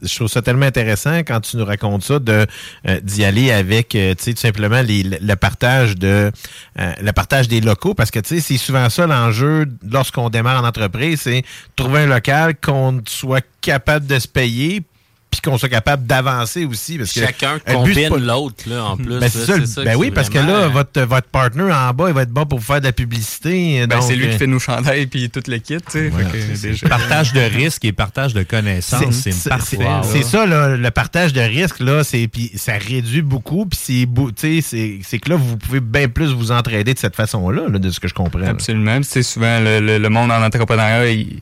je 0.03 0.15
trouve 0.15 0.29
ça 0.29 0.43
tellement 0.43 0.67
intéressant 0.67 1.19
quand 1.21 1.41
tu 1.41 1.57
nous 1.57 1.65
racontes 1.65 2.03
ça 2.03 2.19
de 2.19 2.47
euh, 2.87 3.01
d'y 3.01 3.25
aller 3.25 3.51
avec 3.51 3.95
euh, 3.95 4.15
tout 4.15 4.37
simplement 4.37 4.83
le 4.87 5.35
partage 5.35 5.97
de 5.97 6.31
euh, 6.79 6.93
le 7.01 7.13
partage 7.13 7.49
des 7.49 7.61
locaux 7.61 7.95
parce 7.95 8.11
que 8.11 8.21
c'est 8.23 8.41
souvent 8.59 8.89
ça 8.91 9.07
l'enjeu 9.07 9.67
lorsqu'on 9.91 10.29
démarre 10.29 10.63
en 10.63 10.67
entreprise, 10.67 11.23
c'est 11.23 11.43
trouver 11.77 12.01
un 12.01 12.07
local 12.07 12.55
qu'on 12.63 13.01
soit 13.07 13.45
capable 13.61 14.07
de 14.07 14.19
se 14.19 14.29
payer 14.29 14.83
puis 15.31 15.40
qu'on 15.40 15.57
soit 15.59 15.69
capable 15.69 16.07
d'avancer 16.07 16.65
aussi 16.65 16.98
parce 16.98 17.12
que 17.12 17.20
Chacun 17.20 17.59
combine 17.61 18.09
pas- 18.09 18.19
l'autre, 18.19 18.65
là, 18.69 18.85
en 18.85 18.97
plus. 18.97 19.19
ben, 19.20 19.28
c'est 19.28 19.44
ça, 19.47 19.66
ça 19.66 19.85
ben 19.85 19.97
oui, 19.97 20.11
parce 20.11 20.28
que 20.28 20.39
là, 20.39 20.69
votre, 20.69 21.01
votre 21.02 21.28
partner 21.28 21.73
en 21.73 21.93
bas, 21.94 22.07
il 22.09 22.15
va 22.15 22.23
être 22.23 22.31
bon 22.32 22.47
pour 22.47 22.59
vous 22.59 22.65
faire 22.65 22.81
de 22.81 22.86
la 22.86 22.93
publicité. 22.93 23.86
Ben, 23.86 23.97
donc, 23.98 24.02
c'est 24.09 24.16
lui 24.16 24.27
euh, 24.27 24.32
qui 24.32 24.39
fait 24.39 24.47
nos 24.47 24.59
chandails 24.59 25.07
puis 25.07 25.31
tout 25.31 25.43
le 25.47 25.59
kit, 25.59 25.77
tu 25.77 25.82
sais. 25.89 26.09
Voilà, 26.09 26.28
déjà- 26.61 26.89
Partage 26.89 27.32
de 27.32 27.40
risque 27.40 27.85
et 27.85 27.93
partage 27.93 28.35
de 28.35 28.43
connaissances, 28.43 29.15
c'est 29.15 29.31
c'est- 29.32 29.48
parfait. 29.48 29.77
c'est- 29.77 29.82
là. 29.85 30.02
C'est 30.05 30.23
ça, 30.24 30.47
là, 30.47 30.77
le 30.77 30.90
partage 30.90 31.32
de 31.32 31.40
risques, 31.40 31.81
là, 31.81 32.02
c'est 32.05 32.27
puis 32.27 32.51
ça 32.57 32.73
réduit 32.74 33.23
beaucoup, 33.23 33.66
puis 33.66 33.78
c'est 33.81 34.07
beau- 34.07 34.31
tu 34.32 34.61
sais, 34.61 34.66
c'est 34.69 34.98
c'est 35.05 35.19
que 35.19 35.31
là, 35.31 35.36
vous 35.36 35.57
pouvez 35.57 35.81
bien 35.81 36.09
plus 36.09 36.32
vous 36.32 36.51
entraider 36.51 36.93
de 36.94 36.98
cette 36.98 37.15
façon-là, 37.16 37.62
là, 37.69 37.78
de 37.78 37.90
ce 37.90 38.01
que 38.01 38.09
je 38.09 38.15
comprends. 38.15 38.40
Absolument. 38.44 38.98
C'est 39.02 39.23
souvent 39.23 39.61
le, 39.61 39.78
le- 39.81 39.98
le 39.98 40.09
monde 40.09 40.31
en 40.32 40.43
entrepreneuriat, 40.43 41.11
il- 41.11 41.40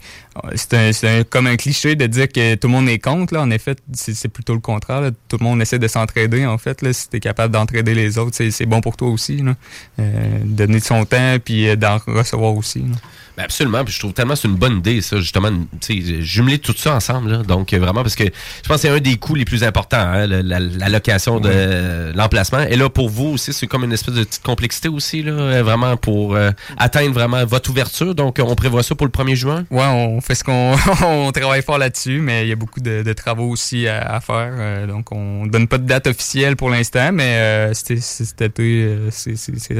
c'est 0.55 1.05
un- 1.05 1.24
comme 1.24 1.47
un 1.47 1.56
cliché 1.56 1.97
de 1.97 2.06
dire 2.06 2.28
que 2.28 2.55
tout 2.55 2.69
le 2.69 2.73
monde 2.73 2.89
est 2.89 2.98
contre. 2.98 3.35
Là. 3.35 3.43
En 3.43 3.51
effet, 3.51 3.77
c'est 3.93 4.28
plutôt 4.28 4.55
le 4.55 4.60
contraire. 4.60 5.01
là. 5.01 5.10
Tout 5.28 5.39
le 5.40 5.44
monde 5.44 5.60
essaie 5.62 5.78
de 5.78 5.89
s'entraider. 5.89 6.47
En 6.47 6.59
fait, 6.59 6.82
là. 6.82 6.93
si 6.93 7.09
tu 7.09 7.16
es 7.16 7.20
capable 7.20 7.52
d'entraider 7.52 7.94
les 7.94 8.19
autres, 8.19 8.35
c'est 8.36 8.51
c'est 8.51 8.66
bon 8.66 8.81
pour 8.81 8.97
toi 8.97 9.09
aussi. 9.09 9.39
Là. 9.39 9.55
Euh, 10.01 10.39
donner 10.44 10.78
de 10.78 10.85
son 10.85 11.05
temps 11.05 11.36
puis 11.44 11.69
euh, 11.69 11.77
d'en 11.77 11.98
recevoir 12.06 12.55
aussi. 12.55 12.81
là. 12.81 12.97
Ben 13.39 13.44
absolument, 13.44 13.85
puis 13.85 13.94
je 13.94 14.01
trouve 14.01 14.12
tellement 14.12 14.35
que 14.35 14.40
c'est 14.40 14.48
une 14.48 14.56
bonne 14.56 14.78
idée, 14.78 15.01
ça, 15.01 15.19
justement, 15.20 15.48
tu 15.81 16.02
sais, 16.05 16.23
jumeler 16.23 16.59
tout 16.59 16.74
ça 16.77 16.93
ensemble, 16.97 17.31
là. 17.31 17.39
Donc, 17.44 17.73
euh, 17.73 17.78
vraiment, 17.78 18.02
parce 18.02 18.16
que 18.16 18.24
je 18.24 18.69
pense 18.69 18.78
que 18.78 18.82
c'est 18.82 18.89
un 18.89 18.98
des 18.98 19.15
coûts 19.16 19.36
les 19.36 19.44
plus 19.44 19.62
importants, 19.62 19.97
hein, 19.98 20.27
la, 20.27 20.59
la 20.59 20.89
location 20.89 21.39
de 21.39 22.12
l'emplacement. 22.16 22.62
Et 22.62 22.74
là, 22.74 22.89
pour 22.89 23.09
vous 23.09 23.27
aussi, 23.28 23.52
c'est 23.52 23.69
comme 23.69 23.85
une 23.85 23.93
espèce 23.93 24.15
de 24.15 24.24
petite 24.24 24.43
complexité 24.43 24.89
aussi, 24.89 25.23
là, 25.23 25.31
euh, 25.32 25.62
vraiment, 25.62 25.97
pour 25.97 26.35
euh, 26.35 26.51
atteindre 26.78 27.12
vraiment 27.15 27.44
votre 27.47 27.70
ouverture. 27.70 28.12
Donc, 28.16 28.40
on 28.43 28.56
prévoit 28.56 28.82
ça 28.82 28.97
pour 28.97 29.06
le 29.06 29.12
1er 29.12 29.36
juin. 29.36 29.65
Ouais, 29.70 29.85
on 29.86 30.20
fait 30.20 30.35
ce 30.35 30.43
qu'on 30.43 30.74
on 31.06 31.31
travaille 31.31 31.62
fort 31.62 31.78
là-dessus, 31.78 32.20
mais 32.20 32.43
il 32.44 32.48
y 32.48 32.52
a 32.52 32.56
beaucoup 32.56 32.81
de, 32.81 33.05
de 33.05 33.12
travaux 33.12 33.48
aussi 33.51 33.86
à, 33.86 34.01
à 34.16 34.20
faire. 34.20 34.51
euh, 34.59 34.86
donc, 34.89 35.12
on 35.12 35.47
donne 35.47 35.69
pas 35.69 35.78
de 35.78 35.86
date 35.86 36.09
officielle 36.09 36.56
pour 36.56 36.70
l'instant, 36.70 37.10
mais 37.12 37.35
euh, 37.36 37.73
c'était- 37.74 38.01
cet 38.01 38.43
été, 38.43 38.97
ça 39.10 39.31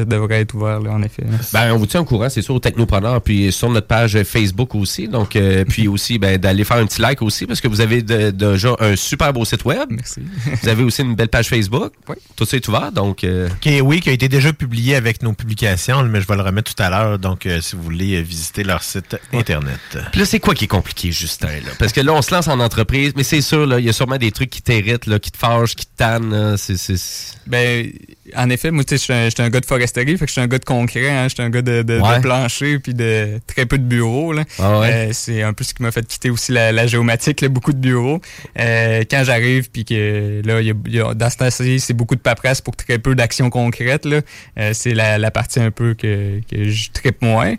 devrait 0.05 0.43
être 0.43 0.55
ouvert, 0.55 0.79
là, 0.79 0.93
en 0.93 1.03
effet. 1.03 1.25
Ben, 1.53 1.73
on 1.73 1.77
vous 1.79 1.87
tient 1.87 2.03
au 2.03 2.05
courant, 2.05 2.29
c'est 2.29 2.43
sûr, 2.43 2.55
au 2.55 2.61
Technopreneur, 2.61 3.21
puis 3.21 3.48
sur 3.51 3.71
notre 3.71 3.87
page 3.87 4.23
Facebook 4.25 4.75
aussi. 4.75 5.09
Donc, 5.09 5.37
euh, 5.37 5.65
puis 5.69 5.89
aussi, 5.89 6.19
ben, 6.19 6.39
d'aller 6.39 6.65
faire 6.65 6.79
un 6.79 6.87
petit 6.87 7.01
like 7.01 7.23
aussi, 7.23 7.47
parce 7.47 7.61
que 7.61 7.69
vous 7.69 7.81
avez 7.81 8.03
de- 8.03 8.31
déjà 8.31 8.75
un 8.81 8.97
super 8.97 9.33
beau 9.33 9.45
site 9.45 9.65
web. 9.65 9.89
Merci. 9.91 10.21
Vous 10.63 10.69
avez 10.69 10.83
aussi 10.83 11.03
une 11.03 11.15
belle 11.15 11.29
page 11.29 11.49
Facebook. 11.49 11.93
Oui. 12.09 12.17
Tout 12.37 12.45
ça 12.45 12.57
est 12.57 12.69
ouvert, 12.69 12.93
donc... 12.93 13.25
euh, 13.25 13.49
oui, 13.83 14.01
qui 14.01 14.09
a 14.11 14.13
été 14.13 14.29
déjà 14.29 14.53
publié 14.53 14.95
avec 14.97 15.23
nos 15.23 15.33
publications, 15.33 16.03
mais 16.05 16.21
je 16.21 16.27
vais 16.27 16.37
le 16.37 16.43
remettre 16.43 16.75
tout 16.75 16.83
à 16.83 16.91
l'heure. 16.91 17.19
Donc, 17.19 17.47
euh, 17.47 17.61
si 17.61 17.77
vous 17.77 17.83
voulez 17.83 18.23
visiter 18.23 18.65
leur 18.65 18.83
site 18.83 19.17
Internet. 19.33 19.79
Puis 20.13 20.21
là, 20.21 20.27
c'est 20.27 20.41
quoi 20.41 20.55
qui 20.55 20.65
est 20.65 20.69
compliqué, 20.69 21.13
Justin? 21.13 21.47
Là? 21.49 21.73
Parce 21.79 21.93
que 21.93 22.01
là, 22.01 22.13
on 22.15 22.23
se 22.23 22.35
lance 22.35 22.49
en 22.49 22.59
entreprise, 22.61 23.13
mais 23.17 23.23
c'est 23.23 23.41
sûr, 23.41 23.67
là, 23.67 23.79
il 23.79 23.87
y 23.87 23.89
a 23.89 23.93
sûrement 23.93 24.17
des 24.19 24.33
trucs 24.33 24.51
qui 24.51 24.63
t'irritent, 24.63 25.07
là, 25.07 25.19
qui 25.19 25.31
te 25.31 25.39
fâchent, 25.39 25.75
qui 25.75 25.87
te 25.87 25.97
tannent. 25.97 26.57
c'est- 26.57 27.38
Ben, 27.49 27.91
en 28.37 28.51
effet, 28.51 28.71
moi, 28.71 28.85
tu 28.85 28.97
sais, 28.99 28.99
je 28.99 29.31
suis 29.31 29.43
un- 29.43 29.47
un 29.47 29.49
gars 29.51 29.61
de 29.61 29.67
foresterie, 29.67 30.19
fait 30.19 30.27
que 30.27 30.29
je 30.29 30.33
suis 30.33 30.41
un 30.41 30.47
gars 30.47 30.59
de 30.59 30.65
concret, 30.65 31.09
hein, 31.09 31.25
je 31.29 31.35
suis 31.35 31.43
un 31.43 31.49
gars 31.51 31.63
de, 31.63 31.83
de, 31.83 31.99
de 32.17 32.23
plancher, 32.23 32.79
puis 32.79 32.93
de 32.95 33.41
très 33.47 33.65
peu 33.65 33.79
de 33.79 33.85
bureaux. 33.85 34.33
Là. 34.35 34.45
Ah 34.59 34.81
ouais. 34.81 34.93
Euh, 34.93 35.09
c'est 35.13 35.43
un 35.43 35.53
peu 35.55 35.65
ce 35.65 35.73
qui 35.73 35.83
m'a 35.83 35.91
fait 35.91 36.07
quitter 36.07 36.29
aussi 36.31 36.53
la, 36.53 36.71
la 36.73 36.87
géomatique, 36.87 37.41
là, 37.41 37.49
beaucoup 37.49 37.73
de 37.73 37.79
bureaux. 37.79 38.21
Euh, 38.59 39.03
quand 39.11 39.23
j'arrive, 39.25 39.71
puis 39.71 39.85
que 39.85 40.43
là, 40.45 40.61
y 40.61 40.71
a, 40.71 40.75
y 40.87 41.01
a- 41.01 41.15
dans 41.15 41.31
ce 41.31 41.37
temps-ci, 41.39 41.81
c'est 41.81 41.95
beaucoup 41.95 42.17
de 42.17 42.21
paperasse 42.21 42.61
pour 42.61 42.77
très 42.77 42.99
peu 42.99 43.15
d'actions 43.15 43.49
concrètes. 43.51 44.05
Là. 44.05 44.21
Euh, 44.59 44.73
c'est 44.75 44.93
la, 44.95 45.17
la 45.19 45.31
partie 45.31 45.61
un 45.61 45.71
peu 45.71 45.95
que, 45.95 46.41
que 46.51 46.69
je 46.69 46.91
trippe 46.93 47.23
moins. 47.23 47.55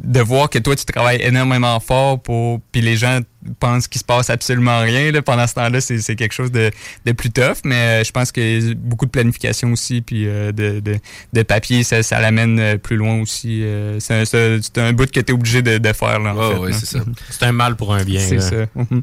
De 0.00 0.20
voir 0.20 0.50
que 0.50 0.58
toi, 0.58 0.74
tu 0.74 0.84
travailles 0.84 1.22
énormément 1.22 1.78
fort 1.80 2.20
pour. 2.20 2.60
Puis 2.72 2.80
les 2.80 2.96
gens 2.96 3.20
pensent 3.60 3.86
qu'il 3.86 4.00
se 4.00 4.04
passe 4.04 4.28
absolument 4.28 4.80
rien. 4.80 5.12
Là, 5.12 5.22
pendant 5.22 5.46
ce 5.46 5.54
temps-là, 5.54 5.80
c'est 5.80 5.98
c'est 5.98 6.16
quelque 6.16 6.32
chose 6.32 6.50
de, 6.50 6.70
de 7.04 7.12
plus 7.12 7.30
tough. 7.30 7.58
Mais 7.64 8.00
euh, 8.00 8.04
je 8.04 8.10
pense 8.10 8.32
que 8.32 8.74
beaucoup 8.74 9.06
de 9.06 9.10
planification 9.10 9.70
aussi, 9.72 10.00
puis 10.00 10.26
euh, 10.26 10.50
de, 10.50 10.80
de, 10.80 10.98
de 11.32 11.42
papier, 11.42 11.84
ça, 11.84 12.02
ça 12.02 12.20
l'amène 12.20 12.58
euh, 12.58 12.76
plus 12.76 12.96
loin 12.96 13.20
aussi. 13.20 13.62
Euh, 13.62 13.98
c'est 14.00 14.34
un, 14.34 14.82
un 14.82 14.92
bout 14.92 15.10
que 15.10 15.20
tu 15.20 15.30
es 15.30 15.32
obligé 15.32 15.62
de, 15.62 15.78
de 15.78 15.92
faire. 15.92 16.18
Là, 16.18 16.34
en 16.34 16.50
fait, 16.50 16.70
là. 16.70 16.72
c'est 16.78 16.86
ça. 16.86 17.04
C'est 17.30 17.44
un 17.44 17.52
mal 17.52 17.76
pour 17.76 17.94
un 17.94 18.02
bien. 18.04 18.20
C'est 18.20 18.40
ça. 18.40 18.66
Mhm. 18.74 19.02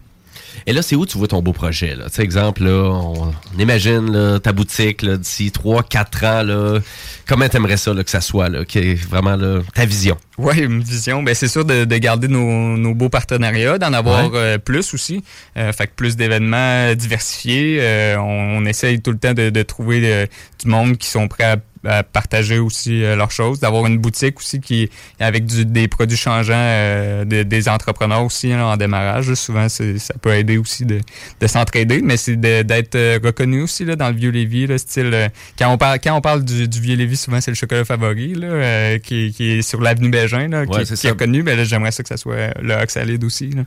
Et 0.67 0.73
là, 0.73 0.81
c'est 0.81 0.95
où 0.95 1.05
tu 1.05 1.17
vois 1.17 1.27
ton 1.27 1.41
beau 1.41 1.53
projet? 1.53 1.95
Là? 1.95 2.05
Tu 2.05 2.15
sais, 2.15 2.23
exemple, 2.23 2.63
là, 2.63 2.71
on, 2.83 3.31
on 3.55 3.59
imagine 3.59 4.11
là, 4.11 4.39
ta 4.39 4.51
boutique 4.51 5.05
d'ici 5.05 5.51
3-4 5.55 6.25
ans. 6.25 6.43
Là, 6.43 6.79
comment 7.27 7.47
t'aimerais 7.47 7.77
ça 7.77 7.93
là, 7.93 8.03
que 8.03 8.09
ça 8.11 8.21
soit? 8.21 8.49
Là, 8.49 8.65
qui 8.65 8.77
est 8.79 8.93
vraiment 8.95 9.35
là, 9.35 9.61
ta 9.73 9.85
vision? 9.85 10.17
Oui, 10.38 10.59
une 10.59 10.81
vision. 10.81 11.23
Ben, 11.23 11.35
c'est 11.35 11.47
sûr 11.47 11.65
de, 11.65 11.85
de 11.85 11.97
garder 11.97 12.27
nos, 12.27 12.77
nos 12.77 12.93
beaux 12.93 13.09
partenariats, 13.09 13.77
d'en 13.77 13.93
avoir 13.93 14.31
Ouais. 14.31 14.38
euh, 14.39 14.57
plus 14.57 14.93
aussi. 14.93 15.23
Euh, 15.57 15.71
fait 15.73 15.88
que 15.88 15.91
plus 15.95 16.15
d'événements 16.15 16.93
diversifiés. 16.95 17.77
Euh, 17.81 18.17
on, 18.19 18.57
on 18.61 18.65
essaye 18.65 19.01
tout 19.01 19.11
le 19.11 19.17
temps 19.17 19.33
de, 19.33 19.49
de 19.49 19.63
trouver 19.63 20.01
euh, 20.03 20.25
du 20.63 20.69
monde 20.69 20.97
qui 20.97 21.07
sont 21.07 21.27
prêts 21.27 21.43
à, 21.43 21.57
à 21.86 22.03
partager 22.03 22.60
aussi 22.60 23.03
euh, 23.03 23.16
leurs 23.16 23.32
choses, 23.32 23.60
d'avoir 23.60 23.86
une 23.88 23.98
boutique 23.98 24.38
aussi 24.40 24.60
qui 24.60 24.90
avec 25.20 25.45
du- 25.45 25.66
des 25.66 25.88
produits 25.88 26.18
changeants 26.18 26.53
euh, 26.56 27.26
de- 27.26 27.44
des 27.44 27.68
entrepreneurs 27.70 28.24
aussi 28.24 28.53
en 28.53 28.78
démarrage. 28.78 29.34
Souvent, 29.34 29.68
ça 29.70 29.84
peut 30.22 30.34
aider 30.36 30.58
aussi 30.58 30.86
de, 30.86 30.99
de 31.40 31.48
s'entraider, 31.48 32.02
mais 32.03 32.18
c'est 32.18 32.36
d'être 32.36 32.95
euh, 32.95 33.20
reconnu 33.24 33.62
aussi 33.64 33.84
là, 33.86 33.95
dans 33.95 34.10
le 34.10 34.16
vieux 34.16 34.30
Lévis, 34.32 34.68
là, 34.68 34.78
style 34.78 35.10
euh, 35.14 35.28
quand 35.58 35.70
on 35.72 35.78
parle 35.78 35.99
quand 36.03 36.16
on 36.16 36.22
parle 36.22 36.45
du, 36.45 36.68
du 36.68 36.80
vieux 36.82 36.95
Lévis, 36.95 37.18
souvent 37.18 37.41
c'est 37.41 37.52
le 37.52 37.56
chocolat 37.56 37.86
favori 37.86 38.36
là, 38.36 38.48
euh, 38.48 38.98
qui, 38.99 39.32
qui 39.34 39.52
est 39.53 39.62
sur 39.62 39.82
l'avenue 39.82 40.10
Bégin, 40.10 40.48
là, 40.49 40.66
qui, 40.66 40.72
est- 40.82 40.86
qui 41.02 41.08
est. 41.08 41.44
Ben 41.44 41.64
j'aimerais 41.64 41.91
ça 41.91 42.03
que 42.03 42.10
ça 42.10 42.18
soit 42.18 42.53
le 42.62 42.74
Oxalide 42.76 43.24
aussi, 43.24 43.49
là, 43.52 43.64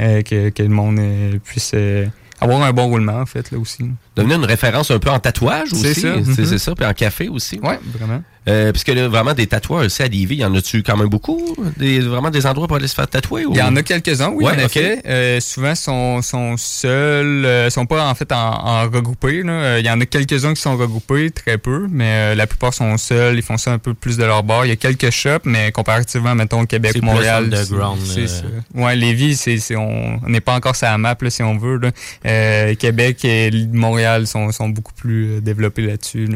euh, 0.00 0.22
que, 0.22 0.48
que 0.50 0.62
le 0.62 0.68
monde 0.70 0.98
euh, 0.98 1.38
puisse 1.44 1.72
euh, 1.74 2.06
avoir 2.40 2.62
un 2.62 2.72
bon 2.72 2.86
roulement 2.88 3.20
en 3.20 3.26
fait 3.26 3.50
là 3.50 3.58
aussi. 3.58 3.82
là. 3.82 3.88
Devenir 4.18 4.36
une 4.38 4.44
référence 4.44 4.90
un 4.90 4.98
peu 4.98 5.10
en 5.10 5.18
tatouage 5.18 5.68
C'est 5.72 5.90
aussi. 5.90 6.00
ça. 6.00 6.08
C'est 6.24 6.42
Mhm. 6.42 6.46
c'est 6.46 6.58
ça, 6.58 6.74
puis 6.74 6.84
en 6.86 6.92
café 6.92 7.28
aussi. 7.28 7.58
Ouais, 7.62 7.78
vraiment. 7.98 8.22
Euh, 8.48 8.72
puisque 8.72 8.88
là, 8.88 9.08
vraiment 9.08 9.34
des 9.34 9.46
tatoueurs 9.46 9.84
aussi 9.84 10.02
à 10.02 10.08
Lévis, 10.08 10.36
y 10.36 10.44
en 10.44 10.54
a-tu 10.54 10.82
quand 10.82 10.96
même 10.96 11.08
beaucoup? 11.08 11.54
Des, 11.76 12.00
vraiment 12.00 12.30
des 12.30 12.46
endroits 12.46 12.66
pour 12.66 12.76
aller 12.78 12.88
se 12.88 12.94
faire 12.94 13.06
tatouer? 13.06 13.44
ou- 13.44 13.52
Il 13.52 13.58
y 13.58 13.62
en 13.62 13.76
a 13.76 13.82
quelques-uns, 13.82 14.30
oui, 14.30 14.44
Ouais, 14.44 14.52
en 14.52 14.64
ok. 14.64 14.76
effet. 14.76 15.02
Euh, 15.06 15.38
souvent, 15.40 15.74
sont, 15.74 16.22
sont 16.22 16.56
seuls, 16.56 17.44
euh, 17.44 17.68
sont 17.68 17.84
pas 17.84 18.06
en 18.08 18.14
fait 18.14 18.32
en, 18.32 18.36
en 18.38 18.82
regroupés. 18.88 19.42
là. 19.42 19.52
Euh, 19.52 19.76
Il 19.80 19.86
y 19.86 19.90
en 19.90 20.00
a 20.00 20.06
quelques-uns 20.06 20.54
qui 20.54 20.62
sont 20.62 20.78
regroupés, 20.78 21.30
très 21.30 21.58
peu, 21.58 21.88
mais 21.90 22.32
euh, 22.32 22.34
la 22.34 22.46
plupart 22.46 22.72
sont 22.72 22.96
seuls. 22.96 23.36
Ils 23.36 23.42
font 23.42 23.58
ça 23.58 23.72
un 23.72 23.78
peu 23.78 23.92
plus 23.92 24.16
de 24.16 24.24
leur 24.24 24.42
bord. 24.44 24.64
Il 24.64 24.68
y 24.70 24.72
a 24.72 24.76
quelques 24.76 25.10
shops, 25.10 25.44
mais 25.44 25.70
comparativement, 25.70 26.34
mettons, 26.34 26.64
Québec, 26.64 26.92
C'est 26.94 27.00
plus 27.00 27.06
Montréal. 27.06 27.44
underground, 27.44 28.00
c'est- 28.02 28.20
euh. 28.20 28.26
c'est 28.26 28.34
ça. 28.40 28.44
Ouais, 28.82 28.96
Lévis, 28.96 29.36
c'est, 29.36 29.58
c'est- 29.58 29.76
on 29.76 30.20
on 30.24 30.30
n'est 30.30 30.40
pas 30.40 30.54
encore 30.54 30.74
sur 30.74 30.86
la 30.86 30.96
map, 30.96 31.16
là, 31.20 31.28
si 31.30 31.42
on 31.42 31.58
veut. 31.58 31.76
là. 31.78 31.90
Euh, 32.24 32.74
Québec 32.76 33.24
et 33.26 33.50
Montréal 33.72 34.07
sont, 34.26 34.68
beaucoup 34.68 34.94
plus 34.94 35.30
euh, 35.30 35.40
développés 35.40 35.86
là-dessus. 35.86 36.28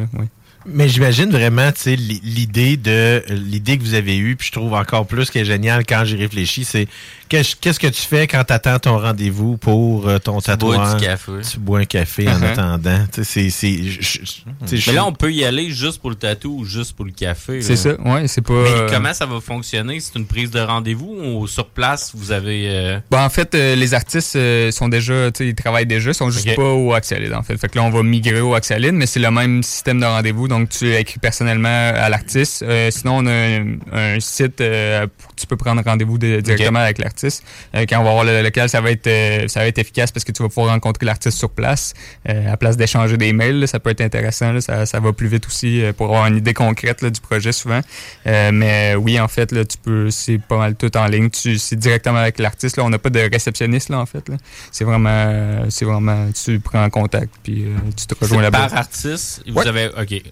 Mais 0.66 0.88
j'imagine 0.88 1.30
vraiment, 1.30 1.70
tu 1.72 1.94
l'idée 1.96 2.76
de 2.76 3.22
l'idée 3.28 3.78
que 3.78 3.82
vous 3.82 3.94
avez 3.94 4.16
eue, 4.16 4.36
puis 4.36 4.48
je 4.48 4.52
trouve 4.52 4.72
encore 4.74 5.06
plus 5.06 5.30
que 5.30 5.42
génial 5.44 5.84
quand 5.86 6.04
j'y 6.04 6.16
réfléchis, 6.16 6.64
c'est 6.64 6.86
qu'est-ce 7.28 7.56
que 7.80 7.86
tu 7.86 8.02
fais 8.02 8.26
quand 8.26 8.44
tu 8.44 8.52
attends 8.52 8.78
ton 8.78 8.98
rendez-vous 8.98 9.56
pour 9.56 10.06
euh, 10.06 10.18
ton 10.18 10.32
bois 10.32 10.42
tatouage? 10.42 10.96
du 11.00 11.06
café. 11.06 11.32
Tu 11.50 11.58
bois 11.58 11.80
un 11.80 11.84
café 11.86 12.28
en 12.28 12.32
Uh-huh. 12.38 12.52
attendant. 12.52 13.04
Tu 13.12 13.24
sais, 13.24 13.48
c'est- 13.50 14.86
Mais 14.86 14.92
là, 14.92 15.06
on 15.06 15.12
peut 15.12 15.32
y 15.32 15.44
aller 15.44 15.70
juste 15.70 16.00
pour 16.00 16.10
le 16.10 16.16
tatou 16.16 16.58
ou 16.60 16.64
juste 16.64 16.94
pour 16.94 17.04
le 17.04 17.12
café. 17.12 17.62
C'est 17.62 17.70
là. 17.72 17.76
ça, 17.76 18.00
ouais, 18.00 18.28
c'est 18.28 18.42
pas. 18.42 18.52
Mais 18.62 18.68
euh, 18.70 18.88
comment 18.90 19.14
ça 19.14 19.26
va 19.26 19.40
fonctionner? 19.40 20.00
C'est 20.00 20.18
une 20.18 20.26
prise 20.26 20.50
de 20.50 20.60
rendez-vous 20.60 21.14
ou 21.22 21.46
sur 21.46 21.66
place, 21.66 22.12
vous 22.14 22.32
avez... 22.32 22.64
euh, 22.68 22.98
Bon, 23.10 23.18
en 23.18 23.28
fait, 23.30 23.54
euh, 23.54 23.74
les 23.76 23.94
artistes 23.94 24.36
euh, 24.36 24.70
sont 24.70 24.88
déjà, 24.88 25.30
tu 25.30 25.38
sais, 25.44 25.48
ils 25.50 25.54
travaillent 25.54 25.86
déjà, 25.86 26.10
ils 26.10 26.14
sont 26.14 26.30
juste 26.30 26.54
pas 26.54 26.62
au 26.72 26.92
Axalid, 26.92 27.32
en 27.32 27.42
fait. 27.42 27.56
Fait 27.56 27.68
que 27.68 27.78
là, 27.78 27.84
on 27.84 27.90
va 27.90 28.02
migrer 28.02 28.40
au 28.40 28.54
Axalid, 28.54 28.92
mais 28.92 29.06
c'est 29.06 29.20
le 29.20 29.30
même 29.30 29.62
système 29.62 30.00
de 30.00 30.06
rendez-vous, 30.06 30.48
donc 30.52 30.68
tu 30.68 30.94
écris 30.94 31.18
personnellement 31.18 31.68
à 31.94 32.08
l'artiste. 32.08 32.62
Euh, 32.62 32.90
sinon, 32.90 33.18
on 33.18 33.26
a 33.26 33.32
un, 33.32 33.76
un 33.92 34.20
site 34.20 34.60
euh, 34.60 35.06
où 35.06 35.32
tu 35.36 35.46
peux 35.46 35.56
prendre 35.56 35.82
rendez-vous 35.82 36.18
de- 36.18 36.40
directement 36.40 36.80
avec 36.80 36.98
l'artiste. 36.98 37.42
Euh, 37.74 37.84
quand 37.88 37.98
on 38.00 38.04
va 38.04 38.10
voir 38.12 38.24
le 38.24 38.42
local, 38.42 38.68
ça 38.68 38.80
va 38.80 38.90
être 38.90 39.06
euh, 39.06 39.48
ça 39.48 39.60
va 39.60 39.66
être 39.66 39.78
efficace 39.78 40.12
parce 40.12 40.24
que 40.24 40.32
tu 40.32 40.42
vas 40.42 40.48
pouvoir 40.48 40.68
rencontrer 40.72 41.06
l'artiste 41.06 41.38
sur 41.38 41.50
place. 41.50 41.94
Euh, 42.28 42.52
à 42.52 42.56
place 42.56 42.76
d'échanger 42.76 43.16
des 43.16 43.32
mails, 43.32 43.60
là, 43.60 43.66
ça 43.66 43.80
peut 43.80 43.90
être 43.90 44.00
intéressant. 44.02 44.52
là, 44.52 44.60
ça, 44.60 44.86
ça 44.86 45.00
va 45.00 45.12
plus 45.12 45.28
vite 45.28 45.46
aussi 45.46 45.82
euh, 45.82 45.92
pour 45.92 46.06
avoir 46.06 46.26
une 46.26 46.36
idée 46.36 46.54
concrète 46.54 47.02
là, 47.02 47.10
du 47.10 47.20
projet 47.20 47.52
souvent. 47.52 47.80
Euh, 48.26 48.50
mais 48.52 48.94
oui, 48.94 49.18
en 49.18 49.28
fait, 49.28 49.50
là, 49.52 49.64
tu 49.64 49.78
peux, 49.78 50.10
c'est 50.10 50.38
pas 50.38 50.58
mal 50.58 50.74
tout 50.74 50.94
en 50.96 51.06
ligne. 51.06 51.30
Tu, 51.30 51.58
c'est 51.58 51.76
directement 51.76 52.18
avec 52.18 52.38
l'artiste. 52.38 52.76
Là, 52.76 52.84
on 52.84 52.90
n'a 52.90 52.98
pas 52.98 53.10
de 53.10 53.20
réceptionniste 53.32 53.88
là, 53.88 53.98
en 54.00 54.06
fait. 54.06 54.28
Là. 54.28 54.36
C'est 54.70 54.84
vraiment, 54.84 55.64
c'est 55.70 55.84
vraiment, 55.84 56.28
tu 56.32 56.60
prends 56.60 56.88
contact 56.90 57.30
puis 57.42 57.64
euh, 57.64 57.76
tu 57.96 58.06
te 58.06 58.14
rejoins 58.20 58.42
là-bas. 58.42 58.68
par 58.68 58.78
artiste? 58.78 59.42
Vous 59.46 59.54
Ouais. 59.54 59.66
avez... 59.68 59.88
OK. 59.88 60.22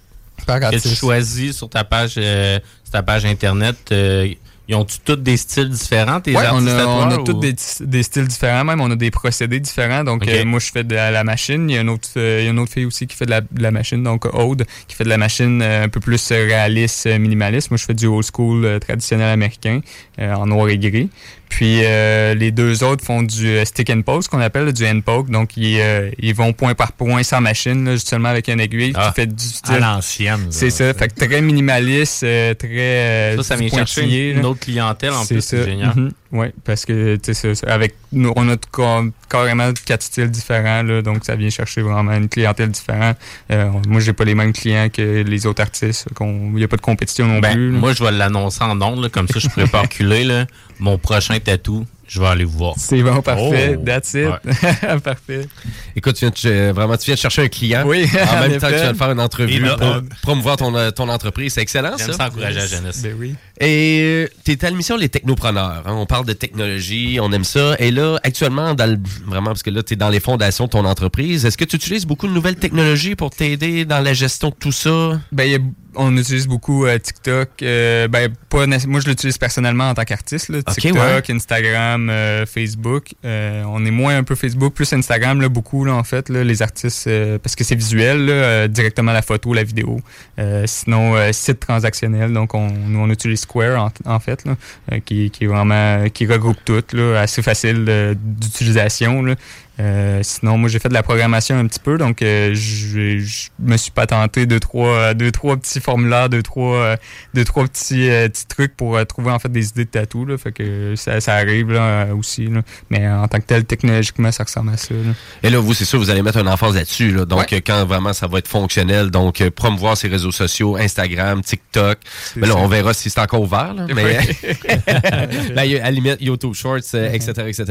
Que 0.47 0.89
tu 0.89 0.95
choisis 0.95 1.57
sur 1.57 1.69
ta 1.69 1.85
page, 1.85 2.15
euh, 2.17 2.59
sur 2.85 2.93
ta 2.93 3.03
page 3.03 3.25
Internet, 3.25 3.77
euh, 3.93 4.33
ils 4.71 4.77
ont-tu 4.77 4.99
tous 5.05 5.17
des 5.17 5.37
styles 5.37 5.69
différents, 5.69 6.21
tes 6.21 6.31
Ouais, 6.35 6.45
on 6.53 6.59
artistes 6.67 6.79
a, 6.79 6.89
on 6.89 7.11
a 7.11 7.17
tous 7.19 7.33
ou- 7.33 7.41
des, 7.41 7.55
des 7.81 8.03
styles 8.05 8.29
différents, 8.29 8.65
même 8.65 8.81
on 8.81 8.91
a 8.91 8.97
des 8.97 9.11
procédés 9.11 9.59
différents. 9.61 10.05
Donc, 10.05 10.27
euh, 10.29 10.45
moi, 10.45 10.61
je 10.61 10.71
fais 10.71 10.85
de 10.85 10.95
la, 10.95 11.11
la 11.11 11.25
machine. 11.25 11.69
Il 11.69 11.75
y, 11.75 11.79
a 11.79 11.81
une 11.81 11.89
autre, 11.91 12.09
euh, 12.17 12.39
il 12.41 12.45
y 12.45 12.49
a 12.49 12.51
une 12.53 12.59
autre 12.61 12.73
fille 12.73 12.85
aussi 12.87 13.07
qui 13.09 13.17
fait 13.17 13.27
de 13.27 13.31
la, 13.31 13.41
de 13.41 13.63
la 13.63 13.73
machine, 13.73 14.03
donc 14.03 14.27
Aude, 14.33 14.65
qui 14.87 14.95
fait 14.95 15.05
de 15.05 15.09
la 15.09 15.19
machine 15.19 15.61
euh, 15.61 15.85
un 15.85 15.89
peu 15.89 15.99
plus 16.01 16.31
euh, 16.31 16.45
réaliste, 16.47 17.07
euh, 17.07 17.19
minimaliste. 17.19 17.71
Moi, 17.71 17.79
je 17.79 17.85
fais 17.85 17.95
du 17.95 18.07
old 18.07 18.25
school 18.33 18.65
euh, 18.65 18.79
traditionnel 18.79 19.29
américain, 19.29 19.81
euh, 20.21 20.33
en 20.35 20.47
noir 20.47 20.69
et 20.69 20.79
gris. 20.79 21.11
Puis 21.49 21.81
euh, 21.83 22.33
les 22.35 22.53
deux 22.53 22.85
autres 22.85 23.05
font 23.05 23.25
du 23.25 23.49
euh, 23.49 23.65
stick 23.65 23.91
and 23.91 24.03
poke, 24.03 24.23
ce 24.23 24.29
qu'on 24.29 24.39
appelle 24.41 24.67
là, 24.67 24.73
du 24.73 24.87
hand 24.87 25.03
poke. 25.03 25.31
Donc 25.31 25.57
ils, 25.57 25.81
euh, 25.81 26.09
ils 26.21 26.33
vont 26.33 26.53
point 26.53 26.75
par 26.77 26.93
point 26.93 27.25
sans 27.25 27.41
machine, 27.41 27.85
là, 27.87 27.99
seulement 27.99 28.29
avec 28.29 28.47
une 28.47 28.61
aiguille. 28.61 28.93
Ah, 28.95 29.09
qui 29.09 29.23
fait 29.23 29.27
du 29.27 29.45
style. 29.45 29.75
à 29.75 29.79
l'ancienne. 29.81 30.47
C'est 30.51 30.71
ça. 30.71 30.95
Fait 30.95 31.09
que 31.09 31.25
très 31.27 31.41
minimaliste, 31.43 32.23
euh, 32.23 32.55
très. 32.55 32.69
euh, 32.71 33.37
Ça, 33.39 33.43
ça 33.43 33.57
du 33.57 33.63
vient 33.67 33.79
chercher 33.79 34.01
pointillé, 34.03 34.31
une 34.31 34.43
là. 34.43 34.49
autre 34.49 34.60
clientèle, 34.61 35.13
en 35.13 35.25
plus, 35.27 35.41
c'est 35.41 35.65
génial. 35.65 35.93
Mhm. 35.97 36.11
Oui, 36.33 36.47
parce 36.65 36.85
que 36.85 37.19
avec 37.67 37.95
nous, 38.13 38.33
on 38.37 38.49
a 38.49 38.55
ca- 38.77 39.03
carrément 39.29 39.73
quatre 39.85 40.03
styles 40.03 40.31
différents, 40.31 40.83
là, 40.85 41.03
donc 41.03 41.25
ça 41.25 41.35
vient 41.35 41.51
chercher 41.51 41.83
vraiment 41.83 42.13
une 42.13 42.29
clientèle 42.29 42.69
différente. 42.71 43.17
Euh, 43.51 43.71
moi, 43.89 44.01
j'ai 44.01 44.13
pas 44.13 44.25
les 44.25 44.35
mêmes 44.37 44.53
clients 44.53 44.89
que 44.89 45.23
les 45.23 45.47
autres 45.47 45.63
artistes. 45.63 46.07
Il 46.21 46.27
n'y 46.55 46.63
a 46.65 46.69
pas 46.69 46.77
de 46.77 46.83
compétition 46.83 47.27
non 47.27 47.41
Ben, 47.41 47.53
plus. 47.55 47.73
là. 47.73 47.79
moi, 47.79 47.93
je 47.93 48.05
vais 48.05 48.13
l'annoncer 48.13 48.63
en 48.63 48.81
ondes, 48.81 49.09
comme 49.11 49.27
ça, 49.27 49.41
je 49.41 49.49
pourrais 49.49 49.67
pas 49.67 49.81
reculer. 49.83 50.23
Là. 50.25 50.47
Mon 50.79 50.99
prochain 50.99 51.39
tatou, 51.41 51.85
je 52.13 52.21
vais 52.21 52.27
aller 52.27 52.45
vous 52.45 52.59
voir. 52.59 52.75
C'est 52.77 53.01
bon, 53.03 53.23
parfait. 53.23 53.77
Oh. 53.79 53.83
That's 53.87 54.15
it. 54.15 54.27
Ouais. 54.27 54.99
parfait. 55.05 55.47
Écoute, 55.95 56.17
tu 56.17 56.25
viens 56.27 56.31
de- 56.31 56.57
euh, 56.57 56.73
vraiment, 56.75 56.97
tu 56.97 57.07
viens 57.07 57.15
de 57.15 57.21
chercher 57.21 57.43
un 57.43 57.49
client. 57.49 57.85
Oui, 57.87 58.05
En 58.05 58.41
même 58.49 58.59
temps 58.59 58.67
que 58.67 58.73
tu 58.75 58.81
viens 58.81 58.93
de 58.93 58.97
faire 58.99 59.13
une 59.13 59.21
entrevue 59.21 59.61
pour 59.61 59.81
on- 59.87 60.03
promouvoir 60.23 60.57
ton, 60.57 60.75
euh, 60.75 60.91
ton 60.91 61.09
entreprise. 61.09 61.53
C'est 61.53 61.61
excellent, 61.63 61.93
J'aime 61.97 62.09
ça. 62.09 62.13
ça 62.15 62.27
encourager 62.27 62.59
la 62.59 62.67
jeunesse. 62.67 63.01
Ben 63.03 63.15
oui. 63.17 63.37
Et 63.61 64.29
tu 64.45 64.53
es 64.53 64.65
à 64.65 64.71
l'émission 64.71 64.97
Les 64.97 65.09
Technopreneurs. 65.09 65.85
hein. 65.87 65.93
On 65.95 66.07
parle 66.07 66.27
de 66.27 66.33
technologie, 66.33 67.19
on 67.23 67.31
aime 67.33 67.45
ça. 67.45 67.77
Et 67.79 67.93
là, 67.93 68.19
actuellement, 68.25 68.75
dans 68.75 68.87
le- 68.91 68.99
vraiment, 69.27 69.51
parce 69.51 69.63
que 69.63 69.71
là, 69.71 69.83
tu 69.85 69.95
es 69.95 69.97
dans 69.97 70.09
les 70.09 70.21
fondations 70.21 70.65
de 70.65 70.71
ton 70.71 70.85
entreprise, 70.85 71.45
est-ce 71.47 71.57
que 71.57 71.65
tu 71.65 71.77
utilises 71.77 72.07
beaucoup 72.07 72.27
de 72.27 72.33
nouvelles 72.33 72.57
technologies 72.57 73.15
pour 73.15 73.31
t'aider 73.31 73.85
dans 73.85 74.01
la 74.01 74.15
gestion 74.15 74.49
de 74.49 74.55
tout 74.59 74.73
ça? 74.73 75.21
Ben, 75.31 75.45
il 75.45 75.53
y 75.53 75.55
a- 75.55 75.59
on 75.97 76.17
utilise 76.17 76.47
beaucoup 76.47 76.87
euh, 76.87 76.99
TikTok. 76.99 77.49
euh, 77.63 78.09
ben, 78.09 78.33
pas 78.49 78.67
moi, 78.67 79.01
je 79.01 79.09
l'utilise 79.09 79.39
personnellement 79.39 79.91
en 79.91 79.95
tant 79.95 80.05
qu'artiste. 80.05 80.53
TikTok, 80.75 80.95
ouais. 80.97 81.35
Instagram, 81.35 82.11
euh, 82.11 82.47
Facebook. 82.47 83.15
Euh, 83.25 83.63
on 83.67 83.85
est 83.85 83.91
moins 83.91 84.17
un 84.17 84.23
peu 84.23 84.35
Facebook, 84.35 84.75
plus 84.75 84.93
Instagram, 84.93 85.41
là, 85.41 85.49
beaucoup, 85.49 85.85
là, 85.85 85.95
en 85.95 86.05
fait, 86.05 86.29
là, 86.29 86.45
les 86.45 86.63
artistes, 86.63 87.07
euh, 87.07 87.39
parce 87.39 87.57
que 87.57 87.65
c'est 87.65 87.75
visuel, 87.75 88.27
là, 88.27 88.69
directement 88.69 89.13
la 89.13 89.23
photo, 89.23 89.53
la 89.53 89.65
vidéo. 89.65 90.01
Euh, 90.39 90.65
sinon, 90.67 91.15
site 91.33 91.61
transactionnel. 91.61 92.33
Donc, 92.33 92.55
on, 92.55 92.71
nous, 92.71 93.01
on 93.01 93.11
utilise 93.11 93.41
Square, 93.41 93.93
en, 94.07 94.13
en 94.13 94.21
fait, 94.21 94.45
là, 94.45 94.57
qui, 95.01 95.31
qui 95.31 95.45
est 95.45 95.49
vraiment, 95.49 96.09
qui 96.11 96.27
regroupe 96.27 96.59
tout, 96.65 96.85
là, 96.93 97.21
assez 97.21 97.43
facile 97.43 98.17
d'utilisation. 98.17 99.35
Euh, 99.81 100.21
sinon, 100.23 100.59
moi, 100.59 100.69
j'ai 100.69 100.79
fait 100.79 100.91
de 100.91 100.95
la 100.95 101.03
programmation 101.03 101.59
un 101.59 101.67
petit 101.67 101.81
peu, 101.81 101.97
donc 101.97 102.21
euh, 102.21 102.51
je 102.55 103.19
je 103.19 103.49
me 103.59 103.77
suis 103.79 103.91
patenté 103.91 104.45
deux 104.45 104.61
trois, 104.61 105.15
deux, 105.15 105.31
trois 105.33 105.57
petits 105.57 105.81
formulaires, 105.81 106.29
deux, 106.29 106.43
trois, 106.43 106.77
euh, 106.77 106.97
deux, 107.35 107.45
trois 107.45 107.65
petits, 107.67 108.11
euh, 108.11 108.29
petits 108.29 108.47
trucs 108.47 108.77
pour 108.77 108.97
euh, 108.97 109.05
trouver 109.05 109.31
en 109.31 109.39
fait 109.39 109.51
des 109.51 109.69
idées 109.69 109.87
de 109.87 109.91
tatou. 109.91 110.27
Là, 110.27 110.37
fait 110.37 110.53
que 110.53 110.95
ça, 110.97 111.21
ça 111.21 111.35
arrive 111.35 111.73
là, 111.73 111.81
euh, 111.81 112.15
aussi. 112.15 112.47
Là. 112.47 112.61
Mais 112.91 113.09
en 113.09 113.27
tant 113.27 113.39
que 113.39 113.47
tel, 113.47 113.65
technologiquement, 113.65 114.31
ça 114.33 114.45
ressemble 114.45 114.73
à 114.73 114.77
ça. 114.77 114.93
là. 114.93 115.13
Et 115.43 115.49
là, 115.51 115.59
vous, 115.59 115.73
c'est 115.73 115.85
sûr, 115.87 115.99
vous 115.99 116.11
allez 116.11 116.23
mettre 116.23 116.39
un 116.39 116.47
emphase 116.47 116.75
là-dessus. 116.75 117.11
là. 117.13 117.25
Donc, 117.25 117.41
Ouais. 117.41 117.47
euh, 117.55 117.61
quand 117.65 117.87
vraiment 117.87 118.13
ça 118.13 118.27
va 118.27 118.39
être 118.39 118.49
fonctionnel, 118.49 119.11
donc 119.11 119.41
euh, 119.41 119.51
promouvoir 119.51 119.97
ses 119.97 120.09
réseaux 120.09 120.33
sociaux, 120.33 120.77
Instagram, 120.77 121.43
TikTok. 121.43 121.99
Ben 122.37 122.49
là, 122.49 122.55
ça. 122.55 122.59
on 122.59 122.69
verra 122.69 122.93
si 122.93 123.09
c'est 123.09 123.21
encore 123.21 123.41
ouvert. 123.43 123.73
Là, 123.75 123.87
mais. 123.95 124.19
Ben, 125.55 125.59
à 125.59 125.85
la 125.85 125.91
limite, 125.91 126.19
YouTube 126.21 126.55
Shorts, 126.55 126.79
euh, 126.95 127.13
etc., 127.13 127.33
etc. 127.49 127.65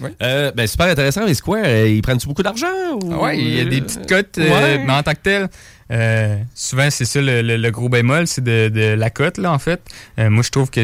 Ouais. 0.00 0.12
Euh, 0.22 0.50
ben, 0.54 0.66
super 0.66 0.86
intéressant. 0.86 1.26
Square, 1.42 1.62
euh, 1.66 1.88
ils 1.88 2.02
prennent-tu 2.02 2.28
beaucoup 2.28 2.42
d'argent? 2.44 2.66
Ou... 3.02 3.14
Ouais, 3.16 3.36
il 3.38 3.56
y 3.56 3.60
a 3.60 3.64
des 3.64 3.80
petites 3.80 4.06
cotes, 4.08 4.38
euh, 4.38 4.78
mais 4.86 4.92
en 4.92 5.02
tant 5.02 5.12
que 5.12 5.18
tel, 5.22 5.48
euh, 5.90 6.36
souvent 6.54 6.88
c'est 6.90 7.04
ça 7.04 7.20
le, 7.20 7.42
le- 7.42 7.56
le 7.56 7.70
gros 7.70 7.88
bémol, 7.88 8.26
c'est 8.28 8.44
de, 8.44 8.68
de 8.68 8.94
la 8.94 9.10
cote 9.10 9.38
là 9.38 9.52
en 9.52 9.58
fait. 9.58 9.80
Euh, 10.18 10.30
moi 10.30 10.42
je 10.44 10.50
trouve 10.50 10.70
que 10.70 10.80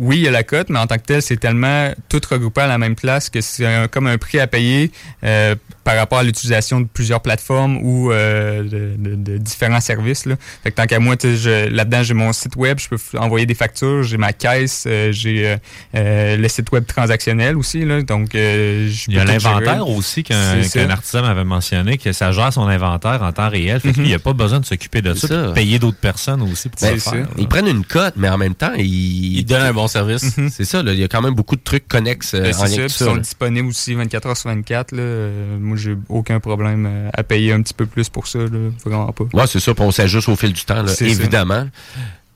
oui, 0.00 0.18
il 0.18 0.22
y 0.22 0.28
a 0.28 0.30
la 0.30 0.44
cote, 0.44 0.68
mais 0.70 0.78
en 0.78 0.86
tant 0.86 0.96
que 0.96 1.02
tel, 1.02 1.20
c'est 1.22 1.38
tellement 1.38 1.90
tout 2.08 2.20
regroupé 2.30 2.60
à 2.60 2.68
la 2.68 2.78
même 2.78 2.94
place 2.94 3.28
que 3.30 3.40
c'est 3.40 3.66
comme 3.90 4.06
un 4.06 4.16
prix 4.16 4.38
à 4.38 4.46
payer 4.46 4.92
euh, 5.24 5.56
par 5.88 5.96
rapport 5.96 6.18
à 6.18 6.22
l'utilisation 6.22 6.82
de 6.82 6.86
plusieurs 6.86 7.22
plateformes 7.22 7.78
ou 7.78 8.12
euh, 8.12 8.62
de, 8.62 8.92
de- 8.98 9.14
de 9.14 9.38
différents 9.38 9.80
services. 9.80 10.26
Là. 10.26 10.34
Fait 10.62 10.70
que 10.70 10.76
tant 10.76 10.84
qu'à 10.84 10.98
moi, 10.98 11.14
là-dedans, 11.24 12.02
j'ai 12.02 12.12
mon 12.12 12.30
site 12.34 12.56
web, 12.56 12.78
je 12.78 12.90
peux 12.90 12.98
envoyer 13.18 13.46
des 13.46 13.54
factures, 13.54 14.02
j'ai 14.02 14.18
ma 14.18 14.34
caisse, 14.34 14.84
euh, 14.86 15.12
j'ai 15.12 15.56
euh, 15.94 16.36
le 16.36 16.48
site 16.48 16.70
web 16.72 16.84
transactionnel 16.86 17.56
aussi. 17.56 17.86
Là, 17.86 18.02
donc, 18.02 18.34
euh, 18.34 18.86
je 18.90 19.06
Il 19.08 19.14
y 19.14 19.18
a 19.18 19.24
l'inventaire 19.24 19.88
aussi 19.88 20.24
qu'un 20.24 20.90
artisan 20.90 21.22
m'avait 21.22 21.44
mentionné, 21.44 21.96
que 21.96 22.12
ça 22.12 22.32
gère 22.32 22.52
son 22.52 22.68
inventaire 22.68 23.22
en 23.22 23.32
temps 23.32 23.48
réel. 23.48 23.80
Fait 23.80 23.88
Mhm. 23.88 23.94
qu'il 23.94 24.02
n'y 24.02 24.12
a 24.14 24.18
pas 24.18 24.34
besoin 24.34 24.60
de 24.60 24.66
s'occuper 24.66 25.00
de 25.00 25.14
ça, 25.14 25.26
de 25.26 25.52
payer 25.52 25.78
d'autres 25.78 25.96
personnes 25.96 26.42
aussi 26.42 26.68
pour 26.68 26.82
Ben, 26.82 26.92
le 26.96 27.00
faire. 27.00 27.26
Ils 27.38 27.48
prennent 27.48 27.66
une 27.66 27.86
cote, 27.86 28.12
mais 28.18 28.28
en 28.28 28.36
même 28.36 28.54
temps, 28.54 28.72
ils, 28.76 29.38
Ils 29.38 29.44
donnent 29.46 29.62
un 29.62 29.72
bon 29.72 29.88
service. 29.88 30.36
C'est 30.50 30.66
ça, 30.66 30.82
là, 30.82 30.92
il 30.92 30.98
y 30.98 31.04
a 31.04 31.08
quand 31.08 31.22
même 31.22 31.34
beaucoup 31.34 31.56
de 31.56 31.62
trucs 31.62 31.88
connexes 31.88 32.34
Ben, 32.34 32.54
en 32.54 32.66
ça, 32.66 32.68
ils 32.68 32.90
sont 32.90 33.14
là. 33.14 33.20
disponibles 33.20 33.68
aussi 33.68 33.94
24 33.94 34.26
heures 34.26 34.36
sur 34.36 34.50
24. 34.50 34.92
Là. 34.92 34.98
Euh, 35.00 35.56
moi, 35.58 35.77
j'ai 35.78 35.96
aucun 36.08 36.40
problème 36.40 36.86
euh, 36.86 37.10
à 37.14 37.22
payer 37.22 37.52
un 37.52 37.62
petit 37.62 37.74
peu 37.74 37.86
plus 37.86 38.08
pour 38.08 38.26
ça. 38.26 38.40
Là. 38.40 38.46
Vraiment 38.84 39.12
pas. 39.12 39.24
Ouais, 39.32 39.46
c'est 39.46 39.60
ça, 39.60 39.72
on 39.78 39.90
s'ajuste 39.90 40.28
au 40.28 40.36
fil 40.36 40.52
du 40.52 40.64
temps, 40.64 40.82
là, 40.82 40.88
C'est 40.88 41.08
ça. 41.08 41.20
évidemment. 41.20 41.66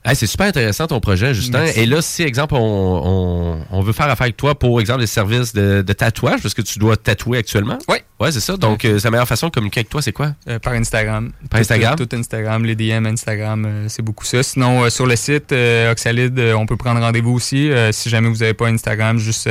Hey, 0.05 0.17
c'est 0.17 0.27
super 0.27 0.47
intéressant 0.47 0.85
ton 0.87 0.99
projet, 0.99 1.33
Justin. 1.33 1.59
Merci. 1.61 1.79
Et 1.79 1.85
là, 1.85 2.01
si, 2.01 2.23
exemple, 2.23 2.55
on, 2.55 2.59
on, 2.59 3.65
on 3.71 3.81
veut 3.81 3.93
faire 3.93 4.07
affaire 4.07 4.23
avec 4.23 4.35
toi 4.35 4.53
pour, 4.53 4.81
exemple, 4.81 4.99
des 4.99 5.07
services 5.07 5.53
de, 5.53 5.81
de 5.81 5.93
tatouage, 5.93 6.41
parce 6.41 6.53
que 6.53 6.61
tu 6.61 6.77
dois 6.77 6.97
tatouer 6.97 7.37
actuellement? 7.37 7.77
Oui. 7.87 7.99
Ouais, 8.23 8.31
c'est 8.31 8.39
ça. 8.39 8.55
Donc, 8.55 8.85
euh, 8.85 8.99
c'est 8.99 9.03
la 9.03 9.11
meilleure 9.11 9.27
façon 9.27 9.47
de 9.47 9.51
communiquer 9.51 9.81
avec 9.81 9.89
toi, 9.89 10.01
c'est 10.01 10.13
quoi? 10.13 10.31
Euh, 10.47 10.57
par 10.57 10.71
Instagram. 10.71 11.33
Par 11.49 11.59
Instagram? 11.59 11.97
Tout, 11.97 12.05
tout 12.05 12.15
Instagram, 12.15 12.63
les 12.63 12.73
DM 12.73 13.05
Instagram, 13.05 13.65
euh, 13.65 13.85
c'est 13.89 14.01
beaucoup 14.01 14.23
ça. 14.23 14.41
Sinon, 14.41 14.83
euh, 14.85 14.89
sur 14.89 15.05
le 15.05 15.17
site 15.17 15.53
Oxalide, 15.91 16.39
on 16.55 16.65
peut 16.65 16.77
prendre 16.77 17.01
rendez-vous 17.01 17.33
aussi. 17.33 17.69
Si 17.91 18.09
jamais 18.09 18.29
vous 18.29 18.37
n'avez 18.37 18.53
pas 18.53 18.67
Instagram, 18.67 19.17
juste 19.17 19.49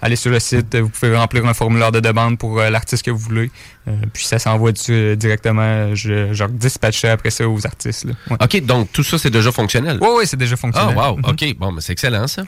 allez 0.00 0.16
sur 0.16 0.30
le 0.30 0.40
site. 0.40 0.74
Vous 0.74 0.88
pouvez 0.88 1.14
remplir 1.14 1.44
un 1.44 1.52
formulaire 1.52 1.92
de 1.92 2.00
demande 2.00 2.38
pour 2.38 2.58
l'artiste 2.60 3.04
que 3.04 3.10
vous 3.10 3.18
voulez. 3.18 3.50
Puis 4.14 4.24
ça 4.24 4.38
s'envoie 4.38 4.72
dessus, 4.72 5.16
directement. 5.18 5.94
Je, 5.94 6.32
je 6.32 6.44
dispatcherai 6.46 7.10
après 7.10 7.30
ça 7.30 7.46
aux 7.46 7.66
artistes. 7.66 8.06
là. 8.06 8.12
Ouais. 8.30 8.36
OK, 8.42 8.64
donc 8.64 8.90
tout 8.92 9.02
ça, 9.02 9.18
c'est 9.18 9.30
déjà 9.30 9.52
fonctionnel. 9.52 9.98
Oui, 10.00 10.08
oui, 10.16 10.24
c'est 10.26 10.38
déjà 10.38 10.56
fonctionnel. 10.56 10.96
Ah, 10.98 11.12
wow. 11.12 11.20
OK, 11.28 11.44
bon, 11.58 11.72
mais 11.72 11.82
c'est 11.82 11.92
excellent, 11.92 12.26
ça. 12.26 12.42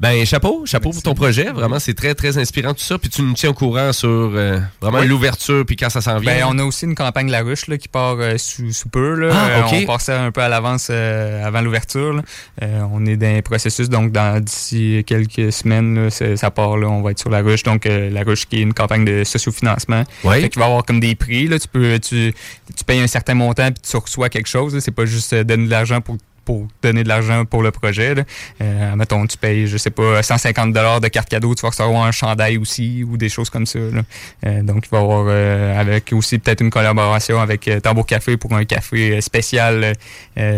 Ben, 0.00 0.26
chapeau, 0.26 0.66
chapeau 0.66 0.90
pour 0.90 1.02
ton 1.02 1.14
projet. 1.14 1.50
Vraiment, 1.52 1.78
c'est 1.78 1.94
très, 1.94 2.16
très 2.16 2.36
inspirant 2.36 2.74
tout 2.74 2.82
ça. 2.82 2.98
Puis 2.98 3.08
tu 3.08 3.22
nous 3.22 3.32
tiens 3.34 3.50
au 3.50 3.54
courant 3.54 3.92
sur 3.92 4.08
euh, 4.08 4.58
vraiment 4.80 4.98
Oui. 4.98 5.06
l'ouverture, 5.06 5.64
puis 5.64 5.76
quand 5.76 5.88
ça 5.88 6.00
s'en 6.00 6.18
vient. 6.18 6.34
Ben, 6.34 6.44
on 6.48 6.58
a 6.58 6.64
aussi 6.64 6.84
une 6.84 6.96
campagne 6.96 7.30
La 7.30 7.42
Ruche 7.42 7.68
là, 7.68 7.78
qui 7.78 7.86
part 7.86 8.16
euh, 8.18 8.36
sous, 8.36 8.72
sous 8.72 8.88
peu. 8.88 9.14
Là. 9.14 9.30
Ah, 9.32 9.48
Euh, 9.72 9.82
on 9.82 9.86
part 9.86 10.00
ça 10.00 10.20
un 10.20 10.32
peu 10.32 10.40
à 10.40 10.48
l'avance 10.48 10.88
euh, 10.90 11.44
avant 11.46 11.60
l'ouverture. 11.60 12.20
on 12.60 13.06
est 13.06 13.16
dans 13.16 13.36
un 13.36 13.40
processus, 13.42 13.88
donc 13.88 14.10
dans 14.10 14.42
d'ici 14.42 15.04
quelques 15.06 15.52
semaines, 15.52 16.08
là, 16.08 16.36
ça 16.36 16.50
part. 16.50 16.76
Là, 16.76 16.88
on 16.88 17.00
va 17.00 17.12
être 17.12 17.20
sur 17.20 17.30
La 17.30 17.40
Ruche. 17.40 17.62
Donc, 17.62 17.84
La 17.86 18.22
Ruche 18.24 18.46
qui 18.46 18.56
est 18.56 18.62
une 18.62 18.74
campagne 18.74 19.04
de 19.04 19.22
sociofinancement. 19.22 20.02
Oui. 20.24 20.40
Fait 20.40 20.48
qu'il 20.50 20.58
va 20.58 20.66
y 20.66 20.68
avoir 20.70 20.84
comme 20.84 20.98
des 21.00 21.14
prix. 21.14 21.46
Là. 21.46 21.58
Tu, 21.60 21.68
peux, 21.68 22.00
tu, 22.00 22.34
tu 22.76 22.84
payes 22.84 23.00
un 23.00 23.06
certain 23.06 23.34
montant 23.34 23.70
puis 23.70 23.82
tu 23.88 23.96
reçois 23.96 24.28
quelque 24.28 24.48
chose. 24.48 24.76
C'est 24.80 24.90
pas 24.90 25.06
juste 25.06 25.32
donner 25.34 25.66
de 25.66 25.70
l'argent 25.70 26.00
pour 26.00 26.16
pour 26.44 26.68
donner 26.82 27.04
de 27.04 27.08
l'argent 27.08 27.44
pour 27.44 27.62
le 27.62 27.70
projet. 27.70 28.14
Là. 28.14 28.22
Euh, 28.60 28.96
mettons, 28.96 29.26
tu 29.26 29.38
payes, 29.38 29.66
je 29.66 29.76
sais 29.76 29.90
pas, 29.90 30.22
150 30.22 30.72
de 30.72 31.08
carte 31.08 31.28
cadeau, 31.28 31.54
tu 31.54 31.62
vas 31.62 31.70
recevoir 31.70 32.04
un 32.04 32.12
chandail 32.12 32.58
aussi 32.58 33.04
ou 33.04 33.16
des 33.16 33.28
choses 33.28 33.50
comme 33.50 33.66
ça. 33.66 33.78
là. 33.78 34.02
Euh, 34.46 34.62
donc, 34.62 34.86
il 34.86 34.90
va 34.90 34.98
y 34.98 35.02
avoir 35.02 35.26
euh, 35.28 35.80
avec 35.80 36.12
aussi 36.12 36.38
peut-être 36.38 36.60
une 36.60 36.70
collaboration 36.70 37.40
avec 37.40 37.68
euh, 37.68 37.80
Tambour 37.80 38.06
Café 38.06 38.36
pour 38.36 38.52
un 38.54 38.64
café 38.64 39.16
euh, 39.16 39.20
spécial 39.20 39.94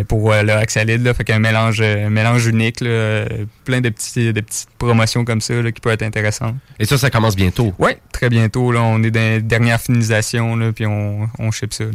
pour 0.09 0.33
le 0.33 0.53
Axalide. 0.53 1.13
Fait 1.13 1.25
qu'un 1.25 1.39
mélange, 1.39 1.81
mélange 1.81 2.47
unique, 2.47 2.79
plein 2.79 3.81
de, 3.81 3.89
petits, 3.91 4.33
de 4.33 4.41
petites 4.41 4.69
promotions 4.77 5.25
comme 5.25 5.41
ça 5.41 5.55
là, 5.55 5.73
qui 5.73 5.81
peuvent 5.81 5.93
être 5.95 6.03
intéressantes. 6.03 6.55
Et 6.79 6.85
ça, 6.85 6.99
ça 6.99 7.11
commence 7.11 7.37
bientôt. 7.37 7.73
Oui, 7.79 7.93
très 8.13 8.29
bientôt. 8.29 8.73
Là, 8.73 8.81
on 8.83 9.03
est 9.03 9.11
dans 9.11 9.21
les 9.21 9.43
dernières 9.43 9.81
finalisations, 9.81 10.57
là, 10.57 10.73
puis 10.73 10.87
on, 10.87 11.29
on 11.39 11.51
ship 11.51 11.73
ça. 11.73 11.85
là. 11.85 11.91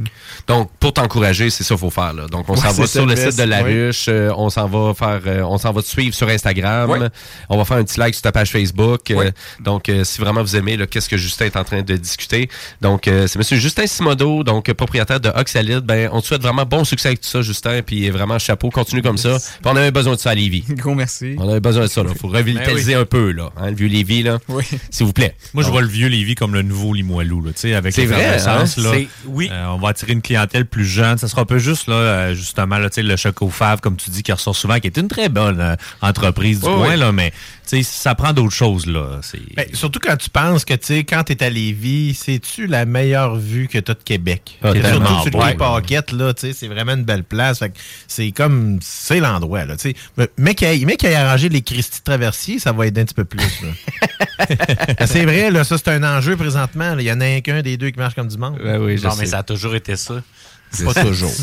Donc, 0.47 0.69
pour 0.79 0.93
t'encourager, 0.93 1.49
c'est 1.49 1.63
ça 1.63 1.75
qu'il 1.75 1.79
faut 1.79 1.89
faire. 1.89 2.13
Là. 2.13 2.27
Donc, 2.27 2.49
on 2.49 2.53
Ouais, 2.53 2.59
s'en 2.59 2.71
va 2.73 2.87
sur 2.87 3.05
le 3.05 3.15
best. 3.15 3.31
site 3.31 3.39
de 3.39 3.43
La. 3.45 3.61
Ruche. 3.63 4.05
euh, 4.09 4.31
on 4.37 4.49
s'en 4.49 4.67
va 4.67 4.93
faire, 4.93 5.21
euh, 5.25 5.41
on 5.43 5.57
s'en 5.57 5.71
va 5.71 5.81
te 5.81 5.87
suivre 5.87 6.13
sur 6.15 6.27
Instagram. 6.27 6.89
Ouais. 6.89 6.99
On 7.49 7.57
va 7.57 7.65
faire 7.65 7.77
un 7.77 7.83
petit 7.83 7.99
like 7.99 8.13
sur 8.13 8.21
ta 8.23 8.31
page 8.31 8.51
Facebook. 8.51 9.09
Euh, 9.11 9.31
donc, 9.59 9.89
euh, 9.89 10.03
si 10.03 10.19
vraiment 10.19 10.41
vous 10.41 10.55
aimez, 10.55 10.77
là, 10.77 10.87
qu'est-ce 10.87 11.09
que 11.09 11.17
Justin 11.17 11.45
est 11.45 11.57
en 11.57 11.63
train 11.63 11.81
de 11.81 11.95
discuter. 11.95 12.49
Donc, 12.81 13.07
euh, 13.07 13.27
c'est 13.27 13.37
Monsieur 13.39 13.57
Justin 13.57 13.87
Simodo, 13.87 14.43
donc 14.43 14.71
propriétaire 14.73 15.19
de 15.19 15.29
Oxalide. 15.29 15.79
Ben, 15.81 16.09
on 16.11 16.21
te 16.21 16.27
souhaite 16.27 16.41
vraiment 16.41 16.65
bon 16.65 16.83
succès 16.83 17.09
avec 17.09 17.21
tout 17.21 17.29
ça, 17.29 17.41
Justin. 17.41 17.81
Puis 17.81 18.09
vraiment 18.09 18.39
chapeau, 18.39 18.69
continue 18.69 19.01
comme 19.01 19.17
ça. 19.17 19.37
Puis 19.39 19.61
on 19.71 19.75
avait 19.75 19.91
besoin 19.91 20.15
de 20.15 20.19
ça 20.19 20.31
à 20.31 20.35
Lévis. 20.35 20.63
Gros 20.69 20.95
merci. 20.95 21.35
On 21.37 21.49
avait 21.49 21.59
besoin 21.59 21.83
de 21.83 21.87
ça. 21.89 22.01
Il 22.07 22.15
faut 22.17 22.27
revitaliser 22.71 22.95
un 22.95 23.05
peu, 23.05 23.31
là, 23.31 23.51
hein, 23.57 23.69
le 23.69 23.75
vieux 23.75 23.87
Lévis, 23.87 24.23
là. 24.23 24.39
Oui. 24.47 24.63
S'il 24.89 25.05
vous 25.05 25.13
plaît. 25.13 25.35
Moi, 25.53 25.63
je 25.63 25.69
vois 25.69 25.81
le 25.81 25.87
vieux 25.87 26.07
Lévis 26.07 26.35
comme 26.35 26.53
le 26.53 26.61
nouveau 26.61 26.93
Limoilou, 26.93 27.41
là, 27.41 27.51
tu 27.53 27.59
sais, 27.61 27.73
avec 27.73 27.93
C'est 27.93 28.05
vrai, 28.05 28.39
hein? 28.39 28.65
là. 28.77 28.91
Oui. 29.25 29.49
on 29.51 29.77
va 29.77 29.89
attirer 29.89 30.13
une 30.13 30.21
clientèle 30.21 30.65
plus 30.65 30.85
jeune. 30.85 31.17
Ça 31.17 31.27
sera 31.27 31.41
un 31.41 31.45
peu 31.45 31.59
juste, 31.59 31.87
là, 31.87 31.95
euh, 31.95 32.33
justement, 32.33 32.77
là, 32.77 32.89
tu 32.89 32.95
sais, 32.95 33.03
le 33.03 33.15
choc 33.15 33.41
au 33.41 33.49
fave, 33.49 33.79
comme 33.81 33.95
tu 33.97 34.09
dis, 34.09 34.23
qui 34.23 34.31
ressort 34.31 34.55
souvent, 34.55 34.79
qui 34.79 34.87
est 34.87 34.97
une 34.97 35.07
très 35.07 35.29
bonne 35.29 35.59
euh, 35.59 35.75
entreprise 36.01 36.59
du 36.59 36.65
coin, 36.65 36.91
oui. 36.91 36.97
là, 36.97 37.11
mais, 37.11 37.31
tu 37.31 37.77
sais, 37.77 37.83
ça 37.83 38.15
prend 38.15 38.33
d'autres 38.33 38.53
choses, 38.55 38.85
là. 38.85 39.19
C'est... 39.21 39.39
Ben, 39.55 39.65
surtout 39.73 39.99
quand 39.99 40.17
tu 40.17 40.29
penses 40.29 40.65
que, 40.65 40.73
tu 40.73 40.87
sais, 40.87 41.03
quand 41.03 41.23
t'es 41.23 41.43
à 41.43 41.49
Lévis, 41.49 42.13
c'est-tu 42.13 42.67
la 42.67 42.85
meilleure 42.85 43.35
vue 43.35 43.67
que 43.67 43.77
t'as 43.77 43.93
de 43.93 44.03
Québec? 44.03 44.57
Ah, 44.63 44.73
surtout 44.73 45.29
sur 45.29 45.39
ouais. 45.39 45.51
les 45.51 45.57
paquettes, 45.57 46.11
là, 46.11 46.33
tu 46.33 46.41
sais, 46.47 46.53
c'est 46.53 46.67
vraiment 46.67 46.93
une 46.93 47.03
belle 47.03 47.23
place. 47.23 47.59
Fait 47.59 47.69
que 47.69 47.77
c'est 48.07 48.31
comme, 48.31 48.79
c'est 48.81 49.19
l'endroit, 49.19 49.65
là, 49.65 49.75
tu 49.75 49.89
sais. 49.89 49.95
Mais- 50.17 50.29
mais 50.37 50.55
qu'il 50.55 50.67
ait 51.09 51.15
arrangé 51.15 51.49
les 51.49 51.61
Christie 51.61 52.01
traversiers, 52.01 52.59
ça 52.61 52.71
va 52.71 52.87
aider 52.87 53.01
un 53.01 53.05
petit 53.05 53.13
peu 53.13 53.25
plus. 53.25 53.43
Ben, 53.61 54.95
c'est 55.05 55.25
vrai, 55.25 55.51
là, 55.51 55.63
ça, 55.63 55.77
c'est 55.77 55.89
un 55.89 56.03
enjeu 56.03 56.37
présentement. 56.37 56.95
Il 56.97 57.05
y 57.05 57.11
en 57.11 57.19
a 57.21 57.41
qu'un 57.41 57.61
des 57.61 57.77
deux 57.77 57.89
qui 57.89 57.99
marche 57.99 58.15
comme 58.15 58.27
du 58.27 58.37
monde. 58.37 58.59
oui, 58.61 58.97
je 58.97 59.07
non, 59.07 59.15
mais 59.17 59.25
ça 59.25 59.39
a 59.39 59.43
toujours 59.43 59.75
été 59.75 59.95
ça. 59.95 60.21
Pas 60.85 60.93
toujours. 60.93 61.31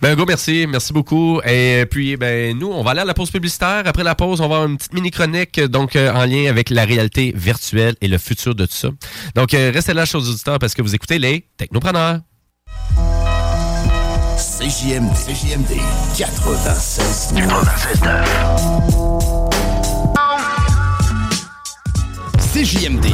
Ben, 0.00 0.12
un 0.12 0.16
gros 0.16 0.26
merci. 0.26 0.66
Merci 0.68 0.92
beaucoup. 0.92 1.40
Et 1.42 1.86
puis, 1.90 2.16
ben, 2.16 2.58
nous, 2.58 2.68
on 2.68 2.82
va 2.82 2.90
aller 2.90 3.00
à 3.00 3.04
la 3.04 3.14
pause 3.14 3.30
publicitaire. 3.30 3.82
Après 3.86 4.02
la 4.02 4.14
pause, 4.14 4.40
on 4.40 4.48
va 4.48 4.56
avoir 4.56 4.68
une 4.68 4.76
petite 4.76 4.92
mini-chronique, 4.92 5.60
donc, 5.60 5.94
euh, 5.94 6.12
en 6.12 6.24
lien 6.24 6.50
avec 6.50 6.70
la 6.70 6.84
réalité 6.84 7.32
virtuelle 7.36 7.94
et 8.00 8.08
le 8.08 8.18
futur 8.18 8.54
de 8.54 8.66
tout 8.66 8.74
ça. 8.74 8.88
Donc, 9.34 9.54
euh, 9.54 9.70
restez 9.72 9.94
là, 9.94 10.04
chers 10.04 10.20
auditeurs, 10.20 10.58
parce 10.58 10.74
que 10.74 10.82
vous 10.82 10.94
écoutez 10.94 11.18
les 11.18 11.46
Technopreneurs. 11.56 12.20
CJMD, 14.36 15.14
CJMD 15.14 15.80
96 16.18 17.34
CJMD, 22.52 23.06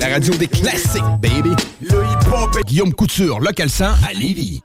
la 0.00 0.08
radio 0.08 0.34
des 0.34 0.48
classiques, 0.48 1.04
baby. 1.20 1.50
Le 1.82 2.02
hip-hop. 2.02 2.64
Guillaume 2.66 2.92
Couture, 2.92 3.38
local 3.38 3.70
100 3.70 3.84
à 3.84 4.12
Lévis. 4.12 4.60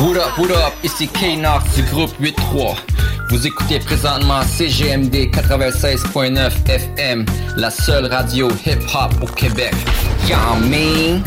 What 0.00 0.16
up, 0.16 0.38
what 0.38 0.50
up, 0.50 0.72
ici 0.82 1.06
K-Nox 1.06 1.74
du 1.74 1.82
groupe 1.82 2.10
8-3. 2.22 2.76
Vous 3.28 3.46
écoutez 3.46 3.80
présentement 3.80 4.40
CGMD 4.42 5.30
96.9 5.30 6.50
FM, 6.66 7.26
la 7.56 7.70
seule 7.70 8.06
radio 8.06 8.48
hip-hop 8.64 9.12
au 9.20 9.26
Québec. 9.26 9.74
Y'all 10.26 10.58
mean? 10.70 11.22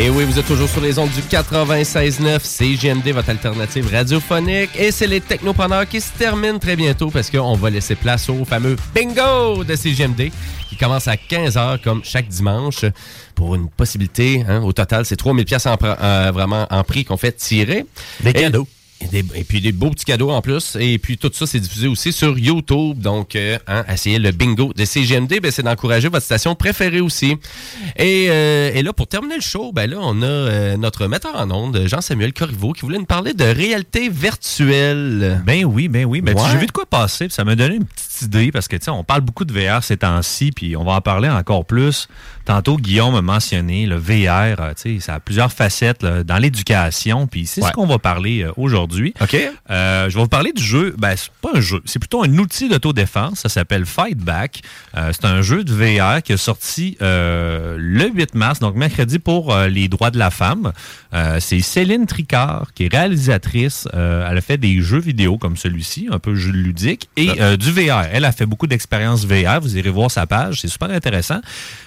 Et 0.00 0.10
oui, 0.10 0.22
vous 0.22 0.38
êtes 0.38 0.46
toujours 0.46 0.68
sur 0.68 0.80
les 0.80 0.96
ondes 1.00 1.10
du 1.10 1.22
96.9 1.22 2.38
CGMD, 2.40 3.08
votre 3.08 3.30
alternative 3.30 3.90
radiophonique. 3.92 4.70
Et 4.78 4.92
c'est 4.92 5.08
les 5.08 5.20
technopreneurs 5.20 5.88
qui 5.88 6.00
se 6.00 6.12
terminent 6.16 6.60
très 6.60 6.76
bientôt 6.76 7.10
parce 7.10 7.28
qu'on 7.28 7.56
va 7.56 7.68
laisser 7.68 7.96
place 7.96 8.28
au 8.28 8.44
fameux 8.44 8.76
bingo 8.94 9.64
de 9.64 9.74
CGMD 9.74 10.30
qui 10.68 10.76
commence 10.76 11.08
à 11.08 11.16
15h 11.16 11.82
comme 11.82 12.02
chaque 12.04 12.28
dimanche 12.28 12.84
pour 13.34 13.56
une 13.56 13.68
possibilité. 13.68 14.44
hein, 14.48 14.62
au 14.62 14.72
total, 14.72 15.04
c'est 15.04 15.16
3000 15.16 15.44
pièces 15.44 15.66
euh, 15.66 16.30
vraiment 16.32 16.68
en 16.70 16.84
prix 16.84 17.04
qu'on 17.04 17.16
fait 17.16 17.32
tirer. 17.32 17.84
Des 18.20 18.32
cadeaux. 18.32 18.68
Et, 19.00 19.06
des- 19.22 19.38
et 19.38 19.44
puis 19.44 19.60
des 19.60 19.70
beaux 19.70 19.90
petits 19.90 20.04
cadeaux 20.04 20.30
en 20.30 20.42
plus. 20.42 20.76
Et 20.80 20.98
puis 20.98 21.18
tout 21.18 21.30
ça, 21.32 21.46
c'est 21.46 21.60
diffusé 21.60 21.86
aussi 21.86 22.12
sur 22.12 22.36
YouTube. 22.38 22.98
Donc, 22.98 23.36
euh, 23.36 23.56
hein, 23.68 23.84
essayez 23.92 24.18
le 24.18 24.32
bingo 24.32 24.72
de 24.74 24.84
CGMD, 24.84 25.38
ben, 25.40 25.52
c'est 25.52 25.62
d'encourager 25.62 26.08
votre 26.08 26.24
station 26.24 26.54
préférée 26.56 27.00
aussi. 27.00 27.36
Et, 27.96 28.26
euh, 28.28 28.72
et 28.74 28.82
là, 28.82 28.92
pour 28.92 29.06
terminer 29.06 29.36
le 29.36 29.40
show, 29.40 29.70
ben 29.72 29.88
là, 29.88 29.98
on 30.00 30.20
a 30.22 30.26
euh, 30.26 30.76
notre 30.76 31.06
metteur 31.06 31.36
en 31.36 31.48
ondes, 31.52 31.80
Jean-Samuel 31.86 32.32
Corriveau, 32.32 32.72
qui 32.72 32.80
voulait 32.82 32.98
nous 32.98 33.04
parler 33.04 33.34
de 33.34 33.44
réalité 33.44 34.08
virtuelle. 34.08 35.42
Ben 35.46 35.64
oui, 35.64 35.88
ben 35.88 36.04
oui. 36.04 36.20
Ben, 36.20 36.34
Ouais. 36.36 36.42
J'ai 36.52 36.58
vu 36.58 36.66
de 36.66 36.72
quoi 36.72 36.86
passer, 36.86 37.28
ça 37.30 37.44
m'a 37.44 37.54
donné 37.56 37.76
une 37.76 37.84
petite 37.84 38.07
idée, 38.22 38.50
parce 38.52 38.68
que, 38.68 38.76
tu 38.76 38.84
sais, 38.84 38.90
on 38.90 39.04
parle 39.04 39.20
beaucoup 39.22 39.44
de 39.44 39.52
VR 39.52 39.82
ces 39.82 39.96
temps-ci, 39.98 40.52
puis 40.52 40.76
on 40.76 40.84
va 40.84 40.92
en 40.92 41.00
parler 41.00 41.28
encore 41.28 41.64
plus. 41.64 42.08
Tantôt, 42.44 42.76
Guillaume 42.78 43.14
a 43.14 43.20
mentionné 43.22 43.84
le 43.86 43.96
VR, 43.96 44.60
euh, 44.60 44.72
tu 44.74 44.94
sais, 44.96 45.00
ça 45.00 45.14
a 45.16 45.20
plusieurs 45.20 45.52
facettes 45.52 46.02
là, 46.02 46.24
dans 46.24 46.38
l'éducation, 46.38 47.26
puis 47.26 47.46
c'est 47.46 47.62
Ouais. 47.62 47.68
ce 47.68 47.72
qu'on 47.74 47.86
va 47.86 47.98
parler 47.98 48.42
euh, 48.42 48.52
aujourd'hui. 48.56 49.12
OK. 49.20 49.36
Euh, 49.70 50.08
je 50.08 50.14
vais 50.14 50.22
vous 50.22 50.28
parler 50.28 50.52
du 50.52 50.62
jeu. 50.62 50.94
Ben, 50.96 51.14
c'est 51.16 51.30
pas 51.42 51.50
un 51.54 51.60
jeu, 51.60 51.80
c'est 51.84 51.98
plutôt 51.98 52.22
un 52.24 52.38
outil 52.38 52.68
d'autodéfense. 52.70 53.40
Ça 53.40 53.48
s'appelle 53.50 53.84
Fight 53.84 54.16
Back. 54.18 54.62
Euh, 54.96 55.10
c'est 55.12 55.26
un 55.26 55.42
jeu 55.42 55.62
de 55.64 55.72
VR 55.74 56.22
qui 56.22 56.32
est 56.32 56.36
sorti 56.38 56.96
le 57.00 58.08
8 58.14 58.34
mars, 58.34 58.60
donc 58.60 58.74
mercredi 58.76 59.18
pour 59.18 59.54
les 59.56 59.88
droits 59.88 60.10
de 60.10 60.18
la 60.18 60.30
femme. 60.30 60.72
C'est 61.40 61.60
Céline 61.60 62.06
Tricard 62.06 62.68
qui 62.74 62.84
est 62.84 62.92
réalisatrice. 62.92 63.86
Elle 63.92 64.36
a 64.38 64.40
fait 64.40 64.56
des 64.58 64.80
jeux 64.80 65.00
vidéo 65.00 65.36
comme 65.38 65.56
celui-ci, 65.56 66.08
un 66.10 66.18
peu 66.18 66.34
jeu 66.34 66.52
ludique, 66.52 67.08
et 67.16 67.28
du 67.56 67.70
VR. 67.72 68.04
Elle 68.12 68.24
a 68.24 68.32
fait 68.32 68.46
beaucoup 68.46 68.66
d'expériences 68.66 69.24
VR. 69.24 69.60
Vous 69.60 69.76
irez 69.76 69.90
voir 69.90 70.10
sa 70.10 70.26
page, 70.26 70.60
c'est 70.60 70.68
super 70.68 70.90
intéressant. 70.90 71.40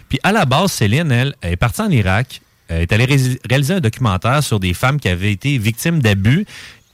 Puis 0.10 0.20
à 0.24 0.32
la 0.32 0.46
base, 0.46 0.72
Céline, 0.72 1.12
elle, 1.12 1.36
elle 1.42 1.54
est 1.54 1.58
partie 1.58 1.82
en 1.82 1.90
Irak. 1.90 2.42
Elle 2.68 2.82
est 2.84 2.94
allée 2.94 3.06
ré- 3.06 3.40
réaliser 3.50 3.74
un 3.76 3.80
documentaire 3.80 4.44
sur 4.44 4.60
des 4.60 4.74
femmes 4.74 5.00
qui 5.00 5.10
avaient 5.10 5.32
été 5.32 5.58
victimes 5.58 6.02
d'abus 6.02 6.46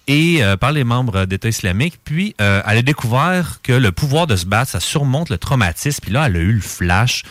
et 0.07 0.41
euh, 0.41 0.55
par 0.57 0.71
les 0.71 0.83
membres 0.83 1.25
d'État 1.25 1.49
islamique. 1.49 1.99
Puis, 2.03 2.33
euh, 2.41 2.61
elle 2.65 2.77
a 2.79 2.81
découvert 2.81 3.59
que 3.61 3.73
le 3.73 3.91
pouvoir 3.91 4.25
de 4.25 4.35
se 4.35 4.45
battre, 4.45 4.71
ça 4.71 4.79
surmonte 4.79 5.29
le 5.29 5.37
traumatisme. 5.37 5.99
Puis 6.01 6.11
là, 6.11 6.25
elle 6.27 6.35
a 6.35 6.39
eu 6.39 6.53
le 6.53 6.61
flash. 6.61 7.23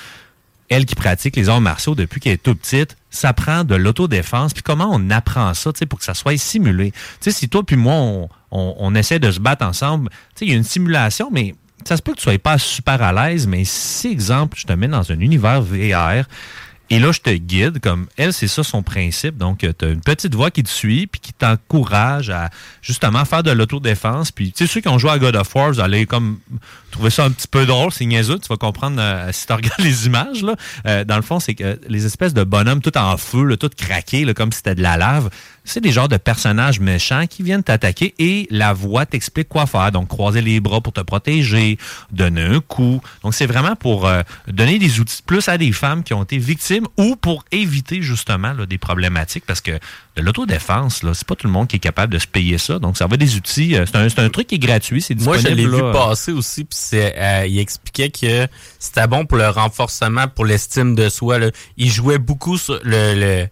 elle 0.69 0.85
qui 0.85 0.95
pratique 0.95 1.37
les 1.37 1.49
arts 1.49 1.61
martiaux 1.61 1.95
depuis 1.95 2.21
qu'elle 2.21 2.35
est 2.35 2.43
toute 2.43 2.61
petite, 2.61 2.97
ça 3.11 3.33
prend 3.33 3.65
de 3.65 3.75
l'autodéfense. 3.75 4.53
Puis 4.53 4.63
comment 4.63 4.91
on 4.93 5.11
apprend 5.11 5.55
ça, 5.55 5.73
tu 5.73 5.87
pour 5.87 5.99
que 5.99 6.05
ça 6.05 6.15
soit 6.15 6.37
simulé? 6.39 6.91
Tu 6.93 6.99
sais, 7.21 7.33
si 7.33 7.49
toi 7.49 7.65
puis 7.65 7.77
moi, 7.77 8.29
on, 8.51 8.95
essaie 8.95 9.19
de 9.19 9.31
se 9.31 9.41
battre 9.41 9.65
ensemble, 9.65 10.11
tu 10.37 10.45
il 10.45 10.51
y 10.51 10.53
a 10.53 10.57
une 10.57 10.65
simulation, 10.65 11.31
mais 11.33 11.55
ça 11.87 11.97
se 11.97 12.03
peut 12.03 12.13
que 12.13 12.19
tu 12.19 12.25
sois 12.25 12.39
pas 12.39 12.59
super 12.59 13.01
à 13.01 13.13
l'aise, 13.13 13.47
mais 13.47 13.65
si, 13.65 14.09
exemple, 14.09 14.59
je 14.59 14.67
te 14.67 14.73
mets 14.73 14.89
dans 14.89 15.11
un 15.13 15.21
univers 15.21 15.63
VR, 15.63 16.27
et 16.89 17.01
là, 17.01 17.11
je 17.11 17.21
te 17.21 17.31
guide, 17.31 17.81
comme 17.81 18.07
elle, 18.17 18.33
c'est 18.33 18.47
ça 18.47 18.63
son 18.63 18.83
principe. 18.83 19.37
Donc, 19.37 19.59
tu 19.59 19.85
as 19.85 19.89
une 19.89 20.01
petite 20.01 20.35
voix 20.35 20.53
qui 20.53 20.63
te 20.63 20.69
suit, 20.69 21.09
puis 21.09 21.21
qui 21.21 21.33
t'encourage 21.33 22.31
à 22.31 22.49
justement 22.81 23.25
faire 23.25 23.43
de 23.43 23.51
l'autodéfense. 23.51 24.31
Puis, 24.31 24.53
tu 24.53 24.67
sais, 24.67 24.73
ceux 24.73 24.81
qui 24.81 24.89
ont 24.89 24.99
joué 24.99 25.11
à 25.11 25.19
God 25.19 25.35
of 25.35 25.53
War, 25.55 25.73
vous 25.73 25.81
allez 25.81 26.07
comme 26.07 26.39
trouver 26.97 27.11
ça 27.11 27.25
un 27.25 27.31
petit 27.31 27.47
peu 27.47 27.67
drôle, 27.67 27.93
c'est 27.93 28.07
niaiseux. 28.07 28.39
Tu 28.39 28.49
vas 28.49 28.57
comprendre 28.57 28.97
euh, 28.99 29.31
si 29.31 29.47
tu 29.47 29.53
regardes 29.53 29.81
les 29.85 30.07
images. 30.07 30.43
Là. 30.43 30.57
Euh, 30.87 31.05
dans 31.05 31.17
le 31.17 31.23
fond, 31.23 31.41
c'est 31.41 31.55
que 31.55 31.79
les 31.89 32.07
espèces 32.07 32.33
de 32.33 32.43
bonhommes 32.43 32.81
tout 32.81 32.97
en 32.97 33.19
feu, 33.19 33.45
là, 33.45 33.57
tout 33.59 33.71
craqués, 33.77 34.25
là, 34.25 34.33
comme 34.33 34.51
si 34.51 34.59
c'était 34.59 34.75
de 34.75 34.83
la 34.83 34.97
lave, 34.97 35.29
c'est 35.65 35.81
des 35.81 35.93
genres 35.93 36.09
de 36.09 36.17
personnages 36.17 36.81
méchants 36.81 37.27
qui 37.29 37.43
viennent 37.43 37.63
t'attaquer 37.63 38.15
et 38.19 38.47
la 38.51 38.73
voix 38.73 39.05
t'explique 39.05 39.49
quoi 39.49 39.67
faire. 39.67 39.93
Donc, 39.93 40.09
croiser 40.09 40.41
les 40.41 40.59
bras 40.61 40.81
pour 40.81 40.95
te 40.95 41.01
protéger, 41.03 41.77
donner 42.13 42.43
un 42.43 42.61
coup. 42.61 43.03
Donc, 43.23 43.35
c'est 43.35 43.47
vraiment 43.47 43.77
pour 43.77 44.07
euh, 44.07 44.23
donner 44.49 44.79
des 44.79 44.99
outils 44.99 45.23
plus 45.25 45.49
à 45.49 45.59
des 45.59 45.73
femmes 45.73 46.03
qui 46.03 46.15
ont 46.15 46.23
été 46.23 46.39
victimes 46.39 46.87
ou 46.97 47.17
pour 47.17 47.45
éviter 47.53 48.01
justement 48.01 48.55
là, 48.55 48.65
des 48.65 48.79
problématiques 48.79 49.45
parce 49.47 49.61
que 49.61 49.79
de 50.17 50.23
l'autodéfense, 50.23 51.03
là, 51.03 51.13
c'est 51.15 51.27
pas 51.27 51.35
tout 51.35 51.47
le 51.47 51.53
monde 51.53 51.69
qui 51.69 51.77
est 51.77 51.81
capable 51.81 52.13
de 52.15 52.19
se 52.19 52.27
payer 52.27 52.59
ça. 52.59 52.79
Donc, 52.79 52.97
ça 52.97 53.07
va 53.07 53.17
des 53.17 53.37
outils. 53.37 53.77
euh, 53.77 53.85
C'est 53.87 53.97
un, 53.97 54.09
c'est 54.09 54.21
un 54.21 54.29
truc 54.31 54.47
qui 54.47 54.55
est 54.55 54.59
gratuit, 54.59 55.03
c'est 55.03 55.15
Moi, 55.21 55.37
disponible. 55.37 55.61
je 55.63 55.67
l'ai 55.69 55.77
vu 55.77 55.83
là, 55.83 55.93
passer 55.93 56.33
aussi, 56.33 56.65
puis 56.65 56.77
c'est, 56.81 57.15
euh, 57.19 57.47
il 57.47 57.59
expliquait 57.59 58.11
que 58.11 58.47
c'était 58.79 59.07
bon 59.07 59.27
pour 59.27 59.37
le 59.39 59.49
renforcement, 59.49 60.27
pour 60.29 60.47
l'estime 60.47 60.95
de 60.95 61.09
soi. 61.09 61.39
Là. 61.39 61.51
Il 61.77 61.91
jouait 61.91 62.19
beaucoup 62.19 62.57
sur 62.59 62.81
le, 62.83 63.15
le- 63.15 63.49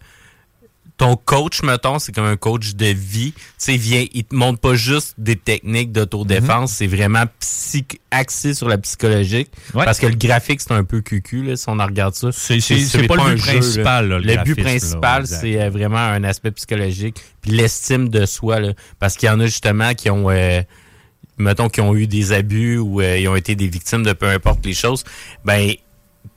ton 0.97 1.17
coach, 1.17 1.61
mettons, 1.61 1.99
c'est 1.99 2.13
comme 2.13 2.25
un 2.25 2.37
coach 2.37 2.75
de 2.75 2.85
vie. 2.85 3.33
Tu 3.33 3.41
sais, 3.57 3.73
il 3.73 3.79
vient, 3.81 4.05
il 4.13 4.23
te 4.23 4.33
montre 4.33 4.59
pas 4.59 4.75
juste 4.75 5.15
des 5.17 5.35
techniques 5.35 5.91
d'autodéfense, 5.91 6.71
Mhm. 6.71 6.75
c'est 6.77 6.87
vraiment 6.87 7.23
psych- 7.41 7.99
axé 8.11 8.53
sur 8.53 8.69
la 8.69 8.77
psychologique. 8.77 9.49
Parce 9.73 9.99
que 9.99 10.07
le 10.07 10.15
graphique, 10.15 10.61
c'est 10.61 10.71
un 10.71 10.85
peu 10.85 11.01
cucu, 11.01 11.43
là, 11.43 11.57
si 11.57 11.65
on 11.67 11.79
en 11.79 11.85
regarde 11.85 12.15
ça. 12.15 12.31
C'est- 12.31 12.61
c'est 12.61 13.07
pas 13.07 13.15
le 13.17 13.35
but 13.35 13.43
jeu, 13.43 13.51
principal, 13.59 14.07
là, 14.07 14.19
le 14.19 14.25
le 14.35 14.43
but 14.43 14.55
principal, 14.61 15.27
c'est 15.27 15.61
euh, 15.61 15.69
vraiment 15.69 15.97
un 15.97 16.23
aspect 16.23 16.51
psychologique. 16.51 17.17
Puis 17.41 17.51
l'estime 17.51 18.07
de 18.07 18.25
soi, 18.25 18.61
là. 18.61 18.71
Parce 18.97 19.17
qu'il 19.17 19.27
y 19.27 19.31
en 19.31 19.39
a 19.41 19.45
justement 19.47 19.93
qui 19.95 20.09
ont... 20.09 20.29
euh, 20.29 20.61
mettons, 21.37 21.67
qui 21.67 21.81
ont 21.81 21.93
eu 21.93 22.07
des 22.07 22.31
abus 22.31 22.77
ou 22.77 23.01
euh, 23.01 23.17
ils 23.17 23.27
ont 23.27 23.35
été 23.35 23.55
des 23.55 23.67
victimes 23.67 24.03
de 24.03 24.13
peu 24.13 24.27
importe 24.29 24.65
les 24.65 24.73
choses, 24.73 25.03
ben 25.43 25.73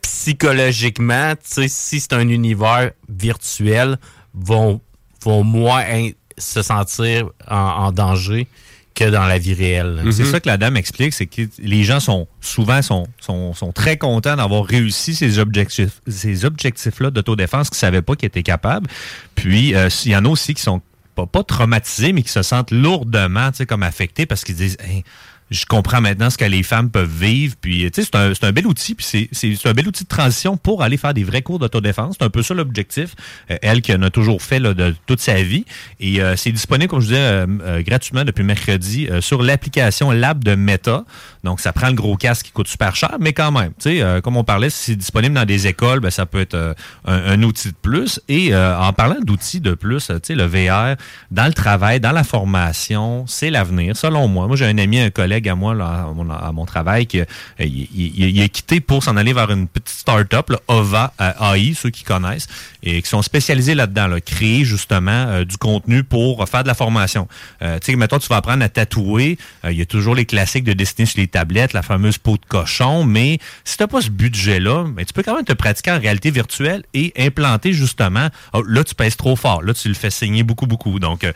psychologiquement, 0.02 1.34
tu 1.36 1.40
sais, 1.44 1.68
si 1.68 2.00
c'est 2.00 2.12
un 2.12 2.28
univers 2.28 2.90
virtuel, 3.08 3.98
vont, 4.34 4.80
vont 5.22 5.42
moins 5.44 5.82
in- 5.88 6.10
se 6.36 6.62
sentir 6.62 7.28
en, 7.48 7.56
en 7.56 7.92
danger 7.92 8.46
que 8.94 9.04
dans 9.10 9.24
la 9.26 9.38
vie 9.38 9.54
réelle. 9.54 10.02
C'est 10.12 10.24
ça 10.24 10.40
que 10.40 10.48
la 10.48 10.56
dame 10.56 10.76
explique, 10.76 11.12
c'est 11.14 11.26
que 11.26 11.42
les 11.58 11.84
gens 11.84 12.00
sont 12.00 12.26
souvent 12.40 12.82
sont, 12.82 13.06
sont, 13.20 13.54
sont 13.54 13.70
très 13.72 13.96
contents 13.96 14.34
d'avoir 14.36 14.64
réussi 14.64 15.14
ces 15.14 15.38
objectifs, 15.38 16.00
ces 16.08 16.44
objectifs-là 16.44 17.10
d'autodéfense 17.12 17.68
qu'ils 17.70 17.76
ne 17.76 17.80
savaient 17.80 18.02
pas 18.02 18.16
qu'ils 18.16 18.26
étaient 18.26 18.42
capables. 18.42 18.88
Puis 19.36 19.74
euh, 19.76 19.88
il 20.04 20.10
y 20.10 20.16
en 20.16 20.24
a 20.24 20.28
aussi 20.28 20.52
qui 20.54 20.62
sont 20.62 20.80
pas, 21.14 21.26
pas 21.26 21.44
traumatisés, 21.44 22.12
mais 22.12 22.22
qui 22.22 22.30
se 22.32 22.42
sentent 22.42 22.72
lourdement 22.72 23.50
tu 23.52 23.58
sais, 23.58 23.66
comme 23.66 23.82
affectés 23.84 24.26
parce 24.26 24.42
qu'ils 24.44 24.56
disent 24.56 24.76
Hey, 24.80 25.04
je 25.50 25.64
comprends 25.66 26.00
maintenant 26.00 26.30
ce 26.30 26.36
que 26.38 26.44
les 26.44 26.62
femmes 26.62 26.90
peuvent 26.90 27.10
vivre. 27.10 27.54
Puis, 27.60 27.88
c'est 27.92 28.14
un, 28.14 28.32
un 28.42 28.52
bel 28.52 28.66
outil. 28.66 28.94
Puis, 28.94 29.28
c'est- 29.32 29.66
un 29.66 29.72
bel 29.72 29.88
outil 29.88 30.04
de 30.04 30.08
transition 30.08 30.56
pour 30.56 30.82
aller 30.82 30.96
faire 30.96 31.14
des 31.14 31.24
vrais 31.24 31.42
cours 31.42 31.58
d'autodéfense. 31.58 32.16
C'est 32.18 32.24
un 32.24 32.30
peu 32.30 32.42
ça 32.42 32.54
l'objectif. 32.54 33.14
Euh, 33.50 33.56
elle 33.62 33.80
qui 33.82 33.92
en 33.94 34.02
a 34.02 34.10
toujours 34.10 34.42
fait 34.42 34.58
là, 34.58 34.74
de 34.74 34.94
toute 35.06 35.20
sa 35.20 35.42
vie. 35.42 35.64
Et 36.00 36.20
euh, 36.20 36.36
c'est 36.36 36.52
disponible, 36.52 36.88
comme 36.90 37.00
je 37.00 37.06
disais, 37.06 37.18
euh, 37.18 37.46
euh, 37.62 37.82
gratuitement 37.82 38.24
depuis 38.24 38.44
mercredi 38.44 39.08
euh, 39.10 39.20
sur 39.20 39.42
l'application 39.42 40.10
Lab 40.10 40.42
de 40.44 40.54
Meta. 40.54 41.04
Donc, 41.44 41.60
ça 41.60 41.72
prend 41.72 41.88
le 41.88 41.94
gros 41.94 42.16
casque 42.16 42.46
qui 42.46 42.52
coûte 42.52 42.68
super 42.68 42.94
cher, 42.96 43.16
mais 43.20 43.32
quand 43.32 43.52
même, 43.52 43.72
tu 43.80 43.98
sais, 43.98 44.20
comme 44.22 44.36
on 44.36 44.44
parlait, 44.44 44.70
si 44.70 44.84
c'est 44.92 44.96
disponible 44.96 45.34
dans 45.34 45.44
des 45.44 45.66
écoles, 45.66 46.00
ben, 46.00 46.10
ça 46.10 46.26
peut 46.26 46.40
être 46.40 46.56
un, 46.56 46.74
un 47.06 47.42
outil 47.42 47.68
de 47.68 47.76
plus. 47.80 48.20
Et 48.28 48.54
en 48.54 48.92
parlant 48.92 49.16
d'outils 49.22 49.60
de 49.60 49.74
plus, 49.74 50.06
tu 50.08 50.14
sais, 50.22 50.34
le 50.34 50.44
VR, 50.44 50.96
dans 51.30 51.46
le 51.46 51.52
travail, 51.52 52.00
dans 52.00 52.12
la 52.12 52.24
formation, 52.24 53.24
c'est 53.26 53.50
l'avenir, 53.50 53.96
selon 53.96 54.26
moi. 54.28 54.46
Moi, 54.46 54.56
j'ai 54.56 54.66
un 54.66 54.78
ami, 54.78 54.98
un 55.00 55.10
collègue 55.10 55.37
à 55.46 55.54
moi, 55.54 55.72
à, 55.72 56.52
mon, 56.52 56.64
travail, 56.64 57.06
qui 57.06 57.20
euh, 57.20 57.24
il, 57.60 58.42
a 58.42 58.48
quitté 58.48 58.80
pour 58.80 59.02
s'en 59.02 59.16
aller 59.16 59.32
vers 59.32 59.50
une 59.50 59.68
petite 59.68 59.88
start-up, 59.88 60.50
OVA 60.68 61.12
euh, 61.20 61.54
AI, 61.54 61.74
ceux 61.74 61.90
qui 61.90 62.04
connaissent, 62.04 62.46
et 62.82 63.02
qui 63.02 63.08
sont 63.08 63.22
spécialisés 63.22 63.74
là-dedans, 63.74 64.06
là, 64.06 64.20
créer 64.20 64.64
justement 64.64 65.10
euh, 65.10 65.44
du 65.44 65.56
contenu 65.56 66.02
pour 66.02 66.48
faire 66.48 66.62
de 66.62 66.68
la 66.68 66.74
formation. 66.74 67.28
Tu 67.60 67.66
sais, 67.82 67.96
mettons, 67.96 68.18
tu 68.18 68.28
vas 68.28 68.36
apprendre 68.36 68.64
à 68.64 68.68
tatouer, 68.68 69.38
il 69.64 69.72
y 69.72 69.82
a 69.82 69.86
toujours 69.86 70.14
les 70.14 70.24
classiques 70.24 70.64
de 70.64 70.72
dessiner 70.72 71.06
sur 71.06 71.20
les 71.20 71.26
tablettes, 71.28 71.72
la 71.72 71.82
fameuse 71.82 72.18
peau 72.18 72.36
de 72.36 72.44
cochon, 72.46 73.04
mais 73.04 73.38
si 73.64 73.76
tu 73.76 73.82
n'as 73.82 73.86
pas 73.86 74.00
ce 74.00 74.10
budget-là, 74.10 74.84
ben, 74.88 75.04
tu 75.04 75.12
peux 75.12 75.22
quand 75.22 75.34
même 75.34 75.44
te 75.44 75.52
pratiquer 75.52 75.92
en 75.92 76.00
réalité 76.00 76.30
virtuelle 76.30 76.84
et 76.94 77.12
implanter 77.18 77.72
justement, 77.72 78.28
oh, 78.52 78.62
là, 78.62 78.84
tu 78.84 78.94
pèses 78.94 79.16
trop 79.16 79.36
fort, 79.36 79.62
là, 79.62 79.74
tu 79.74 79.88
le 79.88 79.94
fais 79.94 80.10
saigner 80.10 80.42
beaucoup, 80.42 80.66
beaucoup. 80.66 80.98
Donc, 80.98 81.26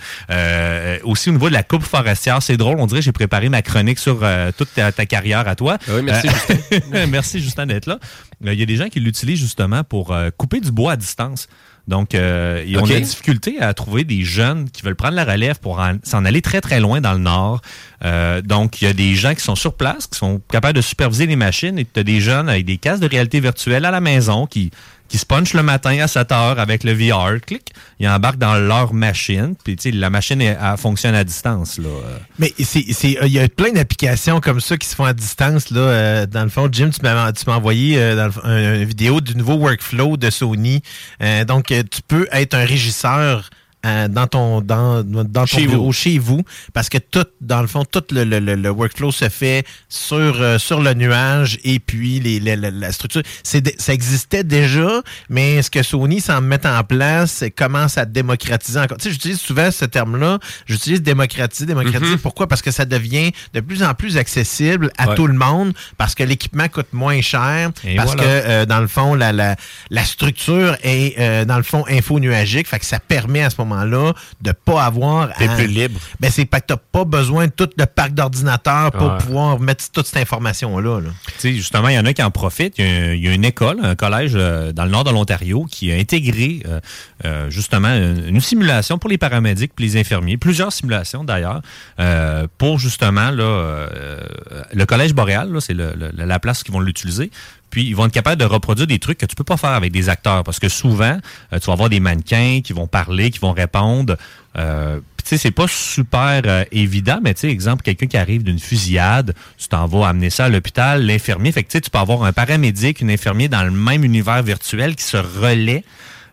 aussi 1.05 1.31
au 1.31 1.33
niveau 1.33 1.49
de 1.49 1.55
la 1.55 1.63
coupe 1.63 1.83
forestière, 1.83 2.43
c'est 2.43 2.57
drôle, 2.57 2.79
on 2.79 2.87
dirait 2.87 3.03
j'ai 3.03 3.13
préparé 3.13 3.49
ma 3.49 3.63
chronique 3.63 3.92
sur 3.99 4.21
euh, 4.23 4.51
toute 4.57 4.73
ta, 4.75 4.93
ta 4.93 5.07
carrière 5.07 5.47
à 5.49 5.55
toi. 5.57 5.79
Oui, 5.89 6.03
merci, 6.03 6.29
Euh, 6.95 7.07
merci 7.11 7.41
Justin 7.41 7.67
d'être 7.67 7.87
là. 7.87 7.99
Euh, 8.47 8.53
Il 8.53 8.59
y 8.59 8.63
a 8.63 8.67
des 8.67 8.77
gens 8.77 8.89
qui 8.89 9.01
l'utilisent 9.01 9.41
justement 9.41 9.85
pour 9.85 10.15
couper 10.37 10.61
du 10.61 10.71
bois 10.73 10.93
à 10.93 10.97
distance. 10.97 11.49
Donc, 11.89 12.15
euh, 12.15 12.63
ils 12.65 12.79
ont 12.79 12.83
Ok. 12.83 12.91
de 12.91 12.95
la 12.95 13.01
difficulté 13.01 13.61
à 13.61 13.75
trouver 13.75 14.05
des 14.05 14.23
jeunes 14.23 14.71
qui 14.71 14.83
veulent 14.83 14.95
prendre 14.95 15.17
la 15.17 15.25
relève 15.25 15.59
pour 15.59 15.81
en- 15.81 15.97
s'en 16.05 16.25
aller 16.25 16.41
très, 16.41 16.61
très 16.61 16.79
loin 16.79 17.01
dans 17.01 17.13
le 17.13 17.19
nord. 17.19 17.61
Euh, 18.05 18.41
donc, 18.41 18.81
il 18.81 18.85
y 18.85 18.89
a 18.89 18.93
des 18.93 19.17
gens 19.17 19.35
qui 19.35 19.41
sont 19.43 19.57
sur 19.57 19.75
place, 19.75 20.07
qui 20.07 20.17
sont 20.17 20.41
capables 20.49 20.77
de 20.77 20.81
superviser 20.81 21.27
les 21.27 21.35
machines, 21.35 21.79
et 21.81 21.85
tu 21.85 21.99
as 21.99 22.05
des 22.05 22.21
jeunes 22.21 22.49
avec 22.49 22.67
des 22.67 22.77
casques 22.79 23.03
de 23.03 23.09
réalité 23.09 23.41
virtuelle 23.41 23.85
à 23.85 23.91
la 23.91 24.01
maison 24.01 24.47
qui, 24.47 24.71
qui 25.13 25.19
se 25.19 25.27
punchent 25.27 25.53
le 25.53 25.63
matin 25.63 25.99
à 26.01 26.09
7 26.09 26.33
heures 26.33 26.59
avec 26.59 26.85
le 26.85 26.95
VR. 26.95 27.39
Clic, 27.47 27.75
ils 28.01 28.09
embarquent 28.09 28.39
dans 28.39 28.55
leur 28.55 28.95
machine, 28.95 29.55
puis 29.63 29.77
la 29.93 30.09
machine 30.09 30.57
fonctionne 30.79 31.15
à 31.15 31.23
distance. 31.23 31.77
Là. 31.77 31.91
Euh, 31.91 32.19
Mais 32.39 32.55
euh, 32.59 33.27
il 33.27 33.33
y 33.33 33.39
a 33.39 33.47
plein 33.51 33.73
d'applications 33.73 34.41
comme 34.41 34.63
ça 34.63 34.79
qui 34.79 34.89
se 34.89 34.95
font 34.95 35.05
à 35.05 35.13
distance. 35.13 35.71
Là, 35.71 35.81
Euh, 35.81 36.27
dans 36.27 36.45
le 36.45 36.49
fond, 36.49 36.67
Jim, 36.73 36.89
tu 36.89 37.03
m'as, 37.03 37.31
envoyé 37.49 37.99
euh, 37.99 38.17
dans 38.17 38.31
une 38.49 38.85
vidéo 38.85 39.21
du 39.21 39.37
nouveau 39.37 39.57
workflow 39.57 40.17
de 40.17 40.31
Sony. 40.31 40.81
Donc, 41.47 41.67
tu 41.67 42.03
peux 42.09 42.27
être 42.33 42.55
un 42.55 42.65
régisseur 42.65 43.51
euh, 43.87 44.09
dans 44.09 44.27
ton 44.27 44.61
dans, 44.61 45.03
dans 45.03 45.25
ton 45.25 45.47
Chez 45.47 45.67
bureau, 45.67 45.87
vous. 45.87 45.93
chez 45.93 46.19
vous, 46.19 46.43
parce 46.73 46.89
que 46.89 46.99
tout, 46.99 47.25
dans 47.41 47.61
le 47.61 47.67
fond, 47.67 47.85
tout 47.85 48.03
le, 48.13 48.25
le- 48.25 48.39
le- 48.41 48.55
le 48.55 48.71
workflow 48.71 49.11
se 49.13 49.29
fait 49.29 49.65
sur 49.89 50.17
euh, 50.41 50.59
sur 50.59 50.81
le 50.81 50.95
nuage 50.95 51.59
et 51.65 51.79
puis 51.79 52.21
les, 52.21 52.41
les- 52.41 52.57
la, 52.57 52.71
la 52.71 52.93
structure. 52.93 53.23
C'est 53.43 53.81
ça 53.81 53.93
existait 53.93 54.45
déjà, 54.45 55.03
mais 55.29 55.63
ce 55.63 55.71
que 55.71 55.83
Sony 55.83 56.21
s'en 56.21 56.41
met 56.41 56.65
en 56.67 56.83
place, 56.85 57.33
c'est 57.33 57.51
commence 57.51 57.99
à 57.99 58.05
démocratiser 58.05 58.79
encore. 58.81 58.99
Tu 58.99 59.05
sais, 59.05 59.11
j'utilise 59.11 59.41
souvent 59.41 59.71
ce 59.71 59.85
terme-là. 59.85 60.39
J'utilise 60.67 61.03
démocratiser, 61.03 61.67
démocratiser. 61.67 62.13
Mhm. 62.13 62.19
Pourquoi? 62.19 62.47
Parce 62.47 62.63
que 62.63 62.71
ça 62.71 62.85
devient 62.85 63.33
de 63.55 63.61
plus 63.61 63.83
en 63.83 63.95
plus 63.95 64.17
accessible 64.17 64.91
à 64.99 65.09
Ouais. 65.09 65.15
tout 65.17 65.27
le 65.27 65.35
monde, 65.35 65.73
parce 65.99 66.15
que 66.15 66.23
l'équipement 66.23 66.69
coûte 66.69 66.93
moins 66.93 67.21
cher, 67.21 67.71
Et 67.85 67.97
parce 67.97 68.15
voilà. 68.15 68.23
que 68.23 68.29
euh, 68.29 68.67
dans 68.67 68.81
le 68.81 68.87
fond, 68.87 69.15
la, 69.15 69.33
la, 69.33 69.57
la 69.91 70.05
structure 70.05 70.77
est 70.83 71.19
euh, 71.19 71.45
dans 71.45 71.57
le 71.57 71.63
fond 71.63 71.85
info-nuagique, 71.89 72.69
fait 72.69 72.79
que 72.79 72.87
ça 72.87 73.01
permet 73.01 73.43
à 73.43 73.51
ce 73.51 73.57
moment-là 73.73 74.13
de 74.41 74.53
pas 74.53 74.85
avoir 74.85 75.33
T'es 75.35 75.49
à- 75.49 75.55
plus 75.55 75.67
libre. 75.67 75.99
Ben 76.21 76.31
c'est 76.31 76.45
pas 76.45 76.61
que 76.61 76.67
t'as 76.67 76.77
pas 76.77 77.05
besoin 77.05 77.47
de 77.47 77.53
tout 77.53 77.69
le 77.77 77.87
parc 77.87 78.13
d'ordinateurs 78.13 78.93
pour 78.93 79.13
Ouais. 79.13 79.19
pouvoir 79.19 79.59
mettre 79.61 79.91
toute 79.91 80.07
cette 80.07 80.23
information-là. 80.23 81.01
là. 81.01 81.09
Tu 81.27 81.33
sais, 81.39 81.53
justement, 81.55 81.89
il 81.89 81.95
y 81.95 81.99
en 81.99 82.07
a 82.07 82.13
qui 82.13 82.23
en 82.23 82.31
profitent. 82.31 82.79
Il 82.79 82.85
y 82.85 82.89
a, 82.89 83.15
il 83.15 83.25
y 83.25 83.29
a 83.29 83.33
une 83.33 83.45
école, 83.45 83.79
un 83.83 83.95
collège 83.95 84.33
euh, 84.35 84.73
dans 84.73 84.85
le 84.85 84.91
nord 84.91 85.05
de 85.05 85.11
l'Ontario 85.11 85.67
qui 85.71 85.93
a 85.93 85.97
intégré 85.97 86.63
euh, 86.67 86.81
euh, 87.25 87.51
justement 87.51 87.89
une, 87.89 88.41
simulation 88.41 88.99
pour 88.99 89.09
les 89.09 89.19
paramédics 89.19 89.73
et 89.79 89.83
les 89.83 89.97
infirmiers, 89.97 90.37
plusieurs 90.37 90.73
simulations 90.73 91.23
d'ailleurs, 91.25 91.63
pour 92.59 92.79
justement 92.79 93.31
là, 93.31 93.87
le 94.73 94.85
collège 94.87 95.15
boréal, 95.15 95.53
là, 95.53 95.61
c'est 95.61 95.75
la 95.75 96.39
place 96.41 96.63
qu'ils 96.63 96.73
vont 96.75 96.81
l'utiliser. 96.81 97.31
Puis 97.73 97.85
ils 97.85 97.97
vont 97.97 98.05
être 98.05 98.13
capables 98.13 98.39
de 98.39 98.45
reproduire 98.45 98.87
des 98.87 98.99
trucs 98.99 99.17
que 99.17 99.27
tu 99.27 99.35
peux 99.35 99.45
pas 99.45 99.57
faire 99.57 99.71
avec 99.71 99.93
des 99.93 100.11
acteurs 100.11 100.45
parce 100.45 100.61
que 100.61 100.69
souvent 100.69 101.19
euh, 101.53 101.59
tu 101.59 101.67
vas 101.67 101.73
avoir 101.73 101.89
des 101.89 102.01
mannequins 102.01 102.61
qui 102.63 102.75
vont 102.75 102.87
parler, 102.87 103.31
qui 103.31 103.39
vont 103.39 103.53
répondre. 103.53 104.17
Euh, 104.59 105.01
tu 105.25 105.31
sais 105.31 105.39
c'est 105.39 105.53
pas 105.53 105.67
super 105.67 106.43
euh, 106.45 106.65
évident, 106.71 107.19
mais 107.25 107.33
tu 107.33 107.41
sais 107.41 107.49
exemple 107.51 107.83
quelqu'un 107.83 108.07
qui 108.07 108.19
arrive 108.19 108.43
d'une 108.43 108.59
fusillade, 108.59 109.35
tu 109.57 109.69
t'en 109.69 109.87
vas 109.87 110.09
amener 110.09 110.29
ça 110.29 110.45
à 110.45 110.49
l'hôpital, 110.51 111.07
l'infirmier, 111.07 111.51
fait 111.51 111.65
que 111.65 111.79
tu 111.79 111.91
peux 111.91 111.99
avoir 111.99 112.25
un 112.25 112.35
paramédic, 112.35 113.01
une 113.01 113.11
infirmier 113.11 113.49
dans 113.49 113.63
le 113.65 113.71
même 113.71 114.05
univers 114.05 114.43
virtuel 114.43 114.95
qui 114.95 115.05
se 115.05 115.17
relaie. 115.17 115.83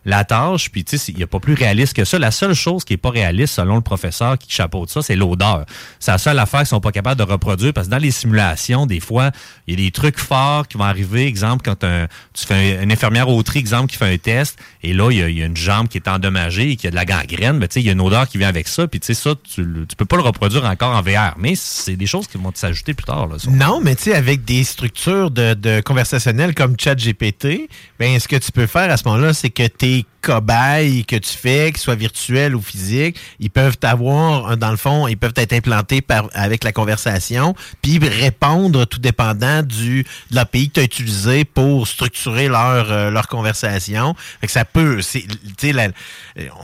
La 0.04 0.24
tâche. 0.24 0.70
Puis, 0.70 0.84
tu 0.84 0.98
sais, 0.98 1.12
il 1.12 1.18
n'y 1.18 1.22
a 1.22 1.26
pas 1.26 1.40
plus 1.40 1.54
réaliste 1.54 1.94
que 1.94 2.04
ça. 2.04 2.18
La 2.18 2.30
seule 2.30 2.54
chose 2.54 2.84
qui 2.84 2.94
est 2.94 2.98
pas 2.98 3.10
réaliste, 3.10 3.54
selon 3.54 3.76
le 3.76 3.80
professeur 3.80 4.38
qui 4.38 4.50
chapeaute 4.50 4.90
ça, 4.90 5.02
c'est 5.02 5.16
l'odeur. 5.16 5.64
C'est 5.98 6.10
la 6.12 6.18
seule 6.18 6.38
affaire 6.38 6.60
qu'ils 6.60 6.68
sont 6.68 6.80
pas 6.80 6.92
capables 6.92 7.18
de 7.18 7.30
reproduire 7.30 7.72
parce 7.72 7.86
que 7.86 7.92
dans 7.92 7.98
les 7.98 8.10
simulations, 8.10 8.86
des 8.86 9.00
fois, 9.00 9.30
il 9.66 9.78
y 9.78 9.82
a 9.82 9.84
des 9.86 9.90
trucs 9.90 10.18
forts 10.18 10.68
qui 10.68 10.78
vont 10.78 10.84
arriver. 10.84 11.26
Exemple, 11.26 11.62
quand 11.64 11.84
un- 11.84 12.06
tu 12.34 12.46
fais 12.46 12.78
un- 12.78 12.82
une 12.82 12.92
infirmière 12.92 13.28
au 13.28 13.42
tri, 13.42 13.58
exemple, 13.58 13.90
qui 13.90 13.96
fait 13.96 14.12
un 14.12 14.18
test, 14.18 14.58
et 14.82 14.92
là, 14.92 15.10
il 15.10 15.18
y 15.18 15.42
a, 15.42 15.46
une 15.46 15.56
jambe 15.56 15.88
qui 15.88 15.98
est 15.98 16.08
endommagée 16.08 16.70
et 16.70 16.76
qui 16.76 16.86
a 16.86 16.90
de 16.90 16.94
la 16.96 17.04
gangrène, 17.04 17.58
ben, 17.58 17.68
tu 17.68 17.74
sais, 17.74 17.80
il 17.80 17.86
y 17.86 17.88
a 17.88 17.92
une 17.92 18.00
odeur 18.00 18.28
qui 18.28 18.38
vient 18.38 18.48
avec 18.48 18.68
ça. 18.68 18.86
Puis, 18.86 19.00
tu 19.00 19.06
sais, 19.06 19.14
ça, 19.14 19.34
tu, 19.42 19.64
tu 19.88 19.96
peux 19.96 20.04
pas 20.04 20.16
le 20.16 20.22
reproduire 20.22 20.64
encore 20.64 20.94
en 20.96 21.02
VR. 21.02 21.34
Mais 21.38 21.54
c'est 21.56 21.96
des 21.96 22.06
choses 22.06 22.26
qui 22.26 22.38
vont 22.38 22.52
s'ajouter 22.54 22.94
plus 22.94 23.04
tard. 23.04 23.28
Non, 23.48 23.80
mais 23.82 23.94
tu 23.96 24.04
sais, 24.04 24.14
avec 24.14 24.44
des 24.44 24.64
structures 24.64 25.30
de, 25.30 25.80
conversationnelles 25.80 26.54
comme 26.54 26.74
ChatGPT, 26.78 27.68
ben 27.98 28.18
ce 28.18 28.28
que 28.28 28.36
tu 28.36 28.52
peux 28.52 28.66
faire 28.66 28.90
à 28.90 28.96
ce 28.96 29.04
moment-là, 29.08 29.32
c'est 29.32 29.50
que 29.50 29.66
tes 29.90 30.06
cobayes 30.22 31.04
que 31.06 31.16
tu 31.16 31.30
fais, 31.36 31.70
qu'ils 31.72 31.80
soient 31.80 31.94
virtuels 31.94 32.54
ou 32.54 32.60
physiques, 32.60 33.16
ils 33.40 33.50
peuvent 33.50 33.78
t'avoir, 33.78 34.50
euh, 34.52 34.56
dans 34.56 34.70
le 34.70 34.76
fond, 34.76 35.08
ils 35.08 35.16
peuvent 35.16 35.32
être 35.36 35.52
implantés 35.54 36.02
avec 36.34 36.62
la 36.62 36.72
conversation, 36.72 37.54
puis 37.82 37.98
répondre 37.98 38.84
tout 38.84 38.98
dépendant 38.98 39.62
du, 39.62 40.02
de 40.30 40.34
l'API 40.36 40.68
que 40.68 40.74
tu 40.74 40.80
as 40.80 40.82
utilisé 40.84 41.44
pour 41.44 41.88
structurer 41.88 42.48
leur, 42.48 42.92
euh, 42.92 43.10
leur 43.10 43.28
conversation. 43.28 44.14
Ça 44.46 44.64
peut, 44.64 45.00
c'est, 45.00 45.24
la- 45.72 45.88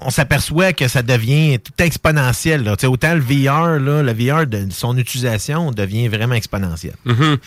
on 0.02 0.10
s'aperçoit 0.10 0.72
que 0.74 0.86
ça 0.88 1.02
devient 1.02 1.58
tout 1.58 1.82
exponentiel. 1.82 2.62
Là. 2.62 2.76
Autant 2.84 3.14
le 3.14 3.20
VR, 3.20 3.78
le 3.78 4.12
VR, 4.12 4.46
de 4.46 4.68
son 4.70 4.96
utilisation 4.98 5.70
devient 5.72 6.08
vraiment 6.08 6.34
exponentielle. 6.34 6.96
Mhm. 7.06 7.38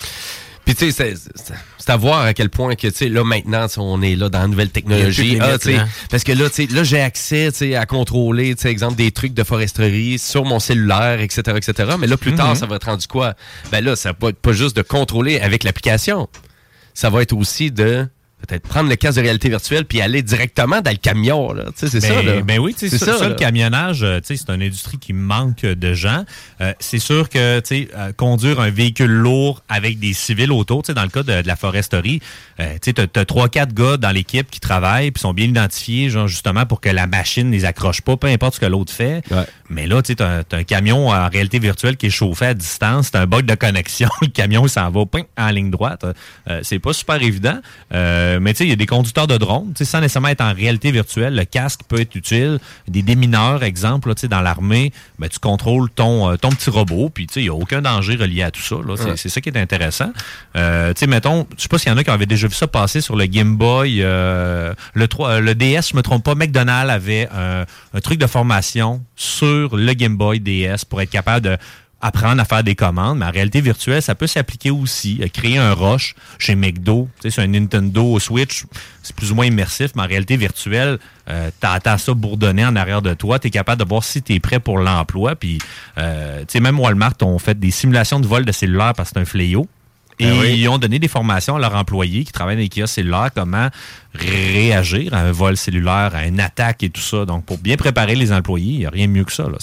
Puis 0.75 0.75
tu 0.75 0.91
sais, 0.91 1.15
c'est- 1.15 1.53
à 1.91 1.97
voir 1.97 2.21
à 2.21 2.35
quel 2.35 2.49
point 2.51 2.75
que 2.75 2.87
tu 2.87 2.93
sais 2.95 3.09
là 3.09 3.23
maintenant 3.23 3.65
on 3.77 4.01
est 4.03 4.15
là 4.15 4.29
dans 4.29 4.41
la 4.41 4.47
nouvelle 4.47 4.69
technologie. 4.69 5.39
Ah, 5.41 5.57
limites, 5.65 5.81
parce 6.11 6.23
que 6.23 6.31
là, 6.33 6.47
tu 6.49 6.67
sais, 6.67 6.71
là 6.73 6.83
j'ai 6.83 7.01
accès 7.01 7.49
tu 7.51 7.57
sais, 7.57 7.75
à 7.75 7.87
contrôler, 7.87 8.53
tu 8.53 8.61
sais, 8.61 8.69
exemple 8.69 8.95
des 8.95 9.09
trucs 9.11 9.33
de 9.33 9.43
foresterie 9.43 10.19
sur 10.19 10.45
mon 10.45 10.59
cellulaire, 10.59 11.19
etc., 11.19 11.41
etc. 11.57 11.95
Mais 11.99 12.05
là 12.05 12.15
plus 12.15 12.35
tard, 12.35 12.49
Mhm. 12.49 12.55
ça 12.55 12.65
va 12.67 12.75
être 12.75 12.83
rendu 12.85 13.07
quoi? 13.07 13.33
Ben 13.71 13.83
là, 13.83 13.95
ça 13.95 14.13
va 14.19 14.29
être 14.29 14.37
pas 14.39 14.51
juste 14.53 14.75
de 14.75 14.83
contrôler 14.83 15.39
avec 15.39 15.63
l'application. 15.63 16.27
Ça 16.93 17.09
va 17.09 17.23
être 17.23 17.33
aussi 17.33 17.71
de 17.71 18.07
peut-être 18.47 18.67
prendre 18.67 18.89
le 18.89 18.95
casque 18.95 19.17
de 19.17 19.23
réalité 19.23 19.49
virtuelle 19.49 19.85
puis 19.85 20.01
aller 20.01 20.21
directement 20.21 20.81
dans 20.81 20.91
le 20.91 20.97
camion 20.97 21.53
c'est 21.75 21.89
ça 21.99 21.99
Ben- 22.15 22.25
là. 22.25 22.41
Ben 22.41 22.59
oui, 22.59 22.73
sais, 22.77 22.89
ça, 22.89 22.97
ça, 23.17 23.23
là. 23.23 23.29
le 23.29 23.35
camionnage, 23.35 24.03
euh, 24.03 24.19
tu 24.19 24.35
sais, 24.35 24.43
c'est 24.45 24.53
une 24.53 24.61
industrie 24.61 24.97
qui 24.97 25.13
manque 25.13 25.61
de 25.61 25.93
gens. 25.93 26.23
Euh, 26.61 26.73
c'est 26.79 26.99
sûr 26.99 27.29
que, 27.29 27.61
euh, 27.71 28.11
conduire 28.17 28.59
un 28.59 28.69
véhicule 28.69 29.11
lourd 29.11 29.61
avec 29.69 29.99
des 29.99 30.13
civils 30.13 30.51
autour, 30.51 30.83
tu 30.83 30.87
sais, 30.87 30.93
dans 30.93 31.03
le 31.03 31.09
cas 31.09 31.23
de, 31.23 31.41
de 31.41 31.47
la 31.47 31.55
foresterie, 31.55 32.21
euh, 32.59 32.73
tu 32.73 32.79
sais, 32.85 32.93
t'as- 32.93 33.07
t'as 33.07 33.25
trois, 33.25 33.49
quatre 33.49 33.73
gars 33.73 33.97
dans 33.97 34.11
l'équipe 34.11 34.49
qui 34.49 34.59
travaillent 34.59 35.11
puis 35.11 35.21
sont 35.21 35.33
bien 35.33 35.45
identifiés, 35.45 36.09
genre, 36.09 36.27
justement, 36.27 36.65
pour 36.65 36.81
que 36.81 36.89
la 36.89 37.07
machine 37.07 37.51
les 37.51 37.65
accroche 37.65 38.01
pas, 38.01 38.17
peu 38.17 38.27
importe 38.27 38.55
ce 38.55 38.59
que 38.59 38.65
l'autre 38.65 38.93
fait. 38.93 39.23
Mais 39.69 39.85
là, 39.87 40.01
tu 40.01 40.07
sais, 40.07 40.15
t'as 40.15 40.43
t'as 40.43 40.57
un 40.57 40.63
camion 40.63 41.09
en 41.09 41.29
réalité 41.29 41.59
virtuelle 41.59 41.97
qui 41.97 42.07
est 42.07 42.11
chauffé 42.11 42.45
à 42.47 42.53
distance, 42.53 43.11
t'as 43.11 43.21
un 43.21 43.27
bug 43.27 43.45
de 43.45 43.55
connexion, 43.55 44.09
le 44.21 44.27
camion 44.27 44.67
s'en 44.67 44.89
va 44.89 45.05
ping, 45.05 45.25
en 45.37 45.49
ligne 45.49 45.69
droite. 45.71 46.05
Euh, 46.49 46.59
c'est 46.63 46.79
pas 46.79 46.93
super 46.93 47.21
évident. 47.21 47.59
Euh, 47.93 48.28
mais 48.39 48.53
tu 48.53 48.57
sais, 48.59 48.65
il 48.65 48.69
y 48.69 48.73
a 48.73 48.75
des 48.75 48.85
conducteurs 48.85 49.27
de 49.27 49.37
drones, 49.37 49.71
tu 49.75 49.83
sais, 49.83 49.85
sans 49.89 50.01
nécessairement 50.01 50.27
être 50.27 50.41
en 50.41 50.53
réalité 50.53 50.91
virtuelle, 50.91 51.35
le 51.35 51.45
casque 51.45 51.81
peut 51.87 52.01
être 52.01 52.15
utile. 52.15 52.59
Des 52.87 53.01
démineurs, 53.01 53.63
exemple, 53.63 54.13
tu 54.13 54.21
sais, 54.21 54.27
dans 54.27 54.41
l'armée, 54.41 54.91
ben, 55.17 55.29
tu 55.29 55.39
contrôles 55.39 55.89
ton, 55.89 56.29
euh, 56.31 56.35
ton 56.35 56.49
petit 56.49 56.69
robot, 56.69 57.09
puis 57.09 57.27
tu 57.27 57.35
sais, 57.35 57.39
il 57.39 57.43
n'y 57.43 57.49
a 57.49 57.53
aucun 57.53 57.81
danger 57.81 58.15
relié 58.15 58.43
à 58.43 58.51
tout 58.51 58.61
ça. 58.61 58.75
là. 58.75 58.95
C'est 58.97 59.03
Ouais. 59.05 59.17
c'est 59.17 59.29
ça 59.29 59.39
qui 59.41 59.49
est 59.49 59.57
intéressant. 59.57 60.11
Euh, 60.57 60.93
tu 60.93 60.99
sais, 60.99 61.07
mettons, 61.07 61.47
je 61.57 61.63
sais 61.63 61.67
pas 61.69 61.77
s'il 61.77 61.89
y 61.91 61.95
en 61.95 61.97
a 61.97 62.03
qui 62.03 62.09
avaient 62.09 62.25
déjà 62.25 62.47
vu 62.47 62.53
ça 62.53 62.67
passer 62.67 62.99
sur 63.01 63.15
le 63.15 63.25
Game 63.25 63.55
Boy, 63.55 63.99
euh, 64.01 64.73
le, 64.93 65.07
3, 65.07 65.29
euh, 65.29 65.39
le 65.39 65.55
DS, 65.55 65.89
je 65.91 65.95
me 65.95 66.01
trompe 66.01 66.23
pas, 66.25 66.35
McDonald's 66.35 66.91
avait 66.91 67.29
un 67.31 67.65
truc 68.01 68.19
de 68.19 68.27
formation 68.27 69.01
sur 69.15 69.75
le 69.77 69.93
Game 69.93 70.17
Boy 70.17 70.39
DS 70.39 70.85
pour 70.87 71.01
être 71.01 71.09
capable 71.09 71.45
de 71.45 71.57
apprendre 72.01 72.41
à 72.41 72.45
faire 72.45 72.63
des 72.63 72.75
commandes, 72.75 73.19
mais 73.19 73.25
en 73.25 73.31
réalité 73.31 73.61
virtuelle, 73.61 74.01
ça 74.01 74.15
peut 74.15 74.27
s'appliquer 74.27 74.71
aussi. 74.71 75.19
Euh, 75.21 75.27
Créer 75.27 75.57
un 75.57 75.73
rush 75.73 76.15
chez 76.37 76.55
McDo, 76.55 77.09
tu 77.15 77.23
sais, 77.23 77.29
sur 77.29 77.43
un 77.43 77.47
Nintendo 77.47 78.19
Switch, 78.19 78.65
c'est 79.03 79.15
plus 79.15 79.31
ou 79.31 79.35
moins 79.35 79.45
immersif, 79.45 79.91
mais 79.95 80.03
en 80.03 80.07
réalité 80.07 80.37
virtuelle, 80.37 80.97
euh, 81.29 81.49
t'entends 81.59 81.97
ça 81.97 82.13
bourdonner 82.13 82.65
en 82.65 82.75
arrière 82.75 83.01
de 83.01 83.13
toi, 83.13 83.39
tu 83.39 83.47
es 83.47 83.51
capable 83.51 83.83
de 83.83 83.87
voir 83.87 84.03
si 84.03 84.21
tu 84.21 84.33
es 84.33 84.39
prêt 84.39 84.59
pour 84.59 84.79
l'emploi. 84.79 85.35
Puis, 85.35 85.59
euh, 85.97 86.39
tu 86.41 86.45
sais, 86.49 86.59
même 86.59 86.79
Walmart 86.79 87.13
ont 87.21 87.39
fait 87.39 87.59
des 87.59 87.71
simulations 87.71 88.19
de 88.19 88.27
vol 88.27 88.45
de 88.45 88.51
cellulaire 88.51 88.93
parce 88.95 89.09
que 89.09 89.15
c'est 89.15 89.21
un 89.21 89.25
fléau. 89.25 89.67
Et 90.19 90.25
Ben 90.25 90.37
oui. 90.39 90.55
ils 90.57 90.67
ont 90.67 90.77
donné 90.77 90.99
des 90.99 91.07
formations 91.07 91.55
à 91.55 91.59
leurs 91.59 91.75
employés 91.75 92.25
qui 92.25 92.31
travaillent 92.31 92.57
dans 92.57 92.61
les 92.61 92.69
kiosques 92.69 92.95
cellulaires, 92.95 93.29
comment 93.33 93.69
réagir 94.13 95.13
à 95.13 95.19
un 95.19 95.31
vol 95.31 95.55
cellulaire, 95.55 96.11
à 96.13 96.25
une 96.25 96.39
attaque 96.39 96.83
et 96.83 96.89
tout 96.89 97.01
ça. 97.01 97.25
Donc, 97.25 97.45
pour 97.45 97.57
bien 97.57 97.77
préparer 97.77 98.15
les 98.15 98.31
employés, 98.33 98.73
il 98.73 98.79
n'y 98.79 98.85
a 98.85 98.89
rien 98.89 99.07
de 99.07 99.11
mieux 99.11 99.23
que 99.23 99.31
ça. 99.31 99.43
Là. 99.43 99.57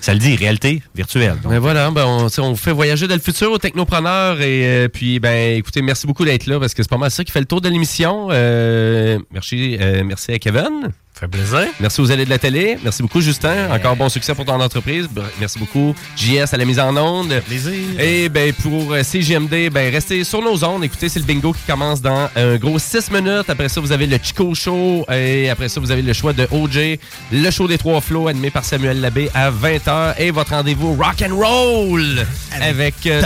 Ça 0.00 0.14
le 0.14 0.18
dit, 0.18 0.34
réalité 0.36 0.82
virtuelle. 0.94 1.36
Donc, 1.42 1.52
Ben 1.52 1.58
voilà, 1.58 1.90
ben 1.90 2.04
on 2.06 2.28
vous 2.28 2.56
fait 2.56 2.72
voyager 2.72 3.06
dans 3.06 3.14
le 3.14 3.20
futur 3.20 3.52
aux 3.52 3.58
technopreneurs 3.58 4.40
et 4.40 4.66
euh, 4.66 4.88
puis 4.88 5.20
ben 5.20 5.58
écoutez, 5.58 5.82
merci 5.82 6.06
beaucoup 6.06 6.24
d'être 6.24 6.46
là 6.46 6.58
parce 6.58 6.74
que 6.74 6.82
c'est 6.82 6.88
pas 6.88 6.96
mal 6.96 7.10
ça 7.10 7.22
qui 7.24 7.32
fait 7.32 7.40
le 7.40 7.46
tour 7.46 7.60
de 7.60 7.68
l'émission. 7.68 8.28
Euh, 8.30 9.18
merci, 9.30 9.76
euh, 9.80 10.02
merci 10.04 10.32
à 10.32 10.38
Kevin. 10.38 10.90
Fait 11.14 11.28
plaisir. 11.28 11.68
Merci 11.78 12.00
aux 12.00 12.10
allées 12.10 12.24
de 12.24 12.30
la 12.30 12.38
télé. 12.38 12.78
Merci 12.82 13.00
beaucoup 13.02 13.20
Justin. 13.20 13.70
Encore 13.70 13.94
bon 13.94 14.08
succès 14.08 14.34
pour 14.34 14.44
ton 14.44 14.60
entreprise. 14.60 15.08
Merci 15.38 15.58
beaucoup 15.58 15.94
JS 16.16 16.52
à 16.52 16.56
la 16.56 16.64
mise 16.64 16.80
en 16.80 16.96
onde. 16.96 17.40
Plaisir. 17.46 18.00
Et 18.00 18.28
ben 18.28 18.52
pour 18.54 18.92
euh, 18.92 19.04
CGMD, 19.04 19.70
ben 19.70 19.92
restez 19.92 20.24
sur 20.24 20.42
nos 20.42 20.64
ondes. 20.64 20.82
Écoutez, 20.82 21.08
c'est 21.08 21.20
le 21.20 21.24
bingo 21.24 21.52
qui 21.52 21.62
commence 21.64 22.00
dans 22.02 22.28
un 22.34 22.56
gros 22.56 22.78
6 22.78 23.12
minutes. 23.12 23.48
Après 23.48 23.68
ça, 23.68 23.80
vous 23.80 23.92
avez 23.92 24.06
le 24.06 24.18
Chico 24.20 24.52
Show 24.54 25.06
et 25.12 25.48
après 25.48 25.68
ça, 25.68 25.78
vous 25.78 25.92
avez 25.92 26.02
le 26.02 26.12
choix 26.12 26.32
de 26.32 26.48
OJ, 26.50 26.98
le 27.30 27.50
show 27.50 27.68
des 27.68 27.78
trois 27.78 28.00
flots 28.00 28.26
animé 28.26 28.50
par 28.50 28.64
Samuel 28.64 29.00
Labbé 29.00 29.30
à 29.32 29.50
20h 29.52 30.14
et 30.18 30.32
votre 30.32 30.50
rendez-vous 30.50 30.94
rock 30.94 31.22
and 31.22 31.36
roll 31.36 32.26
avec 32.60 33.06
euh, 33.06 33.22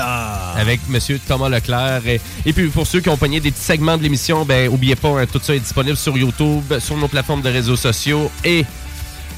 avec 0.55 0.81
monsieur 0.89 1.19
Thomas 1.27 1.49
Leclerc 1.49 2.07
et, 2.07 2.21
et 2.45 2.53
puis 2.53 2.67
pour 2.69 2.87
ceux 2.87 3.01
qui 3.01 3.09
ont 3.09 3.17
pogné 3.17 3.41
des 3.41 3.53
petits 3.53 3.65
segments 3.65 3.97
de 3.97 4.03
l'émission, 4.03 4.45
ben 4.45 4.69
oubliez 4.69 4.97
pas 4.97 5.21
hein, 5.21 5.25
tout 5.33 5.41
ça 5.43 5.55
est 5.55 5.61
disponible 5.61 5.97
sur 5.97 6.19
YouTube, 6.19 6.75
sur 6.79 6.97
nos 6.99 7.09
plateformes 7.09 7.41
de 7.41 7.49
réseaux 7.49 7.77
sociaux 7.77 7.86
et 8.45 8.65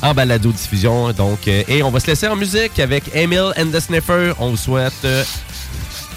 en 0.02 0.14
balado 0.14 0.52
diffusion 0.52 1.12
donc 1.12 1.48
euh, 1.48 1.62
et 1.68 1.82
on 1.82 1.90
va 1.90 2.00
se 2.00 2.06
laisser 2.06 2.28
en 2.28 2.36
musique 2.36 2.78
avec 2.78 3.14
Emil 3.14 3.52
and 3.58 3.70
the 3.72 3.80
Sniffer. 3.80 4.32
On 4.38 4.50
vous 4.50 4.56
souhaite 4.56 5.04
euh, 5.04 5.24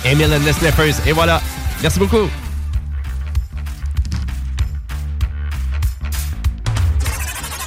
Emil 0.05 0.33
and 0.33 0.39
the 0.39 0.53
Sniffers 0.53 0.95
et 1.05 1.11
voilà. 1.11 1.41
Merci 1.81 1.99
beaucoup. 1.99 2.29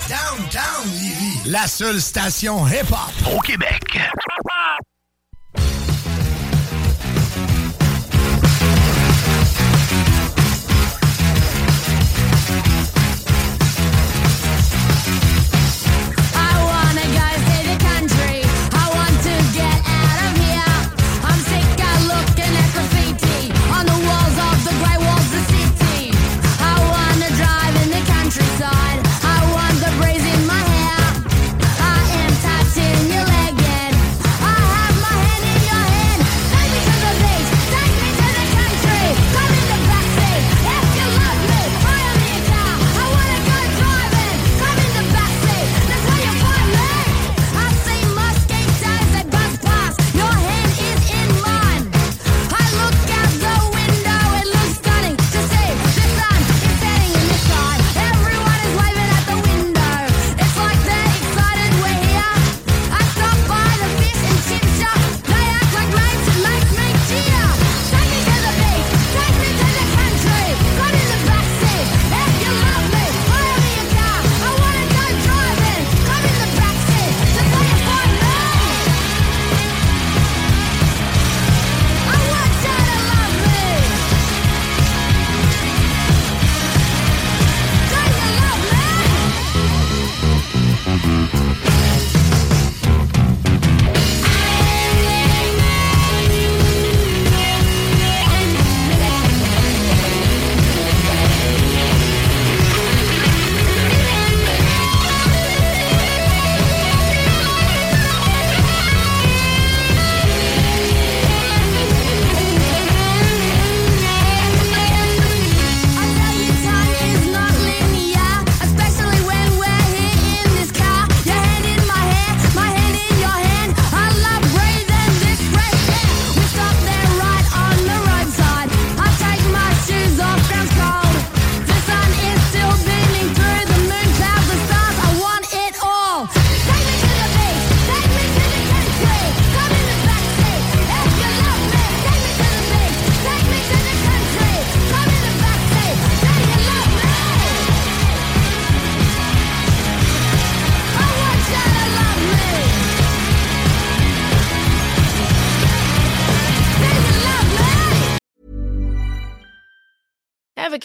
Downtown 0.08 0.92
Lévis, 0.92 1.50
la 1.50 1.66
seule 1.66 2.00
station 2.00 2.66
hip-hop 2.66 3.34
au 3.36 3.40
Québec. 3.40 3.98